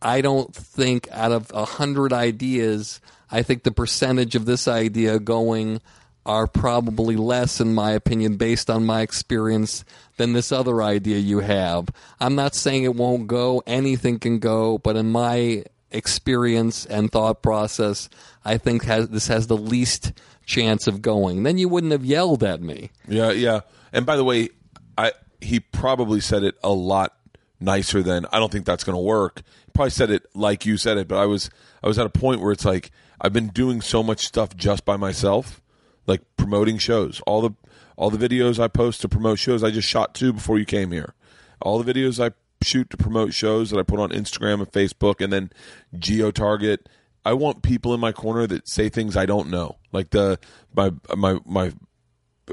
I 0.01 0.21
don't 0.21 0.55
think 0.55 1.07
out 1.11 1.31
of 1.31 1.51
a 1.53 1.65
hundred 1.65 2.11
ideas, 2.13 2.99
I 3.29 3.43
think 3.43 3.63
the 3.63 3.71
percentage 3.71 4.35
of 4.35 4.45
this 4.45 4.67
idea 4.67 5.19
going 5.19 5.79
are 6.25 6.47
probably 6.47 7.15
less, 7.15 7.59
in 7.59 7.73
my 7.73 7.91
opinion, 7.91 8.37
based 8.37 8.69
on 8.69 8.85
my 8.85 9.01
experience, 9.01 9.83
than 10.17 10.33
this 10.33 10.51
other 10.51 10.81
idea 10.81 11.17
you 11.17 11.39
have. 11.39 11.89
I'm 12.19 12.35
not 12.35 12.53
saying 12.53 12.83
it 12.83 12.95
won't 12.95 13.27
go, 13.27 13.63
anything 13.65 14.19
can 14.19 14.39
go, 14.39 14.77
but 14.77 14.95
in 14.95 15.11
my 15.11 15.63
experience 15.91 16.85
and 16.85 17.11
thought 17.11 17.41
process, 17.41 18.09
I 18.45 18.57
think 18.57 18.83
has, 18.85 19.09
this 19.09 19.27
has 19.27 19.47
the 19.47 19.57
least 19.57 20.13
chance 20.45 20.87
of 20.87 21.01
going. 21.01 21.43
Then 21.43 21.57
you 21.57 21.69
wouldn't 21.69 21.91
have 21.91 22.05
yelled 22.05 22.43
at 22.43 22.61
me. 22.61 22.91
Yeah, 23.07 23.31
yeah. 23.31 23.61
And 23.91 24.05
by 24.05 24.15
the 24.15 24.23
way, 24.23 24.49
I 24.97 25.13
he 25.39 25.59
probably 25.59 26.19
said 26.19 26.43
it 26.43 26.55
a 26.63 26.69
lot 26.69 27.15
nicer 27.59 28.03
than 28.03 28.25
I 28.31 28.39
don't 28.39 28.51
think 28.51 28.65
that's 28.65 28.83
going 28.83 28.95
to 28.95 29.01
work. 29.01 29.41
Probably 29.73 29.91
said 29.91 30.11
it 30.11 30.25
like 30.33 30.65
you 30.65 30.77
said 30.77 30.97
it, 30.97 31.07
but 31.07 31.17
I 31.17 31.25
was 31.25 31.49
I 31.83 31.87
was 31.87 31.97
at 31.97 32.05
a 32.05 32.09
point 32.09 32.41
where 32.41 32.51
it's 32.51 32.65
like 32.65 32.91
I've 33.19 33.33
been 33.33 33.49
doing 33.49 33.81
so 33.81 34.03
much 34.03 34.25
stuff 34.25 34.55
just 34.55 34.85
by 34.85 34.97
myself, 34.97 35.60
like 36.07 36.21
promoting 36.37 36.77
shows. 36.77 37.21
All 37.27 37.41
the 37.41 37.51
all 37.95 38.09
the 38.09 38.29
videos 38.29 38.59
I 38.59 38.67
post 38.67 39.01
to 39.01 39.09
promote 39.09 39.39
shows, 39.39 39.63
I 39.63 39.71
just 39.71 39.87
shot 39.87 40.15
two 40.15 40.33
before 40.33 40.57
you 40.57 40.65
came 40.65 40.91
here. 40.91 41.13
All 41.61 41.81
the 41.81 41.93
videos 41.93 42.23
I 42.23 42.33
shoot 42.63 42.89
to 42.89 42.97
promote 42.97 43.33
shows 43.33 43.69
that 43.69 43.79
I 43.79 43.83
put 43.83 43.99
on 43.99 44.09
Instagram 44.09 44.55
and 44.55 44.71
Facebook 44.71 45.21
and 45.21 45.31
then 45.31 45.51
geo 45.97 46.31
target. 46.31 46.89
I 47.23 47.33
want 47.33 47.61
people 47.61 47.93
in 47.93 47.99
my 47.99 48.11
corner 48.11 48.47
that 48.47 48.67
say 48.67 48.89
things 48.89 49.15
I 49.15 49.25
don't 49.25 49.49
know. 49.49 49.77
Like 49.91 50.09
the 50.11 50.39
my 50.73 50.91
my 51.15 51.39
my 51.45 51.73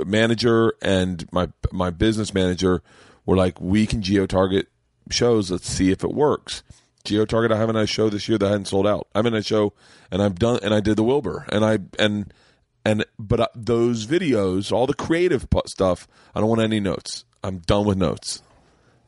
manager 0.05 0.75
and 0.83 1.27
my 1.33 1.49
my 1.73 1.91
business 1.91 2.35
manager 2.35 2.83
were 3.25 3.37
like, 3.37 3.61
we 3.61 3.87
can 3.87 4.03
geo 4.03 4.27
target 4.27 4.69
shows. 5.11 5.51
Let's 5.51 5.69
see 5.69 5.91
if 5.91 6.05
it 6.05 6.13
works. 6.13 6.63
Geo 7.05 7.25
target. 7.25 7.53
I 7.53 7.57
haven't 7.57 7.77
had 7.77 7.85
a 7.85 7.87
show 7.87 8.11
this 8.11 8.29
year 8.29 8.39
that 8.39 8.49
hadn't 8.49 8.67
sold 8.67 8.87
out. 8.87 9.09
I'm 9.15 9.27
in 9.27 9.35
a 9.35 9.43
show 9.43 9.73
and 10.11 10.23
I've 10.23 10.39
done 10.39 10.59
and 10.63 10.75
I 10.75 10.81
did 10.81 10.97
the 10.97 11.05
Wilbur 11.05 11.47
and 11.49 11.65
I 11.65 11.79
and 11.99 12.33
and 12.85 13.05
but 13.19 13.41
uh, 13.41 13.49
those 13.55 14.07
videos, 14.07 14.73
all 14.73 14.87
the 14.87 14.95
creative 14.95 15.47
stuff, 15.67 16.07
I 16.35 16.41
don't 16.41 16.49
want 16.49 16.61
any 16.63 16.81
notes. 16.81 17.25
I'm 17.45 17.59
done 17.59 17.87
with 17.87 17.99
notes. 17.99 18.43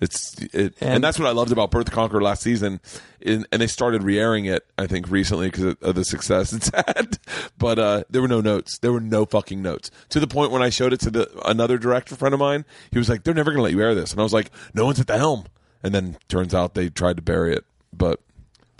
It's 0.00 0.34
it, 0.40 0.74
and, 0.80 0.94
And- 0.94 1.04
that's 1.04 1.18
what 1.18 1.28
I 1.28 1.32
loved 1.32 1.52
about 1.52 1.70
Bert 1.70 1.84
the 1.84 1.90
Conqueror 1.90 2.22
last 2.22 2.42
season, 2.42 2.80
in, 3.20 3.44
and 3.52 3.60
they 3.60 3.66
started 3.66 4.02
re-airing 4.02 4.46
it 4.46 4.66
I 4.78 4.86
think 4.86 5.10
recently 5.10 5.48
because 5.50 5.76
of 5.82 5.94
the 5.94 6.04
success 6.04 6.52
it's 6.54 6.70
had. 6.74 7.18
But 7.58 7.78
uh, 7.78 8.04
there 8.08 8.22
were 8.22 8.28
no 8.28 8.40
notes. 8.40 8.78
There 8.78 8.92
were 8.92 9.00
no 9.00 9.26
fucking 9.26 9.60
notes 9.60 9.90
to 10.08 10.18
the 10.20 10.26
point 10.26 10.52
when 10.52 10.62
I 10.62 10.70
showed 10.70 10.94
it 10.94 11.00
to 11.00 11.10
the 11.10 11.30
another 11.44 11.76
director 11.76 12.16
friend 12.16 12.32
of 12.32 12.40
mine. 12.40 12.64
He 12.90 12.98
was 12.98 13.10
like, 13.10 13.24
"They're 13.24 13.34
never 13.34 13.50
gonna 13.50 13.62
let 13.62 13.72
you 13.72 13.82
air 13.82 13.94
this," 13.94 14.12
and 14.12 14.20
I 14.20 14.22
was 14.22 14.32
like, 14.32 14.50
"No 14.72 14.86
one's 14.86 15.00
at 15.00 15.06
the 15.06 15.18
helm." 15.18 15.44
And 15.82 15.94
then 15.94 16.16
turns 16.28 16.54
out 16.54 16.74
they 16.74 16.88
tried 16.90 17.16
to 17.16 17.22
bury 17.22 17.54
it, 17.54 17.64
but 17.92 18.20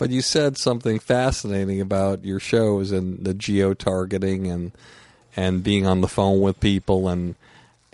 But 0.01 0.09
you 0.09 0.23
said 0.23 0.57
something 0.57 0.97
fascinating 0.97 1.79
about 1.79 2.25
your 2.25 2.39
shows 2.39 2.91
and 2.91 3.23
the 3.23 3.35
geo 3.35 3.75
targeting 3.75 4.47
and 4.47 4.71
and 5.35 5.63
being 5.63 5.85
on 5.85 6.01
the 6.01 6.07
phone 6.07 6.41
with 6.41 6.59
people 6.59 7.07
and 7.07 7.35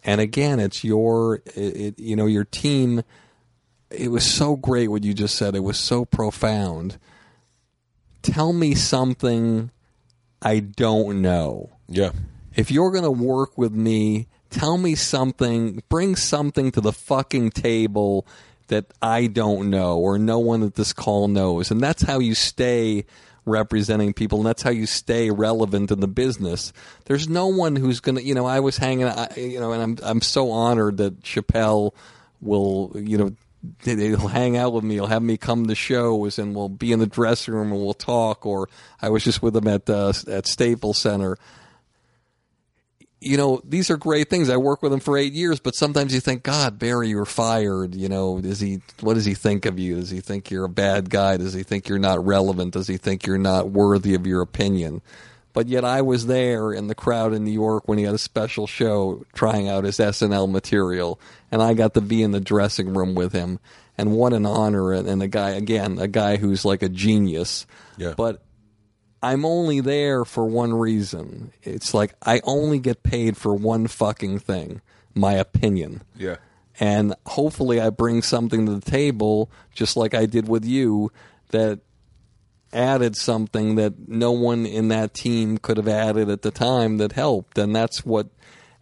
and 0.05 0.21
again, 0.21 0.61
it's 0.61 0.85
your 0.85 1.41
it, 1.47 1.75
it, 1.75 1.99
you 1.99 2.15
know 2.15 2.25
your 2.25 2.45
team. 2.45 3.03
It 3.91 4.09
was 4.09 4.23
so 4.23 4.55
great 4.55 4.87
what 4.87 5.03
you 5.03 5.13
just 5.13 5.35
said. 5.35 5.53
It 5.53 5.65
was 5.65 5.77
so 5.77 6.05
profound. 6.05 6.97
Tell 8.21 8.53
me 8.53 8.73
something 8.73 9.69
I 10.41 10.59
don't 10.61 11.21
know. 11.21 11.71
yeah, 11.89 12.11
If 12.55 12.71
you're 12.71 12.91
going 12.91 13.03
to 13.03 13.11
work 13.11 13.57
with 13.57 13.73
me, 13.73 14.27
tell 14.49 14.77
me 14.77 14.95
something, 14.95 15.83
bring 15.89 16.15
something 16.15 16.71
to 16.71 16.79
the 16.79 16.93
fucking 16.93 17.49
table 17.49 18.25
that 18.67 18.85
I 19.01 19.27
don't 19.27 19.69
know 19.69 19.97
or 19.97 20.17
no 20.17 20.39
one 20.39 20.63
at 20.63 20.75
this 20.75 20.93
call 20.93 21.27
knows. 21.27 21.71
And 21.71 21.81
that's 21.81 22.03
how 22.03 22.19
you 22.19 22.35
stay 22.35 23.05
representing 23.45 24.13
people 24.13 24.39
and 24.39 24.45
that's 24.47 24.61
how 24.61 24.69
you 24.69 24.85
stay 24.85 25.31
relevant 25.31 25.89
in 25.89 25.99
the 26.01 26.07
business. 26.07 26.73
There's 27.05 27.29
no 27.29 27.47
one 27.47 27.75
who's 27.75 27.99
going 27.99 28.15
to, 28.15 28.23
you 28.23 28.35
know, 28.35 28.45
I 28.45 28.59
was 28.59 28.77
hanging 28.77 29.07
I, 29.07 29.33
you 29.35 29.59
know, 29.59 29.71
and 29.71 29.81
I'm 29.81 29.97
I'm 30.03 30.21
so 30.21 30.51
honored 30.51 30.97
that 30.97 31.21
Chappelle 31.21 31.93
will, 32.41 32.91
you 32.95 33.17
know, 33.17 33.31
he'll 33.83 34.27
hang 34.27 34.57
out 34.57 34.73
with 34.73 34.83
me. 34.83 34.95
He'll 34.95 35.07
have 35.07 35.23
me 35.23 35.37
come 35.37 35.67
to 35.67 35.75
shows, 35.75 36.39
and 36.39 36.55
we'll 36.55 36.69
be 36.69 36.91
in 36.91 36.99
the 36.99 37.07
dressing 37.07 37.53
room 37.53 37.71
and 37.71 37.81
we'll 37.81 37.93
talk. 37.93 38.45
Or 38.45 38.69
I 39.01 39.09
was 39.09 39.23
just 39.23 39.41
with 39.41 39.55
him 39.55 39.67
at 39.67 39.89
uh, 39.89 40.13
at 40.27 40.47
Staples 40.47 40.97
Center. 40.97 41.37
You 43.19 43.35
know, 43.35 43.61
these 43.63 43.89
are 43.89 43.97
great 43.97 44.29
things. 44.29 44.49
I 44.49 44.57
worked 44.57 44.83
with 44.83 44.93
him 44.93 44.99
for 44.99 45.17
eight 45.17 45.33
years, 45.33 45.59
but 45.59 45.73
sometimes 45.73 46.13
you 46.13 46.19
think, 46.19 46.43
God, 46.43 46.77
Barry, 46.77 47.09
you're 47.09 47.25
fired. 47.25 47.95
You 47.95 48.09
know, 48.09 48.39
does 48.39 48.59
he? 48.59 48.81
What 48.99 49.15
does 49.15 49.25
he 49.25 49.33
think 49.33 49.65
of 49.65 49.79
you? 49.79 49.95
Does 49.95 50.11
he 50.11 50.21
think 50.21 50.51
you're 50.51 50.65
a 50.65 50.69
bad 50.69 51.09
guy? 51.09 51.37
Does 51.37 51.53
he 51.53 51.63
think 51.63 51.89
you're 51.89 51.97
not 51.97 52.23
relevant? 52.23 52.73
Does 52.73 52.87
he 52.87 52.97
think 52.97 53.25
you're 53.25 53.39
not 53.39 53.71
worthy 53.71 54.13
of 54.13 54.27
your 54.27 54.41
opinion? 54.41 55.01
But 55.57 55.67
yet, 55.67 55.83
I 55.83 56.03
was 56.03 56.27
there 56.27 56.71
in 56.71 56.85
the 56.85 56.93
crowd 56.93 57.33
in 57.33 57.43
New 57.43 57.51
York 57.51 57.87
when 57.87 57.97
he 57.97 58.03
had 58.03 58.13
a 58.13 58.19
special 58.19 58.67
show 58.67 59.25
trying 59.33 59.67
out 59.67 59.85
his 59.85 59.97
SNL 59.97 60.51
material, 60.51 61.19
and 61.51 61.63
I 61.63 61.73
got 61.73 61.95
to 61.95 62.01
be 62.01 62.21
in 62.21 62.29
the 62.29 62.39
dressing 62.39 62.93
room 62.93 63.15
with 63.15 63.33
him. 63.33 63.59
And 63.97 64.11
what 64.11 64.33
an 64.33 64.45
honor! 64.45 64.93
And, 64.93 65.07
and 65.07 65.23
a 65.23 65.27
guy, 65.27 65.49
again, 65.49 65.97
a 65.97 66.07
guy 66.07 66.37
who's 66.37 66.63
like 66.63 66.83
a 66.83 66.89
genius. 66.89 67.65
Yeah. 67.97 68.13
But 68.15 68.43
I'm 69.21 69.45
only 69.45 69.79
there 69.81 70.25
for 70.25 70.45
one 70.45 70.73
reason. 70.73 71.51
It's 71.63 71.93
like 71.93 72.13
I 72.23 72.41
only 72.43 72.79
get 72.79 73.03
paid 73.03 73.35
for 73.37 73.53
one 73.55 73.87
fucking 73.87 74.39
thing 74.39 74.81
my 75.17 75.33
opinion. 75.33 76.03
yeah, 76.15 76.37
And 76.79 77.15
hopefully, 77.25 77.81
I 77.81 77.89
bring 77.89 78.21
something 78.21 78.65
to 78.65 78.75
the 78.75 78.91
table, 78.91 79.49
just 79.73 79.97
like 79.97 80.13
I 80.13 80.25
did 80.25 80.47
with 80.47 80.63
you, 80.63 81.11
that 81.49 81.79
added 82.71 83.15
something 83.15 83.75
that 83.75 84.07
no 84.07 84.31
one 84.31 84.65
in 84.65 84.89
that 84.89 85.13
team 85.13 85.57
could 85.57 85.77
have 85.77 85.87
added 85.87 86.29
at 86.29 86.41
the 86.41 86.51
time 86.51 86.97
that 86.97 87.13
helped. 87.13 87.57
And 87.57 87.75
that's 87.75 88.05
what. 88.05 88.27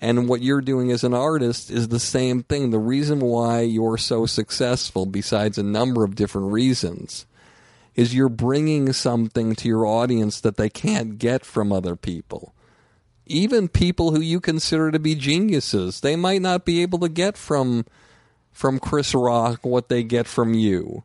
And 0.01 0.27
what 0.27 0.41
you're 0.41 0.61
doing 0.61 0.91
as 0.91 1.05
an 1.05 1.13
artist 1.13 1.71
is 1.71 1.87
the 1.87 2.01
same 2.01 2.43
thing. 2.43 2.69
The 2.69 2.77
reason 2.77 3.21
why 3.21 3.61
you're 3.61 3.97
so 3.97 4.25
successful, 4.25 5.05
besides 5.05 5.57
a 5.57 5.63
number 5.63 6.03
of 6.03 6.15
different 6.15 6.51
reasons, 6.51 7.25
is 7.95 8.13
you're 8.13 8.29
bringing 8.29 8.91
something 8.93 9.55
to 9.55 9.67
your 9.67 9.85
audience 9.85 10.41
that 10.41 10.57
they 10.57 10.69
can't 10.69 11.17
get 11.17 11.45
from 11.45 11.71
other 11.71 11.95
people. 11.95 12.53
Even 13.25 13.67
people 13.67 14.11
who 14.11 14.21
you 14.21 14.39
consider 14.39 14.91
to 14.91 14.99
be 14.99 15.15
geniuses, 15.15 16.01
they 16.01 16.15
might 16.15 16.41
not 16.41 16.65
be 16.65 16.81
able 16.81 16.99
to 16.99 17.09
get 17.09 17.37
from 17.37 17.85
from 18.51 18.79
Chris 18.79 19.13
Rock 19.13 19.65
what 19.65 19.89
they 19.89 20.03
get 20.03 20.27
from 20.27 20.53
you. 20.53 21.03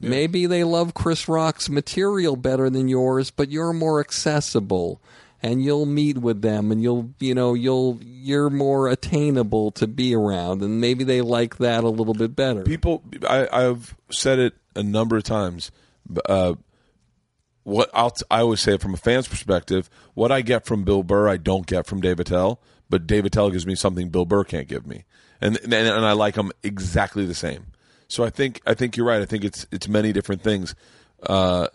Maybe 0.00 0.46
they 0.46 0.64
love 0.64 0.92
Chris 0.92 1.28
Rock's 1.28 1.68
material 1.68 2.36
better 2.36 2.68
than 2.68 2.88
yours, 2.88 3.30
but 3.30 3.50
you're 3.50 3.72
more 3.72 4.00
accessible 4.00 5.00
and 5.44 5.62
you'll 5.62 5.86
meet 5.86 6.16
with 6.16 6.40
them 6.40 6.72
and 6.72 6.82
you'll 6.82 7.10
you 7.20 7.34
know 7.34 7.52
you'll 7.52 8.00
you're 8.02 8.48
more 8.48 8.88
attainable 8.88 9.70
to 9.72 9.86
be 9.86 10.14
around 10.14 10.62
and 10.62 10.80
maybe 10.80 11.04
they 11.04 11.20
like 11.20 11.58
that 11.58 11.84
a 11.84 11.88
little 11.88 12.14
bit 12.14 12.34
better. 12.34 12.62
people 12.62 13.02
I, 13.28 13.46
i've 13.52 13.94
said 14.10 14.38
it 14.38 14.54
a 14.74 14.82
number 14.82 15.18
of 15.18 15.22
times 15.22 15.70
uh, 16.26 16.54
what 17.62 17.90
I'll 17.94 18.10
t- 18.10 18.24
I 18.30 18.40
always 18.40 18.60
say 18.60 18.74
it 18.74 18.80
from 18.80 18.94
a 18.94 18.98
fan's 18.98 19.28
perspective 19.28 19.88
what 20.14 20.30
i 20.30 20.40
get 20.42 20.66
from 20.66 20.84
bill 20.84 21.02
burr 21.02 21.28
i 21.28 21.36
don't 21.36 21.66
get 21.66 21.86
from 21.86 22.00
dave 22.00 22.20
attell 22.20 22.60
but 22.90 23.06
dave 23.06 23.24
attell 23.24 23.50
gives 23.50 23.66
me 23.66 23.74
something 23.74 24.10
bill 24.10 24.26
burr 24.26 24.44
can't 24.44 24.68
give 24.68 24.86
me 24.86 25.04
and 25.40 25.58
and, 25.62 25.72
and 25.72 26.04
i 26.04 26.12
like 26.12 26.34
them 26.34 26.52
exactly 26.62 27.24
the 27.24 27.34
same 27.34 27.66
so 28.06 28.22
i 28.22 28.30
think 28.30 28.60
i 28.66 28.74
think 28.74 28.96
you're 28.96 29.06
right 29.06 29.22
i 29.22 29.26
think 29.26 29.44
it's 29.44 29.66
it's 29.72 29.88
many 29.88 30.12
different 30.12 30.42
things 30.42 30.74
uh, 31.22 31.68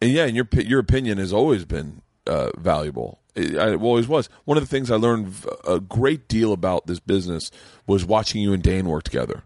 and 0.00 0.10
yeah, 0.10 0.24
and 0.24 0.36
your 0.36 0.48
your 0.56 0.80
opinion 0.80 1.18
has 1.18 1.32
always 1.32 1.64
been 1.64 2.02
uh, 2.26 2.50
valuable. 2.58 3.20
It, 3.34 3.56
always 3.80 4.08
was. 4.08 4.28
One 4.44 4.56
of 4.56 4.62
the 4.62 4.68
things 4.68 4.90
I 4.90 4.96
learned 4.96 5.34
a 5.66 5.80
great 5.80 6.26
deal 6.26 6.52
about 6.52 6.86
this 6.86 7.00
business 7.00 7.50
was 7.86 8.04
watching 8.04 8.42
you 8.42 8.52
and 8.52 8.62
Dane 8.62 8.88
work 8.88 9.04
together. 9.04 9.44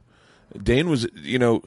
Dane 0.60 0.88
was, 0.88 1.06
you 1.14 1.38
know, 1.38 1.62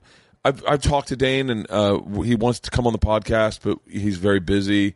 I've 0.48 0.64
I've 0.66 0.82
talked 0.82 1.10
to 1.10 1.18
Dane 1.18 1.50
and 1.50 1.70
uh, 1.70 2.00
he 2.22 2.36
wants 2.36 2.62
to 2.62 2.72
come 2.72 2.88
on 2.88 2.94
the 2.94 3.00
podcast, 3.00 3.60
but 3.64 3.80
he's 3.90 4.18
very 4.18 4.40
busy, 4.40 4.96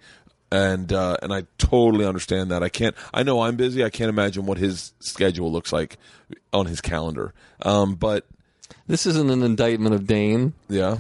and 0.50 0.92
uh, 0.94 1.18
and 1.22 1.34
I 1.34 1.44
totally 1.58 2.06
understand 2.06 2.52
that. 2.52 2.64
I 2.64 2.70
can't. 2.70 2.96
I 3.14 3.24
know 3.24 3.42
I'm 3.42 3.58
busy. 3.58 3.84
I 3.84 3.90
can't 3.90 4.10
imagine 4.10 4.46
what 4.46 4.58
his 4.58 4.94
schedule 5.00 5.52
looks 5.52 5.74
like 5.74 5.98
on 6.54 6.68
his 6.68 6.80
calendar. 6.80 7.34
Um, 7.62 7.96
but 7.96 8.26
this 8.88 9.06
isn't 9.06 9.30
an 9.30 9.44
indictment 9.44 9.94
of 9.94 10.08
Dane. 10.08 10.54
yeah, 10.70 10.98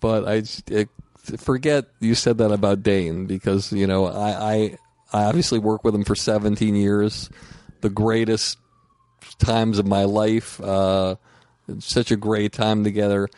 but 0.00 0.28
I 0.28 0.42
forget 1.38 1.86
you 2.00 2.14
said 2.14 2.38
that 2.38 2.52
about 2.52 2.82
Dane 2.82 3.24
because 3.24 3.72
you 3.72 3.86
know 3.86 4.04
I, 4.04 4.54
I 4.54 4.78
I 5.14 5.24
obviously 5.24 5.58
work 5.58 5.82
with 5.82 5.94
him 5.94 6.04
for 6.04 6.14
17 6.14 6.74
years, 6.74 7.30
the 7.80 7.90
greatest 7.90 8.58
times 9.38 9.78
of 9.78 9.86
my 9.86 10.04
life. 10.04 10.60
Uh, 10.60 11.16
such 11.78 12.10
a 12.10 12.16
great 12.16 12.52
time 12.52 12.84
together. 12.84 13.28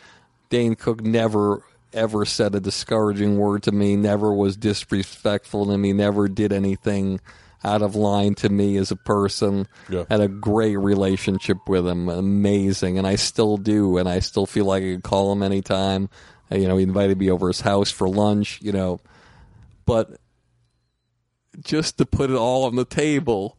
Dane 0.49 0.75
Cook 0.75 1.01
never 1.01 1.63
ever 1.93 2.25
said 2.25 2.53
a 2.53 2.59
discouraging 2.59 3.37
word 3.37 3.63
to 3.63 3.71
me. 3.71 3.95
Never 3.95 4.33
was 4.33 4.57
disrespectful 4.57 5.65
to 5.67 5.77
me. 5.77 5.93
Never 5.93 6.27
did 6.27 6.51
anything 6.51 7.21
out 7.63 7.81
of 7.81 7.95
line 7.95 8.35
to 8.35 8.49
me 8.49 8.75
as 8.77 8.91
a 8.91 8.95
person. 8.95 9.67
Yeah. 9.89 10.03
Had 10.09 10.19
a 10.21 10.27
great 10.27 10.75
relationship 10.75 11.57
with 11.67 11.87
him, 11.87 12.09
amazing, 12.09 12.97
and 12.97 13.07
I 13.07 13.15
still 13.15 13.57
do, 13.57 13.97
and 13.97 14.07
I 14.09 14.19
still 14.19 14.45
feel 14.45 14.65
like 14.65 14.83
I 14.83 14.93
could 14.93 15.03
call 15.03 15.31
him 15.31 15.41
anytime. 15.41 16.09
Uh, 16.51 16.57
You 16.57 16.67
know, 16.67 16.77
he 16.77 16.83
invited 16.83 17.17
me 17.17 17.31
over 17.31 17.47
his 17.47 17.61
house 17.61 17.89
for 17.89 18.07
lunch. 18.09 18.59
You 18.61 18.73
know, 18.73 18.99
but 19.85 20.19
just 21.61 21.97
to 21.97 22.05
put 22.05 22.29
it 22.29 22.35
all 22.35 22.65
on 22.65 22.75
the 22.75 22.85
table, 22.85 23.57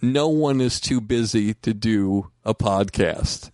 no 0.00 0.28
one 0.28 0.60
is 0.60 0.80
too 0.80 1.00
busy 1.00 1.54
to 1.54 1.74
do 1.74 2.30
a 2.44 2.54
podcast. 2.54 3.50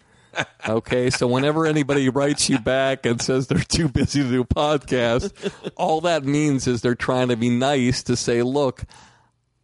Okay, 0.68 1.10
so 1.10 1.26
whenever 1.26 1.66
anybody 1.66 2.08
writes 2.08 2.48
you 2.48 2.58
back 2.58 3.04
and 3.04 3.20
says 3.20 3.46
they're 3.46 3.58
too 3.58 3.88
busy 3.88 4.22
to 4.22 4.28
do 4.28 4.40
a 4.42 4.44
podcast, 4.44 5.52
all 5.76 6.00
that 6.02 6.24
means 6.24 6.66
is 6.66 6.80
they're 6.80 6.94
trying 6.94 7.28
to 7.28 7.36
be 7.36 7.50
nice 7.50 8.02
to 8.04 8.16
say, 8.16 8.42
look, 8.42 8.84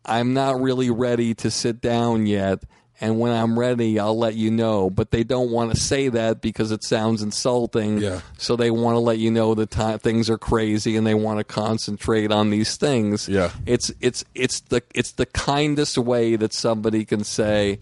I'm 0.04 0.34
not 0.34 0.60
really 0.60 0.90
ready 0.90 1.34
to 1.36 1.50
sit 1.50 1.80
down 1.80 2.26
yet. 2.26 2.62
And 3.00 3.20
when 3.20 3.30
I'm 3.30 3.56
ready, 3.56 3.98
I'll 4.00 4.18
let 4.18 4.34
you 4.34 4.50
know. 4.50 4.90
But 4.90 5.12
they 5.12 5.22
don't 5.22 5.50
want 5.50 5.72
to 5.72 5.80
say 5.80 6.08
that 6.08 6.40
because 6.40 6.72
it 6.72 6.82
sounds 6.82 7.22
insulting. 7.22 7.98
Yeah. 7.98 8.22
So 8.38 8.56
they 8.56 8.72
want 8.72 8.96
to 8.96 9.00
let 9.00 9.18
you 9.18 9.30
know 9.30 9.54
that 9.54 10.00
things 10.02 10.28
are 10.28 10.38
crazy 10.38 10.96
and 10.96 11.06
they 11.06 11.14
want 11.14 11.38
to 11.38 11.44
concentrate 11.44 12.32
on 12.32 12.50
these 12.50 12.76
things. 12.76 13.28
Yeah. 13.28 13.52
It's 13.66 13.92
it's 14.00 14.24
it's 14.34 14.60
the 14.60 14.82
it's 14.94 15.12
the 15.12 15.26
kindest 15.26 15.96
way 15.96 16.34
that 16.36 16.52
somebody 16.52 17.04
can 17.04 17.22
say, 17.22 17.78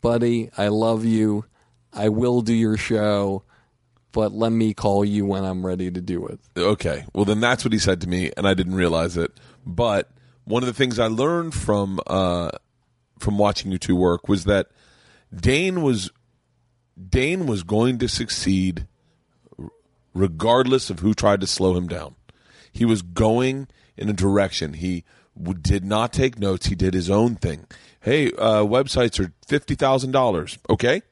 "Buddy, 0.00 0.50
I 0.56 0.68
love 0.68 1.04
you. 1.04 1.44
I 1.96 2.08
will 2.10 2.42
do 2.42 2.54
your 2.54 2.76
show, 2.76 3.42
but 4.12 4.32
let 4.32 4.52
me 4.52 4.74
call 4.74 5.04
you 5.04 5.26
when 5.26 5.44
I'm 5.44 5.64
ready 5.64 5.90
to 5.90 6.00
do 6.00 6.26
it." 6.26 6.40
Okay. 6.56 7.04
Well, 7.14 7.24
then 7.24 7.40
that's 7.40 7.64
what 7.64 7.72
he 7.72 7.78
said 7.78 8.00
to 8.02 8.08
me, 8.08 8.30
and 8.36 8.46
I 8.46 8.54
didn't 8.54 8.74
realize 8.74 9.16
it. 9.16 9.32
But 9.64 10.10
one 10.44 10.62
of 10.62 10.66
the 10.66 10.74
things 10.74 10.98
I 10.98 11.06
learned 11.08 11.54
from 11.54 12.00
uh, 12.06 12.50
from 13.18 13.38
watching 13.38 13.72
you 13.72 13.78
two 13.78 13.96
work 13.96 14.28
was 14.28 14.44
that 14.44 14.68
Dane 15.34 15.82
was 15.82 16.10
Dane 17.08 17.46
was 17.46 17.62
going 17.62 17.98
to 17.98 18.08
succeed 18.08 18.86
regardless 20.14 20.88
of 20.88 21.00
who 21.00 21.12
tried 21.14 21.40
to 21.42 21.46
slow 21.46 21.76
him 21.76 21.88
down. 21.88 22.14
He 22.72 22.84
was 22.84 23.02
going 23.02 23.68
in 23.96 24.08
a 24.08 24.12
direction. 24.12 24.74
He 24.74 25.04
w- 25.36 25.58
did 25.58 25.84
not 25.84 26.12
take 26.12 26.38
notes. 26.38 26.66
He 26.66 26.74
did 26.74 26.94
his 26.94 27.10
own 27.10 27.36
thing. 27.36 27.66
Hey, 28.00 28.28
uh, 28.32 28.62
websites 28.62 29.18
are 29.18 29.32
fifty 29.46 29.74
thousand 29.74 30.12
dollars. 30.12 30.58
Okay, 30.70 31.02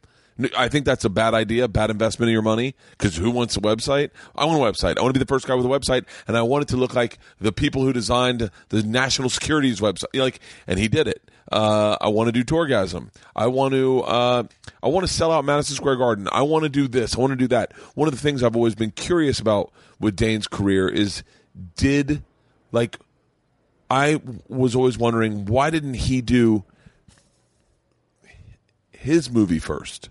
I 0.56 0.69
think 0.69 0.85
that's 0.85 1.05
a 1.05 1.11
bad 1.11 1.32
idea, 1.32 1.69
bad 1.69 1.90
investment 1.90 2.28
of 2.28 2.32
your 2.32 2.43
money. 2.43 2.74
Because 2.90 3.16
who 3.16 3.31
wants 3.31 3.56
a 3.56 3.61
website? 3.61 4.11
I 4.35 4.44
want 4.44 4.61
a 4.61 4.65
website. 4.65 4.98
I 4.98 5.02
want 5.02 5.15
to 5.15 5.19
be 5.19 5.24
the 5.24 5.28
first 5.28 5.47
guy 5.47 5.55
with 5.55 5.66
a 5.66 5.69
website, 5.69 6.06
and 6.27 6.36
I 6.36 6.43
want 6.43 6.62
it 6.62 6.69
to 6.69 6.77
look 6.77 6.94
like 6.94 7.19
the 7.40 7.52
people 7.52 7.82
who 7.82 7.93
designed 7.93 8.51
the 8.70 8.82
national 8.82 9.31
security's 9.31 9.81
website. 9.81 10.15
Like, 10.15 10.40
and 10.66 10.78
he 10.78 10.89
did 10.89 11.06
it. 11.06 11.31
Uh, 11.52 11.97
I 12.01 12.09
want 12.09 12.28
to 12.28 12.32
do 12.32 12.43
Tourgasm. 12.43 13.11
I 13.36 13.47
want 13.47 13.74
to. 13.74 14.01
Uh, 14.02 14.44
I 14.82 14.89
want 14.89 15.06
to 15.06 15.12
sell 15.12 15.31
out 15.31 15.44
Madison 15.44 15.77
Square 15.77 15.97
Garden. 15.97 16.28
I 16.32 16.43
want 16.43 16.65
to 16.65 16.69
do 16.69 16.89
this. 16.89 17.16
I 17.16 17.20
want 17.20 17.32
to 17.32 17.36
do 17.36 17.48
that. 17.48 17.73
One 17.94 18.09
of 18.09 18.15
the 18.15 18.20
things 18.20 18.43
I've 18.43 18.56
always 18.56 18.74
been 18.74 18.90
curious 18.90 19.39
about 19.39 19.73
with 20.01 20.16
Dane's 20.16 20.48
career 20.48 20.89
is, 20.89 21.23
did 21.77 22.23
like, 22.73 22.98
I 23.90 24.20
was 24.48 24.74
always 24.74 24.98
wondering 24.98 25.44
why 25.44 25.70
didn't 25.70 25.94
he 25.94 26.20
do 26.20 26.65
his 28.90 29.31
movie 29.31 29.59
first? 29.61 30.09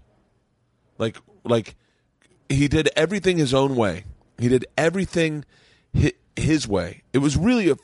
Like, 1.04 1.18
like 1.44 1.76
he 2.48 2.70
did 2.70 2.90
everything 2.96 3.38
his 3.38 3.54
own 3.54 3.76
way. 3.76 4.06
He 4.38 4.48
did 4.48 4.66
everything 4.78 5.44
his 6.36 6.68
way. 6.68 7.04
It 7.12 7.18
was 7.18 7.36
really 7.36 7.70
a, 7.70 7.76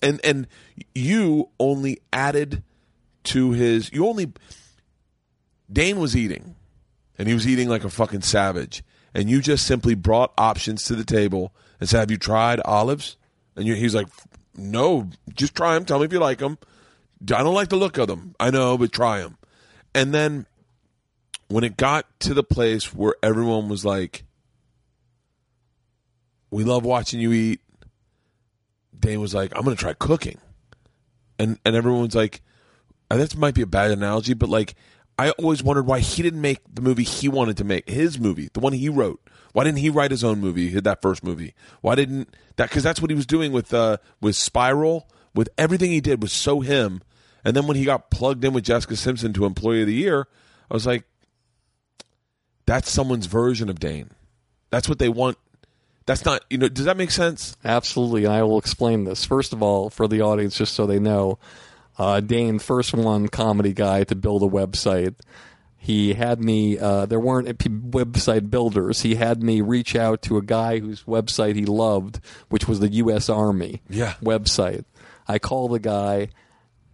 and 0.00 0.20
and 0.24 0.46
you 0.94 1.48
only 1.58 1.98
added 2.12 2.62
to 3.24 3.50
his. 3.50 3.92
You 3.92 4.06
only 4.06 4.32
Dane 5.70 5.98
was 5.98 6.16
eating, 6.16 6.54
and 7.18 7.26
he 7.26 7.34
was 7.34 7.48
eating 7.48 7.68
like 7.68 7.84
a 7.84 7.90
fucking 7.90 8.22
savage, 8.22 8.84
and 9.12 9.28
you 9.28 9.40
just 9.40 9.66
simply 9.66 9.94
brought 9.94 10.32
options 10.38 10.84
to 10.84 10.94
the 10.94 11.04
table 11.04 11.52
and 11.80 11.88
said, 11.88 12.00
"Have 12.00 12.10
you 12.10 12.16
tried 12.16 12.60
olives?" 12.60 13.16
And 13.56 13.66
you, 13.66 13.74
he's 13.74 13.94
like, 13.94 14.06
"No, 14.56 15.10
just 15.34 15.56
try 15.56 15.74
them. 15.74 15.84
Tell 15.84 15.98
me 15.98 16.04
if 16.04 16.12
you 16.12 16.20
like 16.20 16.38
them. 16.38 16.58
I 17.22 17.42
don't 17.42 17.54
like 17.54 17.70
the 17.70 17.76
look 17.76 17.98
of 17.98 18.06
them. 18.06 18.36
I 18.38 18.50
know, 18.50 18.78
but 18.78 18.92
try 18.92 19.20
them." 19.20 19.36
And 19.94 20.14
then 20.14 20.46
when 21.48 21.64
it 21.64 21.76
got 21.76 22.06
to 22.20 22.34
the 22.34 22.42
place 22.42 22.94
where 22.94 23.14
everyone 23.22 23.68
was 23.68 23.84
like, 23.84 24.24
"We 26.50 26.64
love 26.64 26.84
watching 26.84 27.20
you 27.20 27.32
eat," 27.32 27.60
Dane 28.98 29.20
was 29.20 29.34
like, 29.34 29.52
"I'm 29.54 29.64
going 29.64 29.76
to 29.76 29.80
try 29.80 29.94
cooking," 29.94 30.38
and 31.38 31.58
and 31.64 31.74
everyone's 31.74 32.14
like, 32.14 32.42
"That 33.08 33.36
might 33.36 33.54
be 33.54 33.62
a 33.62 33.66
bad 33.66 33.90
analogy, 33.90 34.34
but 34.34 34.48
like." 34.48 34.74
I 35.20 35.30
always 35.30 35.64
wondered 35.64 35.84
why 35.84 35.98
he 35.98 36.22
didn't 36.22 36.40
make 36.40 36.60
the 36.72 36.80
movie 36.80 37.02
he 37.02 37.28
wanted 37.28 37.56
to 37.56 37.64
make, 37.64 37.88
his 37.88 38.20
movie, 38.20 38.50
the 38.52 38.60
one 38.60 38.72
he 38.72 38.88
wrote. 38.88 39.20
Why 39.52 39.64
didn't 39.64 39.78
he 39.78 39.90
write 39.90 40.12
his 40.12 40.22
own 40.22 40.38
movie, 40.38 40.68
that 40.78 41.02
first 41.02 41.24
movie? 41.24 41.54
Why 41.80 41.96
didn't 41.96 42.28
that? 42.54 42.68
Because 42.68 42.84
that's 42.84 43.02
what 43.02 43.10
he 43.10 43.16
was 43.16 43.26
doing 43.26 43.50
with 43.50 43.74
uh, 43.74 43.96
with 44.20 44.36
Spiral. 44.36 45.08
With 45.34 45.48
everything 45.58 45.90
he 45.90 46.00
did 46.00 46.22
was 46.22 46.32
so 46.32 46.60
him. 46.60 47.02
And 47.44 47.56
then 47.56 47.66
when 47.66 47.76
he 47.76 47.84
got 47.84 48.10
plugged 48.10 48.44
in 48.44 48.52
with 48.52 48.64
Jessica 48.64 48.94
Simpson 48.94 49.32
to 49.32 49.44
Employee 49.44 49.80
of 49.80 49.88
the 49.88 49.94
Year, 49.94 50.28
I 50.70 50.74
was 50.74 50.86
like, 50.86 51.04
that's 52.68 52.90
someone's 52.90 53.26
version 53.26 53.68
of 53.68 53.80
Dane. 53.80 54.10
That's 54.70 54.88
what 54.88 54.98
they 54.98 55.08
want. 55.08 55.38
That's 56.06 56.24
not, 56.24 56.44
you 56.48 56.58
know, 56.58 56.68
does 56.68 56.84
that 56.86 56.96
make 56.96 57.10
sense? 57.10 57.56
Absolutely, 57.64 58.26
I 58.26 58.42
will 58.42 58.58
explain 58.58 59.04
this. 59.04 59.24
First 59.24 59.52
of 59.52 59.62
all, 59.62 59.90
for 59.90 60.06
the 60.08 60.20
audience, 60.22 60.56
just 60.56 60.74
so 60.74 60.86
they 60.86 60.98
know, 60.98 61.38
uh, 61.98 62.20
Dane, 62.20 62.58
first 62.58 62.94
one 62.94 63.28
comedy 63.28 63.72
guy 63.72 64.04
to 64.04 64.14
build 64.14 64.42
a 64.42 64.46
website. 64.46 65.14
He 65.76 66.14
had 66.14 66.42
me. 66.42 66.78
Uh, 66.78 67.06
there 67.06 67.20
weren't 67.20 67.48
website 67.48 68.50
builders. 68.50 69.02
He 69.02 69.14
had 69.14 69.42
me 69.42 69.60
reach 69.60 69.94
out 69.96 70.22
to 70.22 70.36
a 70.36 70.42
guy 70.42 70.78
whose 70.80 71.04
website 71.04 71.56
he 71.56 71.64
loved, 71.66 72.20
which 72.48 72.66
was 72.68 72.80
the 72.80 72.88
U.S. 72.94 73.28
Army 73.28 73.80
Yeah. 73.88 74.14
website. 74.22 74.84
I 75.26 75.38
call 75.38 75.68
the 75.68 75.78
guy. 75.78 76.28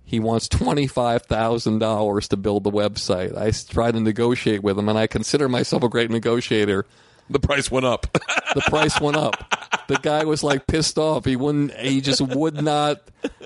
He 0.05 0.21
wants 0.21 0.49
twenty 0.49 0.87
five 0.87 1.23
thousand 1.23 1.79
dollars 1.79 2.29
to 2.29 2.37
build 2.37 2.65
the 2.65 2.71
website. 2.71 3.37
I 3.37 3.51
try 3.73 3.91
to 3.91 3.99
negotiate 4.01 4.63
with 4.63 4.79
him, 4.79 4.89
and 4.89 4.99
I 4.99 5.07
consider 5.07 5.49
myself 5.49 5.83
a 5.83 5.89
great 5.89 6.11
negotiator 6.11 6.85
The 7.31 7.41
price 7.41 7.71
went 7.71 7.87
up. 7.87 8.07
the 8.55 8.63
price 8.67 9.01
went 9.01 9.17
up. 9.17 9.35
The 9.89 9.97
guy 9.99 10.25
was 10.25 10.43
like 10.43 10.67
pissed 10.67 10.99
off. 10.99 11.25
He 11.25 11.37
wouldn't. 11.37 11.73
He 11.75 12.01
just 12.01 12.21
would 12.21 12.63
not. 12.63 13.01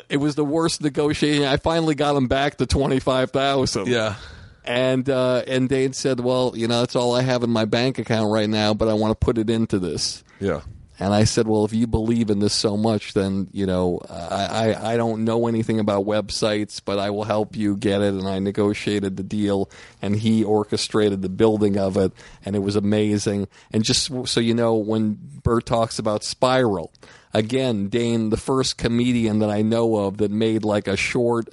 It 0.09 0.17
was 0.19 0.35
the 0.35 0.45
worst 0.45 0.83
negotiating. 0.83 1.45
I 1.45 1.57
finally 1.59 1.95
got 1.95 2.17
him 2.17 2.27
back 2.29 2.57
to 2.59 2.67
twenty 2.67 2.99
five 3.01 3.31
thousand. 3.31 3.87
yeah. 3.87 4.17
And 4.65 5.09
uh, 5.09 5.45
and 5.47 5.69
Dane 5.69 5.93
said, 5.95 6.21
"Well, 6.21 6.53
you 6.55 6.69
know, 6.69 6.81
that's 6.81 6.95
all 6.97 7.15
I 7.15 7.23
have 7.23 7.43
in 7.43 7.51
my 7.51 7.65
bank 7.65 7.99
account 7.99 8.31
right 8.31 8.49
now, 8.51 8.75
but 8.75 8.89
I 8.89 8.95
want 8.95 9.19
to 9.19 9.25
put 9.25 9.39
it 9.39 9.49
into 9.49 9.79
this." 9.79 10.23
Yeah. 10.41 10.61
And 11.01 11.15
I 11.15 11.25
said, 11.25 11.47
"Well, 11.47 11.65
if 11.65 11.73
you 11.73 11.87
believe 11.87 12.29
in 12.29 12.41
this 12.41 12.53
so 12.53 12.77
much, 12.77 13.15
then 13.15 13.49
you 13.53 13.67
know, 13.67 14.01
I, 14.11 14.47
I 14.75 14.93
I 14.93 14.97
don't 14.97 15.25
know 15.25 15.47
anything 15.47 15.79
about 15.79 16.07
websites, 16.07 16.81
but 16.85 16.99
I 16.99 17.11
will 17.11 17.25
help 17.25 17.57
you 17.57 17.77
get 17.77 18.01
it." 18.01 18.15
And 18.15 18.27
I 18.27 18.39
negotiated 18.41 19.17
the 19.17 19.23
deal, 19.23 19.71
and 20.03 20.17
he 20.17 20.43
orchestrated 20.43 21.23
the 21.23 21.29
building 21.29 21.79
of 21.79 21.97
it, 21.97 22.13
and 22.45 22.57
it 22.57 22.61
was 22.61 22.75
amazing. 22.75 23.47
And 23.71 23.85
just 23.85 24.11
so 24.27 24.41
you 24.41 24.55
know, 24.55 24.75
when 24.75 25.19
Bert 25.45 25.67
talks 25.67 25.99
about 25.99 26.25
Spiral, 26.25 26.93
again, 27.33 27.89
Dane, 27.89 28.31
the 28.31 28.37
first 28.37 28.77
comedian 28.77 29.39
that 29.39 29.51
I 29.51 29.63
know 29.63 29.97
of 29.97 30.19
that 30.19 30.33
made 30.33 30.65
like 30.65 30.89
a 30.89 30.97
short 30.97 31.49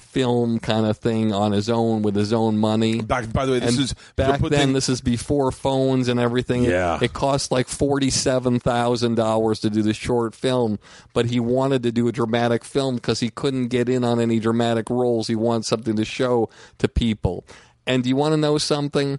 film 0.00 0.58
kind 0.58 0.86
of 0.86 0.96
thing 0.98 1.32
on 1.32 1.52
his 1.52 1.68
own 1.68 2.02
with 2.02 2.14
his 2.16 2.32
own 2.32 2.58
money. 2.58 3.00
Back, 3.02 3.32
by 3.32 3.46
the 3.46 3.52
way, 3.52 3.58
this 3.60 3.70
And 3.76 3.84
is 3.84 3.94
back 4.16 4.40
then. 4.40 4.50
thing- 4.50 4.72
this 4.72 4.88
is 4.88 5.00
before 5.00 5.50
phones 5.52 6.08
and 6.08 6.18
everything. 6.18 6.64
It- 6.64 6.70
Yeah. 6.70 6.98
it, 7.00 7.12
cost 7.12 7.50
like 7.52 7.68
forty-seven 7.68 8.60
thousand 8.60 9.16
dollars 9.16 9.60
to 9.60 9.70
do 9.70 9.82
the 9.82 9.94
short 9.94 10.34
film, 10.34 10.78
but 11.12 11.26
he 11.26 11.40
wanted 11.40 11.82
to 11.82 11.92
do 11.92 12.08
a 12.08 12.12
dramatic 12.12 12.64
film 12.64 12.96
because 12.96 13.20
he 13.20 13.30
couldn't 13.30 13.68
get 13.68 13.88
in 13.88 14.04
on 14.04 14.20
any 14.20 14.38
dramatic 14.38 14.88
roles. 14.90 15.26
He 15.28 15.34
wanted 15.36 15.64
something 15.64 15.96
to 15.96 16.04
show 16.04 16.48
to 16.78 16.88
people. 16.88 17.44
And 17.86 18.02
do 18.02 18.08
you 18.08 18.16
want 18.16 18.32
to 18.32 18.36
know 18.36 18.58
something? 18.58 19.18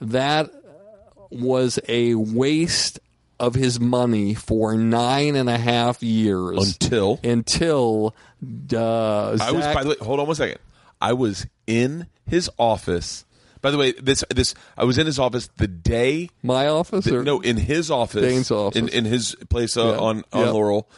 That 0.00 0.50
was 1.30 1.78
a 1.88 2.14
waste 2.14 3.00
of 3.40 3.54
his 3.54 3.80
money 3.80 4.34
for 4.34 4.74
nine 4.76 5.36
and 5.36 5.48
a 5.50 5.58
half 5.58 6.02
years 6.02 6.56
until 6.58 7.18
until 7.24 8.14
uh, 8.72 9.36
I 9.40 9.50
was. 9.52 9.64
By 9.74 9.82
the 9.82 9.90
way, 9.90 9.96
hold 10.00 10.20
on 10.20 10.26
one 10.26 10.36
second. 10.36 10.58
I 11.00 11.12
was 11.12 11.46
in 11.66 12.06
his 12.26 12.48
office. 12.58 13.24
By 13.60 13.70
the 13.70 13.78
way, 13.78 13.92
this 13.92 14.24
this 14.34 14.54
I 14.76 14.84
was 14.84 14.98
in 14.98 15.06
his 15.06 15.18
office 15.18 15.48
the 15.56 15.66
day. 15.68 16.28
my 16.42 16.68
office. 16.68 17.06
Or, 17.08 17.22
no, 17.22 17.40
in 17.40 17.56
his 17.56 17.90
office, 17.90 18.22
Dane's 18.22 18.50
office. 18.50 18.78
in 18.80 18.88
in 18.88 19.04
his 19.04 19.34
place 19.48 19.76
uh, 19.76 19.84
Yeah. 19.84 19.98
on 19.98 20.24
on. 20.32 20.52
Laurel. 20.52 20.88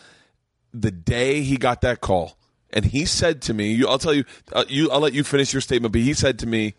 The 0.75 0.91
day 0.91 1.41
he 1.43 1.57
got 1.57 1.81
that 1.83 2.01
call, 2.01 2.37
and 2.71 2.85
he 2.85 3.07
said 3.07 3.41
to 3.43 3.55
me, 3.55 3.73
you, 3.73 3.89
"I'll 3.89 3.99
tell 3.99 4.13
you, 4.13 4.25
uh, 4.53 4.65
you, 4.69 4.91
I'll 4.91 5.01
let 5.01 5.15
you 5.15 5.25
finish 5.25 5.53
your 5.55 5.63
statement." 5.63 5.93
But 5.93 6.03
he 6.03 6.13
said 6.13 6.39
to 6.41 6.47
me, 6.47 6.75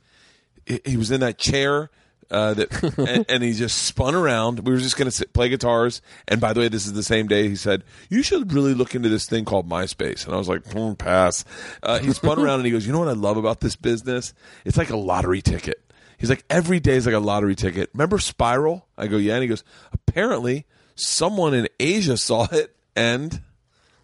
he, 0.66 0.80
he 0.86 0.98
was 0.98 1.10
in 1.10 1.22
that 1.22 1.38
chair. 1.40 1.90
Uh, 2.30 2.54
that 2.54 2.98
and, 2.98 3.26
and 3.30 3.44
he 3.44 3.54
just 3.54 3.84
spun 3.84 4.14
around. 4.14 4.60
We 4.60 4.74
were 4.74 4.80
just 4.80 4.98
going 4.98 5.10
to 5.10 5.28
play 5.30 5.50
guitars. 5.50 6.02
And 6.28 6.42
by 6.42 6.54
the 6.54 6.60
way, 6.60 6.68
this 6.68 6.86
is 6.86 6.94
the 6.94 7.04
same 7.04 7.28
day 7.28 7.48
he 7.48 7.56
said 7.56 7.84
you 8.10 8.22
should 8.24 8.52
really 8.52 8.74
look 8.74 8.96
into 8.96 9.10
this 9.10 9.26
thing 9.28 9.46
called 9.46 9.70
MySpace. 9.70 10.26
And 10.26 10.34
I 10.34 10.38
was 10.38 10.50
like, 10.50 10.66
hmm, 10.72 10.94
pass. 10.94 11.46
Uh, 11.82 12.00
he 12.00 12.12
spun 12.12 12.40
around 12.40 12.60
and 12.60 12.66
he 12.66 12.72
goes, 12.72 12.86
you 12.86 12.92
know 12.92 13.00
what 13.00 13.08
I 13.08 13.14
love 13.14 13.38
about 13.38 13.62
this 13.62 13.76
business? 13.76 14.34
It's 14.66 14.78
like 14.78 14.90
a 14.90 14.98
lottery 14.98 15.42
ticket. 15.42 15.82
He's 16.18 16.30
like, 16.30 16.44
every 16.50 16.80
day 16.80 16.96
is 16.96 17.06
like 17.06 17.16
a 17.16 17.20
lottery 17.20 17.56
ticket. 17.56 17.92
Remember 17.94 18.18
Spiral? 18.20 18.88
I 18.98 19.08
go, 19.08 19.18
yeah. 19.18 19.36
And 19.36 19.44
he 19.44 19.48
goes, 19.48 19.64
apparently 19.94 20.66
someone 20.96 21.54
in 21.54 21.68
Asia 21.80 22.18
saw 22.18 22.48
it 22.52 22.76
and 22.96 23.42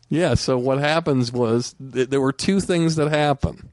Yeah, 0.09 0.35
so 0.35 0.57
what 0.57 0.77
happens 0.77 1.31
was 1.31 1.75
th- 1.93 2.09
there 2.09 2.21
were 2.21 2.31
two 2.31 2.59
things 2.59 2.95
that 2.97 3.09
happen. 3.09 3.69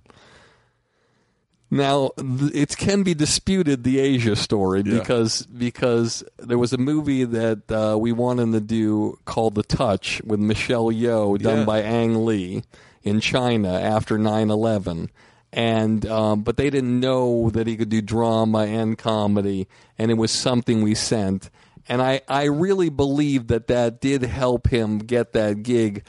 Now 1.70 2.10
it 2.18 2.76
can 2.76 3.04
be 3.04 3.14
disputed 3.14 3.84
the 3.84 4.00
Asia 4.00 4.34
story 4.34 4.82
Yeah. 4.84 4.98
because 4.98 5.46
because 5.46 6.24
there 6.38 6.58
was 6.58 6.72
a 6.72 6.78
movie 6.78 7.24
that 7.24 7.70
uh, 7.70 7.96
we 7.98 8.10
wanted 8.12 8.52
to 8.52 8.60
do 8.60 9.18
called 9.24 9.54
The 9.54 9.62
Touch 9.62 10.20
with 10.24 10.40
Michelle 10.40 10.86
Yeoh 10.90 11.38
done 11.40 11.58
Yeah. 11.58 11.64
by 11.64 11.82
Ang 11.82 12.24
Lee 12.26 12.62
in 13.02 13.20
China 13.20 13.72
after 13.72 14.18
9/11 14.18 15.08
and 15.52 16.06
um, 16.06 16.42
but 16.42 16.56
they 16.56 16.70
didn't 16.70 16.98
know 17.00 17.50
that 17.50 17.66
he 17.66 17.76
could 17.76 17.88
do 17.88 18.00
drama 18.02 18.66
and 18.66 18.98
comedy 18.98 19.68
and 19.98 20.10
it 20.10 20.14
was 20.14 20.30
something 20.32 20.82
we 20.82 20.94
sent 20.94 21.50
and 21.88 22.02
I, 22.02 22.20
I 22.28 22.44
really 22.44 22.88
believe 22.88 23.46
that 23.48 23.66
that 23.68 24.00
did 24.00 24.22
help 24.22 24.68
him 24.68 24.98
get 24.98 25.32
that 25.32 25.62
gig 25.62 26.04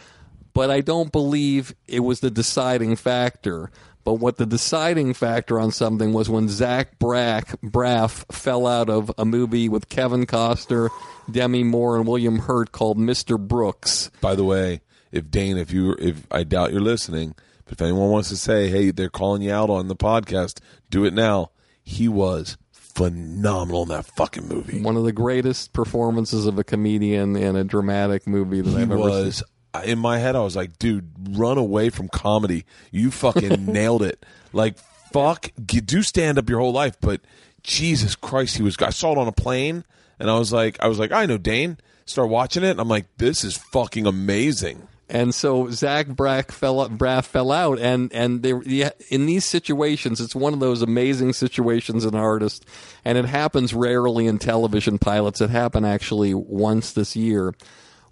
but 0.54 0.70
I 0.70 0.82
don't 0.82 1.12
believe 1.14 1.74
it 1.88 2.02
was 2.02 2.20
the 2.20 2.30
deciding 2.30 2.98
factor. 2.98 3.72
But 4.04 4.16
what 4.16 4.38
the 4.38 4.46
deciding 4.46 5.14
factor 5.14 5.60
on 5.60 5.72
something 5.72 6.12
was 6.14 6.30
when 6.30 6.48
Zach 6.50 6.98
Braff, 7.00 7.56
Braff 7.64 8.26
fell 8.34 8.66
out 8.66 8.90
of 8.90 9.12
a 9.18 9.26
movie 9.26 9.70
with 9.70 9.90
Kevin 9.90 10.26
Costner, 10.26 10.90
Demi 11.30 11.64
Moore, 11.64 11.98
and 11.98 12.08
William 12.08 12.40
Hurt 12.40 12.72
called 12.72 12.98
Mr. 12.98 13.40
Brooks. 13.40 14.10
By 14.22 14.36
the 14.36 14.44
way, 14.44 14.82
if 15.12 15.30
Dane, 15.30 15.58
if 15.58 15.72
you, 15.72 15.96
if 16.00 16.26
I 16.32 16.44
doubt 16.44 16.72
you're 16.72 16.82
listening, 16.82 17.36
but 17.66 17.74
if 17.74 17.82
anyone 17.82 18.10
wants 18.10 18.30
to 18.30 18.38
say, 18.38 18.70
hey, 18.70 18.90
they're 18.92 19.10
calling 19.10 19.42
you 19.44 19.54
out 19.54 19.70
on 19.70 19.88
the 19.88 19.96
podcast, 19.96 20.60
do 20.90 21.06
it 21.06 21.14
now. 21.14 21.52
He 21.84 22.08
was 22.08 22.58
phenomenal 22.72 23.84
in 23.84 23.90
that 23.90 24.06
fucking 24.06 24.48
movie. 24.48 24.82
One 24.82 24.98
of 24.98 25.04
the 25.04 25.12
greatest 25.14 25.74
performances 25.74 26.46
of 26.46 26.58
a 26.60 26.64
comedian 26.64 27.36
in 27.36 27.56
a 27.56 27.64
dramatic 27.64 28.28
movie 28.28 28.62
that 28.62 28.70
He 28.70 28.76
I've 28.78 28.92
ever 28.92 28.98
was. 28.98 29.36
seen. 29.38 29.48
In 29.86 30.00
my 30.00 30.18
head, 30.18 30.36
I 30.36 30.42
was 30.42 30.56
like, 30.56 30.78
dude, 30.80 31.10
run 31.38 31.58
away 31.58 31.90
from 31.90 32.10
comedy. 32.10 32.66
You 32.92 33.12
fucking 33.12 33.66
nailed 33.72 34.04
it. 34.04 34.26
Like, 34.54 34.78
fuck, 35.14 35.52
g- 35.66 35.80
do 35.82 36.04
stand 36.04 36.38
up 36.38 36.50
your 36.50 36.60
whole 36.60 36.74
life, 36.74 36.98
but 37.00 37.22
Jesus 37.64 38.16
Christ, 38.16 38.58
he 38.58 38.64
was. 38.64 38.78
I 38.80 38.90
saw 38.90 39.14
it 39.14 39.18
on 39.18 39.28
a 39.28 39.32
plane, 39.32 39.84
and 40.20 40.30
I 40.30 40.38
was 40.38 40.52
like, 40.52 40.78
I 40.82 40.88
was 40.88 41.00
like, 41.00 41.12
I 41.12 41.26
know 41.26 41.38
Dane. 41.38 41.78
Start 42.06 42.30
watching 42.30 42.64
it, 42.64 42.72
and 42.72 42.82
I'm 42.82 42.90
like, 42.90 43.06
this 43.18 43.44
is 43.44 43.56
fucking 43.56 44.06
amazing. 44.06 44.88
And 45.08 45.36
so 45.36 45.70
Zach 45.70 46.08
Braff 46.08 46.52
fell 46.52 46.88
Braff 46.90 47.26
fell 47.26 47.52
out, 47.52 47.80
and 47.80 48.12
and 48.14 48.42
they 48.44 48.54
yeah, 48.66 48.92
in 49.10 49.26
these 49.26 49.44
situations, 49.44 50.22
it's 50.22 50.34
one 50.34 50.54
of 50.54 50.62
those 50.62 50.82
amazing 50.82 51.34
situations 51.34 52.06
in 52.06 52.16
an 52.16 52.20
artist, 52.20 52.66
and 53.04 53.18
it 53.18 53.26
happens 53.26 53.74
rarely 53.74 54.26
in 54.26 54.40
television 54.40 54.98
pilots. 54.98 55.42
It 55.42 55.50
happened 55.50 55.86
actually 55.86 56.34
once 56.34 56.94
this 56.94 57.14
year, 57.16 57.54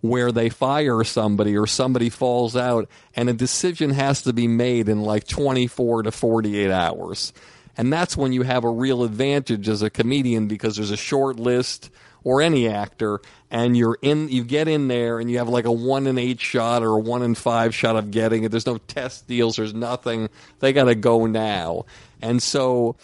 where 0.01 0.31
they 0.31 0.49
fire 0.49 1.03
somebody 1.03 1.57
or 1.57 1.67
somebody 1.67 2.09
falls 2.09 2.55
out, 2.55 2.87
and 3.15 3.29
a 3.29 3.33
decision 3.33 3.91
has 3.91 4.21
to 4.21 4.33
be 4.33 4.47
made 4.47 4.87
in 4.89 5.01
like 5.01 5.27
24 5.27 6.03
to 6.03 6.11
48 6.11 6.71
hours, 6.71 7.33
and 7.77 7.91
that's 7.91 8.17
when 8.17 8.33
you 8.33 8.43
have 8.43 8.63
a 8.63 8.69
real 8.69 9.03
advantage 9.03 9.69
as 9.69 9.81
a 9.81 9.89
comedian 9.89 10.47
because 10.47 10.75
there's 10.75 10.91
a 10.91 10.97
short 10.97 11.37
list 11.37 11.89
or 12.23 12.41
any 12.41 12.67
actor, 12.67 13.21
and 13.49 13.77
you're 13.77 13.97
in, 14.01 14.29
you 14.29 14.43
get 14.43 14.67
in 14.67 14.87
there, 14.87 15.19
and 15.19 15.31
you 15.31 15.37
have 15.37 15.49
like 15.49 15.65
a 15.65 15.71
one 15.71 16.07
in 16.07 16.17
eight 16.17 16.39
shot 16.39 16.83
or 16.83 16.95
a 16.95 16.99
one 16.99 17.23
in 17.23 17.35
five 17.35 17.73
shot 17.73 17.95
of 17.95 18.11
getting 18.11 18.43
it. 18.43 18.49
There's 18.49 18.65
no 18.65 18.77
test 18.77 19.27
deals. 19.27 19.55
There's 19.55 19.73
nothing. 19.73 20.29
They 20.59 20.73
got 20.73 20.85
to 20.85 20.95
go 20.95 21.25
now, 21.25 21.85
and 22.21 22.43
so 22.43 22.97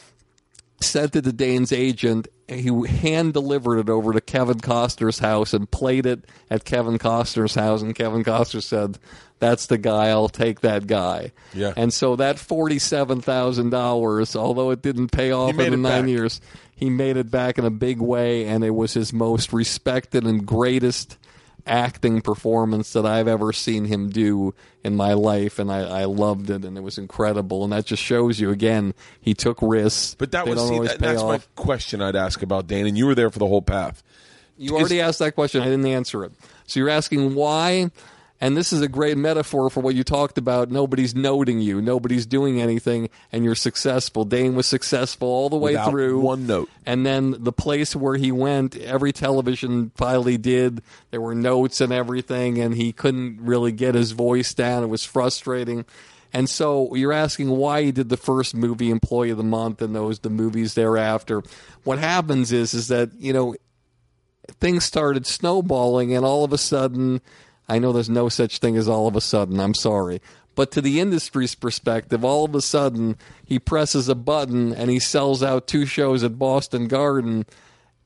sent 0.85 1.15
it 1.15 1.23
to 1.23 1.33
Dane's 1.33 1.71
agent. 1.71 2.27
He 2.47 2.69
hand 2.87 3.33
delivered 3.33 3.79
it 3.79 3.89
over 3.89 4.13
to 4.13 4.21
Kevin 4.21 4.59
Costner's 4.59 5.19
house 5.19 5.53
and 5.53 5.69
played 5.69 6.05
it 6.05 6.25
at 6.49 6.63
Kevin 6.63 6.97
Costner's 6.99 7.55
house. 7.55 7.81
And 7.81 7.95
Kevin 7.95 8.23
Costner 8.23 8.61
said, 8.61 8.99
"That's 9.39 9.65
the 9.65 9.77
guy. 9.77 10.09
I'll 10.09 10.29
take 10.29 10.61
that 10.61 10.85
guy." 10.85 11.31
Yeah. 11.53 11.73
And 11.75 11.93
so 11.93 12.15
that 12.17 12.37
forty-seven 12.37 13.21
thousand 13.21 13.71
dollars, 13.71 14.35
although 14.35 14.69
it 14.71 14.81
didn't 14.81 15.11
pay 15.11 15.31
off 15.31 15.51
in 15.51 15.57
the 15.57 15.77
nine 15.77 16.03
back. 16.03 16.09
years, 16.09 16.39
he 16.75 16.89
made 16.89 17.17
it 17.17 17.31
back 17.31 17.57
in 17.57 17.65
a 17.65 17.71
big 17.71 17.99
way, 17.99 18.45
and 18.45 18.63
it 18.63 18.75
was 18.75 18.93
his 18.93 19.11
most 19.11 19.51
respected 19.51 20.23
and 20.25 20.45
greatest 20.45 21.17
acting 21.65 22.21
performance 22.21 22.93
that 22.93 23.05
I've 23.05 23.27
ever 23.27 23.51
seen 23.51 23.85
him 23.85 24.09
do 24.09 24.53
in 24.83 24.95
my 24.95 25.13
life, 25.13 25.57
and 25.59 25.71
I, 25.71 26.01
I 26.01 26.05
loved 26.05 26.49
it, 26.49 26.63
and 26.63 26.77
it 26.77 26.81
was 26.81 26.97
incredible. 26.97 27.63
And 27.63 27.73
that 27.73 27.85
just 27.85 28.03
shows 28.03 28.39
you 28.39 28.51
again, 28.51 28.93
he 29.19 29.33
took 29.33 29.57
risks, 29.61 30.15
But 30.17 30.31
that 30.31 30.45
They 30.45 30.51
was 30.51 30.67
see, 30.67 30.79
that, 30.79 30.99
that's 30.99 31.23
my 31.23 31.39
question 31.55 32.01
I'd 32.01 32.15
ask 32.15 32.41
about 32.41 32.67
Dane, 32.67 32.85
and 32.85 32.97
you 32.97 33.05
were 33.05 33.15
there 33.15 33.29
for 33.29 33.39
the 33.39 33.47
whole 33.47 33.61
path. 33.61 34.03
You 34.57 34.77
already 34.77 35.01
asked 35.01 35.19
that 35.19 35.35
question. 35.35 35.61
I 35.61 35.65
didn't 35.65 35.85
answer 35.85 36.23
it. 36.23 36.31
So 36.65 36.79
you're 36.79 36.89
asking 36.89 37.35
why, 37.35 37.91
and 38.45 38.55
this 38.55 38.71
is 38.71 38.81
a 38.81 38.87
great 38.87 39.17
metaphor 39.17 39.71
for 39.71 39.79
what 39.79 39.95
you 39.95 40.03
talked 40.03 40.37
about. 40.37 40.69
Nobody's 40.69 41.15
noting 41.15 41.61
you, 41.61 41.81
nobody's 41.81 42.27
doing 42.27 42.61
anything, 42.61 43.09
and 43.31 43.43
you're 43.43 43.55
successful. 43.55 44.23
Dane 44.23 44.53
was 44.53 44.67
successful 44.67 45.27
all 45.27 45.49
the 45.49 45.55
way 45.55 45.71
Without 45.71 45.89
through. 45.89 46.19
one 46.19 46.45
note. 46.45 46.69
And 46.85 47.03
then 47.03 47.37
the 47.39 47.51
place 47.51 47.95
where 47.95 48.17
he 48.17 48.31
went, 48.31 48.77
every 48.77 49.11
television 49.11 49.89
file 49.95 50.21
he 50.25 50.37
did, 50.37 50.83
there 51.09 51.21
were 51.21 51.33
notes 51.33 51.81
and 51.81 51.91
everything, 51.91 52.59
and 52.59 52.75
he 52.75 52.93
couldn't 52.93 53.41
really 53.41 53.71
get 53.71 53.95
his 53.95 54.11
voice 54.11 54.53
down. 54.53 54.83
It 54.83 54.89
was 54.89 55.03
frustrating. 55.03 55.83
And 56.31 56.47
so 56.47 56.93
you're 56.93 57.13
asking 57.13 57.49
why 57.49 57.81
he 57.81 57.91
did 57.91 58.09
the 58.09 58.17
first 58.17 58.53
movie 58.53 58.91
Employee 58.91 59.31
of 59.31 59.37
the 59.37 59.43
Month 59.43 59.81
and 59.81 59.95
those 59.95 60.19
the 60.19 60.29
movies 60.29 60.75
thereafter. 60.75 61.41
What 61.83 61.97
happens 61.97 62.51
is 62.51 62.75
is 62.75 62.89
that, 62.89 63.09
you 63.17 63.33
know, 63.33 63.55
things 64.59 64.85
started 64.85 65.25
snowballing 65.25 66.13
and 66.13 66.23
all 66.23 66.43
of 66.43 66.53
a 66.53 66.59
sudden 66.59 67.21
I 67.67 67.79
know 67.79 67.91
there's 67.91 68.09
no 68.09 68.29
such 68.29 68.59
thing 68.59 68.77
as 68.77 68.87
all 68.87 69.07
of 69.07 69.15
a 69.15 69.21
sudden, 69.21 69.59
I'm 69.59 69.73
sorry. 69.73 70.21
But 70.53 70.71
to 70.71 70.81
the 70.81 70.99
industry's 70.99 71.55
perspective, 71.55 72.23
all 72.23 72.45
of 72.45 72.55
a 72.55 72.61
sudden 72.61 73.17
he 73.43 73.59
presses 73.59 74.07
a 74.07 74.15
button 74.15 74.73
and 74.73 74.89
he 74.89 74.99
sells 74.99 75.43
out 75.43 75.67
two 75.67 75.85
shows 75.85 76.23
at 76.23 76.39
Boston 76.39 76.87
Garden 76.87 77.45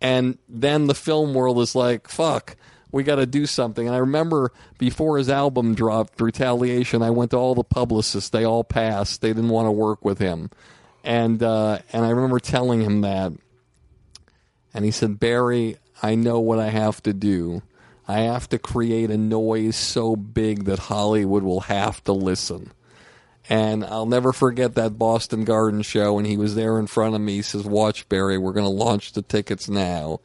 and 0.02 0.38
then 0.48 0.88
the 0.88 0.96
film 0.96 1.34
world 1.34 1.60
is 1.60 1.76
like, 1.76 2.08
fuck, 2.08 2.56
we 2.92 3.04
got 3.04 3.16
to 3.16 3.26
do 3.26 3.46
something. 3.46 3.86
And 3.86 3.96
I 3.96 4.00
remember 4.00 4.52
before 4.78 5.18
his 5.18 5.30
album 5.30 5.76
dropped, 5.76 6.20
Retaliation, 6.22 7.02
I 7.02 7.10
went 7.10 7.32
to 7.32 7.38
all 7.38 7.56
the 7.56 7.64
publicists. 7.64 8.30
They 8.30 8.44
all 8.44 8.64
passed. 8.64 9.22
They 9.22 9.30
didn't 9.30 9.50
want 9.50 9.68
to 9.68 9.72
work 9.72 10.04
with 10.04 10.20
him. 10.20 10.50
And 11.04 11.42
uh, 11.44 11.80
and 11.94 12.06
I 12.06 12.10
remember 12.10 12.40
telling 12.40 12.82
him 12.82 13.02
that. 13.02 13.34
And 14.74 14.86
he 14.86 14.92
said, 14.92 15.20
Barry, 15.20 15.78
I 16.02 16.16
know 16.16 16.40
what 16.40 16.60
I 16.60 16.70
have 16.70 17.02
to 17.04 17.14
do. 17.14 17.62
I 18.10 18.22
have 18.22 18.50
to 18.50 18.58
create 18.58 19.12
a 19.12 19.18
noise 19.20 19.76
so 19.76 20.16
big 20.16 20.66
that 20.66 20.80
Hollywood 20.80 21.44
will 21.44 21.60
have 21.60 22.04
to 22.06 22.12
listen. 22.12 22.72
And 23.48 23.86
I'll 23.86 24.08
never 24.08 24.34
forget 24.34 24.74
that 24.76 24.98
Boston 24.98 25.44
Garden 25.44 25.84
show. 25.84 26.18
And 26.18 26.26
he 26.26 26.36
was 26.36 26.56
there 26.56 26.80
in 26.80 26.88
front 26.88 27.14
of 27.14 27.22
me. 27.22 27.36
He 27.36 27.42
says, 27.44 27.66
Watch, 27.66 28.10
Barry, 28.10 28.40
we're 28.40 28.54
going 28.54 28.66
to 28.66 28.72
launch 28.72 29.12
the 29.12 29.22
tickets 29.22 29.70
now. 29.70 30.22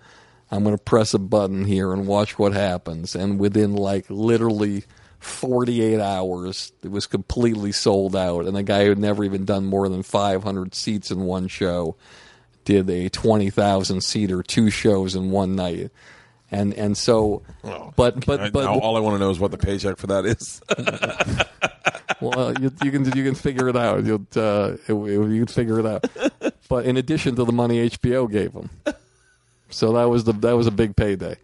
I'm 0.51 0.65
going 0.65 0.75
to 0.75 0.83
press 0.83 1.13
a 1.13 1.19
button 1.19 1.67
here 1.67 1.93
and 1.93 2.07
watch 2.07 2.39
what 2.39 2.55
happens. 2.55 3.15
And 3.15 3.39
within 3.39 3.77
like 3.77 4.07
literally 4.09 4.85
48 5.19 6.01
hours, 6.01 6.73
it 6.83 6.91
was 6.91 7.07
completely 7.07 7.73
sold 7.73 8.17
out. 8.17 8.47
And 8.47 8.57
a 8.57 8.63
guy 8.63 8.85
who 8.85 8.89
had 8.91 8.99
never 8.99 9.25
even 9.25 9.45
done 9.45 9.67
more 9.67 9.91
than 9.91 10.03
500 10.03 10.75
seats 10.75 11.11
in 11.11 11.21
one 11.21 11.49
show 11.49 11.97
did 12.65 12.89
a 12.89 13.11
20,000 13.11 14.03
seater, 14.03 14.43
two 14.43 14.71
shows 14.71 15.15
in 15.15 15.31
one 15.31 15.55
night. 15.55 15.91
And 16.59 16.73
and 16.75 16.97
so, 16.97 17.43
but 17.97 18.25
but 18.25 18.41
I- 18.41 18.51
but 18.51 18.67
all 18.67 18.97
I 18.97 19.01
want 19.01 19.15
to 19.17 19.19
know 19.19 19.31
is 19.31 19.39
what 19.41 19.51
the 19.51 19.59
paycheck 19.59 19.97
for 19.97 20.07
that 20.09 20.25
is. 20.25 20.61
well, 22.21 22.53
you, 22.61 22.71
you 22.83 22.91
can 22.91 23.05
you 23.17 23.25
can 23.25 23.35
figure 23.35 23.69
it 23.69 23.77
out. 23.77 24.05
You'll 24.05 24.27
uh, 24.37 24.77
you 24.89 25.45
can 25.45 25.47
figure 25.47 25.81
it 25.81 25.87
out. 25.87 26.07
But 26.67 26.87
in 26.87 26.97
addition 26.97 27.37
to 27.37 27.45
the 27.45 27.53
money 27.53 27.91
HBO 27.91 28.29
gave 28.31 28.53
him, 28.53 28.71
so 29.69 29.93
that 29.93 30.05
was 30.09 30.25
the 30.25 30.33
that 30.33 30.53
was 30.57 30.67
a 30.67 30.71
big 30.71 30.97
payday. 30.97 31.37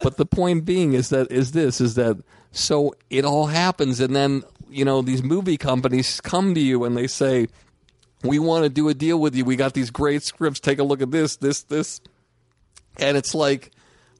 But 0.00 0.18
the 0.18 0.26
point 0.26 0.66
being 0.66 0.92
is 0.92 1.08
that 1.08 1.32
is 1.32 1.52
this 1.52 1.80
is 1.80 1.94
that 1.94 2.18
so 2.52 2.94
it 3.08 3.24
all 3.24 3.46
happens, 3.46 3.98
and 3.98 4.14
then 4.14 4.42
you 4.68 4.84
know 4.84 5.00
these 5.00 5.22
movie 5.22 5.56
companies 5.56 6.20
come 6.20 6.54
to 6.54 6.60
you 6.60 6.84
and 6.84 6.96
they 6.98 7.06
say, 7.06 7.48
"We 8.22 8.38
want 8.38 8.64
to 8.64 8.68
do 8.68 8.88
a 8.90 8.94
deal 8.94 9.18
with 9.18 9.34
you. 9.34 9.44
We 9.46 9.56
got 9.56 9.72
these 9.72 9.90
great 9.90 10.22
scripts. 10.22 10.60
Take 10.60 10.78
a 10.78 10.84
look 10.84 11.00
at 11.00 11.10
this, 11.10 11.36
this, 11.36 11.62
this," 11.62 12.02
and 12.98 13.16
it's 13.16 13.34
like, 13.34 13.70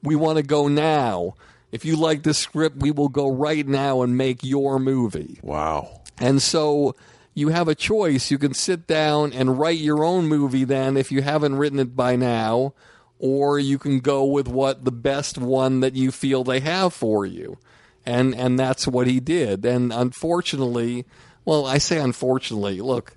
"We 0.03 0.17
want 0.17 0.37
to 0.37 0.43
go 0.43 0.69
now." 0.69 1.35
If 1.71 1.85
you 1.85 1.97
like 1.97 2.23
this 2.23 2.39
script, 2.39 2.79
we 2.79 2.91
will 2.91 3.11
go 3.11 3.29
right 3.31 3.67
now 3.67 4.01
and 4.01 4.17
make 4.17 4.43
your 4.43 4.79
movie. 4.79 5.39
wow. 5.43 6.01
And 6.21 6.43
so 6.43 6.97
you 7.35 7.51
have 7.51 7.69
a 7.69 7.75
choice. 7.75 8.31
You 8.31 8.39
can 8.39 8.55
sit 8.55 8.87
down 8.87 9.33
and 9.33 9.59
write 9.59 9.79
your 9.79 10.03
own 10.03 10.27
movie 10.27 10.65
then 10.65 10.97
if 10.97 11.13
you 11.13 11.23
haven't 11.23 11.57
written 11.57 11.79
it 11.79 11.95
by 11.95 12.17
now, 12.17 12.75
or 13.21 13.59
you 13.59 13.79
can 13.79 14.01
go 14.01 14.25
with 14.25 14.49
what 14.49 14.85
the 14.85 14.93
best 14.93 15.39
one 15.39 15.81
that 15.81 15.95
you 15.95 16.11
feel 16.11 16.43
they 16.43 16.61
have 16.61 16.93
for 16.93 17.25
you. 17.27 17.59
And 18.05 18.35
and 18.35 18.59
that's 18.59 18.89
what 18.89 19.07
he 19.07 19.21
did. 19.21 19.65
And 19.65 19.93
unfortunately, 19.93 21.05
well, 21.45 21.67
I 21.67 21.79
say 21.79 21.99
unfortunately, 21.99 22.81
look, 22.81 23.17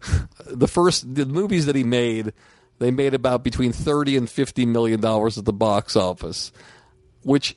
the 0.46 0.68
first 0.68 1.14
the 1.14 1.26
movies 1.26 1.66
that 1.66 1.76
he 1.76 1.84
made, 1.84 2.32
they 2.78 2.90
made 2.90 3.14
about 3.14 3.42
between 3.44 3.72
30 3.72 4.16
and 4.16 4.28
50 4.30 4.66
million 4.66 5.00
dollars 5.00 5.38
at 5.38 5.44
the 5.44 5.52
box 5.52 5.96
office, 5.96 6.52
which 7.22 7.56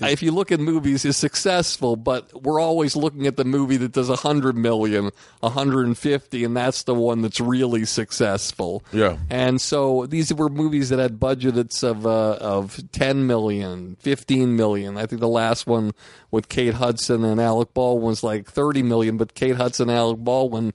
if 0.00 0.20
you 0.22 0.32
look 0.32 0.50
at 0.50 0.58
movies 0.58 1.04
is 1.04 1.16
successful 1.16 1.94
but 1.94 2.42
we're 2.42 2.58
always 2.58 2.96
looking 2.96 3.26
at 3.28 3.36
the 3.36 3.44
movie 3.44 3.76
that 3.76 3.92
does 3.92 4.08
100 4.08 4.56
million 4.56 5.10
150 5.40 6.44
and 6.44 6.56
that's 6.56 6.82
the 6.84 6.94
one 6.94 7.22
that's 7.22 7.38
really 7.38 7.84
successful 7.84 8.82
Yeah. 8.92 9.18
and 9.30 9.60
so 9.60 10.06
these 10.06 10.32
were 10.34 10.48
movies 10.48 10.88
that 10.88 10.98
had 10.98 11.20
budgets 11.20 11.84
of 11.84 12.04
uh, 12.06 12.32
of 12.40 12.80
10 12.92 13.26
million 13.28 13.96
15 14.00 14.56
million 14.56 14.96
i 14.96 15.06
think 15.06 15.20
the 15.20 15.28
last 15.28 15.66
one 15.68 15.92
with 16.32 16.48
kate 16.48 16.74
hudson 16.74 17.22
and 17.22 17.40
alec 17.40 17.72
baldwin 17.74 18.06
was 18.08 18.24
like 18.24 18.50
30 18.50 18.82
million 18.82 19.16
but 19.18 19.34
kate 19.34 19.56
hudson 19.56 19.88
and 19.88 19.96
alec 19.98 20.18
baldwin 20.18 20.72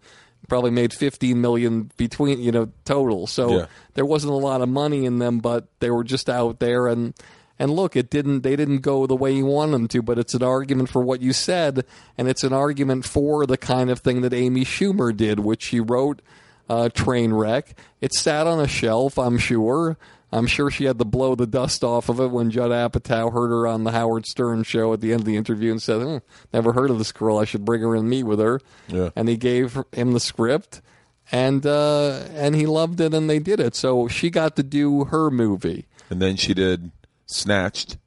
probably 0.48 0.72
made 0.72 0.94
15 0.94 1.40
million 1.40 1.92
between 1.98 2.40
you 2.42 2.52
know 2.52 2.70
total 2.86 3.28
so 3.28 3.58
Yeah. 3.60 3.66
there 3.96 4.06
wasn't 4.06 4.34
a 4.34 4.38
lot 4.38 4.62
of 4.62 4.70
money 4.70 5.06
in 5.06 5.20
them, 5.20 5.40
but 5.40 5.68
they 5.80 5.90
were 5.92 6.04
just 6.04 6.30
out 6.30 6.60
there 6.60 6.88
and 6.88 7.14
and 7.60 7.72
look, 7.72 7.96
it 7.96 8.12
didn't 8.12 8.42
they 8.42 8.56
didn't 8.56 8.80
go 8.82 9.08
the 9.08 9.16
way 9.16 9.32
you 9.32 9.46
want 9.48 9.72
them 9.72 9.88
to, 9.88 10.02
but 10.04 10.20
it's 10.20 10.36
an 10.36 10.44
argument 10.44 10.90
for 10.90 11.02
what 11.02 11.22
you 11.22 11.34
said, 11.34 11.86
and 12.18 12.28
it's 12.28 12.44
an 12.44 12.54
argument 12.54 13.04
for 13.06 13.48
the 13.48 13.58
kind 13.58 13.90
of 13.90 14.00
thing 14.00 14.22
that 14.22 14.32
Amy 14.34 14.64
Schumer 14.64 15.16
did, 15.16 15.40
which 15.40 15.64
she 15.64 15.80
wrote 15.80 16.22
uh, 16.70 16.90
Trainwreck. 16.94 17.74
It 18.00 18.14
sat 18.14 18.46
on 18.46 18.60
a 18.60 18.68
shelf, 18.68 19.18
I'm 19.18 19.40
sure. 19.40 19.98
I'm 20.32 20.46
sure 20.48 20.70
she 20.70 20.84
had 20.86 21.00
to 21.00 21.06
blow 21.06 21.36
the 21.36 21.48
dust 21.48 21.84
off 21.84 22.10
of 22.10 22.20
it 22.20 22.32
when 22.32 22.52
Judd 22.52 22.72
Apatow 22.72 23.32
heard 23.32 23.50
her 23.50 23.66
on 23.66 23.86
the 23.86 23.92
Howard 23.92 24.26
Stern 24.26 24.64
show 24.64 24.92
at 24.92 25.00
the 25.00 25.12
end 25.14 25.22
of 25.22 25.26
the 25.26 25.38
interview 25.38 25.72
and 25.72 25.82
said, 25.82 26.02
hmm, 26.02 26.18
"Never 26.54 26.74
heard 26.74 26.90
of 26.90 26.98
this 26.98 27.12
girl. 27.14 27.38
I 27.38 27.46
should 27.46 27.64
bring 27.64 27.82
her 27.82 27.96
in 27.96 28.02
and 28.02 28.10
meet 28.10 28.24
with 28.24 28.40
her." 28.40 28.60
Yeah. 28.90 29.10
And 29.16 29.30
he 29.30 29.38
gave 29.38 29.78
him 29.94 30.12
the 30.12 30.20
script, 30.20 30.82
and 31.32 31.66
uh, 31.66 32.24
and 32.34 32.56
he 32.56 32.66
loved 32.66 33.00
it, 33.00 33.14
and 33.14 33.30
they 33.30 33.40
did 33.40 33.60
it. 33.62 33.74
So 33.76 34.08
she 34.10 34.30
got 34.30 34.56
to 34.58 34.64
do 34.64 35.06
her 35.06 35.32
movie, 35.32 35.86
And 36.10 36.22
then 36.22 36.36
she 36.36 36.54
did 36.54 36.92
Snatched. 37.26 37.98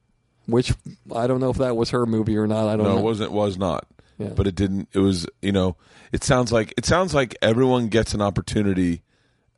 which 0.45 0.73
I 1.15 1.25
don't 1.27 1.39
know 1.39 1.49
if 1.49 1.57
that 1.57 1.75
was 1.75 1.89
her 1.89 2.05
movie 2.05 2.37
or 2.37 2.45
not. 2.47 2.67
I 2.67 2.75
don't 2.75 2.85
No, 2.85 2.93
know. 2.93 2.99
it 2.99 3.03
wasn't. 3.03 3.31
It 3.31 3.35
was 3.35 3.57
not. 3.57 3.87
Yeah. 4.19 4.29
But 4.29 4.45
it 4.45 4.53
didn't. 4.55 4.89
It 4.93 4.99
was. 4.99 5.25
You 5.41 5.51
know. 5.53 5.75
It 6.11 6.23
sounds 6.23 6.51
like 6.51 6.71
it 6.77 6.85
sounds 6.85 7.15
like 7.15 7.35
everyone 7.41 7.87
gets 7.87 8.13
an 8.13 8.21
opportunity. 8.21 9.01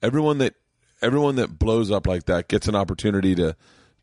Everyone 0.02 0.38
that 0.38 0.54
everyone 1.04 1.36
that 1.36 1.60
blows 1.60 1.92
up 1.92 2.08
like 2.08 2.26
that 2.26 2.48
gets 2.48 2.68
an 2.68 2.76
opportunity 2.76 3.36
to 3.36 3.56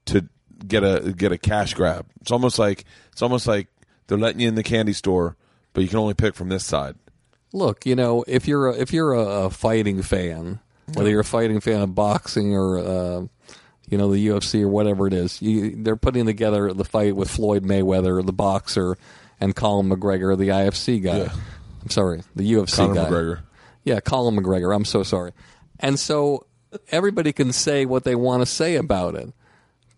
to 0.07 0.29
get 0.67 0.85
a 0.85 1.13
get 1.17 1.33
a 1.33 1.39
cash 1.39 1.75
grab. 1.75 2.07
It's 2.21 2.31
almost 2.31 2.59
like 2.59 2.85
it's 3.13 3.23
almost 3.23 3.47
like 3.47 3.69
they're 4.07 4.19
letting 4.19 4.41
you 4.41 4.49
in 4.49 4.55
the 4.55 4.63
candy 4.63 4.93
store, 4.93 5.37
but 5.73 5.83
you 5.83 5.89
can 5.89 5.99
only 5.99 6.15
pick 6.15 6.35
from 6.35 6.49
this 6.49 6.65
side. 6.65 6.97
Look, 7.53 7.85
you 7.85 7.97
know, 7.97 8.25
if 8.29 8.47
you're 8.47 8.69
a, 8.69 8.75
if 8.75 8.93
you're 8.93 9.13
a, 9.15 9.51
fighting 9.51 10.03
fan, 10.03 10.61
whether 10.95 11.11
you're 11.11 11.21
a 11.21 11.25
fighting 11.25 11.61
fan 11.61 11.81
of 11.81 11.95
boxing 11.95 12.55
or 12.55 12.79
uh, 12.79 13.27
you 13.89 13.99
know 13.99 14.13
the 14.13 14.29
UFC 14.29 14.63
or 14.63 14.69
whatever 14.69 15.07
it 15.07 15.13
is, 15.13 15.43
you, 15.43 15.83
they're 15.83 15.97
putting 15.97 16.27
together 16.27 16.73
the 16.73 16.85
fight 16.85 17.17
with 17.17 17.29
Floyd 17.29 17.65
Mayweather, 17.65 18.25
the 18.25 18.33
boxer, 18.33 18.97
and 19.41 19.57
Colin 19.57 19.89
McGregor, 19.89 20.39
the 20.39 20.49
IFC 20.49 21.03
guy. 21.03 21.19
Yeah. 21.19 21.33
I'm 21.83 21.91
sorry, 21.91 22.23
the 22.37 22.53
UFC 22.53 22.77
Conor 22.77 22.95
guy. 22.95 23.05
McGregor. 23.09 23.41
Yeah, 23.85 24.01
Colin 24.01 24.37
McGregor. 24.37 24.75
I'm 24.75 24.85
so 24.85 25.03
sorry. 25.03 25.33
And 25.81 25.99
so 25.99 26.47
everybody 26.91 27.33
can 27.33 27.53
say 27.53 27.85
what 27.85 28.05
they 28.05 28.15
want 28.15 28.43
to 28.43 28.47
say 28.47 28.77
about 28.77 29.15
it. 29.15 29.33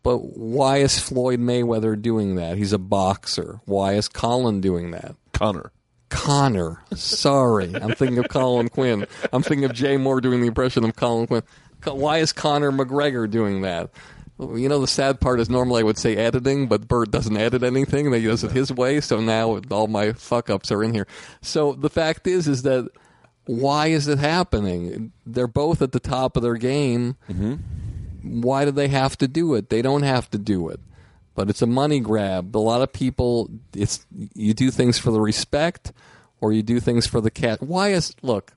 But 0.03 0.19
why 0.37 0.79
is 0.79 0.99
Floyd 0.99 1.39
Mayweather 1.41 2.01
doing 2.01 2.35
that? 2.35 2.59
He's 2.59 2.73
a 2.73 2.79
boxer. 2.79 3.61
Why 3.67 3.95
is 3.95 4.09
Colin 4.09 4.61
doing 4.61 4.91
that? 4.91 5.15
Conor. 5.33 5.71
Conor. 6.09 6.83
Sorry. 6.95 7.73
I'm 7.75 7.95
thinking 7.95 8.19
of 8.19 8.29
Colin 8.29 8.69
Quinn. 8.69 9.07
I'm 9.33 9.43
thinking 9.43 9.65
of 9.65 9.73
Jay 9.73 9.97
Mohr 9.97 10.21
doing 10.21 10.41
the 10.41 10.49
impression 10.49 10.85
of 10.85 10.97
Colin 10.97 11.27
Quinn. 11.29 11.43
Why 11.85 12.19
is 12.19 12.33
Conor 12.33 12.73
McGregor 12.73 13.31
doing 13.31 13.63
that? 13.63 13.91
You 14.39 14.69
know, 14.69 14.81
the 14.81 14.89
sad 14.89 15.21
part 15.21 15.39
is 15.39 15.49
normally 15.49 15.81
I 15.81 15.85
would 15.85 15.99
say 15.99 16.17
editing, 16.17 16.67
but 16.67 16.89
Bert 16.89 17.13
doesn't 17.13 17.37
edit 17.37 17.63
anything. 17.63 18.13
He 18.13 18.27
does 18.27 18.43
it 18.43 18.51
his 18.51 18.73
way, 18.73 19.01
so 19.01 19.21
now 19.21 19.61
all 19.71 19.87
my 19.87 20.13
fuck 20.13 20.51
ups 20.51 20.73
are 20.73 20.83
in 20.83 20.95
here. 20.95 21.07
So 21.43 21.75
the 21.75 21.91
fact 21.91 22.27
is, 22.27 22.49
is 22.49 22.63
that 22.63 22.89
why 23.47 23.89
is 23.89 24.09
it 24.09 24.19
happening? 24.19 25.13
They're 25.27 25.47
both 25.47 25.83
at 25.83 25.93
the 25.93 26.01
top 26.01 26.37
of 26.37 26.43
their 26.43 26.57
game. 26.57 27.17
Mm-hmm. 27.29 28.41
Why 28.43 28.65
do 28.65 28.71
they 28.71 28.89
have 28.89 29.19
to 29.19 29.29
do 29.29 29.55
it? 29.55 29.69
They 29.69 29.83
don't 29.83 30.03
have 30.03 30.31
to 30.31 30.39
do 30.39 30.69
it 30.69 30.81
but 31.35 31.49
it's 31.49 31.63
a 31.63 31.67
money 31.67 32.01
grab. 32.01 32.57
A 32.57 32.59
lot 32.59 32.83
of 32.83 32.93
people, 32.93 33.51
it's 33.75 34.07
you 34.35 34.55
do 34.55 34.71
things 34.71 34.99
for 34.99 35.11
the 35.11 35.21
respect, 35.21 35.93
or 36.41 36.53
you 36.53 36.63
do 36.63 36.81
things 36.81 37.07
for 37.07 37.21
the 37.21 37.31
cat. 37.31 37.63
Why 37.63 37.91
is 37.91 38.15
look? 38.23 38.53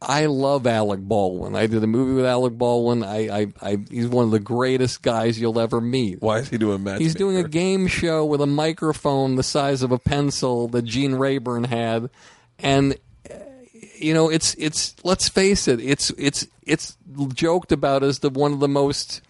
I 0.00 0.26
love 0.26 0.66
Alec 0.66 1.00
Baldwin. 1.00 1.54
I 1.54 1.68
did 1.68 1.84
a 1.84 1.86
movie 1.86 2.14
with 2.14 2.26
Alec 2.26 2.58
Baldwin. 2.58 3.04
I, 3.04 3.42
I, 3.42 3.46
I 3.62 3.78
he's 3.88 4.08
one 4.08 4.24
of 4.24 4.32
the 4.32 4.40
greatest 4.40 5.00
guys 5.00 5.40
you'll 5.40 5.60
ever 5.60 5.80
meet. 5.80 6.20
Why 6.20 6.38
is 6.38 6.48
he 6.48 6.58
doing 6.58 6.82
match? 6.82 7.00
He's 7.00 7.14
doing 7.14 7.36
a 7.36 7.48
game 7.48 7.86
show 7.86 8.24
with 8.24 8.40
a 8.40 8.46
microphone 8.46 9.36
the 9.36 9.44
size 9.44 9.82
of 9.82 9.92
a 9.92 9.98
pencil 9.98 10.66
that 10.68 10.82
Gene 10.82 11.14
Rayburn 11.14 11.64
had, 11.64 12.10
and 12.58 12.96
you 14.02 14.14
know 14.14 14.28
it's 14.28 14.54
it's 14.58 14.94
let's 15.04 15.28
face 15.28 15.68
it, 15.68 15.80
it's 15.80 16.10
it's 16.18 16.46
it's 16.62 16.96
joked 17.34 17.72
about 17.72 18.02
as 18.02 18.18
the 18.20 18.30
one 18.30 18.52
of 18.52 18.60
the 18.60 18.68
most 18.68 19.20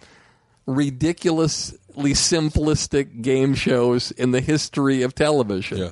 ridiculously 0.66 2.12
simplistic 2.12 3.22
game 3.22 3.54
shows 3.54 4.10
in 4.12 4.30
the 4.30 4.40
history 4.40 5.02
of 5.02 5.14
television. 5.14 5.78
Yeah. 5.78 5.90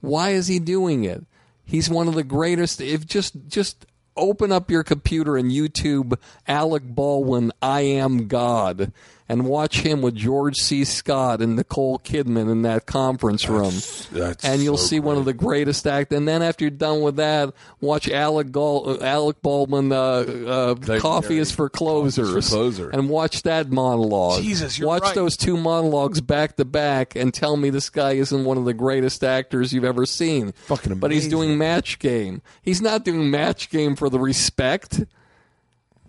Why 0.00 0.30
is 0.30 0.46
he 0.46 0.58
doing 0.58 1.04
it? 1.04 1.24
He's 1.64 1.88
one 1.88 2.08
of 2.08 2.14
the 2.14 2.24
greatest. 2.24 2.80
If 2.80 3.06
just 3.06 3.34
just 3.48 3.86
open 4.16 4.52
up 4.52 4.70
your 4.70 4.82
computer 4.82 5.36
and 5.36 5.50
YouTube 5.50 6.14
Alec 6.46 6.82
Baldwin, 6.84 7.52
I 7.62 7.82
am 7.82 8.26
God, 8.28 8.92
and 9.30 9.46
watch 9.46 9.82
him 9.82 10.02
with 10.02 10.16
George 10.16 10.56
C. 10.56 10.84
Scott 10.84 11.40
and 11.40 11.54
Nicole 11.54 12.00
Kidman 12.00 12.50
in 12.50 12.62
that 12.62 12.86
conference 12.86 13.48
room, 13.48 13.74
that's 14.10 14.44
and 14.44 14.60
you'll 14.60 14.76
so 14.76 14.86
see 14.88 14.98
one 14.98 15.16
of 15.18 15.24
the 15.24 15.32
greatest 15.32 15.86
act. 15.86 16.12
And 16.12 16.26
then 16.26 16.42
after 16.42 16.64
you're 16.64 16.72
done 16.72 17.00
with 17.00 17.14
that, 17.16 17.54
watch 17.80 18.08
Alec 18.08 18.50
Gall, 18.50 18.90
uh, 18.90 19.04
Alec 19.04 19.40
Baldwin. 19.40 19.92
Uh, 19.92 19.94
uh, 19.96 20.98
Coffee 20.98 21.38
is 21.38 21.52
for 21.52 21.70
closers, 21.70 22.48
closer. 22.50 22.90
and 22.90 23.08
watch 23.08 23.44
that 23.44 23.70
monologue. 23.70 24.42
Jesus, 24.42 24.80
you're 24.80 24.88
watch 24.88 25.04
right. 25.04 25.14
those 25.14 25.36
two 25.36 25.56
monologues 25.56 26.20
back 26.20 26.56
to 26.56 26.64
back, 26.64 27.14
and 27.14 27.32
tell 27.32 27.56
me 27.56 27.70
this 27.70 27.88
guy 27.88 28.14
isn't 28.14 28.44
one 28.44 28.58
of 28.58 28.64
the 28.64 28.74
greatest 28.74 29.22
actors 29.22 29.72
you've 29.72 29.84
ever 29.84 30.06
seen. 30.06 30.50
Fucking 30.66 30.86
amazing. 30.86 30.98
But 30.98 31.12
he's 31.12 31.28
doing 31.28 31.56
match 31.56 32.00
game. 32.00 32.42
He's 32.62 32.82
not 32.82 33.04
doing 33.04 33.30
match 33.30 33.70
game 33.70 33.94
for 33.94 34.10
the 34.10 34.18
respect. 34.18 35.04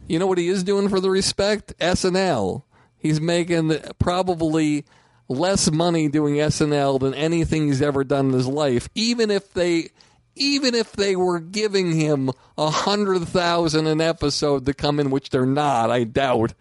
You 0.08 0.18
know 0.18 0.26
what 0.26 0.40
he 0.40 0.48
is 0.48 0.64
doing 0.64 0.90
for 0.90 1.00
the 1.00 1.12
respect? 1.12 1.78
SNL. 1.78 2.64
He's 3.02 3.20
making 3.20 3.76
probably 4.00 4.86
less 5.28 5.72
money 5.72 6.08
doing 6.08 6.36
SNL 6.36 7.00
than 7.00 7.14
anything 7.14 7.68
he's 7.68 7.82
ever 7.82 8.04
done 8.04 8.28
in 8.28 8.34
his 8.34 8.48
life. 8.48 8.90
Even 8.96 9.32
if 9.32 9.54
they, 9.54 9.90
even 10.36 10.76
if 10.76 10.92
they 10.94 11.16
were 11.16 11.40
giving 11.40 11.94
him 11.94 12.30
a 12.58 12.70
hundred 12.70 13.28
thousand 13.28 13.88
an 13.88 14.02
episode 14.02 14.66
to 14.66 14.74
come 14.74 15.00
in, 15.00 15.10
which 15.10 15.30
they're 15.30 15.46
not, 15.46 15.90
I 15.90 16.04
doubt. 16.04 16.54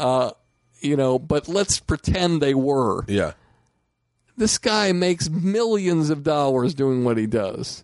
Uh, 0.00 0.30
you 0.80 0.96
know, 0.96 1.18
but 1.18 1.48
let's 1.48 1.80
pretend 1.80 2.40
they 2.40 2.54
were 2.54 3.04
Yeah. 3.08 3.32
this 4.36 4.58
guy 4.58 4.92
makes 4.92 5.28
millions 5.28 6.08
of 6.10 6.22
dollars 6.22 6.74
doing 6.74 7.04
what 7.04 7.18
he 7.18 7.26
does. 7.26 7.82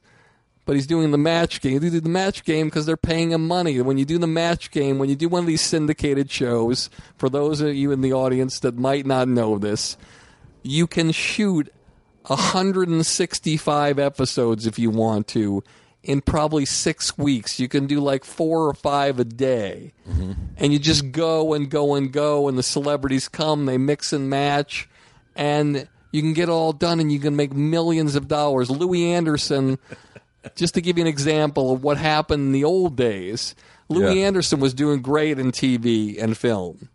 But 0.66 0.76
he's 0.76 0.86
doing 0.86 1.10
the 1.10 1.18
match 1.18 1.60
game. 1.60 1.78
They 1.78 1.90
do 1.90 2.00
the 2.00 2.08
match 2.08 2.44
game 2.44 2.68
because 2.68 2.86
they're 2.86 2.96
paying 2.96 3.32
him 3.32 3.46
money. 3.46 3.80
When 3.82 3.98
you 3.98 4.04
do 4.04 4.18
the 4.18 4.26
match 4.26 4.70
game, 4.70 4.98
when 4.98 5.10
you 5.10 5.16
do 5.16 5.28
one 5.28 5.40
of 5.40 5.46
these 5.46 5.60
syndicated 5.60 6.30
shows, 6.30 6.88
for 7.16 7.28
those 7.28 7.60
of 7.60 7.74
you 7.74 7.92
in 7.92 8.00
the 8.00 8.14
audience 8.14 8.60
that 8.60 8.78
might 8.78 9.04
not 9.04 9.28
know 9.28 9.58
this, 9.58 9.98
you 10.62 10.86
can 10.86 11.12
shoot 11.12 11.70
165 12.26 13.98
episodes 13.98 14.66
if 14.66 14.78
you 14.78 14.88
want 14.88 15.28
to 15.28 15.62
in 16.02 16.20
probably 16.20 16.64
six 16.64 17.16
weeks. 17.18 17.58
You 17.58 17.68
can 17.68 17.86
do 17.86 18.00
like 18.00 18.24
four 18.24 18.68
or 18.68 18.74
five 18.74 19.18
a 19.18 19.24
day. 19.24 19.92
Mm-hmm. 20.08 20.32
And 20.56 20.72
you 20.72 20.78
just 20.78 21.12
go 21.12 21.54
and 21.54 21.70
go 21.70 21.94
and 21.94 22.12
go, 22.12 22.48
and 22.48 22.56
the 22.56 22.62
celebrities 22.62 23.28
come, 23.28 23.66
they 23.66 23.78
mix 23.78 24.12
and 24.12 24.30
match, 24.30 24.88
and 25.34 25.88
you 26.12 26.22
can 26.22 26.32
get 26.32 26.44
it 26.44 26.52
all 26.52 26.72
done 26.72 27.00
and 27.00 27.10
you 27.10 27.18
can 27.18 27.34
make 27.34 27.52
millions 27.52 28.14
of 28.14 28.28
dollars. 28.28 28.70
Louie 28.70 29.12
Anderson, 29.12 29.78
just 30.56 30.74
to 30.74 30.80
give 30.80 30.98
you 30.98 31.02
an 31.04 31.08
example 31.08 31.72
of 31.72 31.82
what 31.82 31.96
happened 31.96 32.42
in 32.46 32.52
the 32.52 32.64
old 32.64 32.96
days, 32.96 33.54
Louie 33.88 34.20
Yeah. 34.20 34.26
Anderson 34.26 34.60
was 34.60 34.74
doing 34.74 35.02
great 35.02 35.38
in 35.38 35.52
TV 35.52 36.20
and 36.22 36.36
film. 36.36 36.88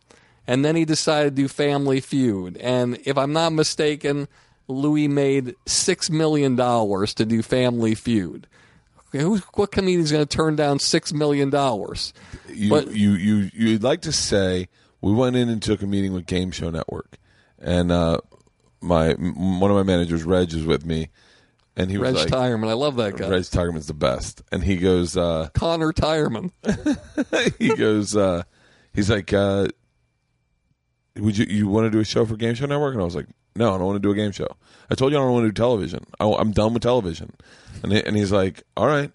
And 0.47 0.65
then 0.65 0.75
he 0.75 0.85
decided 0.85 1.35
to 1.35 1.41
do 1.43 1.47
Family 1.47 1.99
Feud. 1.99 2.57
And 2.57 2.97
if 3.05 3.17
I'm 3.17 3.33
not 3.33 3.53
mistaken, 3.53 4.27
Louie 4.67 5.07
made 5.07 5.55
$6 5.65 6.09
million 6.09 6.55
to 6.57 7.25
do 7.25 7.41
Family 7.43 7.93
Feud. 7.95 8.47
Okay, 9.09 9.23
who's, 9.23 9.41
what 9.55 9.71
comedian's 9.71 10.11
going 10.11 10.25
to 10.25 10.37
turn 10.37 10.55
down 10.55 10.77
$6 10.77 11.13
million? 11.13 11.49
You, 12.47 12.69
But- 12.69 12.91
you 12.95 13.11
you 13.11 13.49
you'd 13.53 13.83
like 13.83 14.01
to 14.01 14.11
say 14.11 14.67
we 15.01 15.11
went 15.13 15.35
in 15.35 15.49
and 15.49 15.61
took 15.61 15.81
a 15.81 15.87
meeting 15.87 16.13
with 16.13 16.25
Game 16.27 16.51
Show 16.51 16.69
Network, 16.69 17.17
and 17.59 17.91
uh, 17.91 18.19
my 18.81 19.13
one 19.13 19.71
of 19.71 19.77
my 19.77 19.83
managers, 19.83 20.23
Reg, 20.23 20.53
is 20.53 20.63
with 20.65 20.85
me, 20.85 21.09
and 21.79 21.89
he 21.89 21.97
was 21.97 22.13
Reg 22.13 22.15
like, 22.15 22.27
Tireman. 22.27 22.69
I 22.69 22.73
love 22.73 22.97
that 22.97 23.15
guy. 23.15 23.29
Reg 23.29 23.43
Tigerman's 23.43 23.87
the 23.87 23.93
best, 23.93 24.41
and 24.51 24.63
he 24.63 24.77
goes, 24.77 25.15
uh, 25.15 25.49
Connor 25.53 25.93
Tireman. 25.93 26.51
he 27.57 27.73
goes, 27.75 28.15
uh, 28.17 28.43
he's 28.93 29.09
like, 29.09 29.31
uh, 29.31 29.67
would 31.15 31.37
you 31.37 31.45
you 31.45 31.67
want 31.67 31.85
to 31.85 31.89
do 31.89 31.99
a 31.99 32.05
show 32.05 32.25
for 32.25 32.35
Game 32.35 32.53
Show 32.53 32.65
Network? 32.65 32.93
And 32.93 33.01
I 33.01 33.05
was 33.05 33.15
like, 33.15 33.27
no, 33.55 33.73
I 33.73 33.77
don't 33.77 33.87
want 33.87 33.95
to 33.95 34.07
do 34.07 34.11
a 34.11 34.15
game 34.15 34.31
show. 34.31 34.47
I 34.89 34.95
told 34.95 35.11
you 35.11 35.17
I 35.17 35.21
don't 35.21 35.31
want 35.31 35.45
to 35.45 35.49
do 35.49 35.53
television. 35.53 36.05
I, 36.19 36.25
am 36.27 36.51
done 36.51 36.73
with 36.73 36.83
television. 36.83 37.33
And 37.81 37.91
he, 37.91 38.03
and 38.03 38.15
he's 38.15 38.31
like, 38.31 38.63
all 38.77 38.87
right. 38.87 39.11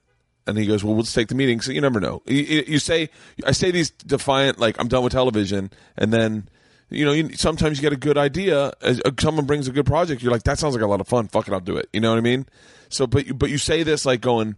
And 0.47 0.59
he 0.59 0.67
goes, 0.67 0.85
well, 0.85 0.95
we'll 0.95 1.05
just 1.05 1.15
take 1.15 1.29
the 1.29 1.35
meeting. 1.35 1.61
So 1.61 1.73
you 1.73 1.81
never 1.81 2.01
know. 2.01 2.23
You 2.27 2.65
you 2.67 2.79
say, 2.79 3.09
I 3.47 3.53
say 3.53 3.71
these 3.71 3.91
defiant, 3.91 4.59
like 4.59 4.79
I'm 4.79 4.89
done 4.89 5.05
with 5.05 5.13
television, 5.13 5.71
and 5.97 6.13
then. 6.13 6.49
You 6.95 7.05
know, 7.05 7.13
you, 7.13 7.35
sometimes 7.35 7.79
you 7.79 7.83
get 7.83 7.93
a 7.93 7.97
good 7.97 8.19
idea. 8.19 8.73
As, 8.81 9.01
uh, 9.05 9.11
someone 9.19 9.47
brings 9.47 9.69
a 9.69 9.73
good 9.73 9.87
project. 9.87 10.23
You're 10.23 10.33
like, 10.33 10.45
that 10.45 10.59
sounds 10.59 10.75
like 10.75 10.83
a 10.83 10.87
lot 10.87 11.01
of 11.01 11.09
fun. 11.09 11.29
Fuck 11.29 11.49
it, 11.49 11.53
I'll 11.55 11.61
do 11.61 11.77
it. 11.77 11.89
You 11.93 12.01
know 12.01 12.11
what 12.11 12.19
I 12.19 12.23
mean? 12.23 12.47
So, 12.89 13.07
but 13.07 13.27
you, 13.27 13.35
but 13.35 13.51
you 13.51 13.59
say 13.59 13.83
this 13.83 14.07
like 14.07 14.21
going, 14.21 14.57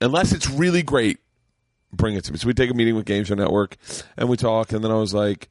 unless 0.00 0.32
it's 0.32 0.48
really 0.48 0.82
great, 0.82 1.18
bring 1.92 2.14
it 2.14 2.24
to 2.24 2.32
me. 2.32 2.38
So 2.38 2.46
we 2.46 2.54
take 2.54 2.70
a 2.70 2.74
meeting 2.74 2.94
with 2.94 3.04
Game 3.04 3.24
Show 3.24 3.34
Network, 3.34 3.76
and 4.16 4.28
we 4.28 4.36
talk. 4.36 4.72
And 4.72 4.82
then 4.82 4.90
I 4.90 4.96
was 4.96 5.12
like, 5.12 5.50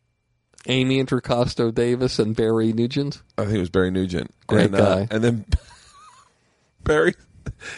Amy 0.68 1.04
Introcaso 1.04 1.74
Davis 1.74 2.20
and 2.20 2.36
Barry 2.36 2.74
Nugent. 2.74 3.22
I 3.38 3.44
think 3.44 3.58
it 3.58 3.60
was 3.60 3.70
Barry 3.70 3.92
Nugent. 3.92 4.34
Great 4.48 4.68
and, 4.68 4.78
guy. 4.78 5.02
Uh, 5.02 5.08
and 5.12 5.24
then 5.24 5.46
Barry, 6.84 7.14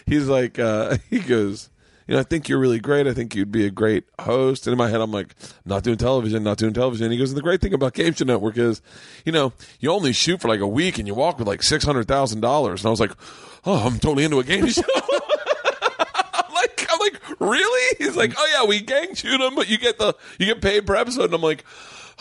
he's 0.05 0.27
like, 0.27 0.59
uh, 0.59 0.97
he 1.09 1.19
goes, 1.19 1.69
you 2.07 2.15
know, 2.15 2.19
I 2.19 2.23
think 2.23 2.49
you're 2.49 2.59
really 2.59 2.79
great. 2.79 3.07
I 3.07 3.13
think 3.13 3.35
you'd 3.35 3.51
be 3.51 3.65
a 3.65 3.69
great 3.69 4.05
host. 4.19 4.67
And 4.67 4.73
in 4.73 4.77
my 4.77 4.89
head, 4.89 5.01
I'm 5.01 5.11
like, 5.11 5.35
not 5.65 5.83
doing 5.83 5.97
television, 5.97 6.43
not 6.43 6.57
doing 6.57 6.73
television. 6.73 7.05
And 7.05 7.13
he 7.13 7.19
goes, 7.19 7.31
and 7.31 7.37
the 7.37 7.43
great 7.43 7.61
thing 7.61 7.73
about 7.73 7.93
Game 7.93 8.13
Show 8.13 8.25
Network 8.25 8.57
is, 8.57 8.81
you 9.25 9.31
know, 9.31 9.53
you 9.79 9.91
only 9.91 10.13
shoot 10.13 10.41
for 10.41 10.47
like 10.47 10.59
a 10.59 10.67
week 10.67 10.97
and 10.97 11.07
you 11.07 11.13
walk 11.13 11.39
with 11.39 11.47
like 11.47 11.63
six 11.63 11.83
hundred 11.83 12.07
thousand 12.07 12.41
dollars. 12.41 12.81
And 12.81 12.87
I 12.87 12.91
was 12.91 12.99
like, 12.99 13.11
oh, 13.65 13.85
I'm 13.85 13.99
totally 13.99 14.23
into 14.23 14.39
a 14.39 14.43
game 14.43 14.67
show. 14.67 14.81
I'm 14.95 16.53
like, 16.53 16.87
I'm 16.91 16.99
like, 16.99 17.39
really? 17.39 17.95
He's 17.97 18.15
like, 18.15 18.33
oh 18.37 18.47
yeah, 18.53 18.67
we 18.67 18.81
gang 18.81 19.13
shoot 19.13 19.37
them, 19.37 19.55
but 19.55 19.69
you 19.69 19.77
get 19.77 19.97
the 19.97 20.13
you 20.39 20.47
get 20.47 20.61
paid 20.61 20.85
per 20.85 20.95
episode. 20.95 21.25
And 21.25 21.35
I'm 21.35 21.41
like, 21.41 21.63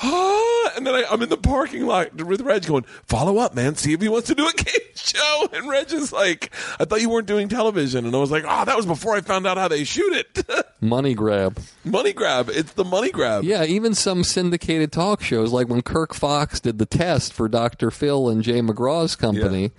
ah. 0.03 0.73
And 0.77 0.87
then 0.87 0.95
I, 0.95 1.05
I'm 1.11 1.21
in 1.23 1.29
the 1.29 1.37
parking 1.37 1.87
lot 1.87 2.15
with 2.23 2.41
Reg 2.43 2.65
going, 2.67 2.85
follow 3.07 3.39
up, 3.39 3.55
man. 3.55 3.75
See 3.75 3.93
if 3.93 4.01
he 4.01 4.09
wants 4.09 4.29
to 4.29 4.35
do 4.35 4.47
a 4.47 4.53
game 4.57 4.75
show. 4.95 5.49
And 5.53 5.69
Reg 5.69 5.93
is 5.93 6.13
like, 6.13 6.55
I 6.79 6.85
thought 6.85 7.01
you 7.01 7.11
weren't 7.11 7.27
doing 7.27 7.49
television. 7.49 8.07
And 8.07 8.15
I 8.15 8.19
was 8.19 8.31
like, 8.31 8.45
oh, 8.47 8.65
that 8.65 8.77
was 8.77 8.87
before 8.87 9.17
I 9.17 9.21
found 9.21 9.47
out 9.47 9.57
how 9.59 9.69
they 9.69 9.85
shoot 9.85 10.13
it. 10.15 10.47
Money 10.81 11.13
grab. 11.15 11.59
money 11.85 12.13
grab. 12.13 12.49
It's 12.51 12.73
the 12.73 12.85
money 12.85 13.11
grab. 13.11 13.45
Yeah, 13.45 13.65
even 13.65 13.95
some 13.95 14.25
syndicated 14.25 14.93
talk 14.93 15.23
shows, 15.23 15.53
like 15.53 15.69
when 15.69 15.83
Kirk 15.83 16.15
Fox 16.15 16.59
did 16.61 16.79
the 16.79 16.87
test 16.87 17.35
for 17.35 17.49
Dr. 17.49 17.91
Phil 17.91 18.31
and 18.31 18.43
Jay 18.43 18.61
McGraw's 18.63 19.15
company, 19.15 19.73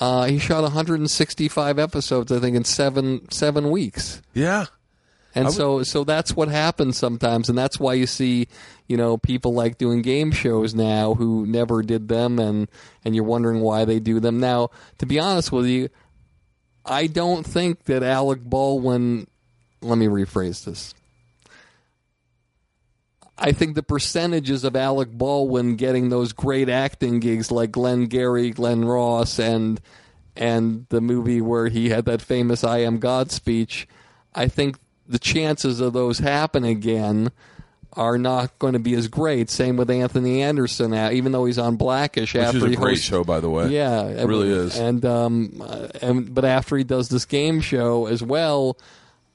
uh, 0.00 0.24
he 0.24 0.38
shot 0.40 0.62
165 0.62 1.78
episodes, 1.78 2.32
I 2.32 2.40
think, 2.40 2.56
in 2.56 2.64
seven 2.64 3.30
seven 3.30 3.70
weeks. 3.70 4.22
Yeah. 4.34 4.66
And 5.34 5.46
would- 5.46 5.54
so, 5.54 5.82
so 5.84 6.04
that's 6.04 6.34
what 6.34 6.48
happens 6.48 6.98
sometimes, 6.98 7.48
and 7.48 7.56
that's 7.56 7.78
why 7.78 7.94
you 7.94 8.06
see, 8.06 8.48
you 8.88 8.96
know, 8.96 9.16
people 9.16 9.52
like 9.52 9.78
doing 9.78 10.02
game 10.02 10.32
shows 10.32 10.74
now 10.74 11.14
who 11.14 11.46
never 11.46 11.82
did 11.82 12.08
them, 12.08 12.38
and 12.38 12.68
and 13.04 13.14
you're 13.14 13.24
wondering 13.24 13.60
why 13.60 13.84
they 13.84 14.00
do 14.00 14.18
them 14.20 14.40
now. 14.40 14.70
To 14.98 15.06
be 15.06 15.18
honest 15.20 15.52
with 15.52 15.66
you, 15.66 15.88
I 16.84 17.06
don't 17.06 17.46
think 17.46 17.84
that 17.84 18.02
Alec 18.02 18.42
Baldwin. 18.42 19.26
Let 19.82 19.98
me 19.98 20.06
rephrase 20.06 20.64
this. 20.64 20.94
I 23.38 23.52
think 23.52 23.74
the 23.74 23.82
percentages 23.82 24.64
of 24.64 24.76
Alec 24.76 25.10
Baldwin 25.12 25.76
getting 25.76 26.10
those 26.10 26.32
great 26.32 26.68
acting 26.68 27.20
gigs 27.20 27.50
like 27.50 27.70
Glenn 27.70 28.04
Gary, 28.06 28.50
Glen 28.50 28.84
Ross, 28.84 29.38
and 29.38 29.80
and 30.36 30.86
the 30.90 31.00
movie 31.00 31.40
where 31.40 31.68
he 31.68 31.88
had 31.88 32.04
that 32.04 32.20
famous 32.20 32.62
"I 32.64 32.78
am 32.78 32.98
God" 32.98 33.30
speech. 33.30 33.88
I 34.34 34.48
think 34.48 34.76
the 35.10 35.18
chances 35.18 35.80
of 35.80 35.92
those 35.92 36.18
happen 36.20 36.64
again 36.64 37.30
are 37.94 38.16
not 38.16 38.56
going 38.60 38.72
to 38.74 38.78
be 38.78 38.94
as 38.94 39.08
great. 39.08 39.50
Same 39.50 39.76
with 39.76 39.90
Anthony 39.90 40.42
Anderson, 40.42 40.94
uh, 40.94 41.10
even 41.12 41.32
though 41.32 41.44
he's 41.44 41.58
on 41.58 41.74
Blackish 41.76 42.34
Which 42.34 42.42
after 42.44 42.58
is 42.58 42.62
a 42.62 42.68
he 42.68 42.76
great 42.76 42.90
hosts- 42.92 43.04
show, 43.04 43.24
by 43.24 43.40
the 43.40 43.50
way. 43.50 43.68
yeah, 43.68 44.04
It 44.04 44.26
really 44.26 44.48
is. 44.50 44.78
And 44.78 45.04
um, 45.04 45.60
uh, 45.60 45.88
and 46.00 46.32
but 46.32 46.44
after 46.44 46.76
he 46.76 46.84
does 46.84 47.08
this 47.08 47.24
game 47.24 47.60
show 47.60 48.06
as 48.06 48.22
well, 48.22 48.78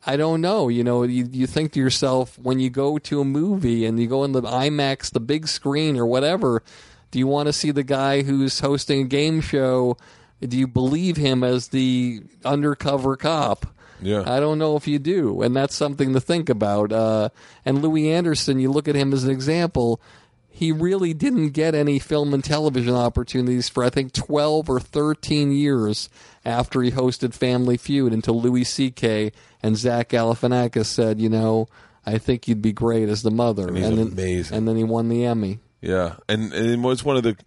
I 0.07 0.15
don't 0.15 0.39
know. 0.39 0.69
You 0.69 0.83
know, 0.85 1.03
you 1.03 1.27
you 1.29 1.47
think 1.47 1.73
to 1.73 1.79
yourself 1.81 2.39
when 2.39 2.59
you 2.59 2.69
go 2.69 2.97
to 2.97 3.19
a 3.19 3.25
movie 3.25 3.85
and 3.85 3.99
you 3.99 4.07
go 4.07 4.23
in 4.23 4.31
the 4.31 4.41
IMAX, 4.41 5.11
the 5.11 5.19
big 5.19 5.47
screen 5.49 5.97
or 5.97 6.05
whatever, 6.05 6.63
do 7.11 7.19
you 7.19 7.27
want 7.27 7.47
to 7.47 7.53
see 7.53 7.71
the 7.71 7.83
guy 7.83 8.21
who's 8.21 8.61
hosting 8.61 9.01
a 9.01 9.05
game 9.05 9.41
show? 9.41 9.97
Do 10.41 10.57
you 10.57 10.67
believe 10.67 11.17
him 11.17 11.43
as 11.43 11.69
the 11.69 12.21
undercover 12.45 13.17
cop? 13.17 13.65
Yeah. 14.01 14.23
I 14.25 14.39
don't 14.39 14.59
know 14.59 14.75
if 14.75 14.87
you 14.87 14.99
do, 14.99 15.41
and 15.41 15.55
that's 15.55 15.75
something 15.75 16.13
to 16.13 16.19
think 16.19 16.49
about. 16.49 16.91
Uh, 16.91 17.29
and 17.65 17.81
Louie 17.81 18.11
Anderson, 18.11 18.59
you 18.59 18.71
look 18.71 18.87
at 18.87 18.95
him 18.95 19.13
as 19.13 19.23
an 19.23 19.31
example. 19.31 20.01
He 20.49 20.71
really 20.71 21.13
didn't 21.13 21.49
get 21.49 21.75
any 21.75 21.99
film 21.99 22.33
and 22.33 22.43
television 22.43 22.95
opportunities 22.95 23.67
for 23.67 23.83
I 23.83 23.89
think 23.89 24.13
twelve 24.13 24.69
or 24.69 24.79
thirteen 24.79 25.51
years 25.51 26.09
after 26.45 26.81
he 26.81 26.91
hosted 26.91 27.33
Family 27.33 27.75
Feud 27.75 28.13
until 28.13 28.39
Louis 28.41 28.63
C.K. 28.63 29.31
and 29.61 29.75
Zach 29.75 30.09
Galifianakis 30.09 30.85
said, 30.85 31.19
you 31.19 31.27
know, 31.27 31.67
I 32.05 32.19
think 32.19 32.47
you'd 32.47 32.61
be 32.61 32.71
great 32.71 33.09
as 33.09 33.21
the 33.21 33.31
mother. 33.31 33.67
And 33.67 33.77
he's 33.77 33.89
then, 33.89 33.99
amazing. 33.99 34.57
And 34.57 34.67
then 34.67 34.77
he 34.77 34.83
won 34.83 35.09
the 35.09 35.25
Emmy. 35.25 35.59
Yeah, 35.81 36.15
and 36.29 36.53
and 36.53 36.69
it 36.71 36.79
was 36.79 37.03
one 37.03 37.17
of 37.17 37.23
the 37.23 37.37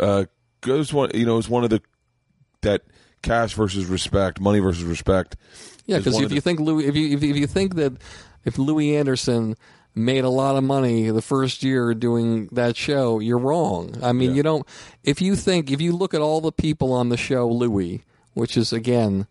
uh, 0.00 0.24
goes 0.60 0.92
one 0.92 1.10
you 1.14 1.26
know 1.26 1.34
it 1.34 1.36
was 1.36 1.48
one 1.48 1.64
of 1.64 1.70
the 1.70 1.80
that 2.62 2.82
cash 3.22 3.54
versus 3.54 3.86
respect, 3.86 4.40
money 4.40 4.58
versus 4.58 4.84
respect. 4.84 5.36
Yeah, 5.88 5.98
because 5.98 6.14
if 6.20 6.30
you 6.30 6.36
the- 6.36 6.40
think 6.40 6.60
Louis, 6.60 6.86
if 6.86 6.94
you 6.94 7.16
if, 7.16 7.22
if 7.24 7.36
you 7.36 7.46
think 7.48 7.74
that 7.76 7.94
if 8.44 8.58
Louie 8.58 8.94
Anderson 8.96 9.56
made 9.94 10.22
a 10.22 10.28
lot 10.28 10.54
of 10.54 10.62
money 10.62 11.10
the 11.10 11.22
first 11.22 11.64
year 11.64 11.92
doing 11.94 12.48
that 12.52 12.76
show, 12.76 13.18
you're 13.18 13.38
wrong. 13.38 13.96
I 14.00 14.12
mean, 14.12 14.30
Yeah. 14.30 14.36
you 14.36 14.42
don't. 14.44 14.66
If 15.02 15.20
you 15.20 15.34
think, 15.34 15.72
if 15.72 15.80
you 15.80 15.90
look 15.92 16.14
at 16.14 16.20
all 16.20 16.40
the 16.40 16.52
people 16.52 16.92
on 16.92 17.08
the 17.08 17.16
show, 17.16 17.48
Louis, 17.48 18.04
which 18.34 18.56
is 18.56 18.72
again, 18.72 19.26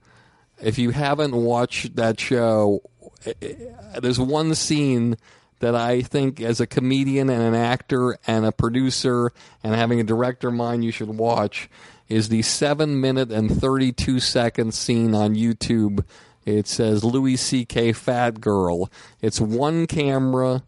if 0.62 0.78
you 0.78 0.90
haven't 0.90 1.36
watched 1.36 1.96
that 1.96 2.20
show, 2.20 2.82
eh, 3.26 3.34
eh, 3.42 3.54
there's 4.02 4.20
one 4.20 4.56
scene 4.56 5.16
that 5.60 5.74
I 5.76 6.02
think, 6.02 6.42
as 6.42 6.60
a 6.60 6.68
comedian 6.68 7.30
and 7.30 7.42
an 7.42 7.56
actor 7.56 8.18
and 8.28 8.46
a 8.46 8.52
producer 8.52 9.32
and 9.64 9.74
having 9.74 10.00
a 10.00 10.04
director 10.04 10.52
mind, 10.52 10.84
you 10.84 10.92
should 10.92 11.10
watch. 11.10 11.70
Is 12.10 12.30
the 12.30 12.42
seven 12.42 13.02
minute 13.02 13.32
and 13.32 13.52
32 13.52 14.20
second 14.20 14.74
scene 14.74 15.14
on 15.14 15.36
YouTube. 15.36 16.04
It 16.48 16.68
says 16.68 17.04
Louis 17.04 17.36
C.K. 17.36 17.92
Fat 17.94 18.40
Girl. 18.40 18.90
It's 19.22 19.42
one 19.42 19.86
camera, 19.86 20.64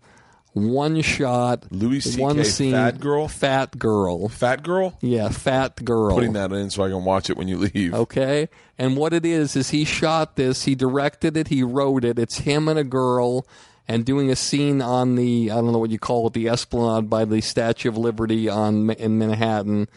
one 0.53 0.99
shot, 1.01 1.72
Louis 1.72 2.01
C.K. 2.01 2.22
one 2.22 2.43
scene. 2.43 2.73
Fat 2.73 2.99
Girl? 2.99 3.27
Fat 3.30 3.80
Girl. 3.80 4.27
Fat 4.27 4.61
girl, 4.61 4.97
Yeah, 5.01 5.30
Fat 5.30 5.84
Girl. 5.85 6.15
putting 6.15 6.34
that 6.34 6.51
in 6.51 6.69
so 6.69 6.84
I 6.84 6.89
can 6.89 7.06
watch 7.06 7.30
it 7.30 7.38
when 7.38 7.47
you 7.47 7.57
leave. 7.60 7.93
Okay. 7.93 8.49
And 8.77 8.97
what 8.97 9.14
it 9.14 9.26
is, 9.26 9.56
is 9.56 9.69
he 9.69 9.85
shot 9.85 10.35
this, 10.35 10.65
he 10.65 10.76
directed 10.76 11.38
it, 11.38 11.47
he 11.47 11.64
wrote 11.64 12.03
it. 12.03 12.19
It's 12.19 12.39
him 12.39 12.68
and 12.68 12.77
a 12.77 12.84
girl 12.84 13.47
and 13.88 14.06
doing 14.06 14.30
a 14.30 14.35
scene 14.35 14.81
on 14.81 15.15
the, 15.15 15.49
I 15.49 15.56
don't 15.56 15.72
know 15.72 15.80
what 15.80 15.89
you 15.91 15.99
call 15.99 16.27
it, 16.27 16.34
the 16.34 16.49
Esplanade 16.49 17.10
by 17.10 17.23
the 17.26 17.39
Statue 17.41 17.88
of 17.89 17.97
Liberty 17.97 18.49
on 18.49 18.89
in 18.91 19.18
Manhattan. 19.18 19.88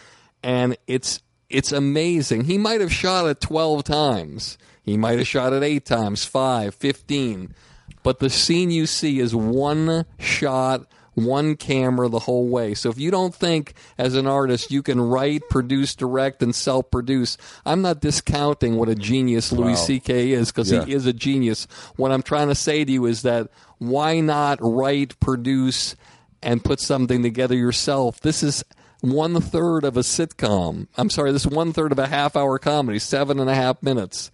And 0.44 0.76
it's, 0.86 1.20
it's 1.50 1.72
amazing. 1.72 2.44
He 2.44 2.56
might 2.56 2.80
have 2.80 2.92
shot 2.92 3.26
it 3.26 3.40
12 3.40 3.82
times. 3.84 4.59
He 4.82 4.96
might 4.96 5.18
have 5.18 5.28
shot 5.28 5.52
it 5.52 5.62
eight 5.62 5.84
times, 5.84 6.24
five, 6.24 6.74
15. 6.74 7.54
But 8.02 8.18
the 8.18 8.30
scene 8.30 8.70
you 8.70 8.86
see 8.86 9.20
is 9.20 9.32
one 9.34 10.06
shot, 10.18 10.86
one 11.14 11.54
camera 11.56 12.09
the 12.09 12.18
whole 12.20 12.48
way. 12.48 12.74
So 12.74 12.90
if 12.90 12.98
you 12.98 13.10
don't 13.12 13.32
think 13.34 13.74
as 13.96 14.16
an 14.16 14.26
artist 14.26 14.72
you 14.72 14.82
can 14.82 15.00
write, 15.00 15.42
produce, 15.48 15.94
direct, 15.94 16.42
and 16.42 16.52
self 16.54 16.90
produce, 16.90 17.36
I'm 17.64 17.80
not 17.82 18.00
discounting 18.00 18.76
what 18.76 18.88
a 18.88 18.94
genius 18.96 19.52
Louis 19.52 19.70
Wow. 19.74 19.74
C.K. 19.76 20.32
is 20.32 20.50
because 20.50 20.72
Yeah. 20.72 20.84
he 20.84 20.94
is 20.94 21.06
a 21.06 21.12
genius. 21.12 21.68
What 21.96 22.10
I'm 22.10 22.22
trying 22.22 22.48
to 22.48 22.54
say 22.56 22.84
to 22.84 22.90
you 22.90 23.06
is 23.06 23.22
that 23.22 23.48
why 23.78 24.18
not 24.20 24.59
write, 24.60 25.18
produce, 25.20 25.94
and 26.42 26.64
put 26.64 26.80
something 26.80 27.22
together 27.22 27.54
yourself? 27.54 28.20
This 28.20 28.42
is 28.42 28.64
one 29.00 29.40
third 29.40 29.84
of 29.84 29.96
a 29.96 30.00
sitcom. 30.00 30.88
I'm 30.96 31.10
sorry, 31.10 31.30
this 31.30 31.44
is 31.46 31.52
one 31.52 31.72
third 31.72 31.92
of 31.92 31.98
a 32.00 32.06
half 32.09 32.36
hour 32.36 32.59
comedy, 32.59 32.98
seven 32.98 33.38
and 33.38 33.50
a 33.50 33.54
half 33.54 33.80
minutes. 33.82 34.30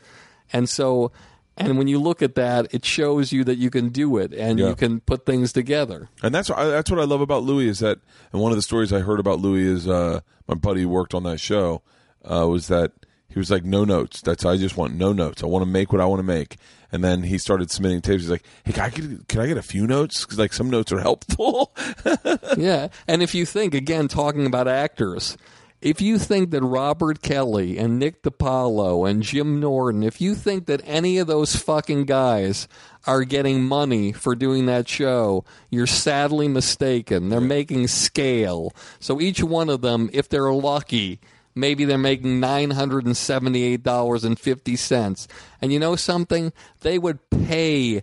And 0.53 0.69
so, 0.69 1.13
and 1.57 1.77
when 1.79 1.89
you 1.89 1.99
look 1.99 2.23
at 2.23 2.35
that, 2.37 2.73
it 2.73 2.85
shows 2.85 3.33
you 3.33 3.45
that 3.45 3.57
you 3.59 3.71
can 3.71 3.89
do 3.89 4.17
it 4.17 4.33
and 4.33 4.59
Yeah. 4.59 4.69
you 4.69 4.75
can 4.77 5.01
put 5.01 5.27
things 5.27 5.53
together. 5.53 6.09
And 6.23 6.35
that's 6.35 6.51
I, 6.51 6.65
that's 6.67 6.91
what 6.91 7.01
I 7.01 7.05
love 7.05 7.21
about 7.21 7.43
Louis 7.43 7.69
is 7.69 7.81
that, 7.81 7.99
and 8.33 8.41
one 8.41 8.53
of 8.53 8.57
the 8.57 8.63
stories 8.63 8.93
I 8.93 9.01
heard 9.01 9.21
about 9.21 9.41
Louis 9.41 9.65
is 9.65 9.89
uh, 9.89 10.21
my 10.47 10.55
buddy 10.55 10.85
worked 10.87 11.15
on 11.15 11.25
that 11.25 11.39
show 11.41 11.83
uh, 12.25 12.47
was 12.49 12.69
that 12.69 12.93
he 13.29 13.39
was 13.39 13.51
like 13.51 13.65
no 13.65 13.85
notes. 13.85 14.23
That's 14.23 14.45
I 14.45 14.57
just 14.57 14.77
want 14.77 14.95
no 14.95 15.13
notes. 15.13 15.43
I 15.43 15.47
want 15.47 15.63
to 15.65 15.71
make 15.71 15.93
what 15.93 16.01
I 16.01 16.07
want 16.07 16.21
to 16.21 16.25
make. 16.25 16.57
And 16.91 17.05
then 17.05 17.25
he 17.25 17.37
started 17.37 17.71
submitting 17.71 18.01
tapes. 18.01 18.23
He's 18.23 18.31
like, 18.31 18.45
"Hey, 18.65 18.73
can 18.73 18.85
I 18.85 18.89
get 18.89 19.29
can 19.29 19.41
I 19.43 19.47
get 19.47 19.59
a 19.59 19.63
few 19.63 19.87
notes? 19.87 20.25
Because 20.25 20.39
like 20.39 20.55
some 20.55 20.71
notes 20.71 20.91
are 20.93 21.01
helpful." 21.01 21.75
yeah. 22.57 22.89
And 23.07 23.23
if 23.23 23.35
you 23.35 23.45
think, 23.45 23.75
again, 23.75 24.09
talking 24.09 24.47
about 24.47 24.67
actors, 24.69 25.37
if 25.81 26.01
you 26.01 26.19
think 26.19 26.51
that 26.51 26.63
Robert 26.63 27.23
Kelly 27.23 27.79
and 27.79 27.99
Nick 27.99 28.23
DiPaolo 28.23 29.09
and 29.09 29.23
Jim 29.23 29.61
Norton, 29.61 30.03
if 30.03 30.21
you 30.21 30.35
think 30.35 30.67
that 30.67 30.83
any 30.85 31.19
of 31.19 31.29
those 31.29 31.55
fucking 31.55 32.05
guys 32.05 32.67
are 33.07 33.23
getting 33.23 33.63
money 33.63 34.13
for 34.13 34.35
doing 34.35 34.67
that 34.67 34.89
show, 34.89 35.45
you're 35.71 35.87
sadly 35.87 36.49
mistaken. 36.49 37.29
They're 37.29 37.41
making 37.41 37.87
scale. 37.89 38.75
So 38.99 39.21
each 39.21 39.43
one 39.43 39.69
of 39.69 39.81
them, 39.81 40.11
if 40.13 40.29
they're 40.29 40.53
lucky, 40.53 41.21
maybe 41.55 41.85
they're 41.85 41.97
making 41.97 42.41
$978.50. 42.41 45.29
And 45.63 45.73
you 45.73 45.79
know 45.79 45.95
something? 45.95 46.53
They 46.81 46.99
would 46.99 47.21
pay 47.31 48.03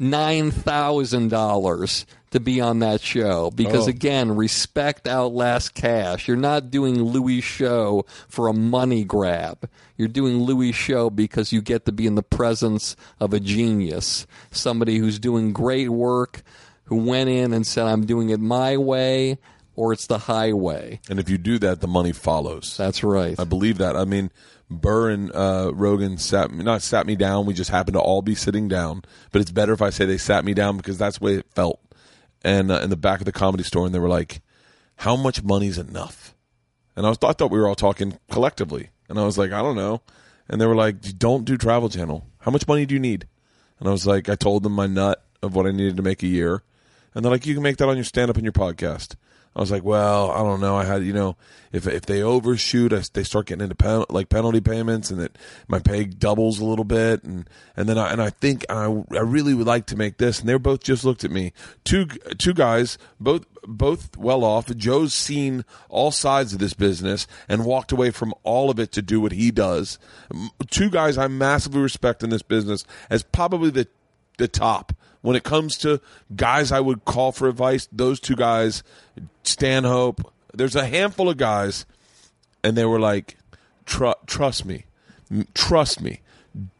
nine 0.00 0.50
thousand 0.50 1.28
dollars 1.28 2.06
to 2.30 2.40
be 2.40 2.58
on 2.60 2.78
that 2.78 3.00
show 3.02 3.50
because 3.50 3.86
Oh. 3.86 3.90
again 3.90 4.34
respect 4.34 5.06
outlasts 5.06 5.68
cash 5.68 6.26
you're 6.26 6.36
not 6.38 6.70
doing 6.70 7.02
louis 7.02 7.42
show 7.42 8.06
for 8.26 8.48
a 8.48 8.52
money 8.54 9.04
grab 9.04 9.68
you're 9.98 10.08
doing 10.08 10.38
louis 10.44 10.72
show 10.72 11.10
because 11.10 11.52
you 11.52 11.60
get 11.60 11.84
to 11.84 11.92
be 11.92 12.06
in 12.06 12.14
the 12.14 12.22
presence 12.22 12.96
of 13.20 13.34
a 13.34 13.40
genius 13.40 14.26
somebody 14.50 14.96
who's 14.96 15.18
doing 15.18 15.52
great 15.52 15.90
work 15.90 16.42
who 16.84 16.96
went 16.96 17.28
in 17.28 17.52
and 17.52 17.66
said 17.66 17.84
i'm 17.86 18.06
doing 18.06 18.30
it 18.30 18.40
my 18.40 18.78
way 18.78 19.36
or 19.76 19.92
it's 19.92 20.06
the 20.06 20.18
highway 20.18 20.98
and 21.10 21.18
if 21.20 21.28
you 21.28 21.36
do 21.36 21.58
that, 21.58 21.80
the 21.82 21.86
money 21.88 22.12
follows. 22.12 22.74
that's 22.78 23.02
right 23.04 23.38
I 23.38 23.44
believe 23.44 23.76
that. 23.78 23.96
I 23.96 24.04
mean, 24.04 24.30
Burr 24.70 25.10
and 25.10 25.34
uh, 25.34 25.72
Rogan 25.74 26.16
sat 26.18 26.50
me, 26.50 26.62
not 26.64 26.82
sat 26.82 27.06
me 27.06 27.16
down. 27.16 27.46
We 27.46 27.54
just 27.54 27.70
happened 27.70 27.94
to 27.94 28.00
all 28.00 28.22
be 28.22 28.34
sitting 28.34 28.68
down. 28.68 29.02
But 29.32 29.40
it's 29.40 29.50
better 29.50 29.72
if 29.72 29.82
I 29.82 29.90
say 29.90 30.04
they 30.04 30.18
sat 30.18 30.44
me 30.44 30.54
down 30.54 30.76
because 30.76 30.98
that's 30.98 31.18
the 31.18 31.24
way 31.24 31.34
it 31.34 31.46
felt. 31.54 31.80
And 32.42 32.70
uh, 32.70 32.80
in 32.80 32.90
the 32.90 32.96
back 32.96 33.20
of 33.20 33.26
the 33.26 33.32
comedy 33.32 33.64
store, 33.64 33.84
and 33.86 33.94
they 33.94 33.98
were 33.98 34.08
like, 34.08 34.40
"How 34.96 35.16
much 35.16 35.42
money's 35.42 35.78
enough?" 35.78 36.34
And 36.96 37.04
I 37.04 37.08
was, 37.10 37.18
I 37.22 37.32
thought 37.32 37.50
we 37.50 37.58
were 37.58 37.68
all 37.68 37.74
talking 37.74 38.18
collectively, 38.30 38.90
and 39.08 39.18
I 39.18 39.24
was 39.24 39.36
like, 39.36 39.52
"I 39.52 39.60
don't 39.60 39.76
know." 39.76 40.02
And 40.48 40.60
they 40.60 40.66
were 40.66 40.76
like, 40.76 41.00
"Don't 41.18 41.44
do 41.44 41.56
Travel 41.56 41.88
Channel. 41.88 42.24
How 42.38 42.50
much 42.50 42.66
money 42.66 42.86
do 42.86 42.94
you 42.94 43.00
need?" 43.00 43.26
And 43.80 43.88
I 43.88 43.92
was 43.92 44.06
like, 44.06 44.28
I 44.28 44.34
told 44.36 44.62
them 44.62 44.72
my 44.72 44.86
nut 44.86 45.24
of 45.42 45.54
what 45.54 45.66
I 45.66 45.70
needed 45.70 45.96
to 45.96 46.02
make 46.02 46.22
a 46.22 46.28
year. 46.28 46.62
And 47.14 47.24
they're 47.24 47.32
like, 47.32 47.46
you 47.46 47.54
can 47.54 47.62
make 47.62 47.78
that 47.78 47.88
on 47.88 47.96
your 47.96 48.04
stand 48.04 48.30
up 48.30 48.36
and 48.36 48.44
your 48.44 48.52
podcast. 48.52 49.16
I 49.54 49.60
was 49.60 49.70
like, 49.70 49.82
well, 49.82 50.30
I 50.30 50.38
don't 50.38 50.60
know. 50.60 50.76
I 50.76 50.84
had, 50.84 51.04
you 51.04 51.12
know, 51.12 51.36
if 51.72 51.86
if 51.86 52.06
they 52.06 52.22
overshoot, 52.22 52.92
I, 52.92 53.02
they 53.12 53.24
start 53.24 53.46
getting 53.46 53.62
into 53.62 53.74
pen, 53.74 54.04
like 54.08 54.28
penalty 54.28 54.60
payments, 54.60 55.10
and 55.10 55.20
that 55.20 55.36
my 55.66 55.80
pay 55.80 56.04
doubles 56.04 56.60
a 56.60 56.64
little 56.64 56.84
bit, 56.84 57.24
and 57.24 57.48
and 57.76 57.88
then 57.88 57.98
I 57.98 58.12
and 58.12 58.22
I 58.22 58.30
think 58.30 58.64
I 58.68 58.84
I 58.84 59.20
really 59.20 59.54
would 59.54 59.66
like 59.66 59.86
to 59.86 59.96
make 59.96 60.18
this, 60.18 60.40
and 60.40 60.48
they 60.48 60.54
were 60.54 60.60
both 60.60 60.82
just 60.82 61.04
looked 61.04 61.24
at 61.24 61.32
me. 61.32 61.52
Two 61.82 62.06
two 62.38 62.54
guys, 62.54 62.96
both 63.18 63.44
both 63.66 64.16
well 64.16 64.44
off. 64.44 64.74
Joe's 64.76 65.14
seen 65.14 65.64
all 65.88 66.12
sides 66.12 66.52
of 66.52 66.60
this 66.60 66.74
business 66.74 67.26
and 67.48 67.64
walked 67.64 67.92
away 67.92 68.10
from 68.10 68.32
all 68.44 68.70
of 68.70 68.78
it 68.78 68.92
to 68.92 69.02
do 69.02 69.20
what 69.20 69.32
he 69.32 69.50
does. 69.50 69.98
Two 70.70 70.90
guys 70.90 71.18
I 71.18 71.26
massively 71.26 71.80
respect 71.80 72.22
in 72.22 72.30
this 72.30 72.42
business 72.42 72.84
as 73.10 73.22
probably 73.24 73.70
the 73.70 73.88
the 74.40 74.48
top 74.48 74.92
when 75.22 75.36
it 75.36 75.44
comes 75.44 75.76
to 75.78 76.00
guys 76.34 76.72
I 76.72 76.80
would 76.80 77.04
call 77.04 77.30
for 77.30 77.48
advice. 77.48 77.88
Those 77.92 78.18
two 78.18 78.34
guys, 78.36 78.82
Stanhope. 79.44 80.32
There's 80.52 80.74
a 80.74 80.86
handful 80.86 81.28
of 81.28 81.36
guys, 81.36 81.86
and 82.64 82.76
they 82.76 82.84
were 82.84 82.98
like, 82.98 83.36
"Tru- 83.86 84.14
"Trust 84.26 84.64
me, 84.64 84.86
trust 85.54 86.00
me. 86.00 86.20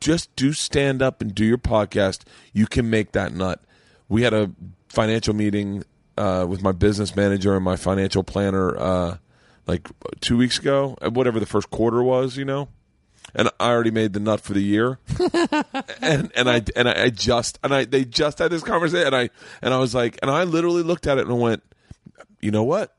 Just 0.01 0.35
do 0.35 0.53
stand 0.53 1.01
up 1.01 1.21
and 1.21 1.33
do 1.33 1.45
your 1.45 1.59
podcast. 1.59 2.23
You 2.53 2.67
can 2.67 2.91
make 2.91 3.13
that 3.13 3.33
nut." 3.33 3.63
We 4.09 4.23
had 4.23 4.35
a 4.35 4.51
financial 4.89 5.35
meeting 5.35 5.85
uh, 6.19 6.45
with 6.49 6.63
my 6.63 6.73
business 6.73 7.15
manager 7.15 7.55
and 7.55 7.65
my 7.65 7.77
financial 7.77 8.25
planner 8.25 8.77
uh, 8.77 9.17
like 9.67 9.89
two 10.21 10.37
weeks 10.37 10.59
ago, 10.59 10.99
uh, 11.01 11.11
whatever 11.11 11.39
the 11.39 11.47
first 11.47 11.71
quarter 11.71 12.03
was, 12.03 12.37
you 12.37 12.45
know. 12.45 12.69
And 13.35 13.49
I 13.61 13.71
already 13.71 13.91
made 13.91 14.13
the 14.13 14.21
nut 14.21 14.41
for 14.41 14.53
the 14.55 14.61
year 14.63 14.99
and 16.01 16.33
and 16.35 16.51
I 16.51 16.63
and 16.77 16.89
I, 16.89 17.05
I 17.05 17.11
just 17.11 17.59
and 17.63 17.75
I 17.75 17.85
they 17.85 18.05
just 18.05 18.39
had 18.39 18.51
this 18.51 18.63
conversation 18.63 19.07
and 19.07 19.17
I 19.17 19.31
and 19.63 19.73
I 19.75 19.79
was 19.79 19.95
like 19.95 20.19
and 20.23 20.31
I 20.31 20.45
literally 20.45 20.83
looked 20.83 21.07
at 21.07 21.19
it 21.19 21.27
and 21.27 21.41
went, 21.41 21.63
you 22.41 22.51
know 22.51 22.65
what? 22.65 22.95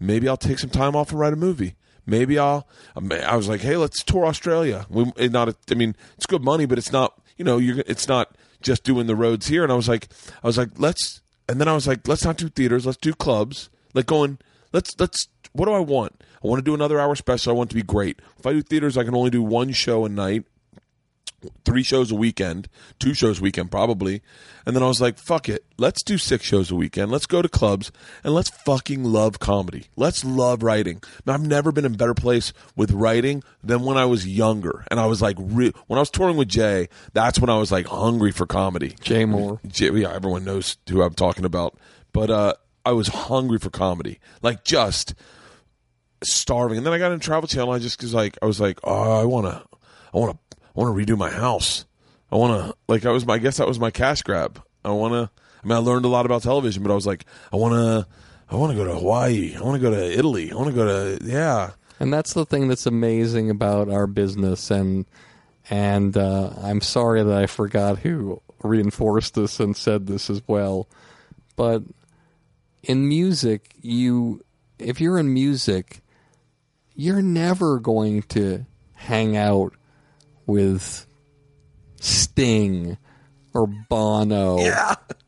Maybe 0.00 0.28
I'll 0.28 0.36
take 0.36 0.58
some 0.58 0.70
time 0.70 0.96
off 0.96 1.10
and 1.10 1.20
write 1.20 1.32
a 1.32 1.36
movie. 1.36 1.74
Maybe 2.06 2.38
I'll. 2.38 2.68
Um, 2.96 3.10
I 3.12 3.34
was 3.36 3.48
like, 3.48 3.62
hey, 3.62 3.76
let's 3.76 4.02
tour 4.02 4.26
Australia. 4.26 4.86
We 4.90 5.10
not. 5.28 5.48
a- 5.48 5.56
I 5.70 5.74
mean, 5.74 5.96
it's 6.16 6.26
good 6.26 6.42
money, 6.44 6.66
but 6.66 6.76
it's 6.76 6.92
not. 6.92 7.18
You 7.38 7.44
know, 7.44 7.56
you're. 7.56 7.82
It's 7.86 8.06
not 8.08 8.36
just 8.60 8.84
doing 8.84 9.06
the 9.06 9.16
roads 9.16 9.46
here. 9.46 9.62
And 9.62 9.72
I 9.72 9.74
was 9.74 9.88
like, 9.88 10.08
I 10.42 10.46
was 10.46 10.58
like, 10.58 10.70
let's. 10.76 11.22
And 11.48 11.58
then 11.60 11.68
I 11.68 11.72
was 11.74 11.86
like, 11.88 12.06
let's 12.06 12.24
not 12.24 12.36
do 12.36 12.48
theaters. 12.50 12.84
Let's 12.84 12.98
do 12.98 13.14
clubs. 13.14 13.70
Like 13.94 14.04
going. 14.06 14.38
Let's 14.72 14.90
let's. 14.98 15.28
What 15.54 15.66
do 15.66 15.72
I 15.72 15.80
want? 15.80 16.22
I 16.42 16.46
want 16.46 16.58
to 16.58 16.64
do 16.64 16.74
another 16.74 17.00
hour 17.00 17.14
special. 17.14 17.52
I 17.52 17.56
want 17.56 17.70
to 17.70 17.76
be 17.76 17.82
great. 17.82 18.20
If 18.38 18.46
I 18.46 18.52
do 18.52 18.62
theaters, 18.62 18.98
I 18.98 19.04
can 19.04 19.14
only 19.14 19.30
do 19.30 19.42
one 19.42 19.72
show 19.72 20.04
a 20.04 20.08
night 20.08 20.44
three 21.64 21.82
shows 21.82 22.10
a 22.10 22.14
weekend, 22.14 22.68
two 22.98 23.14
shows 23.14 23.40
a 23.40 23.42
weekend 23.42 23.70
probably. 23.70 24.22
And 24.66 24.74
then 24.74 24.82
I 24.82 24.86
was 24.86 25.00
like, 25.00 25.18
fuck 25.18 25.48
it. 25.48 25.64
Let's 25.76 26.02
do 26.02 26.18
six 26.18 26.44
shows 26.44 26.70
a 26.70 26.74
weekend. 26.74 27.10
Let's 27.10 27.26
go 27.26 27.42
to 27.42 27.48
clubs 27.48 27.92
and 28.22 28.34
let's 28.34 28.50
fucking 28.50 29.04
love 29.04 29.38
comedy. 29.38 29.86
Let's 29.96 30.24
love 30.24 30.62
writing. 30.62 31.02
Now, 31.26 31.34
I've 31.34 31.46
never 31.46 31.72
been 31.72 31.84
in 31.84 31.94
a 31.94 31.96
better 31.96 32.14
place 32.14 32.52
with 32.76 32.92
writing 32.92 33.42
than 33.62 33.82
when 33.82 33.96
I 33.96 34.06
was 34.06 34.26
younger. 34.26 34.84
And 34.90 34.98
I 34.98 35.06
was 35.06 35.20
like, 35.20 35.36
re- 35.38 35.72
when 35.86 35.98
I 35.98 36.00
was 36.00 36.10
touring 36.10 36.36
with 36.36 36.48
Jay, 36.48 36.88
that's 37.12 37.38
when 37.38 37.50
I 37.50 37.58
was 37.58 37.70
like 37.70 37.86
hungry 37.86 38.32
for 38.32 38.46
comedy. 38.46 38.96
Jay 39.00 39.24
Mohr. 39.24 39.60
Jay, 39.66 39.90
yeah, 39.90 40.14
everyone 40.14 40.44
knows 40.44 40.76
who 40.88 41.02
I'm 41.02 41.14
talking 41.14 41.44
about. 41.44 41.76
But 42.12 42.30
uh, 42.30 42.54
I 42.86 42.92
was 42.92 43.08
hungry 43.08 43.58
for 43.58 43.70
comedy. 43.70 44.18
Like 44.42 44.64
just 44.64 45.14
starving. 46.32 46.78
And 46.78 46.86
then 46.86 46.92
I 46.92 46.98
got 46.98 47.12
in 47.12 47.20
Travel 47.20 47.48
Channel. 47.48 47.72
I 47.72 47.78
just 47.78 48.02
was 48.02 48.14
like, 48.14 48.38
I 48.42 48.46
was 48.46 48.60
like, 48.60 48.78
oh, 48.84 49.20
I 49.20 49.24
want 49.24 49.46
to, 49.46 49.62
I 50.12 50.18
want 50.18 50.32
to, 50.32 50.56
I 50.58 50.80
want 50.80 50.96
to 50.96 51.04
redo 51.04 51.18
my 51.18 51.30
house. 51.30 51.84
I 52.30 52.36
want 52.36 52.60
to, 52.60 52.76
like, 52.88 53.06
I 53.06 53.10
was, 53.10 53.26
my, 53.26 53.34
I 53.34 53.38
guess 53.38 53.58
that 53.58 53.68
was 53.68 53.78
my 53.78 53.90
cash 53.90 54.22
grab. 54.22 54.62
I 54.84 54.90
want 54.90 55.12
to, 55.14 55.30
I 55.62 55.66
mean, 55.66 55.76
I 55.76 55.80
learned 55.80 56.04
a 56.04 56.08
lot 56.08 56.26
about 56.26 56.42
television, 56.42 56.82
but 56.82 56.90
I 56.90 56.94
was 56.94 57.06
like, 57.06 57.24
I 57.52 57.56
want 57.56 57.74
to, 57.74 58.06
I 58.50 58.56
want 58.56 58.72
to 58.72 58.76
go 58.76 58.84
to 58.84 58.94
Hawaii. 58.94 59.56
I 59.56 59.62
want 59.62 59.80
to 59.80 59.90
go 59.90 59.94
to 59.94 60.18
Italy. 60.18 60.52
I 60.52 60.54
want 60.54 60.68
to 60.68 60.74
go 60.74 60.84
to, 61.16 61.24
yeah. 61.24 61.70
And 62.00 62.12
that's 62.12 62.34
the 62.34 62.44
thing 62.44 62.68
that's 62.68 62.86
amazing 62.86 63.50
about 63.50 63.88
our 63.88 64.06
business, 64.06 64.70
and 64.70 65.06
and 65.70 66.16
uh, 66.16 66.50
I'm 66.60 66.80
sorry 66.80 67.22
that 67.22 67.36
I 67.36 67.46
forgot 67.46 68.00
who 68.00 68.42
reinforced 68.62 69.34
this 69.34 69.60
and 69.60 69.76
said 69.76 70.06
this 70.06 70.28
as 70.28 70.42
well. 70.46 70.88
But 71.56 71.82
in 72.82 73.08
music, 73.08 73.74
you 73.80 74.44
if 74.78 75.00
you're 75.00 75.18
in 75.18 75.32
music, 75.32 76.00
you're 76.94 77.22
never 77.22 77.78
going 77.78 78.22
to 78.22 78.64
hang 78.94 79.36
out 79.36 79.74
with 80.46 81.06
Sting 82.00 82.96
or 83.52 83.66
Bono 83.66 84.58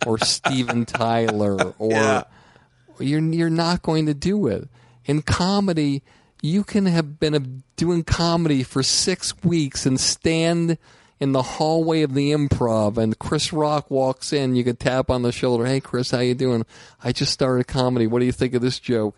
or 0.07 0.19
Steven 0.19 0.85
Tyler 0.87 1.73
or 1.79 1.91
Yeah. 1.91 2.23
you're 2.99 3.21
you're 3.21 3.51
not 3.51 3.83
going 3.83 4.07
to 4.07 4.15
do 4.15 4.47
it. 4.47 4.69
In 5.05 5.23
comedy, 5.23 6.03
you 6.43 6.65
can 6.65 6.87
have 6.87 7.19
been 7.21 7.35
a, 7.35 7.41
doing 7.77 8.03
comedy 8.05 8.63
for 8.63 8.83
six 8.83 9.33
weeks 9.45 9.87
and 9.87 9.99
stand 10.01 10.79
in 11.19 11.33
the 11.33 11.43
hallway 11.43 12.03
of 12.03 12.13
the 12.13 12.33
improv 12.33 12.99
and 12.99 13.19
Chris 13.19 13.51
Rock 13.53 13.91
walks 13.91 14.35
in, 14.35 14.55
you 14.55 14.63
could 14.65 14.79
tap 14.79 15.09
on 15.11 15.23
the 15.23 15.33
shoulder, 15.33 15.65
"Hey 15.65 15.81
Chris, 15.81 16.11
how 16.11 16.19
you 16.19 16.35
doing? 16.35 16.67
I 17.03 17.13
just 17.13 17.33
started 17.33 17.67
comedy. 17.67 18.07
What 18.07 18.19
do 18.19 18.27
you 18.27 18.33
think 18.33 18.53
of 18.53 18.61
this 18.61 18.79
joke?" 18.79 19.17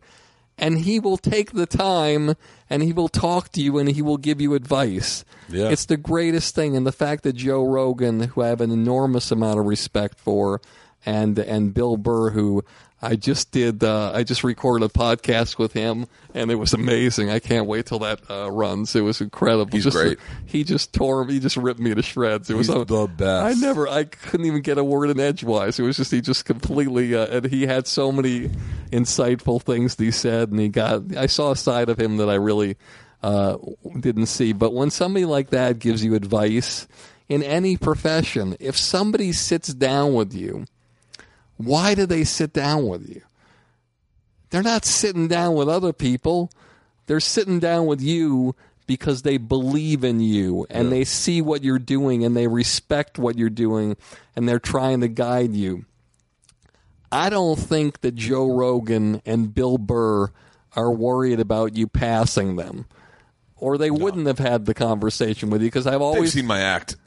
And 0.59 0.78
he 0.80 0.98
will 0.98 1.16
take 1.16 1.52
the 1.52 1.66
time 1.66 2.35
and 2.68 2.82
he 2.82 2.93
will 2.93 3.09
talk 3.09 3.51
to 3.52 3.62
you 3.62 3.78
and 3.78 3.89
he 3.89 4.02
will 4.02 4.16
give 4.16 4.40
you 4.40 4.55
advice. 4.55 5.24
Yeah. 5.48 5.68
It's 5.68 5.86
the 5.86 5.97
greatest 5.97 6.55
thing 6.55 6.76
and 6.76 6.86
the 6.86 6.93
fact 6.93 7.22
that 7.22 7.35
Joe 7.35 7.64
Rogan, 7.64 8.20
who 8.20 8.43
I 8.43 8.48
have 8.48 8.60
an 8.60 8.72
enormous 8.72 9.30
amount 9.30 9.60
of 9.60 9.66
respect 9.66 10.18
for, 10.18 10.60
and 11.06 11.38
and 11.38 11.72
Bill 11.72 11.96
Burr, 11.96 12.30
who 12.30 12.64
I 13.00 13.14
just 13.14 13.52
did, 13.52 13.84
uh, 13.84 14.10
I 14.12 14.24
just 14.24 14.42
recorded 14.42 14.84
a 14.84 14.92
podcast 14.92 15.56
with 15.56 15.72
him, 15.72 16.06
and 16.34 16.50
it 16.50 16.56
was 16.56 16.74
amazing. 16.74 17.30
I 17.30 17.38
can't 17.38 17.66
wait 17.66 17.86
till 17.86 18.00
that 18.00 18.28
uh, 18.28 18.50
runs. 18.50 18.96
It 18.96 19.02
was 19.02 19.20
incredible. 19.20 19.70
He's 19.70 19.84
just, 19.84 19.96
great. 19.96 20.18
He 20.46 20.64
just 20.64 20.92
tore, 20.92 21.24
me. 21.24 21.34
he 21.34 21.40
just 21.40 21.56
ripped 21.56 21.78
me 21.78 21.94
to 21.94 22.02
shreds. 22.02 22.50
It 22.50 22.56
was 22.56 22.66
He's 22.66 22.74
a- 22.74 22.84
the 22.84 23.06
best. 23.06 23.56
I 23.56 23.60
never, 23.60 23.86
I 23.86 24.02
couldn't 24.02 24.46
even 24.46 24.62
get 24.62 24.78
a 24.78 24.84
word 24.84 25.10
in 25.10 25.20
edgewise. 25.20 25.78
It 25.78 25.84
was 25.84 25.96
just 25.96 26.10
he 26.10 26.20
just 26.20 26.44
completely, 26.44 27.14
uh, 27.14 27.26
and 27.26 27.44
he 27.46 27.66
had 27.66 27.86
so 27.86 28.10
many 28.10 28.50
insightful 28.90 29.62
things 29.62 29.94
that 29.94 30.04
he 30.04 30.10
said, 30.10 30.50
and 30.50 30.58
he 30.58 30.68
got. 30.68 31.16
I 31.16 31.26
saw 31.26 31.52
a 31.52 31.56
side 31.56 31.90
of 31.90 32.00
him 32.00 32.16
that 32.16 32.28
I 32.28 32.34
really 32.34 32.76
uh, 33.22 33.58
didn't 34.00 34.26
see. 34.26 34.52
But 34.52 34.72
when 34.74 34.90
somebody 34.90 35.24
like 35.24 35.50
that 35.50 35.78
gives 35.78 36.04
you 36.04 36.16
advice 36.16 36.88
in 37.28 37.44
any 37.44 37.76
profession, 37.76 38.56
if 38.58 38.76
somebody 38.76 39.30
sits 39.30 39.72
down 39.72 40.14
with 40.14 40.34
you, 40.34 40.64
why 41.59 41.94
do 41.94 42.06
they 42.06 42.24
sit 42.24 42.52
down 42.52 42.86
with 42.86 43.09
you? 43.09 43.22
They're 44.51 44.62
not 44.62 44.85
sitting 44.85 45.28
down 45.28 45.55
with 45.55 45.68
other 45.68 45.93
people. 45.93 46.51
They're 47.06 47.20
sitting 47.20 47.59
down 47.59 47.86
with 47.86 48.01
you 48.01 48.55
because 48.86 49.22
they 49.22 49.36
believe 49.36 50.02
in 50.02 50.20
you 50.20 50.66
and 50.70 50.90
they 50.90 51.05
see 51.05 51.43
what 51.43 51.62
you're 51.62 51.78
doing 51.78 52.24
and 52.24 52.35
they 52.35 52.47
respect 52.47 53.18
what 53.18 53.36
you're 53.36 53.51
doing 53.51 53.97
and 54.35 54.48
they're 54.48 54.59
trying 54.59 55.02
to 55.02 55.09
guide 55.09 55.55
you. 55.55 55.85
I 57.12 57.28
don't 57.28 57.59
think 57.59 58.01
that 58.01 58.14
Joe 58.14 58.55
Rogan 58.55 59.20
and 59.26 59.52
Bill 59.55 59.76
Burr 59.76 60.30
are 60.74 60.90
worried 60.90 61.40
about 61.40 61.76
you 61.76 61.86
passing 61.86 62.56
them. 62.56 62.86
Or 63.56 63.76
they 63.76 63.90
wouldn't 63.90 64.26
have 64.26 64.39
had 64.39 64.66
the 64.66 64.74
conversation 64.74 65.51
with 65.51 65.60
you 65.62 65.66
because 65.66 65.86
I've 65.86 65.94
They've 65.94 66.02
always 66.02 66.32
seen 66.32 66.47
my 66.47 66.60
act. 66.60 66.97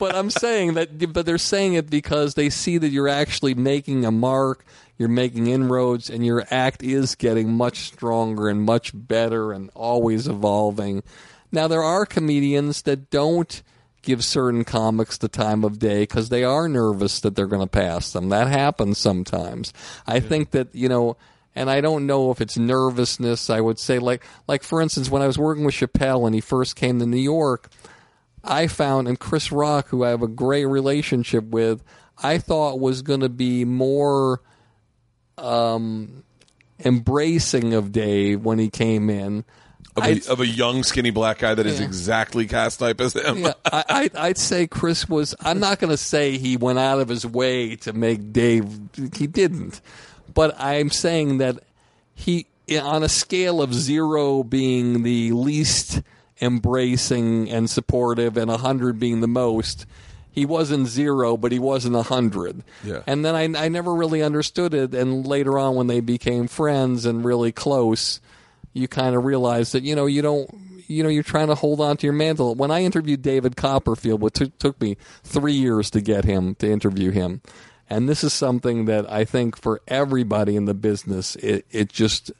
but 0.00 0.16
I'm 0.16 0.30
saying 0.30 0.74
that, 0.74 1.12
but 1.12 1.26
they're 1.26 1.38
saying 1.38 1.74
it 1.74 1.88
because 1.88 2.34
they 2.34 2.50
see 2.50 2.78
that 2.78 2.88
you're 2.88 3.06
actually 3.06 3.54
making 3.54 4.04
a 4.04 4.10
mark, 4.10 4.64
you're 4.98 5.08
making 5.08 5.46
inroads, 5.46 6.10
and 6.10 6.26
your 6.26 6.44
act 6.50 6.82
is 6.82 7.14
getting 7.14 7.52
much 7.52 7.80
stronger 7.80 8.48
and 8.48 8.62
much 8.62 8.92
better 8.94 9.52
and 9.52 9.70
always 9.74 10.26
evolving. 10.26 11.04
Now, 11.52 11.68
there 11.68 11.82
are 11.82 12.06
comedians 12.06 12.82
that 12.82 13.10
don't 13.10 13.62
give 14.02 14.24
certain 14.24 14.64
comics 14.64 15.18
the 15.18 15.28
time 15.28 15.62
of 15.64 15.78
day 15.78 16.00
because 16.00 16.30
they 16.30 16.44
are 16.44 16.66
nervous 16.66 17.20
that 17.20 17.36
they're 17.36 17.46
going 17.46 17.60
to 17.60 17.68
pass 17.68 18.12
them. 18.12 18.30
That 18.30 18.48
happens 18.48 18.96
sometimes. 18.98 19.72
I 20.06 20.20
think 20.20 20.52
that, 20.52 20.74
you 20.74 20.88
know, 20.88 21.18
and 21.54 21.68
I 21.68 21.82
don't 21.82 22.06
know 22.06 22.30
if 22.30 22.40
it's 22.40 22.56
nervousness. 22.56 23.50
I 23.50 23.60
would 23.60 23.78
say, 23.78 23.98
like, 23.98 24.24
like 24.48 24.62
for 24.62 24.80
instance, 24.80 25.10
when 25.10 25.20
I 25.20 25.26
was 25.26 25.38
working 25.38 25.64
with 25.64 25.74
Chappelle 25.74 26.24
and 26.24 26.34
he 26.34 26.40
first 26.40 26.76
came 26.76 26.98
to 27.00 27.06
New 27.06 27.18
York, 27.18 27.68
I 28.42 28.66
found, 28.66 29.06
and 29.08 29.18
Chris 29.18 29.52
Rock, 29.52 29.88
who 29.88 30.04
I 30.04 30.10
have 30.10 30.22
a 30.22 30.28
great 30.28 30.64
relationship 30.66 31.44
with, 31.44 31.82
I 32.22 32.38
thought 32.38 32.80
was 32.80 33.02
going 33.02 33.20
to 33.20 33.28
be 33.28 33.64
more 33.64 34.40
um, 35.38 36.24
embracing 36.84 37.74
of 37.74 37.92
Dave 37.92 38.44
when 38.44 38.58
he 38.58 38.68
came 38.70 39.10
in. 39.10 39.44
Of 39.96 40.04
I'd- 40.04 40.22
a, 40.28 40.32
of 40.32 40.40
a 40.40 40.46
young, 40.46 40.82
skinny 40.84 41.10
black 41.10 41.38
guy 41.38 41.54
that 41.54 41.66
is 41.66 41.80
Yeah. 41.80 41.86
exactly 41.86 42.46
cast 42.46 42.78
type 42.78 43.00
as 43.00 43.14
him. 43.14 43.38
yeah, 43.38 43.52
I, 43.64 43.84
I'd, 43.88 44.16
I'd 44.16 44.38
say 44.38 44.66
Chris 44.66 45.08
was. 45.08 45.34
I'm 45.40 45.58
not 45.58 45.78
going 45.80 45.90
to 45.90 45.96
say 45.96 46.38
he 46.38 46.56
went 46.56 46.78
out 46.78 47.00
of 47.00 47.08
his 47.08 47.26
way 47.26 47.76
to 47.76 47.92
make 47.92 48.32
Dave. 48.32 48.68
He 49.16 49.26
didn't, 49.26 49.80
but 50.32 50.54
I'm 50.60 50.90
saying 50.90 51.38
that 51.38 51.58
he, 52.14 52.46
on 52.80 53.02
a 53.02 53.08
scale 53.08 53.60
of 53.60 53.74
zero 53.74 54.44
being 54.44 55.02
the 55.02 55.32
least 55.32 56.02
embracing 56.40 57.50
and 57.50 57.68
supportive, 57.68 58.36
and 58.36 58.50
a 58.50 58.58
hundred 58.58 58.98
being 58.98 59.20
the 59.20 59.28
most. 59.28 59.86
He 60.32 60.46
wasn't 60.46 60.86
zero, 60.86 61.36
but 61.36 61.50
he 61.50 61.58
wasn't 61.58 61.96
a 61.96 62.02
hundred. 62.02 62.62
Yeah. 62.84 63.02
And 63.06 63.24
then 63.24 63.34
I, 63.34 63.64
I 63.64 63.68
never 63.68 63.92
really 63.92 64.22
understood 64.22 64.74
it. 64.74 64.94
And 64.94 65.26
later 65.26 65.58
on, 65.58 65.74
when 65.74 65.88
they 65.88 66.00
became 66.00 66.46
friends 66.46 67.04
and 67.04 67.24
really 67.24 67.50
close, 67.50 68.20
you 68.72 68.86
kind 68.88 69.16
of 69.16 69.24
realize 69.24 69.72
that 69.72 69.82
you 69.82 69.94
know 69.94 70.06
you 70.06 70.22
don't 70.22 70.48
you 70.86 71.02
know 71.02 71.08
you're 71.08 71.22
trying 71.22 71.48
to 71.48 71.54
hold 71.54 71.80
on 71.80 71.96
to 71.98 72.06
your 72.06 72.12
mantle. 72.12 72.54
When 72.54 72.70
I 72.70 72.82
interviewed 72.82 73.22
David 73.22 73.56
Copperfield, 73.56 74.20
what 74.20 74.34
took 74.34 74.56
took 74.58 74.80
me 74.80 74.96
three 75.22 75.52
years 75.52 75.90
to 75.90 76.00
get 76.00 76.24
him 76.24 76.54
to 76.56 76.70
interview 76.70 77.10
him, 77.10 77.42
and 77.88 78.08
this 78.08 78.24
is 78.24 78.32
something 78.32 78.84
that 78.86 79.10
I 79.10 79.24
think 79.24 79.56
for 79.56 79.80
everybody 79.88 80.56
in 80.56 80.64
the 80.64 80.74
business, 80.74 81.36
it 81.36 81.66
it 81.70 81.88
just 81.88 82.32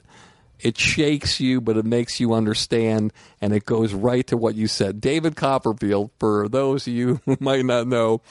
it 0.62 0.78
shakes 0.78 1.41
you, 1.41 1.61
but 1.61 1.77
it 1.77 1.85
makes 1.85 2.20
you 2.20 2.32
understand, 2.32 3.12
and 3.41 3.53
it 3.53 3.65
goes 3.65 3.93
right 3.95 4.27
to 4.27 4.37
what 4.37 4.55
you 4.55 4.66
said. 4.66 5.01
David 5.01 5.37
Copperfield, 5.37 6.11
for 6.19 6.49
those 6.49 6.87
of 6.87 6.93
you 6.93 7.20
who 7.27 7.37
might 7.41 7.65
not 7.65 7.87
know, 7.87 8.23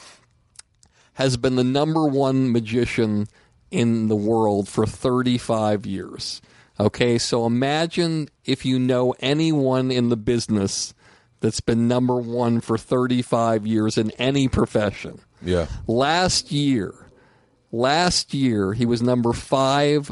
has 1.14 1.38
been 1.38 1.56
the 1.56 1.64
number 1.64 2.06
one 2.06 2.52
magician 2.52 3.28
in 3.72 4.08
the 4.08 4.16
world 4.16 4.68
for 4.68 4.86
35 4.86 5.86
years. 5.86 6.42
Okay, 6.80 7.18
so 7.18 7.46
imagine 7.46 8.30
if 8.46 8.66
you 8.66 8.80
know 8.80 9.14
anyone 9.20 9.92
in 9.92 10.10
the 10.10 10.18
business 10.18 10.94
that's 11.42 11.60
been 11.60 11.88
number 11.88 12.16
one 12.16 12.62
for 12.62 12.78
35 12.78 13.68
years 13.68 13.98
in 13.98 14.12
any 14.12 14.48
profession. 14.48 15.20
Yeah. 15.42 15.68
Last 15.88 16.52
year, 16.52 16.94
last 17.72 18.34
year 18.34 18.74
he 18.74 18.86
was 18.86 19.02
number 19.02 19.34
five 19.34 20.12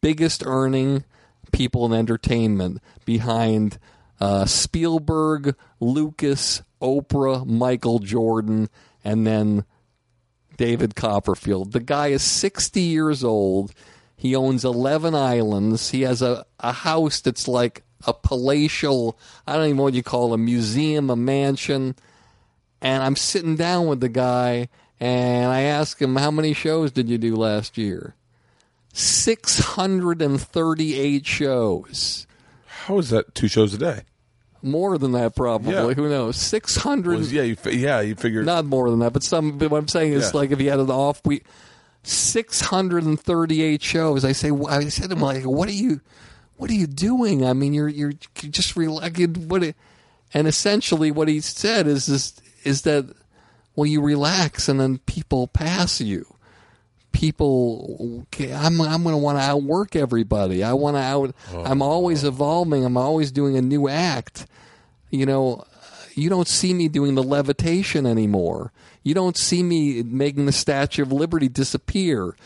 biggest 0.00 0.42
earning 0.44 1.04
people 1.52 1.86
in 1.86 1.92
entertainment 1.92 2.80
behind 3.04 3.78
uh, 4.20 4.44
Spielberg, 4.44 5.56
Lucas, 5.80 6.62
Oprah, 6.82 7.46
Michael 7.46 7.98
Jordan, 7.98 8.68
and 9.04 9.26
then 9.26 9.64
David 10.56 10.94
Copperfield. 10.94 11.72
The 11.72 11.80
guy 11.80 12.08
is 12.08 12.22
60 12.22 12.80
years 12.80 13.24
old. 13.24 13.72
He 14.16 14.34
owns 14.34 14.64
11 14.64 15.14
islands. 15.14 15.90
He 15.90 16.02
has 16.02 16.20
a, 16.20 16.44
a 16.58 16.72
house 16.72 17.20
that's 17.20 17.46
like 17.46 17.84
a 18.06 18.12
palatial, 18.12 19.18
I 19.46 19.56
don't 19.56 19.66
even 19.66 19.76
know 19.76 19.84
what 19.84 19.94
you 19.94 20.02
call 20.02 20.32
it, 20.32 20.34
a 20.34 20.38
museum, 20.38 21.10
a 21.10 21.16
mansion. 21.16 21.94
And 22.80 23.02
I'm 23.02 23.16
sitting 23.16 23.56
down 23.56 23.86
with 23.86 24.00
the 24.00 24.08
guy 24.08 24.68
and 25.00 25.50
I 25.50 25.62
ask 25.62 26.00
him, 26.00 26.16
How 26.16 26.30
many 26.30 26.52
shows 26.52 26.90
did 26.90 27.08
you 27.08 27.18
do 27.18 27.36
last 27.36 27.78
year? 27.78 28.14
638 28.92 31.26
shows. 31.26 32.26
How 32.66 32.98
is 32.98 33.10
that 33.10 33.34
two 33.34 33.48
shows 33.48 33.74
a 33.74 33.78
day? 33.78 34.02
More 34.62 34.98
than 34.98 35.12
that, 35.12 35.36
probably. 35.36 35.72
Yeah. 35.72 35.92
Who 35.92 36.08
knows? 36.08 36.36
600. 36.36 37.18
Was, 37.18 37.32
yeah, 37.32 37.42
you 37.42 37.54
fi- 37.56 37.76
yeah, 37.76 38.00
you 38.00 38.14
figured 38.16 38.44
not 38.46 38.64
more 38.64 38.90
than 38.90 38.98
that, 39.00 39.12
but 39.12 39.22
some. 39.22 39.56
But 39.58 39.70
what 39.70 39.78
I'm 39.78 39.88
saying 39.88 40.12
is, 40.14 40.32
Yeah. 40.32 40.40
like, 40.40 40.50
if 40.50 40.60
you 40.60 40.70
had 40.70 40.80
an 40.80 40.90
off 40.90 41.24
week, 41.24 41.44
638 42.02 43.82
shows. 43.82 44.24
I 44.24 44.32
say, 44.32 44.50
I 44.68 44.88
said 44.88 45.10
to 45.10 45.16
him, 45.16 45.22
like, 45.22 45.44
what 45.44 45.68
are 45.68 45.72
you, 45.72 46.00
what 46.56 46.70
are 46.70 46.74
you 46.74 46.88
doing? 46.88 47.46
I 47.46 47.52
mean, 47.52 47.72
you're 47.72 47.88
you're 47.88 48.14
just 48.34 48.74
relax. 48.76 49.16
What? 49.20 49.74
And 50.34 50.48
essentially, 50.48 51.10
what 51.12 51.28
he 51.28 51.40
said 51.40 51.86
is 51.86 52.08
is 52.08 52.34
is 52.64 52.82
that 52.82 53.14
well, 53.76 53.86
you 53.86 54.00
relax, 54.00 54.68
and 54.68 54.80
then 54.80 54.98
people 55.06 55.46
pass 55.46 56.00
you. 56.00 56.34
People, 57.12 58.26
I'm 58.38 58.80
I'm 58.80 59.02
going 59.02 59.14
to 59.14 59.18
want 59.18 59.38
to 59.38 59.42
outwork 59.42 59.96
everybody. 59.96 60.62
I 60.62 60.72
want 60.74 60.96
to 60.96 61.00
out. 61.00 61.34
Oh. 61.52 61.64
I'm 61.64 61.82
always 61.82 62.22
evolving. 62.22 62.84
I'm 62.84 62.96
always 62.96 63.32
doing 63.32 63.56
a 63.56 63.62
new 63.62 63.88
act. 63.88 64.46
You 65.10 65.26
know, 65.26 65.64
you 66.14 66.28
don't 66.28 66.48
see 66.48 66.74
me 66.74 66.88
doing 66.88 67.14
the 67.14 67.22
levitation 67.22 68.06
anymore. 68.06 68.72
You 69.02 69.14
don't 69.14 69.36
see 69.36 69.62
me 69.62 70.02
making 70.02 70.46
the 70.46 70.52
Statue 70.52 71.02
of 71.02 71.12
Liberty 71.12 71.48
disappear. 71.48 72.36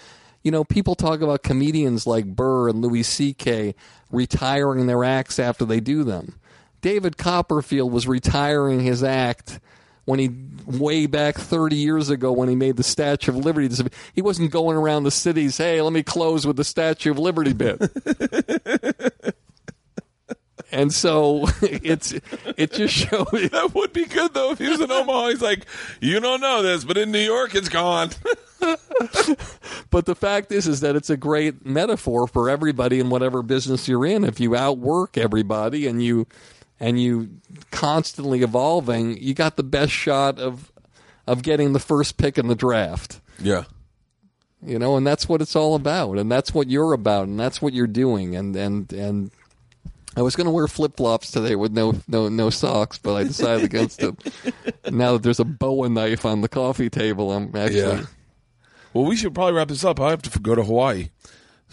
You 0.42 0.50
know, 0.50 0.64
people 0.64 0.94
talk 0.94 1.20
about 1.20 1.42
comedians 1.42 2.06
like 2.06 2.26
Burr 2.26 2.68
and 2.68 2.80
Louis 2.82 3.02
C.K. 3.02 3.74
retiring 4.10 4.86
their 4.86 5.04
acts 5.04 5.38
after 5.38 5.64
they 5.64 5.80
do 5.80 6.04
them. 6.04 6.38
David 6.80 7.16
Copperfield 7.16 7.92
was 7.92 8.08
retiring 8.08 8.80
his 8.80 9.04
act 9.04 9.60
when 10.04 10.18
he 10.18 10.30
way 10.66 11.06
back 11.06 11.36
30 11.36 11.76
years 11.76 12.10
ago 12.10 12.32
when 12.32 12.48
he 12.48 12.56
made 12.56 12.76
the 12.76 12.82
Statue 12.82 13.32
of 13.32 13.36
Liberty. 13.38 13.68
He 14.14 14.22
wasn't 14.22 14.50
going 14.50 14.76
around 14.76 15.04
the 15.04 15.10
cities, 15.10 15.58
hey, 15.58 15.80
let 15.80 15.92
me 15.92 16.02
close 16.02 16.46
with 16.46 16.56
the 16.56 16.64
Statue 16.64 17.12
of 17.12 17.18
Liberty 17.18 17.52
bit. 17.52 17.80
and 20.72 20.92
so 20.92 21.44
it's 21.62 22.14
it 22.56 22.72
just 22.72 22.94
shows 22.94 23.26
that 23.32 23.72
would 23.74 23.92
be 23.92 24.06
good 24.06 24.34
though 24.34 24.52
if 24.52 24.58
he 24.58 24.68
was 24.68 24.80
in 24.80 24.90
Omaha. 24.90 25.28
He's 25.28 25.42
like, 25.42 25.66
you 26.00 26.18
don't 26.18 26.40
know 26.40 26.62
this, 26.62 26.84
but 26.84 26.96
in 26.96 27.12
New 27.12 27.18
York, 27.18 27.54
it's 27.54 27.68
gone. 27.68 28.10
But 29.90 30.06
the 30.06 30.14
fact 30.14 30.52
is, 30.52 30.66
is 30.66 30.80
that 30.80 30.96
it's 30.96 31.10
a 31.10 31.16
great 31.16 31.66
metaphor 31.66 32.26
for 32.26 32.48
everybody 32.48 32.98
in 32.98 33.10
whatever 33.10 33.42
business 33.42 33.88
you're 33.88 34.06
in. 34.06 34.24
If 34.24 34.40
you 34.40 34.56
outwork 34.56 35.18
everybody 35.18 35.86
and 35.86 36.02
you 36.02 36.26
and 36.82 37.00
you 37.00 37.30
constantly 37.70 38.42
evolving, 38.42 39.16
you 39.22 39.34
got 39.34 39.56
the 39.56 39.62
best 39.62 39.92
shot 39.92 40.38
of 40.38 40.70
of 41.28 41.42
getting 41.42 41.72
the 41.72 41.78
first 41.78 42.16
pick 42.18 42.36
in 42.36 42.48
the 42.48 42.56
draft. 42.56 43.20
yeah. 43.38 43.64
You 44.64 44.78
know, 44.78 44.96
and 44.96 45.04
that's 45.04 45.28
what 45.28 45.40
it's 45.40 45.56
all 45.56 45.74
about, 45.74 46.18
and 46.18 46.30
that's 46.30 46.54
what 46.54 46.70
you're 46.70 46.92
about, 46.92 47.26
and 47.26 47.38
that's 47.38 47.60
what 47.60 47.72
you're 47.72 47.86
doing, 47.86 48.36
and 48.36 48.54
and 48.54 48.92
and. 48.92 49.30
I 50.14 50.20
was 50.20 50.36
going 50.36 50.44
to 50.44 50.50
wear 50.50 50.68
flip 50.68 50.98
flops 50.98 51.30
today 51.30 51.56
with 51.56 51.72
no 51.72 51.94
no 52.06 52.28
no 52.28 52.50
socks, 52.50 52.98
but 52.98 53.14
I 53.14 53.22
decided 53.24 53.64
against 53.64 54.02
it. 54.02 54.14
Now 54.92 55.14
that 55.14 55.22
there's 55.22 55.40
a 55.40 55.44
boa 55.44 55.88
knife 55.88 56.26
on 56.26 56.42
the 56.42 56.50
coffee 56.50 56.90
table, 56.90 57.32
I'm 57.32 57.56
actually 57.56 57.80
Yeah. 57.80 58.04
Well, 58.92 59.06
we 59.06 59.16
should 59.16 59.34
probably 59.34 59.54
wrap 59.54 59.68
this 59.68 59.84
up. 59.84 59.98
I 60.00 60.10
have 60.10 60.20
to 60.22 60.38
go 60.38 60.54
to 60.54 60.62
Hawaii. 60.62 61.08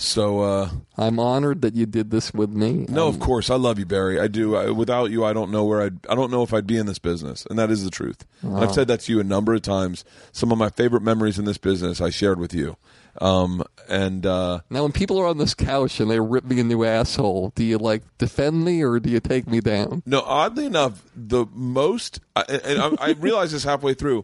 So, 0.01 0.39
uh, 0.39 0.69
I'm 0.97 1.19
honored 1.19 1.61
that 1.61 1.75
you 1.75 1.85
did 1.85 2.09
this 2.09 2.33
with 2.33 2.49
me. 2.51 2.85
no, 2.87 3.09
Um, 3.09 3.13
of 3.15 3.19
course, 3.19 3.49
I 3.49 3.55
love 3.55 3.77
you, 3.79 3.85
Barry. 3.85 4.17
I 4.17 4.27
do. 4.27 4.55
I, 4.55 4.69
without 4.69 5.11
you, 5.11 5.25
I 5.25 5.33
don't 5.33 5.51
know 5.51 5.65
where 5.65 5.81
I'd. 5.81 5.99
I 6.07 6.15
don't 6.15 6.31
know 6.31 6.41
if 6.41 6.53
I'd 6.53 6.65
be 6.65 6.77
in 6.77 6.85
this 6.85 6.99
business, 6.99 7.45
and 7.49 7.59
that 7.59 7.69
is 7.69 7.83
the 7.83 7.89
truth. 7.89 8.25
And 8.41 8.59
I've 8.63 8.73
said 8.73 8.87
that 8.87 9.01
to 9.01 9.11
you 9.11 9.19
a 9.19 9.25
number 9.25 9.53
of 9.53 9.61
times. 9.61 10.05
Some 10.31 10.53
of 10.53 10.57
my 10.57 10.69
favorite 10.69 11.01
memories 11.03 11.37
in 11.37 11.43
this 11.43 11.57
business 11.57 11.99
I 11.99 12.11
shared 12.11 12.39
with 12.39 12.53
you. 12.53 12.77
Um, 13.19 13.61
and 13.89 14.25
uh, 14.25 14.61
Now, 14.69 14.83
when 14.83 14.93
people 14.93 15.19
are 15.19 15.27
on 15.27 15.37
this 15.37 15.53
couch 15.53 15.99
and 15.99 16.09
they 16.09 16.21
rip 16.21 16.45
me 16.45 16.61
a 16.61 16.63
new 16.63 16.85
asshole, 16.85 17.51
do 17.55 17.65
you 17.65 17.77
like 17.77 18.03
defend 18.17 18.63
me 18.63 18.81
or 18.81 19.01
do 19.01 19.09
you 19.09 19.19
take 19.19 19.47
me 19.47 19.59
down? 19.59 20.01
No, 20.05 20.21
oddly 20.21 20.65
enough, 20.65 21.03
the 21.13 21.45
most, 21.51 22.21
I- 22.37 22.45
and 22.63 22.79
I, 22.97 23.07
I 23.07 23.11
realized 23.19 23.51
this 23.53 23.65
halfway 23.65 23.95
through. 23.95 24.23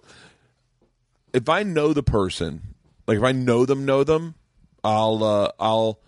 If 1.34 1.50
I 1.50 1.64
know 1.64 1.92
the 1.92 2.04
person, 2.04 2.62
like 3.08 3.18
if 3.18 3.24
I 3.24 3.34
know 3.34 3.66
them, 3.66 3.84
know 3.86 4.06
them, 4.06 4.36
I'll, 4.86 5.24
uh, 5.24 5.52
I'll, 5.60 6.00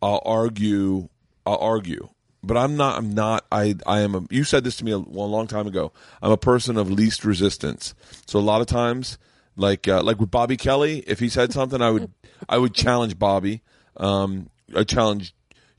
I'll 0.00 0.22
argue, 0.24 1.08
I'll 1.44 1.58
argue. 1.58 2.08
But 2.42 2.56
I'm 2.56 2.76
not. 2.76 2.96
I'm 2.96 3.12
not. 3.12 3.44
I. 3.52 3.74
I 3.86 4.00
am. 4.00 4.14
A, 4.14 4.22
you 4.30 4.44
said 4.44 4.64
this 4.64 4.76
to 4.76 4.84
me 4.84 4.92
a, 4.92 4.96
a 4.96 4.98
long 4.98 5.46
time 5.46 5.66
ago. 5.66 5.92
I'm 6.22 6.32
a 6.32 6.38
person 6.38 6.78
of 6.78 6.90
least 6.90 7.22
resistance. 7.22 7.94
So 8.26 8.38
a 8.38 8.40
lot 8.40 8.62
of 8.62 8.66
times, 8.66 9.18
like 9.56 9.86
uh, 9.86 10.02
like 10.02 10.18
with 10.18 10.30
Bobby 10.30 10.56
Kelly, 10.56 11.04
if 11.06 11.18
he 11.18 11.28
said 11.28 11.52
something, 11.52 11.82
I 11.82 11.90
would 11.90 12.10
I 12.48 12.56
would 12.56 12.72
challenge 12.72 13.18
Bobby. 13.18 13.60
Um, 13.98 14.48
I 14.74 14.84
challenge 14.84 15.34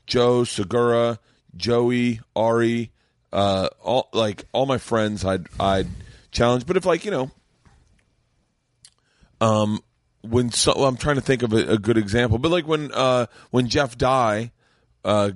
Joe 0.06 0.44
Segura, 0.44 1.18
Joey, 1.56 2.20
Ari, 2.36 2.92
uh, 3.32 3.68
all 3.82 4.08
like 4.12 4.44
all 4.52 4.66
my 4.66 4.78
friends. 4.78 5.24
I'd 5.24 5.48
I'd 5.58 5.88
challenge. 6.30 6.64
But 6.64 6.76
if 6.76 6.86
like 6.86 7.04
you 7.04 7.10
know, 7.10 7.30
um, 9.40 9.80
when 10.22 10.50
so, 10.50 10.72
I'm 10.72 10.96
trying 10.96 11.16
to 11.16 11.22
think 11.22 11.42
of 11.42 11.52
a, 11.52 11.72
a 11.72 11.78
good 11.78 11.98
example, 11.98 12.38
but 12.38 12.50
like 12.50 12.66
when 12.66 12.90
uh 12.92 13.26
when 13.50 13.68
Jeff 13.68 13.98
Dye, 13.98 14.52
uh, 15.04 15.32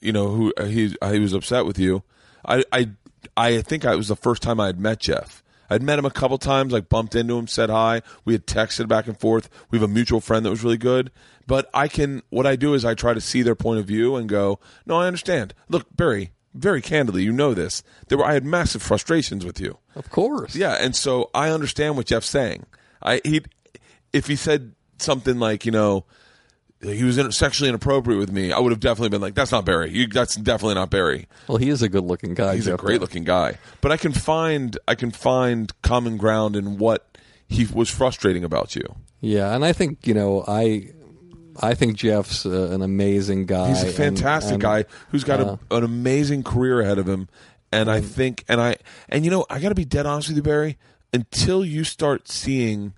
you 0.00 0.12
know 0.12 0.28
who 0.28 0.52
uh, 0.56 0.64
he 0.64 0.96
he 1.10 1.18
was 1.18 1.32
upset 1.32 1.66
with 1.66 1.78
you. 1.78 2.02
I 2.46 2.64
I 2.72 2.90
I 3.36 3.60
think 3.62 3.84
I, 3.84 3.92
it 3.92 3.96
was 3.96 4.08
the 4.08 4.16
first 4.16 4.42
time 4.42 4.58
I 4.60 4.66
had 4.66 4.80
met 4.80 5.00
Jeff. 5.00 5.42
I'd 5.70 5.82
met 5.82 5.98
him 5.98 6.04
a 6.04 6.10
couple 6.10 6.36
times, 6.36 6.72
like 6.72 6.90
bumped 6.90 7.14
into 7.14 7.38
him, 7.38 7.46
said 7.46 7.70
hi. 7.70 8.02
We 8.26 8.34
had 8.34 8.46
texted 8.46 8.88
back 8.88 9.06
and 9.06 9.18
forth. 9.18 9.48
We 9.70 9.78
have 9.78 9.88
a 9.88 9.92
mutual 9.92 10.20
friend 10.20 10.44
that 10.44 10.50
was 10.50 10.62
really 10.62 10.76
good. 10.76 11.10
But 11.46 11.70
I 11.72 11.88
can, 11.88 12.22
what 12.28 12.46
I 12.46 12.56
do 12.56 12.74
is 12.74 12.84
I 12.84 12.94
try 12.94 13.14
to 13.14 13.20
see 13.22 13.40
their 13.40 13.54
point 13.54 13.80
of 13.80 13.86
view 13.86 14.16
and 14.16 14.28
go, 14.28 14.60
no, 14.84 14.96
I 14.96 15.06
understand. 15.06 15.54
Look, 15.70 15.86
Barry, 15.96 16.32
very 16.52 16.82
candidly, 16.82 17.22
you 17.22 17.32
know 17.32 17.54
this. 17.54 17.82
There 18.08 18.18
were, 18.18 18.24
I 18.24 18.34
had 18.34 18.44
massive 18.44 18.82
frustrations 18.82 19.46
with 19.46 19.60
you. 19.60 19.78
Of 19.94 20.10
course. 20.10 20.54
Yeah, 20.54 20.76
and 20.78 20.94
so 20.94 21.30
I 21.34 21.48
understand 21.48 21.96
what 21.96 22.06
Jeff's 22.06 22.28
saying. 22.28 22.66
I 23.02 23.22
he, 23.24 23.42
if 24.12 24.26
he 24.26 24.36
said 24.36 24.74
something 24.98 25.38
like, 25.38 25.64
you 25.66 25.72
know, 25.72 26.04
he 26.80 27.04
was 27.04 27.36
sexually 27.36 27.68
inappropriate 27.68 28.18
with 28.18 28.32
me, 28.32 28.52
I 28.52 28.58
would 28.58 28.72
have 28.72 28.80
definitely 28.80 29.10
been 29.10 29.20
like, 29.20 29.34
"That's 29.34 29.52
not 29.52 29.64
Barry. 29.64 29.92
You, 29.92 30.08
that's 30.08 30.34
definitely 30.34 30.74
not 30.74 30.90
Barry. 30.90 31.28
Well, 31.46 31.58
he 31.58 31.68
is 31.68 31.80
a 31.80 31.88
good 31.88 32.04
looking 32.04 32.34
guy. 32.34 32.56
He's 32.56 32.66
a 32.66 32.76
great 32.76 33.00
looking 33.00 33.22
guy." 33.24 33.58
But 33.80 33.92
I 33.92 33.96
can 33.96 34.12
find 34.12 34.76
I 34.88 34.96
can 34.96 35.12
find 35.12 35.72
common 35.82 36.16
ground 36.16 36.56
in 36.56 36.78
what 36.78 37.18
he 37.46 37.66
was 37.66 37.88
frustrating 37.88 38.42
about 38.42 38.74
you. 38.74 38.82
Yeah, 39.20 39.54
and 39.54 39.64
I 39.64 39.72
think 39.72 40.06
you 40.08 40.14
know 40.14 40.44
I 40.48 40.90
I 41.60 41.74
think 41.74 41.96
Jeff's 41.96 42.46
uh, 42.46 42.70
an 42.72 42.82
amazing 42.82 43.46
guy. 43.46 43.68
He's 43.68 43.82
a 43.82 43.92
fantastic 43.92 44.54
and, 44.54 44.62
guy 44.62 44.84
who's 45.10 45.24
got 45.24 45.40
uh, 45.40 45.56
a, 45.70 45.76
an 45.76 45.84
amazing 45.84 46.42
career 46.42 46.80
ahead 46.80 46.98
of 46.98 47.08
him. 47.08 47.28
And 47.70 47.90
I 47.90 48.00
think, 48.02 48.44
and 48.48 48.60
I, 48.60 48.76
and 49.08 49.24
you 49.24 49.30
know, 49.30 49.46
I 49.48 49.58
got 49.58 49.70
to 49.70 49.74
be 49.74 49.86
dead 49.86 50.04
honest 50.04 50.28
with 50.28 50.36
you, 50.36 50.42
Barry. 50.42 50.78
Until 51.14 51.64
you 51.64 51.84
start 51.84 52.28
seeing, 52.28 52.94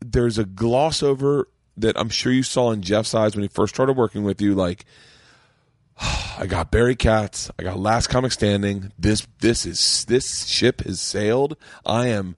there's 0.00 0.38
a 0.38 0.44
gloss 0.44 1.02
over 1.02 1.48
that 1.76 1.98
I'm 1.98 2.08
sure 2.08 2.32
you 2.32 2.42
saw 2.42 2.70
in 2.70 2.82
Jeff's 2.82 3.14
eyes 3.14 3.34
when 3.34 3.42
he 3.42 3.48
first 3.48 3.74
started 3.74 3.96
working 3.96 4.22
with 4.22 4.40
you. 4.40 4.54
Like, 4.54 4.84
I 6.00 6.46
got 6.46 6.70
Barry 6.70 6.96
Katz. 6.96 7.50
I 7.58 7.62
got 7.62 7.78
Last 7.78 8.08
Comic 8.08 8.32
Standing. 8.32 8.92
This 8.98 9.26
this 9.40 9.66
is 9.66 10.04
this 10.06 10.46
ship 10.46 10.82
has 10.82 11.00
sailed. 11.00 11.56
I 11.84 12.08
am 12.08 12.36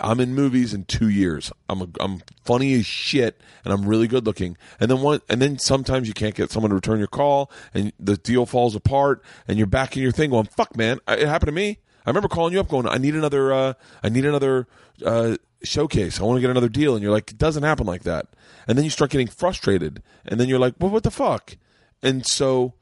I'm 0.00 0.20
in 0.20 0.34
movies 0.34 0.74
in 0.74 0.84
two 0.84 1.08
years. 1.08 1.52
I'm 1.68 1.82
a, 1.82 1.88
I'm 2.00 2.22
funny 2.44 2.74
as 2.74 2.86
shit, 2.86 3.40
and 3.64 3.72
I'm 3.72 3.86
really 3.86 4.08
good 4.08 4.26
looking. 4.26 4.56
And 4.80 4.90
then 4.90 5.00
one 5.00 5.20
and 5.28 5.40
then 5.40 5.58
sometimes 5.58 6.08
you 6.08 6.14
can't 6.14 6.34
get 6.34 6.50
someone 6.50 6.70
to 6.70 6.74
return 6.74 6.98
your 6.98 7.08
call, 7.08 7.50
and 7.74 7.92
the 8.00 8.16
deal 8.16 8.46
falls 8.46 8.74
apart, 8.74 9.22
and 9.46 9.58
you're 9.58 9.66
back 9.66 9.96
in 9.96 10.02
your 10.02 10.12
thing 10.12 10.30
going, 10.30 10.46
"Fuck, 10.46 10.76
man, 10.76 10.98
it 11.08 11.26
happened 11.26 11.48
to 11.48 11.52
me." 11.52 11.78
I 12.04 12.10
remember 12.10 12.28
calling 12.28 12.52
you 12.52 12.60
up 12.60 12.68
going, 12.68 12.88
"I 12.88 12.98
need 12.98 13.14
another 13.14 13.52
uh, 13.52 13.74
I 14.02 14.08
need 14.08 14.24
another 14.24 14.66
uh, 15.04 15.36
showcase. 15.62 16.20
I 16.20 16.24
want 16.24 16.36
to 16.38 16.40
get 16.40 16.50
another 16.50 16.68
deal," 16.68 16.94
and 16.94 17.02
you're 17.02 17.12
like, 17.12 17.30
"It 17.30 17.38
doesn't 17.38 17.62
happen 17.62 17.86
like 17.86 18.02
that." 18.04 18.26
And 18.66 18.76
then 18.78 18.84
you 18.84 18.90
start 18.90 19.10
getting 19.10 19.28
frustrated, 19.28 20.02
and 20.24 20.38
then 20.38 20.48
you're 20.48 20.58
like, 20.58 20.74
"Well, 20.78 20.90
what 20.90 21.02
the 21.02 21.10
fuck?" 21.10 21.56
And 22.02 22.24
so 22.26 22.74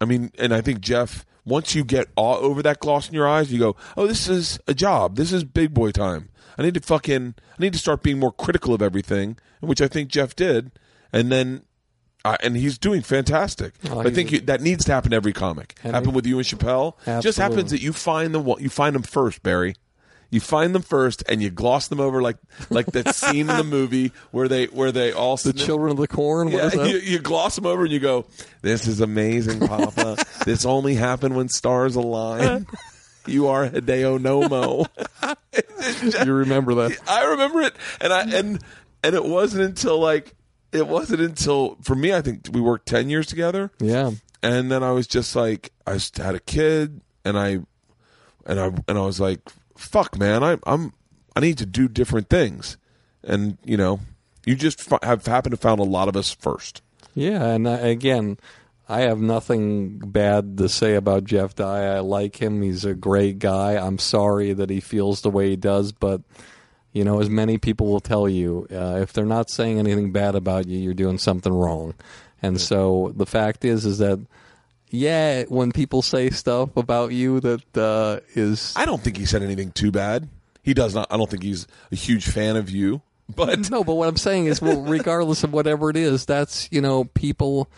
I 0.00 0.04
mean, 0.04 0.32
and 0.38 0.52
I 0.52 0.60
think 0.60 0.80
Jeff, 0.80 1.24
once 1.44 1.74
you 1.76 1.84
get 1.84 2.08
all 2.16 2.34
over 2.36 2.60
that 2.62 2.80
gloss 2.80 3.08
in 3.08 3.14
your 3.14 3.28
eyes, 3.28 3.52
you 3.52 3.58
go, 3.60 3.76
"Oh, 3.96 4.06
this 4.06 4.28
is 4.28 4.58
a 4.66 4.74
job. 4.74 5.16
This 5.16 5.32
is 5.32 5.44
big 5.44 5.72
boy 5.72 5.92
time. 5.92 6.28
I 6.58 6.62
need 6.62 6.74
to 6.74 6.80
fucking, 6.80 7.34
I 7.38 7.62
need 7.62 7.72
to 7.72 7.78
start 7.78 8.02
being 8.02 8.18
more 8.18 8.32
critical 8.32 8.74
of 8.74 8.82
everything," 8.82 9.36
which 9.60 9.80
I 9.80 9.86
think 9.88 10.10
Jeff 10.10 10.34
did, 10.34 10.72
and 11.12 11.30
then, 11.30 11.62
uh, 12.24 12.36
and 12.42 12.56
he's 12.56 12.78
doing 12.78 13.00
fantastic. 13.02 13.74
Oh, 13.90 14.00
I 14.00 14.10
think 14.10 14.32
you, 14.32 14.40
that 14.40 14.60
needs 14.60 14.84
to 14.86 14.92
happen 14.92 15.12
to 15.12 15.16
every 15.16 15.32
comic. 15.32 15.78
And 15.84 15.94
Happened 15.94 16.14
with 16.16 16.26
you 16.26 16.38
and 16.38 16.46
Chappelle. 16.46 16.94
Just 17.22 17.38
happens 17.38 17.70
that 17.70 17.80
you 17.80 17.92
find 17.92 18.34
them, 18.34 18.46
you 18.58 18.68
find 18.68 18.94
them 18.96 19.02
first, 19.02 19.42
Barry. 19.44 19.76
You 20.32 20.40
find 20.40 20.74
them 20.74 20.80
first, 20.80 21.22
and 21.28 21.42
you 21.42 21.50
gloss 21.50 21.88
them 21.88 22.00
over 22.00 22.22
like 22.22 22.38
like 22.70 22.86
that 22.86 23.14
scene 23.14 23.50
in 23.50 23.56
the 23.58 23.62
movie 23.62 24.12
where 24.30 24.48
they 24.48 24.64
where 24.64 24.90
they 24.90 25.12
all 25.12 25.36
the 25.36 25.52
children 25.52 25.90
of 25.92 25.98
the 25.98 26.08
corn. 26.08 26.50
What 26.50 26.74
yeah, 26.74 26.84
you, 26.84 26.96
you 26.98 27.18
gloss 27.18 27.54
them 27.56 27.66
over 27.66 27.82
and 27.84 27.92
you 27.92 28.00
go, 28.00 28.24
"This 28.62 28.88
is 28.88 29.00
amazing, 29.00 29.60
Papa. 29.60 30.16
this 30.46 30.64
only 30.64 30.94
happened 30.94 31.36
when 31.36 31.50
stars 31.50 31.96
align. 31.96 32.66
you 33.26 33.46
are 33.48 33.68
Hideo 33.68 34.18
Nomo." 34.18 34.88
you 36.24 36.32
remember 36.32 36.74
that? 36.76 36.98
I 37.06 37.24
remember 37.24 37.60
it, 37.60 37.74
and 38.00 38.10
I 38.10 38.22
and 38.30 38.58
and 39.04 39.14
it 39.14 39.26
wasn't 39.26 39.64
until 39.64 39.98
like 40.00 40.34
it 40.72 40.88
wasn't 40.88 41.20
until 41.20 41.76
for 41.82 41.94
me. 41.94 42.14
I 42.14 42.22
think 42.22 42.48
we 42.50 42.62
worked 42.62 42.86
ten 42.86 43.10
years 43.10 43.26
together, 43.26 43.70
Yeah. 43.80 44.12
and 44.42 44.72
then 44.72 44.82
I 44.82 44.92
was 44.92 45.06
just 45.06 45.36
like, 45.36 45.72
I 45.86 45.98
had 46.16 46.34
a 46.34 46.40
kid, 46.40 47.02
and 47.22 47.38
I 47.38 47.58
and 48.46 48.58
I 48.58 48.66
and 48.88 48.96
I 48.96 49.02
was 49.02 49.20
like, 49.20 49.40
"Fuck, 49.76 50.18
man, 50.18 50.42
I, 50.42 50.58
I'm 50.64 50.92
I 51.34 51.40
need 51.40 51.58
to 51.58 51.66
do 51.66 51.88
different 51.88 52.28
things," 52.28 52.76
and 53.22 53.58
you 53.64 53.76
know, 53.76 54.00
you 54.44 54.54
just 54.54 54.92
f- 54.92 55.02
have 55.02 55.26
happened 55.26 55.52
to 55.52 55.56
found 55.56 55.80
a 55.80 55.84
lot 55.84 56.08
of 56.08 56.16
us 56.16 56.32
first. 56.32 56.82
Yeah, 57.14 57.44
and 57.46 57.68
I, 57.68 57.76
again, 57.78 58.38
I 58.88 59.00
have 59.02 59.20
nothing 59.20 59.98
bad 59.98 60.58
to 60.58 60.68
say 60.68 60.94
about 60.94 61.24
Jeff 61.24 61.54
Dye. 61.54 61.84
I 61.84 62.00
like 62.00 62.40
him. 62.40 62.62
He's 62.62 62.84
a 62.84 62.94
great 62.94 63.38
guy. 63.38 63.76
I'm 63.76 63.98
sorry 63.98 64.52
that 64.52 64.70
he 64.70 64.80
feels 64.80 65.20
the 65.20 65.30
way 65.30 65.50
he 65.50 65.56
does, 65.56 65.92
but 65.92 66.22
you 66.92 67.04
know, 67.04 67.20
as 67.20 67.30
many 67.30 67.56
people 67.58 67.86
will 67.86 68.00
tell 68.00 68.28
you, 68.28 68.66
uh, 68.70 68.98
if 69.00 69.12
they're 69.12 69.24
not 69.24 69.50
saying 69.50 69.78
anything 69.78 70.12
bad 70.12 70.34
about 70.34 70.66
you, 70.66 70.78
you're 70.78 70.94
doing 70.94 71.18
something 71.18 71.52
wrong. 71.52 71.94
And 72.42 72.60
so 72.60 73.12
the 73.16 73.24
fact 73.24 73.64
is, 73.64 73.86
is 73.86 73.98
that 73.98 74.18
yeah, 74.92 75.44
when 75.48 75.72
people 75.72 76.02
say 76.02 76.28
stuff 76.28 76.76
about 76.76 77.12
you 77.12 77.40
that 77.40 77.76
uh, 77.78 78.20
is 78.34 78.74
I 78.76 78.84
don't 78.84 79.02
think 79.02 79.16
he 79.16 79.24
said 79.24 79.42
anything 79.42 79.72
too 79.72 79.90
bad. 79.90 80.28
He 80.62 80.74
does 80.74 80.94
not. 80.94 81.08
I 81.10 81.16
don't 81.16 81.30
think 81.30 81.42
he's 81.42 81.66
a 81.90 81.96
huge 81.96 82.28
fan 82.28 82.56
of 82.56 82.68
you, 82.68 83.00
but 83.34 83.70
no, 83.70 83.82
but 83.84 83.94
what 83.94 84.06
I'm 84.08 84.18
saying 84.18 84.46
is, 84.46 84.60
well, 84.60 84.82
regardless 84.86 85.44
of 85.44 85.52
whatever 85.52 85.88
it 85.88 85.96
is, 85.96 86.26
that's 86.26 86.68
you 86.70 86.80
know, 86.80 87.04
people. 87.04 87.68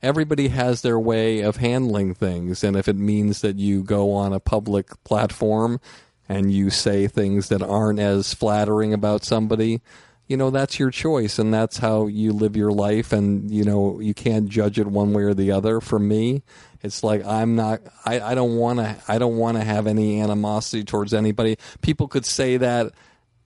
Everybody 0.00 0.46
has 0.46 0.82
their 0.82 0.96
way 0.96 1.40
of 1.40 1.56
handling 1.56 2.14
things, 2.14 2.62
and 2.62 2.76
if 2.76 2.86
it 2.86 2.94
means 2.94 3.40
that 3.40 3.56
you 3.56 3.82
go 3.82 4.12
on 4.12 4.32
a 4.32 4.38
public 4.38 5.02
platform 5.02 5.80
and 6.28 6.52
you 6.52 6.70
say 6.70 7.08
things 7.08 7.48
that 7.48 7.62
aren't 7.62 7.98
as 7.98 8.32
flattering 8.32 8.92
about 8.92 9.24
somebody, 9.24 9.80
you 10.28 10.36
know, 10.36 10.50
that's 10.50 10.78
your 10.78 10.90
choice, 10.90 11.38
and 11.38 11.52
that's 11.52 11.78
how 11.78 12.06
you 12.06 12.32
live 12.32 12.56
your 12.56 12.70
life, 12.70 13.12
and 13.12 13.50
you 13.50 13.64
know, 13.64 13.98
you 13.98 14.14
can't 14.14 14.48
judge 14.48 14.78
it 14.78 14.86
one 14.86 15.12
way 15.12 15.22
or 15.24 15.34
the 15.34 15.50
other. 15.50 15.80
For 15.80 15.98
me, 15.98 16.42
it's 16.82 17.02
like 17.02 17.24
I'm 17.24 17.56
not. 17.56 17.80
I, 18.04 18.20
I 18.20 18.34
don't 18.34 18.56
want 18.56 18.78
to. 18.78 18.96
I 19.08 19.18
don't 19.18 19.36
want 19.38 19.56
to 19.56 19.64
have 19.64 19.86
any 19.86 20.20
animosity 20.20 20.84
towards 20.84 21.12
anybody. 21.12 21.56
People 21.80 22.08
could 22.08 22.26
say 22.26 22.58
that 22.58 22.92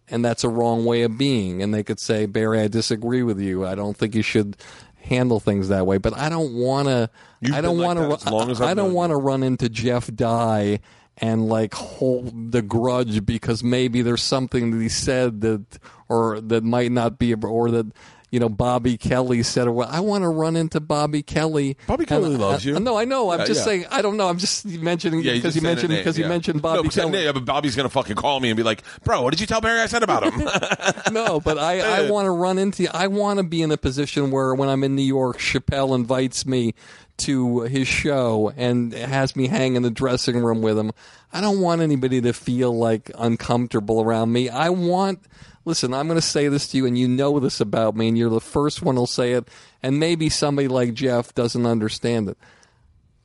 and 0.09 0.25
that's 0.25 0.45
a 0.45 0.49
wrong 0.49 0.85
way 0.85 1.03
of 1.03 1.17
being. 1.17 1.63
And 1.63 1.73
they 1.73 1.83
could 1.83 1.99
say, 1.99 2.27
Barry, 2.27 2.61
I 2.61 2.69
disagree 2.69 3.23
with 3.23 3.41
you. 3.41 3.67
I 3.67 3.75
don't 3.75 3.97
think 3.97 4.15
you 4.15 4.23
should 4.23 4.57
handle 5.01 5.41
things 5.41 5.69
that 5.69 5.87
way. 5.87 5.99
But 5.99 6.17
I 6.17 6.29
don't 6.29 6.55
want 6.55 6.89
to. 6.89 7.11
I 7.53 7.61
don't 7.61 7.79
like 7.79 7.97
want 7.97 7.99
that 7.99 8.27
as 8.27 8.33
long 8.33 8.47
to. 8.47 8.53
as 8.53 8.61
I 8.61 8.75
don't 8.75 8.93
want 8.93 9.11
to 9.11 9.17
run 9.17 9.43
into 9.43 9.69
Jeff 9.69 10.15
Dye 10.15 10.81
and 11.19 11.47
like 11.49 11.75
hold 11.75 12.53
the 12.53 12.63
grudge 12.63 13.25
because 13.25 13.63
maybe 13.63 14.03
there's 14.03 14.23
something 14.23 14.71
that 14.71 14.81
he 14.83 14.89
said 14.89 15.41
that 15.43 15.79
or 16.09 16.41
that 16.41 16.65
might 16.65 16.93
not 16.93 17.19
be 17.19 17.35
or 17.35 17.71
that. 17.71 17.93
You 18.31 18.41
know, 18.41 18.49
Bobby 18.49 18.97
Kelly 18.97 19.43
said, 19.43 19.69
"Well, 19.69 19.87
I 19.93 20.01
want 20.01 20.23
to 20.23 20.29
run 20.29 20.57
into 20.57 20.81
Bobby 20.81 21.23
Kelly." 21.23 21.77
Bobby 21.87 22.07
Kelly 22.07 22.35
loves 22.35 22.65
you. 22.65 22.81
no, 22.81 22.97
I 22.97 23.05
know. 23.05 23.31
I'm 23.31 23.41
Yeah, 23.41 23.45
just 23.45 23.59
yeah. 23.61 23.65
saying. 23.67 23.85
I 23.91 24.01
don't 24.01 24.17
know. 24.17 24.27
I'm 24.27 24.39
just 24.39 24.65
mentioning 24.65 25.21
yeah, 25.21 25.33
because 25.35 25.53
just 25.53 25.57
you 25.57 25.61
mentioned 25.61 25.91
because 25.91 26.17
you 26.19 26.27
mentioned 26.27 26.63
Bobby 26.63 26.81
because- 26.81 26.95
Kelly. 26.95 27.25
Yeah, 27.25 27.33
but 27.33 27.45
Bobby's 27.45 27.77
gonna 27.77 27.91
fucking 27.91 28.17
call 28.17 28.41
me 28.41 28.49
and 28.49 28.57
be 28.57 28.63
like, 28.63 28.85
"Bro, 29.05 29.21
what 29.21 29.33
did 29.33 29.41
you 29.41 29.47
tell 29.47 29.61
Barry 29.61 29.81
I 29.81 29.87
said 29.87 30.03
about 30.03 30.25
him?" 30.25 30.41
no, 31.13 31.41
but 31.41 31.59
I, 31.59 31.81
I 32.07 32.11
want 32.11 32.25
to 32.25 32.31
run 32.31 32.57
into. 32.57 32.89
I 32.97 33.09
want 33.09 33.37
to 33.39 33.43
be 33.43 33.61
in 33.61 33.71
a 33.71 33.77
position 33.77 34.31
where 34.31 34.55
when 34.55 34.71
I'm 34.71 34.83
in 34.83 34.97
New 34.97 35.03
York, 35.03 35.37
Chappelle 35.39 35.95
invites 35.95 36.47
me 36.47 36.75
to 37.23 37.61
his 37.63 37.89
show 37.89 38.53
and 38.57 38.93
has 38.93 39.35
me 39.35 39.47
hang 39.49 39.77
in 39.77 39.83
the 39.83 39.91
dressing 39.91 40.39
room 40.39 40.63
with 40.63 40.79
him. 40.79 40.93
I 41.33 41.41
don't 41.41 41.61
want 41.61 41.81
anybody 41.81 42.21
to 42.23 42.33
feel 42.33 42.77
like 42.77 43.11
uncomfortable 43.17 44.03
around 44.03 44.33
me. 44.33 44.49
I 44.49 44.69
want. 44.71 45.21
Listen, 45.65 45.95
I'm 45.95 46.09
going 46.09 46.19
to 46.19 46.27
say 46.27 46.49
this 46.49 46.67
to 46.69 46.77
you, 46.77 46.87
and 46.87 46.99
you 46.99 47.07
know 47.07 47.39
this 47.39 47.61
about 47.61 47.95
me, 47.95 48.09
and 48.09 48.19
you're 48.19 48.29
the 48.29 48.41
first 48.41 48.83
one 48.83 48.97
who'll 48.97 49.07
say 49.07 49.33
it. 49.33 49.47
And 49.81 50.01
maybe 50.01 50.29
somebody 50.29 50.67
like 50.67 50.93
Jeff 50.93 51.35
doesn't 51.35 51.67
understand 51.67 52.29
it. 52.29 52.39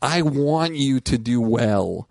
I 0.03 0.21
want 0.21 0.75
you 0.75 0.99
to 0.99 1.17
do 1.17 1.41
well 1.41 2.07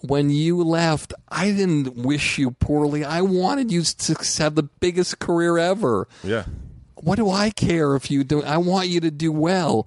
when 0.00 0.30
you 0.30 0.62
left, 0.62 1.12
I 1.28 1.50
didn't 1.50 1.96
wish 1.96 2.38
you 2.38 2.52
poorly. 2.52 3.04
I 3.04 3.22
wanted 3.22 3.72
you 3.72 3.82
to 3.82 4.14
have 4.42 4.54
the 4.54 4.62
biggest 4.62 5.18
career 5.18 5.58
ever. 5.58 6.08
yeah. 6.22 6.44
What 7.00 7.14
do 7.14 7.30
I 7.30 7.50
care 7.50 7.94
if 7.94 8.10
you 8.10 8.24
do? 8.24 8.42
I 8.42 8.56
want 8.56 8.88
you 8.88 8.98
to 9.00 9.10
do 9.12 9.30
well. 9.30 9.86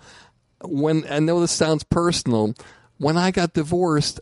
When 0.64 1.06
I 1.10 1.20
know 1.20 1.40
this 1.40 1.52
sounds 1.52 1.84
personal, 1.84 2.54
when 2.98 3.18
I 3.18 3.32
got 3.32 3.54
divorced, 3.54 4.20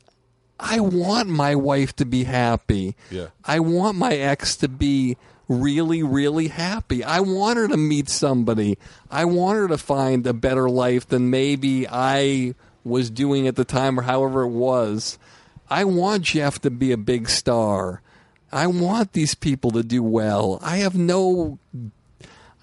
I 0.60 0.80
want 0.80 1.30
my 1.30 1.56
wife 1.56 1.96
to 1.98 2.06
be 2.06 2.24
happy. 2.26 2.96
Yeah. 3.10 3.28
I 3.46 3.60
want 3.60 3.98
my 3.98 4.14
ex 4.16 4.56
to 4.58 4.68
be 4.68 5.18
really, 5.48 6.04
really 6.04 6.48
happy. 6.48 7.04
I 7.04 7.22
want 7.22 7.58
her 7.58 7.68
to 7.68 7.78
meet 7.78 8.10
somebody. 8.10 8.78
I 9.10 9.26
want 9.26 9.58
her 9.58 9.68
to 9.70 9.78
find 9.78 10.26
a 10.28 10.34
better 10.34 10.70
life 10.70 11.08
than 11.08 11.30
maybe 11.30 11.88
I 11.88 12.56
was 12.84 13.10
doing 13.10 13.48
at 13.48 13.56
the 13.56 13.66
time 13.66 14.00
or 14.00 14.04
however 14.04 14.44
it 14.44 14.50
was. 14.50 15.18
I 15.70 15.84
want 15.86 16.24
Jeff 16.24 16.60
to 16.62 16.70
be 16.70 16.92
a 16.92 16.98
big 16.98 17.30
star. 17.30 18.02
I 18.52 18.68
want 18.68 19.14
these 19.14 19.36
people 19.36 19.72
to 19.72 19.84
do 19.84 20.02
well. 20.02 20.60
I 20.62 20.78
have 20.78 20.96
no 20.98 21.60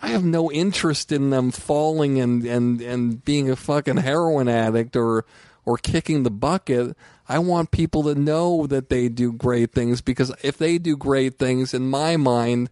I 0.03 0.09
have 0.09 0.25
no 0.25 0.51
interest 0.53 1.11
in 1.11 1.31
them 1.31 1.51
falling 1.51 2.21
and, 2.21 2.45
and, 2.45 2.81
and 2.81 3.25
being 3.25 3.51
a 3.51 3.57
fucking 3.57 3.99
heroin 3.99 4.49
addict 4.49 4.97
or 4.97 5.25
or 5.67 5.77
kicking 5.77 6.23
the 6.23 6.31
bucket. 6.31 6.97
I 7.29 7.41
want 7.41 7.73
people 7.73 8.05
to 8.05 8.15
know 8.15 8.67
that 8.69 8.89
they 8.89 9.09
do 9.09 9.33
great 9.33 9.73
things 9.73 10.01
because 10.01 10.33
if 10.43 10.57
they 10.57 10.79
do 10.79 10.97
great 10.97 11.39
things, 11.39 11.75
in 11.75 11.91
my 11.91 12.17
mind, 12.17 12.71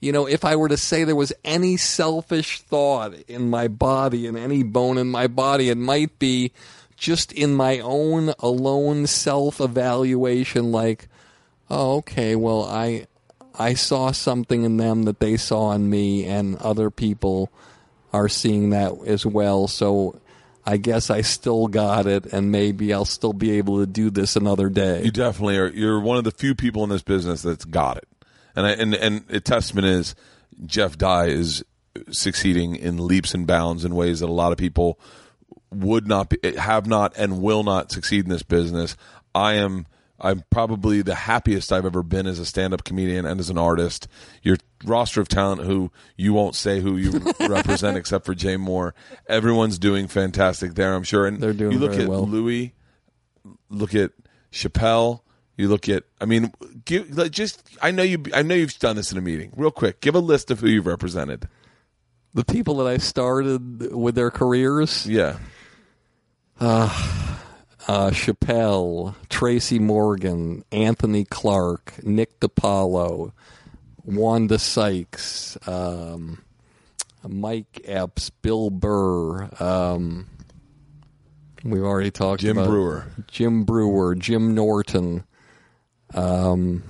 you 0.00 0.10
know, 0.10 0.26
if 0.26 0.44
I 0.44 0.56
were 0.56 0.68
to 0.68 0.76
say 0.76 1.04
there 1.04 1.14
was 1.14 1.32
any 1.44 1.76
selfish 1.76 2.60
thought 2.62 3.14
in 3.28 3.48
my 3.48 3.68
body 3.68 4.26
and 4.26 4.36
any 4.36 4.64
bone 4.64 4.98
in 4.98 5.08
my 5.08 5.28
body, 5.28 5.68
it 5.68 5.78
might 5.78 6.18
be 6.18 6.50
just 6.96 7.32
in 7.32 7.54
my 7.54 7.78
own 7.78 8.34
alone 8.40 9.06
self 9.06 9.60
evaluation 9.60 10.72
like, 10.72 11.08
oh, 11.70 11.98
okay, 11.98 12.34
well, 12.34 12.64
I 12.64 13.06
I 13.62 13.74
saw 13.74 14.10
something 14.10 14.64
in 14.64 14.76
them 14.76 15.04
that 15.04 15.20
they 15.20 15.36
saw 15.36 15.72
in 15.72 15.88
me, 15.88 16.24
and 16.24 16.56
other 16.56 16.90
people 16.90 17.52
are 18.12 18.28
seeing 18.28 18.70
that 18.70 18.92
as 19.06 19.24
well. 19.24 19.68
So 19.68 20.20
I 20.66 20.76
guess 20.76 21.10
I 21.10 21.20
still 21.20 21.68
got 21.68 22.06
it, 22.06 22.26
and 22.26 22.50
maybe 22.50 22.92
I'll 22.92 23.04
still 23.04 23.32
be 23.32 23.52
able 23.52 23.78
to 23.78 23.86
do 23.86 24.10
this 24.10 24.36
another 24.36 24.68
day. 24.68 25.04
You 25.04 25.12
definitely 25.12 25.58
are. 25.58 25.68
You're 25.68 26.00
one 26.00 26.18
of 26.18 26.24
the 26.24 26.32
few 26.32 26.54
people 26.54 26.82
in 26.84 26.90
this 26.90 27.02
business 27.02 27.42
that's 27.42 27.64
got 27.64 27.98
it, 27.98 28.08
and 28.56 28.66
I, 28.66 28.70
and 28.72 28.94
and 28.94 29.24
a 29.30 29.40
testament 29.40 29.86
is 29.86 30.14
Jeff 30.66 30.98
Dye 30.98 31.26
is 31.26 31.64
succeeding 32.10 32.76
in 32.76 33.06
leaps 33.06 33.34
and 33.34 33.46
bounds 33.46 33.84
in 33.84 33.94
ways 33.94 34.20
that 34.20 34.28
a 34.28 34.32
lot 34.32 34.52
of 34.52 34.58
people 34.58 34.98
would 35.70 36.06
not 36.06 36.30
be, 36.30 36.56
have 36.56 36.86
not 36.86 37.14
and 37.16 37.40
will 37.40 37.62
not 37.62 37.92
succeed 37.92 38.24
in 38.24 38.30
this 38.30 38.42
business. 38.42 38.96
I 39.34 39.54
am 39.54 39.86
I'm 40.22 40.44
probably 40.50 41.02
the 41.02 41.14
happiest 41.16 41.72
I've 41.72 41.84
ever 41.84 42.02
been 42.02 42.26
as 42.26 42.38
a 42.38 42.46
stand-up 42.46 42.84
comedian 42.84 43.26
and 43.26 43.40
as 43.40 43.50
an 43.50 43.58
artist. 43.58 44.06
Your 44.42 44.56
roster 44.84 45.20
of 45.20 45.28
talent, 45.28 45.62
who 45.62 45.90
you 46.16 46.32
won't 46.32 46.54
say 46.54 46.80
who 46.80 46.96
you 46.96 47.10
represent, 47.40 47.96
except 47.96 48.24
for 48.24 48.34
Jay 48.34 48.56
Mohr, 48.56 48.92
everyone's 49.26 49.78
doing 49.78 50.06
fantastic 50.08 50.74
there. 50.74 50.94
I'm 50.94 51.02
sure. 51.02 51.26
And 51.26 51.40
They're 51.40 51.52
doing 51.52 51.72
You 51.72 51.78
look 51.78 51.94
at 51.98 52.08
well. 52.08 52.26
Louis, 52.26 52.72
look 53.68 53.94
at 53.94 54.12
Chappelle. 54.52 55.20
You 55.56 55.68
look 55.68 55.88
at. 55.88 56.04
I 56.20 56.24
mean, 56.24 56.52
give 56.84 57.16
like, 57.16 57.30
just. 57.32 57.62
I 57.82 57.90
know 57.90 58.02
you. 58.02 58.22
I 58.32 58.42
know 58.42 58.54
you've 58.54 58.78
done 58.78 58.96
this 58.96 59.12
in 59.12 59.18
a 59.18 59.20
meeting. 59.20 59.52
Real 59.56 59.70
quick, 59.70 60.00
give 60.00 60.14
a 60.14 60.18
list 60.20 60.50
of 60.50 60.60
who 60.60 60.68
you've 60.68 60.86
represented. 60.86 61.48
The 62.34 62.44
people 62.44 62.76
that 62.76 62.86
I 62.86 62.96
started 62.96 63.92
with 63.92 64.14
their 64.14 64.30
careers, 64.30 65.06
Yeah. 65.06 65.36
uh, 66.60 66.88
Chappelle, 67.86 69.14
Tracy 69.28 69.78
Morgan, 69.78 70.64
Anthony 70.70 71.24
Clark, 71.24 71.94
Nick 72.02 72.40
DiPaolo, 72.40 73.32
Wanda 74.04 74.58
Sykes, 74.58 75.56
um, 75.66 76.42
Mike 77.26 77.82
Epps, 77.84 78.30
Bill 78.30 78.70
Burr. 78.70 79.48
Um, 79.60 80.28
we've 81.64 81.82
already 81.82 82.10
talked 82.10 82.42
about 82.42 82.48
Jim 82.48 82.58
about 82.58 82.70
Breuer. 82.70 83.06
Jim 83.28 83.64
Breuer, 83.64 84.14
Jim 84.14 84.54
Norton. 84.54 85.24
Um, 86.14 86.82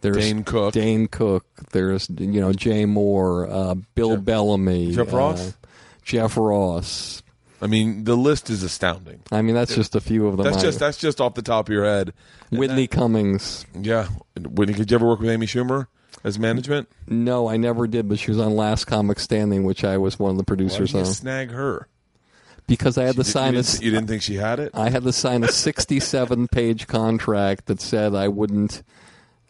there's 0.00 0.16
Dane 0.16 0.44
Cook. 0.44 0.74
Dane 0.74 1.06
Cook. 1.08 1.46
There's 1.72 2.08
you 2.10 2.40
know 2.40 2.52
Jay 2.52 2.84
Mohr, 2.84 3.48
uh, 3.50 3.74
Bill 3.94 4.16
Bellamy, 4.16 4.94
Jeff 4.94 5.12
uh, 5.12 5.16
Ross? 5.16 5.54
Jeff 6.02 6.36
Ross. 6.36 7.22
I 7.60 7.66
mean, 7.66 8.04
the 8.04 8.16
list 8.16 8.50
is 8.50 8.62
astounding. 8.62 9.20
I 9.32 9.42
mean, 9.42 9.54
that's 9.54 9.74
just 9.74 9.94
a 9.96 10.00
few 10.00 10.26
of 10.28 10.36
them. 10.36 10.44
That's 10.44 10.58
I- 10.58 10.62
just 10.62 10.78
that's 10.78 10.98
just 10.98 11.20
off 11.20 11.34
the 11.34 11.42
top 11.42 11.68
of 11.68 11.72
your 11.72 11.84
head. 11.84 12.12
Whitney 12.50 12.86
Cummings. 12.86 13.66
Yeah. 13.78 14.08
Whitney, 14.40 14.74
did 14.74 14.90
you 14.90 14.94
ever 14.96 15.06
work 15.06 15.20
with 15.20 15.28
Amy 15.30 15.46
Schumer 15.46 15.88
as 16.22 16.38
management? 16.38 16.88
No, 17.08 17.48
I 17.48 17.56
never 17.56 17.86
did, 17.88 18.08
but 18.08 18.18
she 18.20 18.30
was 18.30 18.38
on 18.38 18.54
Last 18.54 18.84
Comic 18.84 19.18
Standing, 19.18 19.64
which 19.64 19.82
I 19.84 19.98
was 19.98 20.18
one 20.18 20.30
of 20.30 20.36
the 20.36 20.42
Why 20.42 20.56
producers 20.56 20.92
did 20.92 20.98
you 20.98 21.04
on. 21.04 21.12
snag 21.12 21.50
her? 21.50 21.88
Because 22.68 22.96
I 22.98 23.04
had 23.04 23.14
to 23.14 23.20
You 23.20 23.24
sign 23.24 23.54
a, 23.56 23.62
didn't, 23.62 23.82
you 23.82 23.90
didn't 23.90 24.08
think 24.08 24.22
she 24.22 24.34
had 24.36 24.60
it? 24.60 24.70
I 24.74 24.90
had 24.90 25.02
to 25.04 25.12
sign 25.12 25.42
a 25.42 25.48
67 25.48 26.48
page 26.52 26.86
contract 26.86 27.66
that 27.66 27.80
said 27.80 28.14
I 28.14 28.28
wouldn't, 28.28 28.82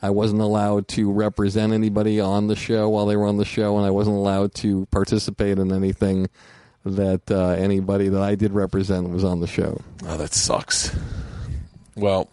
I 0.01 0.11
wasn't 0.11 0.41
allowed 0.41 0.87
to 0.89 1.11
represent 1.11 1.73
anybody 1.73 2.21
on 2.21 2.47
the 2.47 2.55
show 2.57 2.89
while 2.89 3.07
they 3.07 3.17
were 3.17 3.27
on 3.27 3.37
the 3.37 3.45
show, 3.45 3.77
and 3.77 3.85
I 3.85 3.91
wasn't 3.91 4.17
allowed 4.17 4.55
to 4.57 4.87
participate 4.93 5.59
in 5.59 5.73
anything 5.73 6.29
that 6.91 7.31
uh, 7.31 7.51
anybody 7.51 8.09
that 8.09 8.23
I 8.23 8.35
did 8.35 8.53
represent 8.53 9.11
was 9.11 9.25
on 9.25 9.41
the 9.41 9.47
show. 9.47 9.81
Oh, 10.05 10.17
that 10.17 10.35
sucks. 10.35 10.95
Well, 11.97 12.29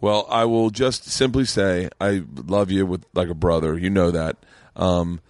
well, 0.00 0.26
I 0.28 0.44
will 0.44 0.70
just 0.70 1.04
simply 1.04 1.44
say 1.44 1.88
I 2.00 2.22
love 2.34 2.70
you 2.70 2.86
with 2.86 3.04
like 3.14 3.28
a 3.28 3.34
brother. 3.34 3.78
You 3.78 3.90
know 3.90 4.10
that. 4.10 4.36
Um, 4.76 5.20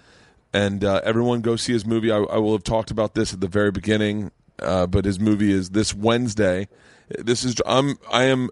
and 0.52 0.84
uh, 0.84 1.01
everyone 1.05 1.40
go 1.40 1.56
see 1.56 1.72
his 1.72 1.86
movie. 1.86 2.10
I, 2.10 2.18
I 2.18 2.39
will 2.39 2.52
have 2.52 2.64
talked 2.64 2.90
about 2.90 3.14
this 3.14 3.32
at 3.32 3.40
the 3.40 3.48
very 3.48 3.70
beginning, 3.70 4.30
uh, 4.59 4.86
but 4.86 5.05
his 5.05 5.18
movie 5.18 5.52
is 5.52 5.70
this 5.70 5.94
Wednesday. 5.94 6.68
This 7.09 7.44
is 7.44 7.56
I'm 7.66 7.98
I 8.10 8.24
am 8.24 8.51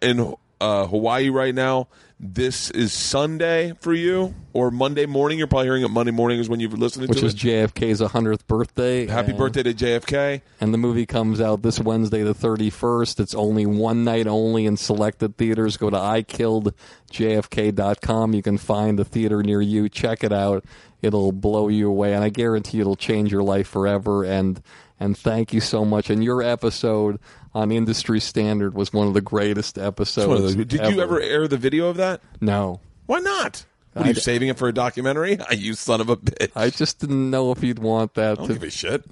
in 0.00 0.34
uh, 0.60 0.86
Hawaii 0.86 1.28
right 1.28 1.54
now. 1.54 1.88
This 2.18 2.70
is 2.70 2.94
Sunday 2.94 3.74
for 3.80 3.92
you, 3.92 4.34
or 4.54 4.70
Monday 4.70 5.04
morning. 5.04 5.36
You're 5.36 5.48
probably 5.48 5.66
hearing 5.66 5.82
it 5.82 5.90
Monday 5.90 6.12
morning 6.12 6.40
is 6.40 6.48
when 6.48 6.60
you've 6.60 6.72
listened 6.72 7.10
Which 7.10 7.18
it. 7.18 7.24
Which 7.24 7.34
is 7.34 7.38
JFK's 7.38 8.00
100th 8.00 8.46
birthday. 8.46 9.06
Happy 9.06 9.32
and- 9.32 9.38
birthday 9.38 9.62
to 9.64 9.74
JFK. 9.74 10.40
And 10.58 10.72
the 10.72 10.78
movie 10.78 11.04
comes 11.04 11.42
out 11.42 11.60
this 11.60 11.78
Wednesday, 11.78 12.22
the 12.22 12.34
31st. 12.34 13.20
It's 13.20 13.34
only 13.34 13.66
one 13.66 14.02
night 14.02 14.26
only 14.26 14.64
in 14.64 14.78
selected 14.78 15.36
theaters. 15.36 15.76
Go 15.76 15.90
to 15.90 15.96
ikilledjfk.com. 15.98 18.32
You 18.32 18.42
can 18.42 18.56
find 18.56 18.98
the 18.98 19.04
theater 19.04 19.42
near 19.42 19.60
you. 19.60 19.90
Check 19.90 20.24
it 20.24 20.32
out. 20.32 20.64
It'll 21.02 21.32
blow 21.32 21.68
you 21.68 21.90
away. 21.90 22.14
And 22.14 22.24
I 22.24 22.30
guarantee 22.30 22.80
it'll 22.80 22.96
change 22.96 23.30
your 23.30 23.42
life 23.42 23.68
forever. 23.68 24.24
And, 24.24 24.62
and 24.98 25.18
thank 25.18 25.52
you 25.52 25.60
so 25.60 25.84
much. 25.84 26.08
And 26.08 26.24
your 26.24 26.42
episode 26.42 27.20
on 27.56 27.72
Industry 27.72 28.20
Standard 28.20 28.74
was 28.74 28.92
one 28.92 29.08
of 29.08 29.14
the 29.14 29.22
greatest 29.22 29.78
episodes. 29.78 30.28
One 30.28 30.36
of 30.36 30.42
those- 30.42 30.54
Did 30.54 30.72
you 30.72 31.00
ever 31.00 31.18
air 31.20 31.48
the 31.48 31.56
video 31.56 31.86
of 31.88 31.96
that? 31.96 32.20
No. 32.40 32.80
Why 33.06 33.20
not? 33.20 33.64
What 33.94 34.04
are 34.04 34.08
you 34.10 34.14
saving 34.14 34.48
it 34.50 34.58
for 34.58 34.68
a 34.68 34.74
documentary? 34.74 35.38
you 35.56 35.72
son 35.72 36.02
of 36.02 36.10
a 36.10 36.16
bitch! 36.18 36.50
I 36.54 36.68
just 36.68 36.98
didn't 36.98 37.30
know 37.30 37.50
if 37.52 37.62
you'd 37.64 37.78
want 37.78 38.12
that 38.14 38.36
don't 38.36 38.48
to. 38.48 38.52
give 38.52 38.62
a 38.64 38.70
shit. 38.70 39.04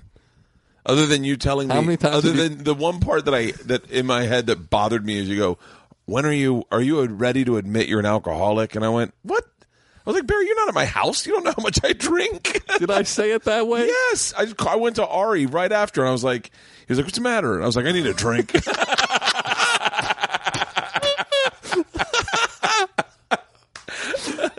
Other 0.84 1.06
than 1.06 1.24
you 1.24 1.38
telling 1.38 1.70
How 1.70 1.80
me, 1.80 1.86
many 1.86 1.96
times 1.96 2.16
other 2.16 2.28
have 2.28 2.36
you- 2.36 2.48
than 2.50 2.64
the 2.64 2.74
one 2.74 3.00
part 3.00 3.24
that 3.24 3.34
I 3.34 3.52
that 3.64 3.90
in 3.90 4.04
my 4.04 4.24
head 4.24 4.46
that 4.48 4.68
bothered 4.68 5.06
me 5.06 5.16
is 5.16 5.28
you 5.30 5.38
go, 5.38 5.58
when 6.04 6.26
are 6.26 6.32
you 6.32 6.64
are 6.70 6.82
you 6.82 7.02
ready 7.06 7.46
to 7.46 7.56
admit 7.56 7.88
you're 7.88 8.00
an 8.00 8.04
alcoholic? 8.04 8.74
And 8.74 8.84
I 8.84 8.90
went, 8.90 9.14
what? 9.22 9.44
I 10.06 10.10
was 10.10 10.16
like, 10.16 10.26
Barry, 10.26 10.46
you're 10.46 10.56
not 10.56 10.68
at 10.68 10.74
my 10.74 10.84
house. 10.84 11.26
You 11.26 11.32
don't 11.32 11.44
know 11.44 11.54
how 11.56 11.62
much 11.62 11.78
I 11.82 11.94
drink. 11.94 12.62
Did 12.78 12.90
I 12.90 13.04
say 13.04 13.32
it 13.32 13.44
that 13.44 13.66
way? 13.66 13.86
yes, 13.86 14.34
I, 14.36 14.52
I 14.68 14.76
went 14.76 14.96
to 14.96 15.06
Ari 15.06 15.46
right 15.46 15.72
after, 15.72 16.02
and 16.02 16.08
I 16.08 16.12
was 16.12 16.22
like, 16.22 16.50
he 16.86 16.92
was 16.92 16.98
like, 16.98 17.06
what's 17.06 17.16
the 17.16 17.22
matter? 17.22 17.54
And 17.54 17.62
I 17.62 17.66
was 17.66 17.76
like, 17.76 17.86
I 17.86 17.92
need 17.92 18.06
a 18.06 18.12
drink. 18.12 18.52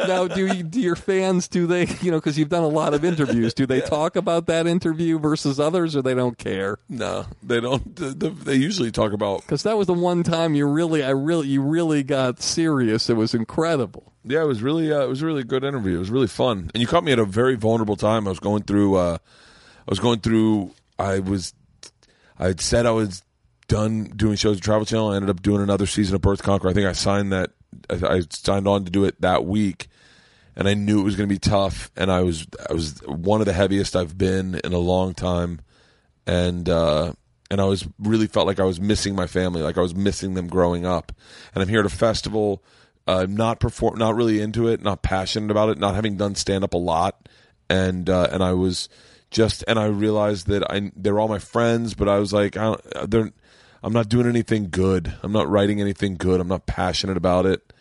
now, 0.08 0.28
do, 0.28 0.48
you, 0.48 0.64
do 0.64 0.80
your 0.80 0.96
fans 0.96 1.48
do 1.48 1.68
they 1.68 1.88
you 2.02 2.12
know 2.12 2.18
because 2.18 2.38
you've 2.38 2.50
done 2.50 2.64
a 2.64 2.68
lot 2.68 2.94
of 2.94 3.04
interviews? 3.06 3.54
Do 3.54 3.66
they 3.66 3.82
talk 3.96 4.16
about 4.16 4.48
that 4.48 4.68
interview 4.68 5.20
versus 5.20 5.60
others, 5.60 5.96
or 5.96 6.02
they 6.02 6.14
don't 6.14 6.38
care? 6.38 6.78
no, 6.90 7.26
they 7.44 7.60
don't. 7.60 7.96
The, 7.96 8.08
the, 8.08 8.30
they 8.30 8.56
usually 8.56 8.92
talk 8.92 9.14
about 9.14 9.42
Because 9.42 9.64
that 9.64 9.78
was 9.78 9.88
the 9.88 9.94
one 9.94 10.24
time 10.24 10.56
you 10.56 10.68
really, 10.68 11.04
I 11.04 11.12
really, 11.12 11.48
you 11.48 11.62
really 11.62 12.04
got 12.04 12.42
serious. 12.42 13.10
It 13.10 13.16
was 13.16 13.34
incredible. 13.34 14.14
Yeah, 14.24 14.42
it 14.42 14.48
was 14.48 14.62
really 14.64 14.92
uh, 14.92 15.02
it 15.02 15.10
was 15.10 15.22
a 15.22 15.26
really 15.26 15.44
good 15.44 15.64
interview. 15.64 15.96
It 15.96 16.00
was 16.00 16.10
really 16.10 16.28
fun, 16.28 16.72
and 16.74 16.82
you 16.82 16.88
caught 16.88 17.04
me 17.04 17.12
at 17.12 17.20
a 17.20 17.26
very 17.26 17.56
vulnerable 17.56 17.96
time. 17.96 18.28
I 18.28 18.32
was 18.32 18.40
going 18.40 18.64
through. 18.64 18.96
Uh, 18.96 19.18
I 19.20 19.92
was 19.92 20.00
going 20.00 20.20
through. 20.22 20.72
I 20.98 21.20
was. 21.20 21.54
I 22.40 22.48
had 22.48 22.60
said 22.60 22.86
I 22.86 22.92
was 22.92 23.24
done 23.68 24.06
doing 24.16 24.36
shows 24.36 24.58
at 24.58 24.64
Travel 24.64 24.86
Channel. 24.86 25.12
I 25.12 25.16
ended 25.16 25.30
up 25.30 25.42
doing 25.42 25.62
another 25.62 25.86
season 25.86 26.16
of 26.16 26.22
Bert 26.22 26.38
the 26.38 26.44
Conqueror. 26.44 26.72
I 26.72 26.74
think 26.74 26.88
I 26.88 26.94
signed 26.94 27.32
that. 27.32 27.52
I, 27.90 28.16
I 28.16 28.22
signed 28.30 28.68
on 28.68 28.86
to 28.86 28.92
do 28.92 29.04
it 29.06 29.20
that 29.22 29.46
week, 29.46 29.88
and 30.56 30.68
I 30.68 30.74
knew 30.74 31.02
it 31.02 31.04
was 31.04 31.16
going 31.16 31.28
to 31.28 31.34
be 31.34 31.40
tough. 31.40 31.92
And 31.96 32.12
I 32.12 32.22
was 32.22 32.48
I 32.70 32.74
was 32.74 33.02
one 33.06 33.42
of 33.42 33.46
the 33.46 33.54
heaviest 33.54 33.96
I've 33.96 34.18
been 34.18 34.60
in 34.64 34.74
a 34.74 34.80
long 34.80 35.14
time, 35.14 35.62
and 36.26 36.68
uh, 36.70 37.14
and 37.52 37.60
I 37.62 37.66
was 37.66 37.88
really 38.00 38.28
felt 38.28 38.48
like 38.48 38.60
I 38.60 38.66
was 38.66 38.80
missing 38.80 39.16
my 39.16 39.28
family, 39.28 39.62
like 39.62 39.78
I 39.78 39.82
was 39.82 39.96
missing 39.96 40.34
them 40.34 40.48
growing 40.48 40.86
up. 40.86 41.12
And 41.54 41.62
I'm 41.62 41.70
here 41.70 41.82
at 41.82 41.86
a 41.86 41.90
festival, 41.90 42.64
uh, 43.08 43.26
not 43.30 43.60
perform, 43.60 43.98
not 43.98 44.16
really 44.16 44.42
into 44.42 44.68
it, 44.68 44.82
not 44.82 45.02
passionate 45.02 45.52
about 45.52 45.70
it, 45.70 45.78
not 45.78 45.96
having 45.96 46.18
done 46.18 46.36
stand 46.36 46.64
up 46.64 46.74
a 46.74 46.78
lot, 46.78 47.28
and 47.70 48.10
uh, 48.10 48.30
and 48.32 48.44
I 48.44 48.54
was 48.54 48.90
just 49.32 49.64
and 49.68 49.78
I 49.78 49.86
realized 49.86 50.48
that 50.48 50.70
I 50.72 50.92
they're 50.96 51.20
all 51.20 51.28
my 51.28 51.40
friends, 51.40 51.94
but 51.94 52.08
I 52.08 52.20
was 52.20 52.34
like 52.34 52.58
I 52.58 52.76
they're. 53.08 53.32
I'm 53.84 53.94
not 53.94 54.10
doing 54.10 54.26
anything 54.26 54.70
good. 54.72 55.14
I'm 55.22 55.32
not 55.32 55.48
writing 55.48 55.80
anything 55.80 56.16
good. 56.16 56.42
I'm 56.42 56.48
not 56.48 56.66
passionate 56.66 57.18
about 57.18 57.46
it. 57.46 57.72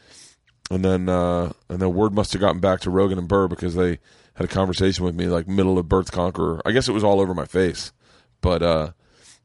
And 0.71 0.85
then 0.85 1.09
uh, 1.09 1.53
and 1.69 1.81
then 1.81 1.95
word 1.95 2.15
must 2.15 2.33
have 2.33 2.41
gotten 2.41 2.61
back 2.61 2.81
to 2.81 2.91
Rogan 2.91 3.19
and 3.19 3.29
Burr 3.29 3.49
because 3.49 3.75
they 3.75 3.99
had 4.35 4.45
a 4.45 4.49
conversation 4.49 5.05
with 5.05 5.15
me 5.15 5.27
like 5.27 5.47
middle 5.47 5.79
of 5.79 5.89
Bert 5.89 6.07
the 6.07 6.13
Conqueror. 6.13 6.61
I 6.65 6.73
guess 6.73 6.89
it 6.89 6.93
was 6.93 7.05
all 7.05 7.21
over 7.21 7.35
my 7.35 7.45
face, 7.45 7.93
but 8.41 8.63
uh, 8.63 8.91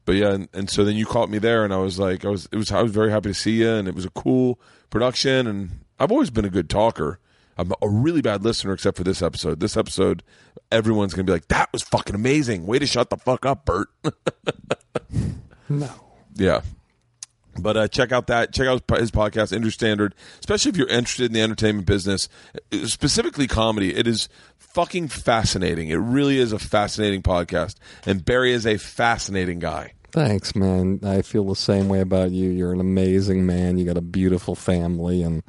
but 0.06 0.12
yeah, 0.12 0.32
and, 0.32 0.48
and 0.54 0.70
so 0.70 0.84
then 0.84 0.96
you 0.96 1.04
caught 1.06 1.30
me 1.30 1.38
there, 1.38 1.62
and 1.64 1.72
I 1.74 1.76
was 1.76 1.98
like, 1.98 2.24
I 2.24 2.28
was 2.28 2.48
it 2.50 2.56
was 2.56 2.72
I 2.72 2.82
was 2.82 2.90
very 2.92 3.10
happy 3.10 3.28
to 3.28 3.34
see 3.34 3.60
you, 3.60 3.70
and 3.70 3.86
it 3.86 3.94
was 3.94 4.04
a 4.06 4.10
cool 4.10 4.58
production, 4.88 5.46
and 5.46 5.70
I've 5.98 6.10
always 6.10 6.30
been 6.30 6.44
a 6.46 6.50
good 6.50 6.70
talker. 6.70 7.18
I'm 7.58 7.72
a 7.82 7.88
really 7.88 8.22
bad 8.22 8.42
listener, 8.42 8.72
except 8.72 8.96
for 8.96 9.04
this 9.04 9.20
episode. 9.20 9.60
This 9.60 9.76
episode, 9.76 10.22
everyone's 10.72 11.12
gonna 11.12 11.24
be 11.24 11.32
like, 11.32 11.48
"That 11.48 11.70
was 11.70 11.82
fucking 11.82 12.14
amazing! 12.14 12.66
Way 12.66 12.78
to 12.78 12.86
shut 12.86 13.10
the 13.10 13.18
fuck 13.18 13.44
up, 13.44 13.66
Bert." 13.66 13.88
No. 15.70 15.88
Yeah. 16.34 16.62
But 17.60 17.76
uh, 17.76 17.88
check 17.88 18.12
out 18.12 18.26
that 18.28 18.52
check 18.52 18.66
out 18.66 18.82
his 18.98 19.10
podcast, 19.10 19.52
Industry 19.52 19.72
Standard. 19.72 20.14
Especially 20.40 20.70
if 20.70 20.76
you're 20.76 20.88
interested 20.88 21.26
in 21.26 21.32
the 21.32 21.40
entertainment 21.42 21.86
business, 21.86 22.28
uh, 22.54 22.86
specifically 22.86 23.46
comedy. 23.46 23.94
It 23.94 24.06
is 24.06 24.28
fucking 24.58 25.08
fascinating. 25.08 25.88
It 25.88 25.96
really 25.96 26.38
is 26.38 26.52
a 26.52 26.58
fascinating 26.58 27.22
podcast, 27.22 27.76
and 28.06 28.24
Barry 28.24 28.52
is 28.52 28.66
a 28.66 28.76
fascinating 28.78 29.58
guy. 29.58 29.92
Thanks, 30.12 30.56
man. 30.56 31.00
I 31.04 31.22
feel 31.22 31.44
the 31.44 31.54
same 31.54 31.88
way 31.88 32.00
about 32.00 32.32
you. 32.32 32.50
You're 32.50 32.72
an 32.72 32.80
amazing 32.80 33.46
man. 33.46 33.78
You 33.78 33.84
got 33.84 33.96
a 33.96 34.02
beautiful 34.02 34.54
family, 34.56 35.22
and 35.22 35.42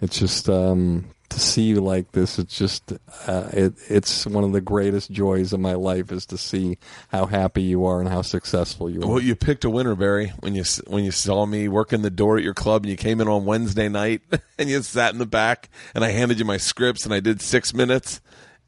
it's 0.00 0.18
just 0.18 0.48
um, 0.48 1.13
to 1.30 1.40
see 1.40 1.62
you 1.62 1.80
like 1.80 2.12
this. 2.12 2.38
It's 2.38 2.56
just 2.56 2.92
uh, 3.26 3.48
it, 3.52 3.74
it's 3.88 4.26
one 4.26 4.44
of 4.44 4.52
the 4.52 4.60
greatest 4.60 5.10
joys 5.10 5.52
of 5.52 5.60
my 5.60 5.74
life 5.74 6.12
is 6.12 6.26
to 6.26 6.38
see 6.38 6.78
how 7.08 7.26
happy 7.26 7.62
you 7.62 7.84
are 7.86 8.00
and 8.00 8.08
how 8.08 8.22
successful 8.22 8.88
you 8.88 9.02
are. 9.02 9.06
Well, 9.06 9.20
you 9.20 9.34
picked 9.34 9.64
a 9.64 9.70
winner, 9.70 9.94
Barry. 9.94 10.32
When 10.40 10.54
you 10.54 10.64
when 10.86 11.04
you 11.04 11.10
saw 11.10 11.46
me 11.46 11.68
working 11.68 12.02
the 12.02 12.10
door 12.10 12.36
at 12.36 12.44
your 12.44 12.54
club, 12.54 12.82
and 12.84 12.90
you 12.90 12.96
came 12.96 13.20
in 13.20 13.28
on 13.28 13.44
Wednesday 13.44 13.88
night, 13.88 14.22
and 14.58 14.68
you 14.68 14.82
sat 14.82 15.12
in 15.12 15.18
the 15.18 15.26
back, 15.26 15.68
and 15.94 16.04
I 16.04 16.10
handed 16.10 16.38
you 16.38 16.44
my 16.44 16.58
scripts, 16.58 17.04
and 17.04 17.12
I 17.14 17.20
did 17.20 17.40
six 17.40 17.74
minutes, 17.74 18.20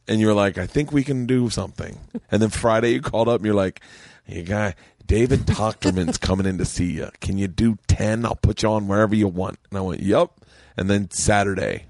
and 0.09 0.21
you're 0.21 0.35
like, 0.35 0.59
I 0.59 0.67
think 0.67 0.93
we 0.93 1.05
can 1.05 1.27
do 1.27 1.51
something. 1.51 1.99
And 2.31 2.43
then 2.43 2.51
Friday 2.51 2.95
you 2.95 3.01
called 3.01 3.29
up 3.29 3.37
and 3.37 3.47
you're 3.47 3.55
like, 3.55 3.81
you 4.27 4.43
guy, 4.43 4.75
David 5.07 5.41
Tochterman's 5.41 6.19
coming 6.19 6.47
in 6.47 6.59
to 6.59 6.65
see 6.65 6.93
you. 6.93 7.11
Can 7.21 7.39
you 7.39 7.49
do 7.49 7.79
ten? 7.87 8.25
I'll 8.25 8.35
put 8.35 8.63
you 8.63 8.71
on 8.71 8.89
wherever 8.89 9.15
you 9.15 9.29
want. 9.29 9.59
And 9.71 9.79
I 9.79 9.83
went, 9.83 10.01
Yep. 10.01 10.31
And 10.77 10.91
then 10.91 11.11
Saturday, 11.11 11.87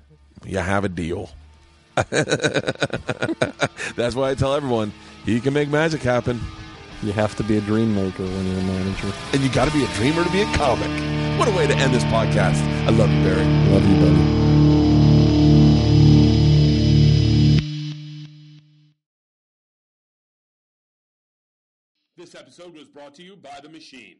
you 0.46 0.58
have 0.58 0.84
a 0.84 0.88
deal. 0.88 1.30
That's 3.96 4.14
why 4.14 4.30
I 4.30 4.34
tell 4.34 4.54
everyone 4.54 4.92
he 5.24 5.40
can 5.40 5.54
make 5.54 5.68
magic 5.68 6.02
happen. 6.02 6.40
You 7.02 7.12
have 7.12 7.34
to 7.36 7.44
be 7.44 7.58
a 7.58 7.60
dream 7.60 7.94
maker 7.94 8.22
when 8.22 8.46
you're 8.46 8.60
a 8.60 8.62
manager. 8.62 9.12
And 9.32 9.42
you 9.42 9.50
got 9.50 9.66
to 9.68 9.74
be 9.74 9.84
a 9.84 9.88
dreamer 9.94 10.24
to 10.24 10.30
be 10.30 10.42
a 10.42 10.52
comic. 10.54 10.88
What 11.38 11.48
a 11.48 11.50
way 11.52 11.66
to 11.66 11.74
end 11.74 11.92
this 11.92 12.04
podcast. 12.04 12.62
I 12.86 12.90
love 12.90 13.10
you, 13.10 13.22
Barry. 13.22 13.44
Love 13.70 13.86
you, 13.88 13.96
buddy. 14.00 14.46
This 22.16 22.34
episode 22.34 22.74
was 22.74 22.88
brought 22.88 23.14
to 23.16 23.22
you 23.22 23.36
by 23.36 23.60
The 23.62 23.68
Machine. 23.68 24.16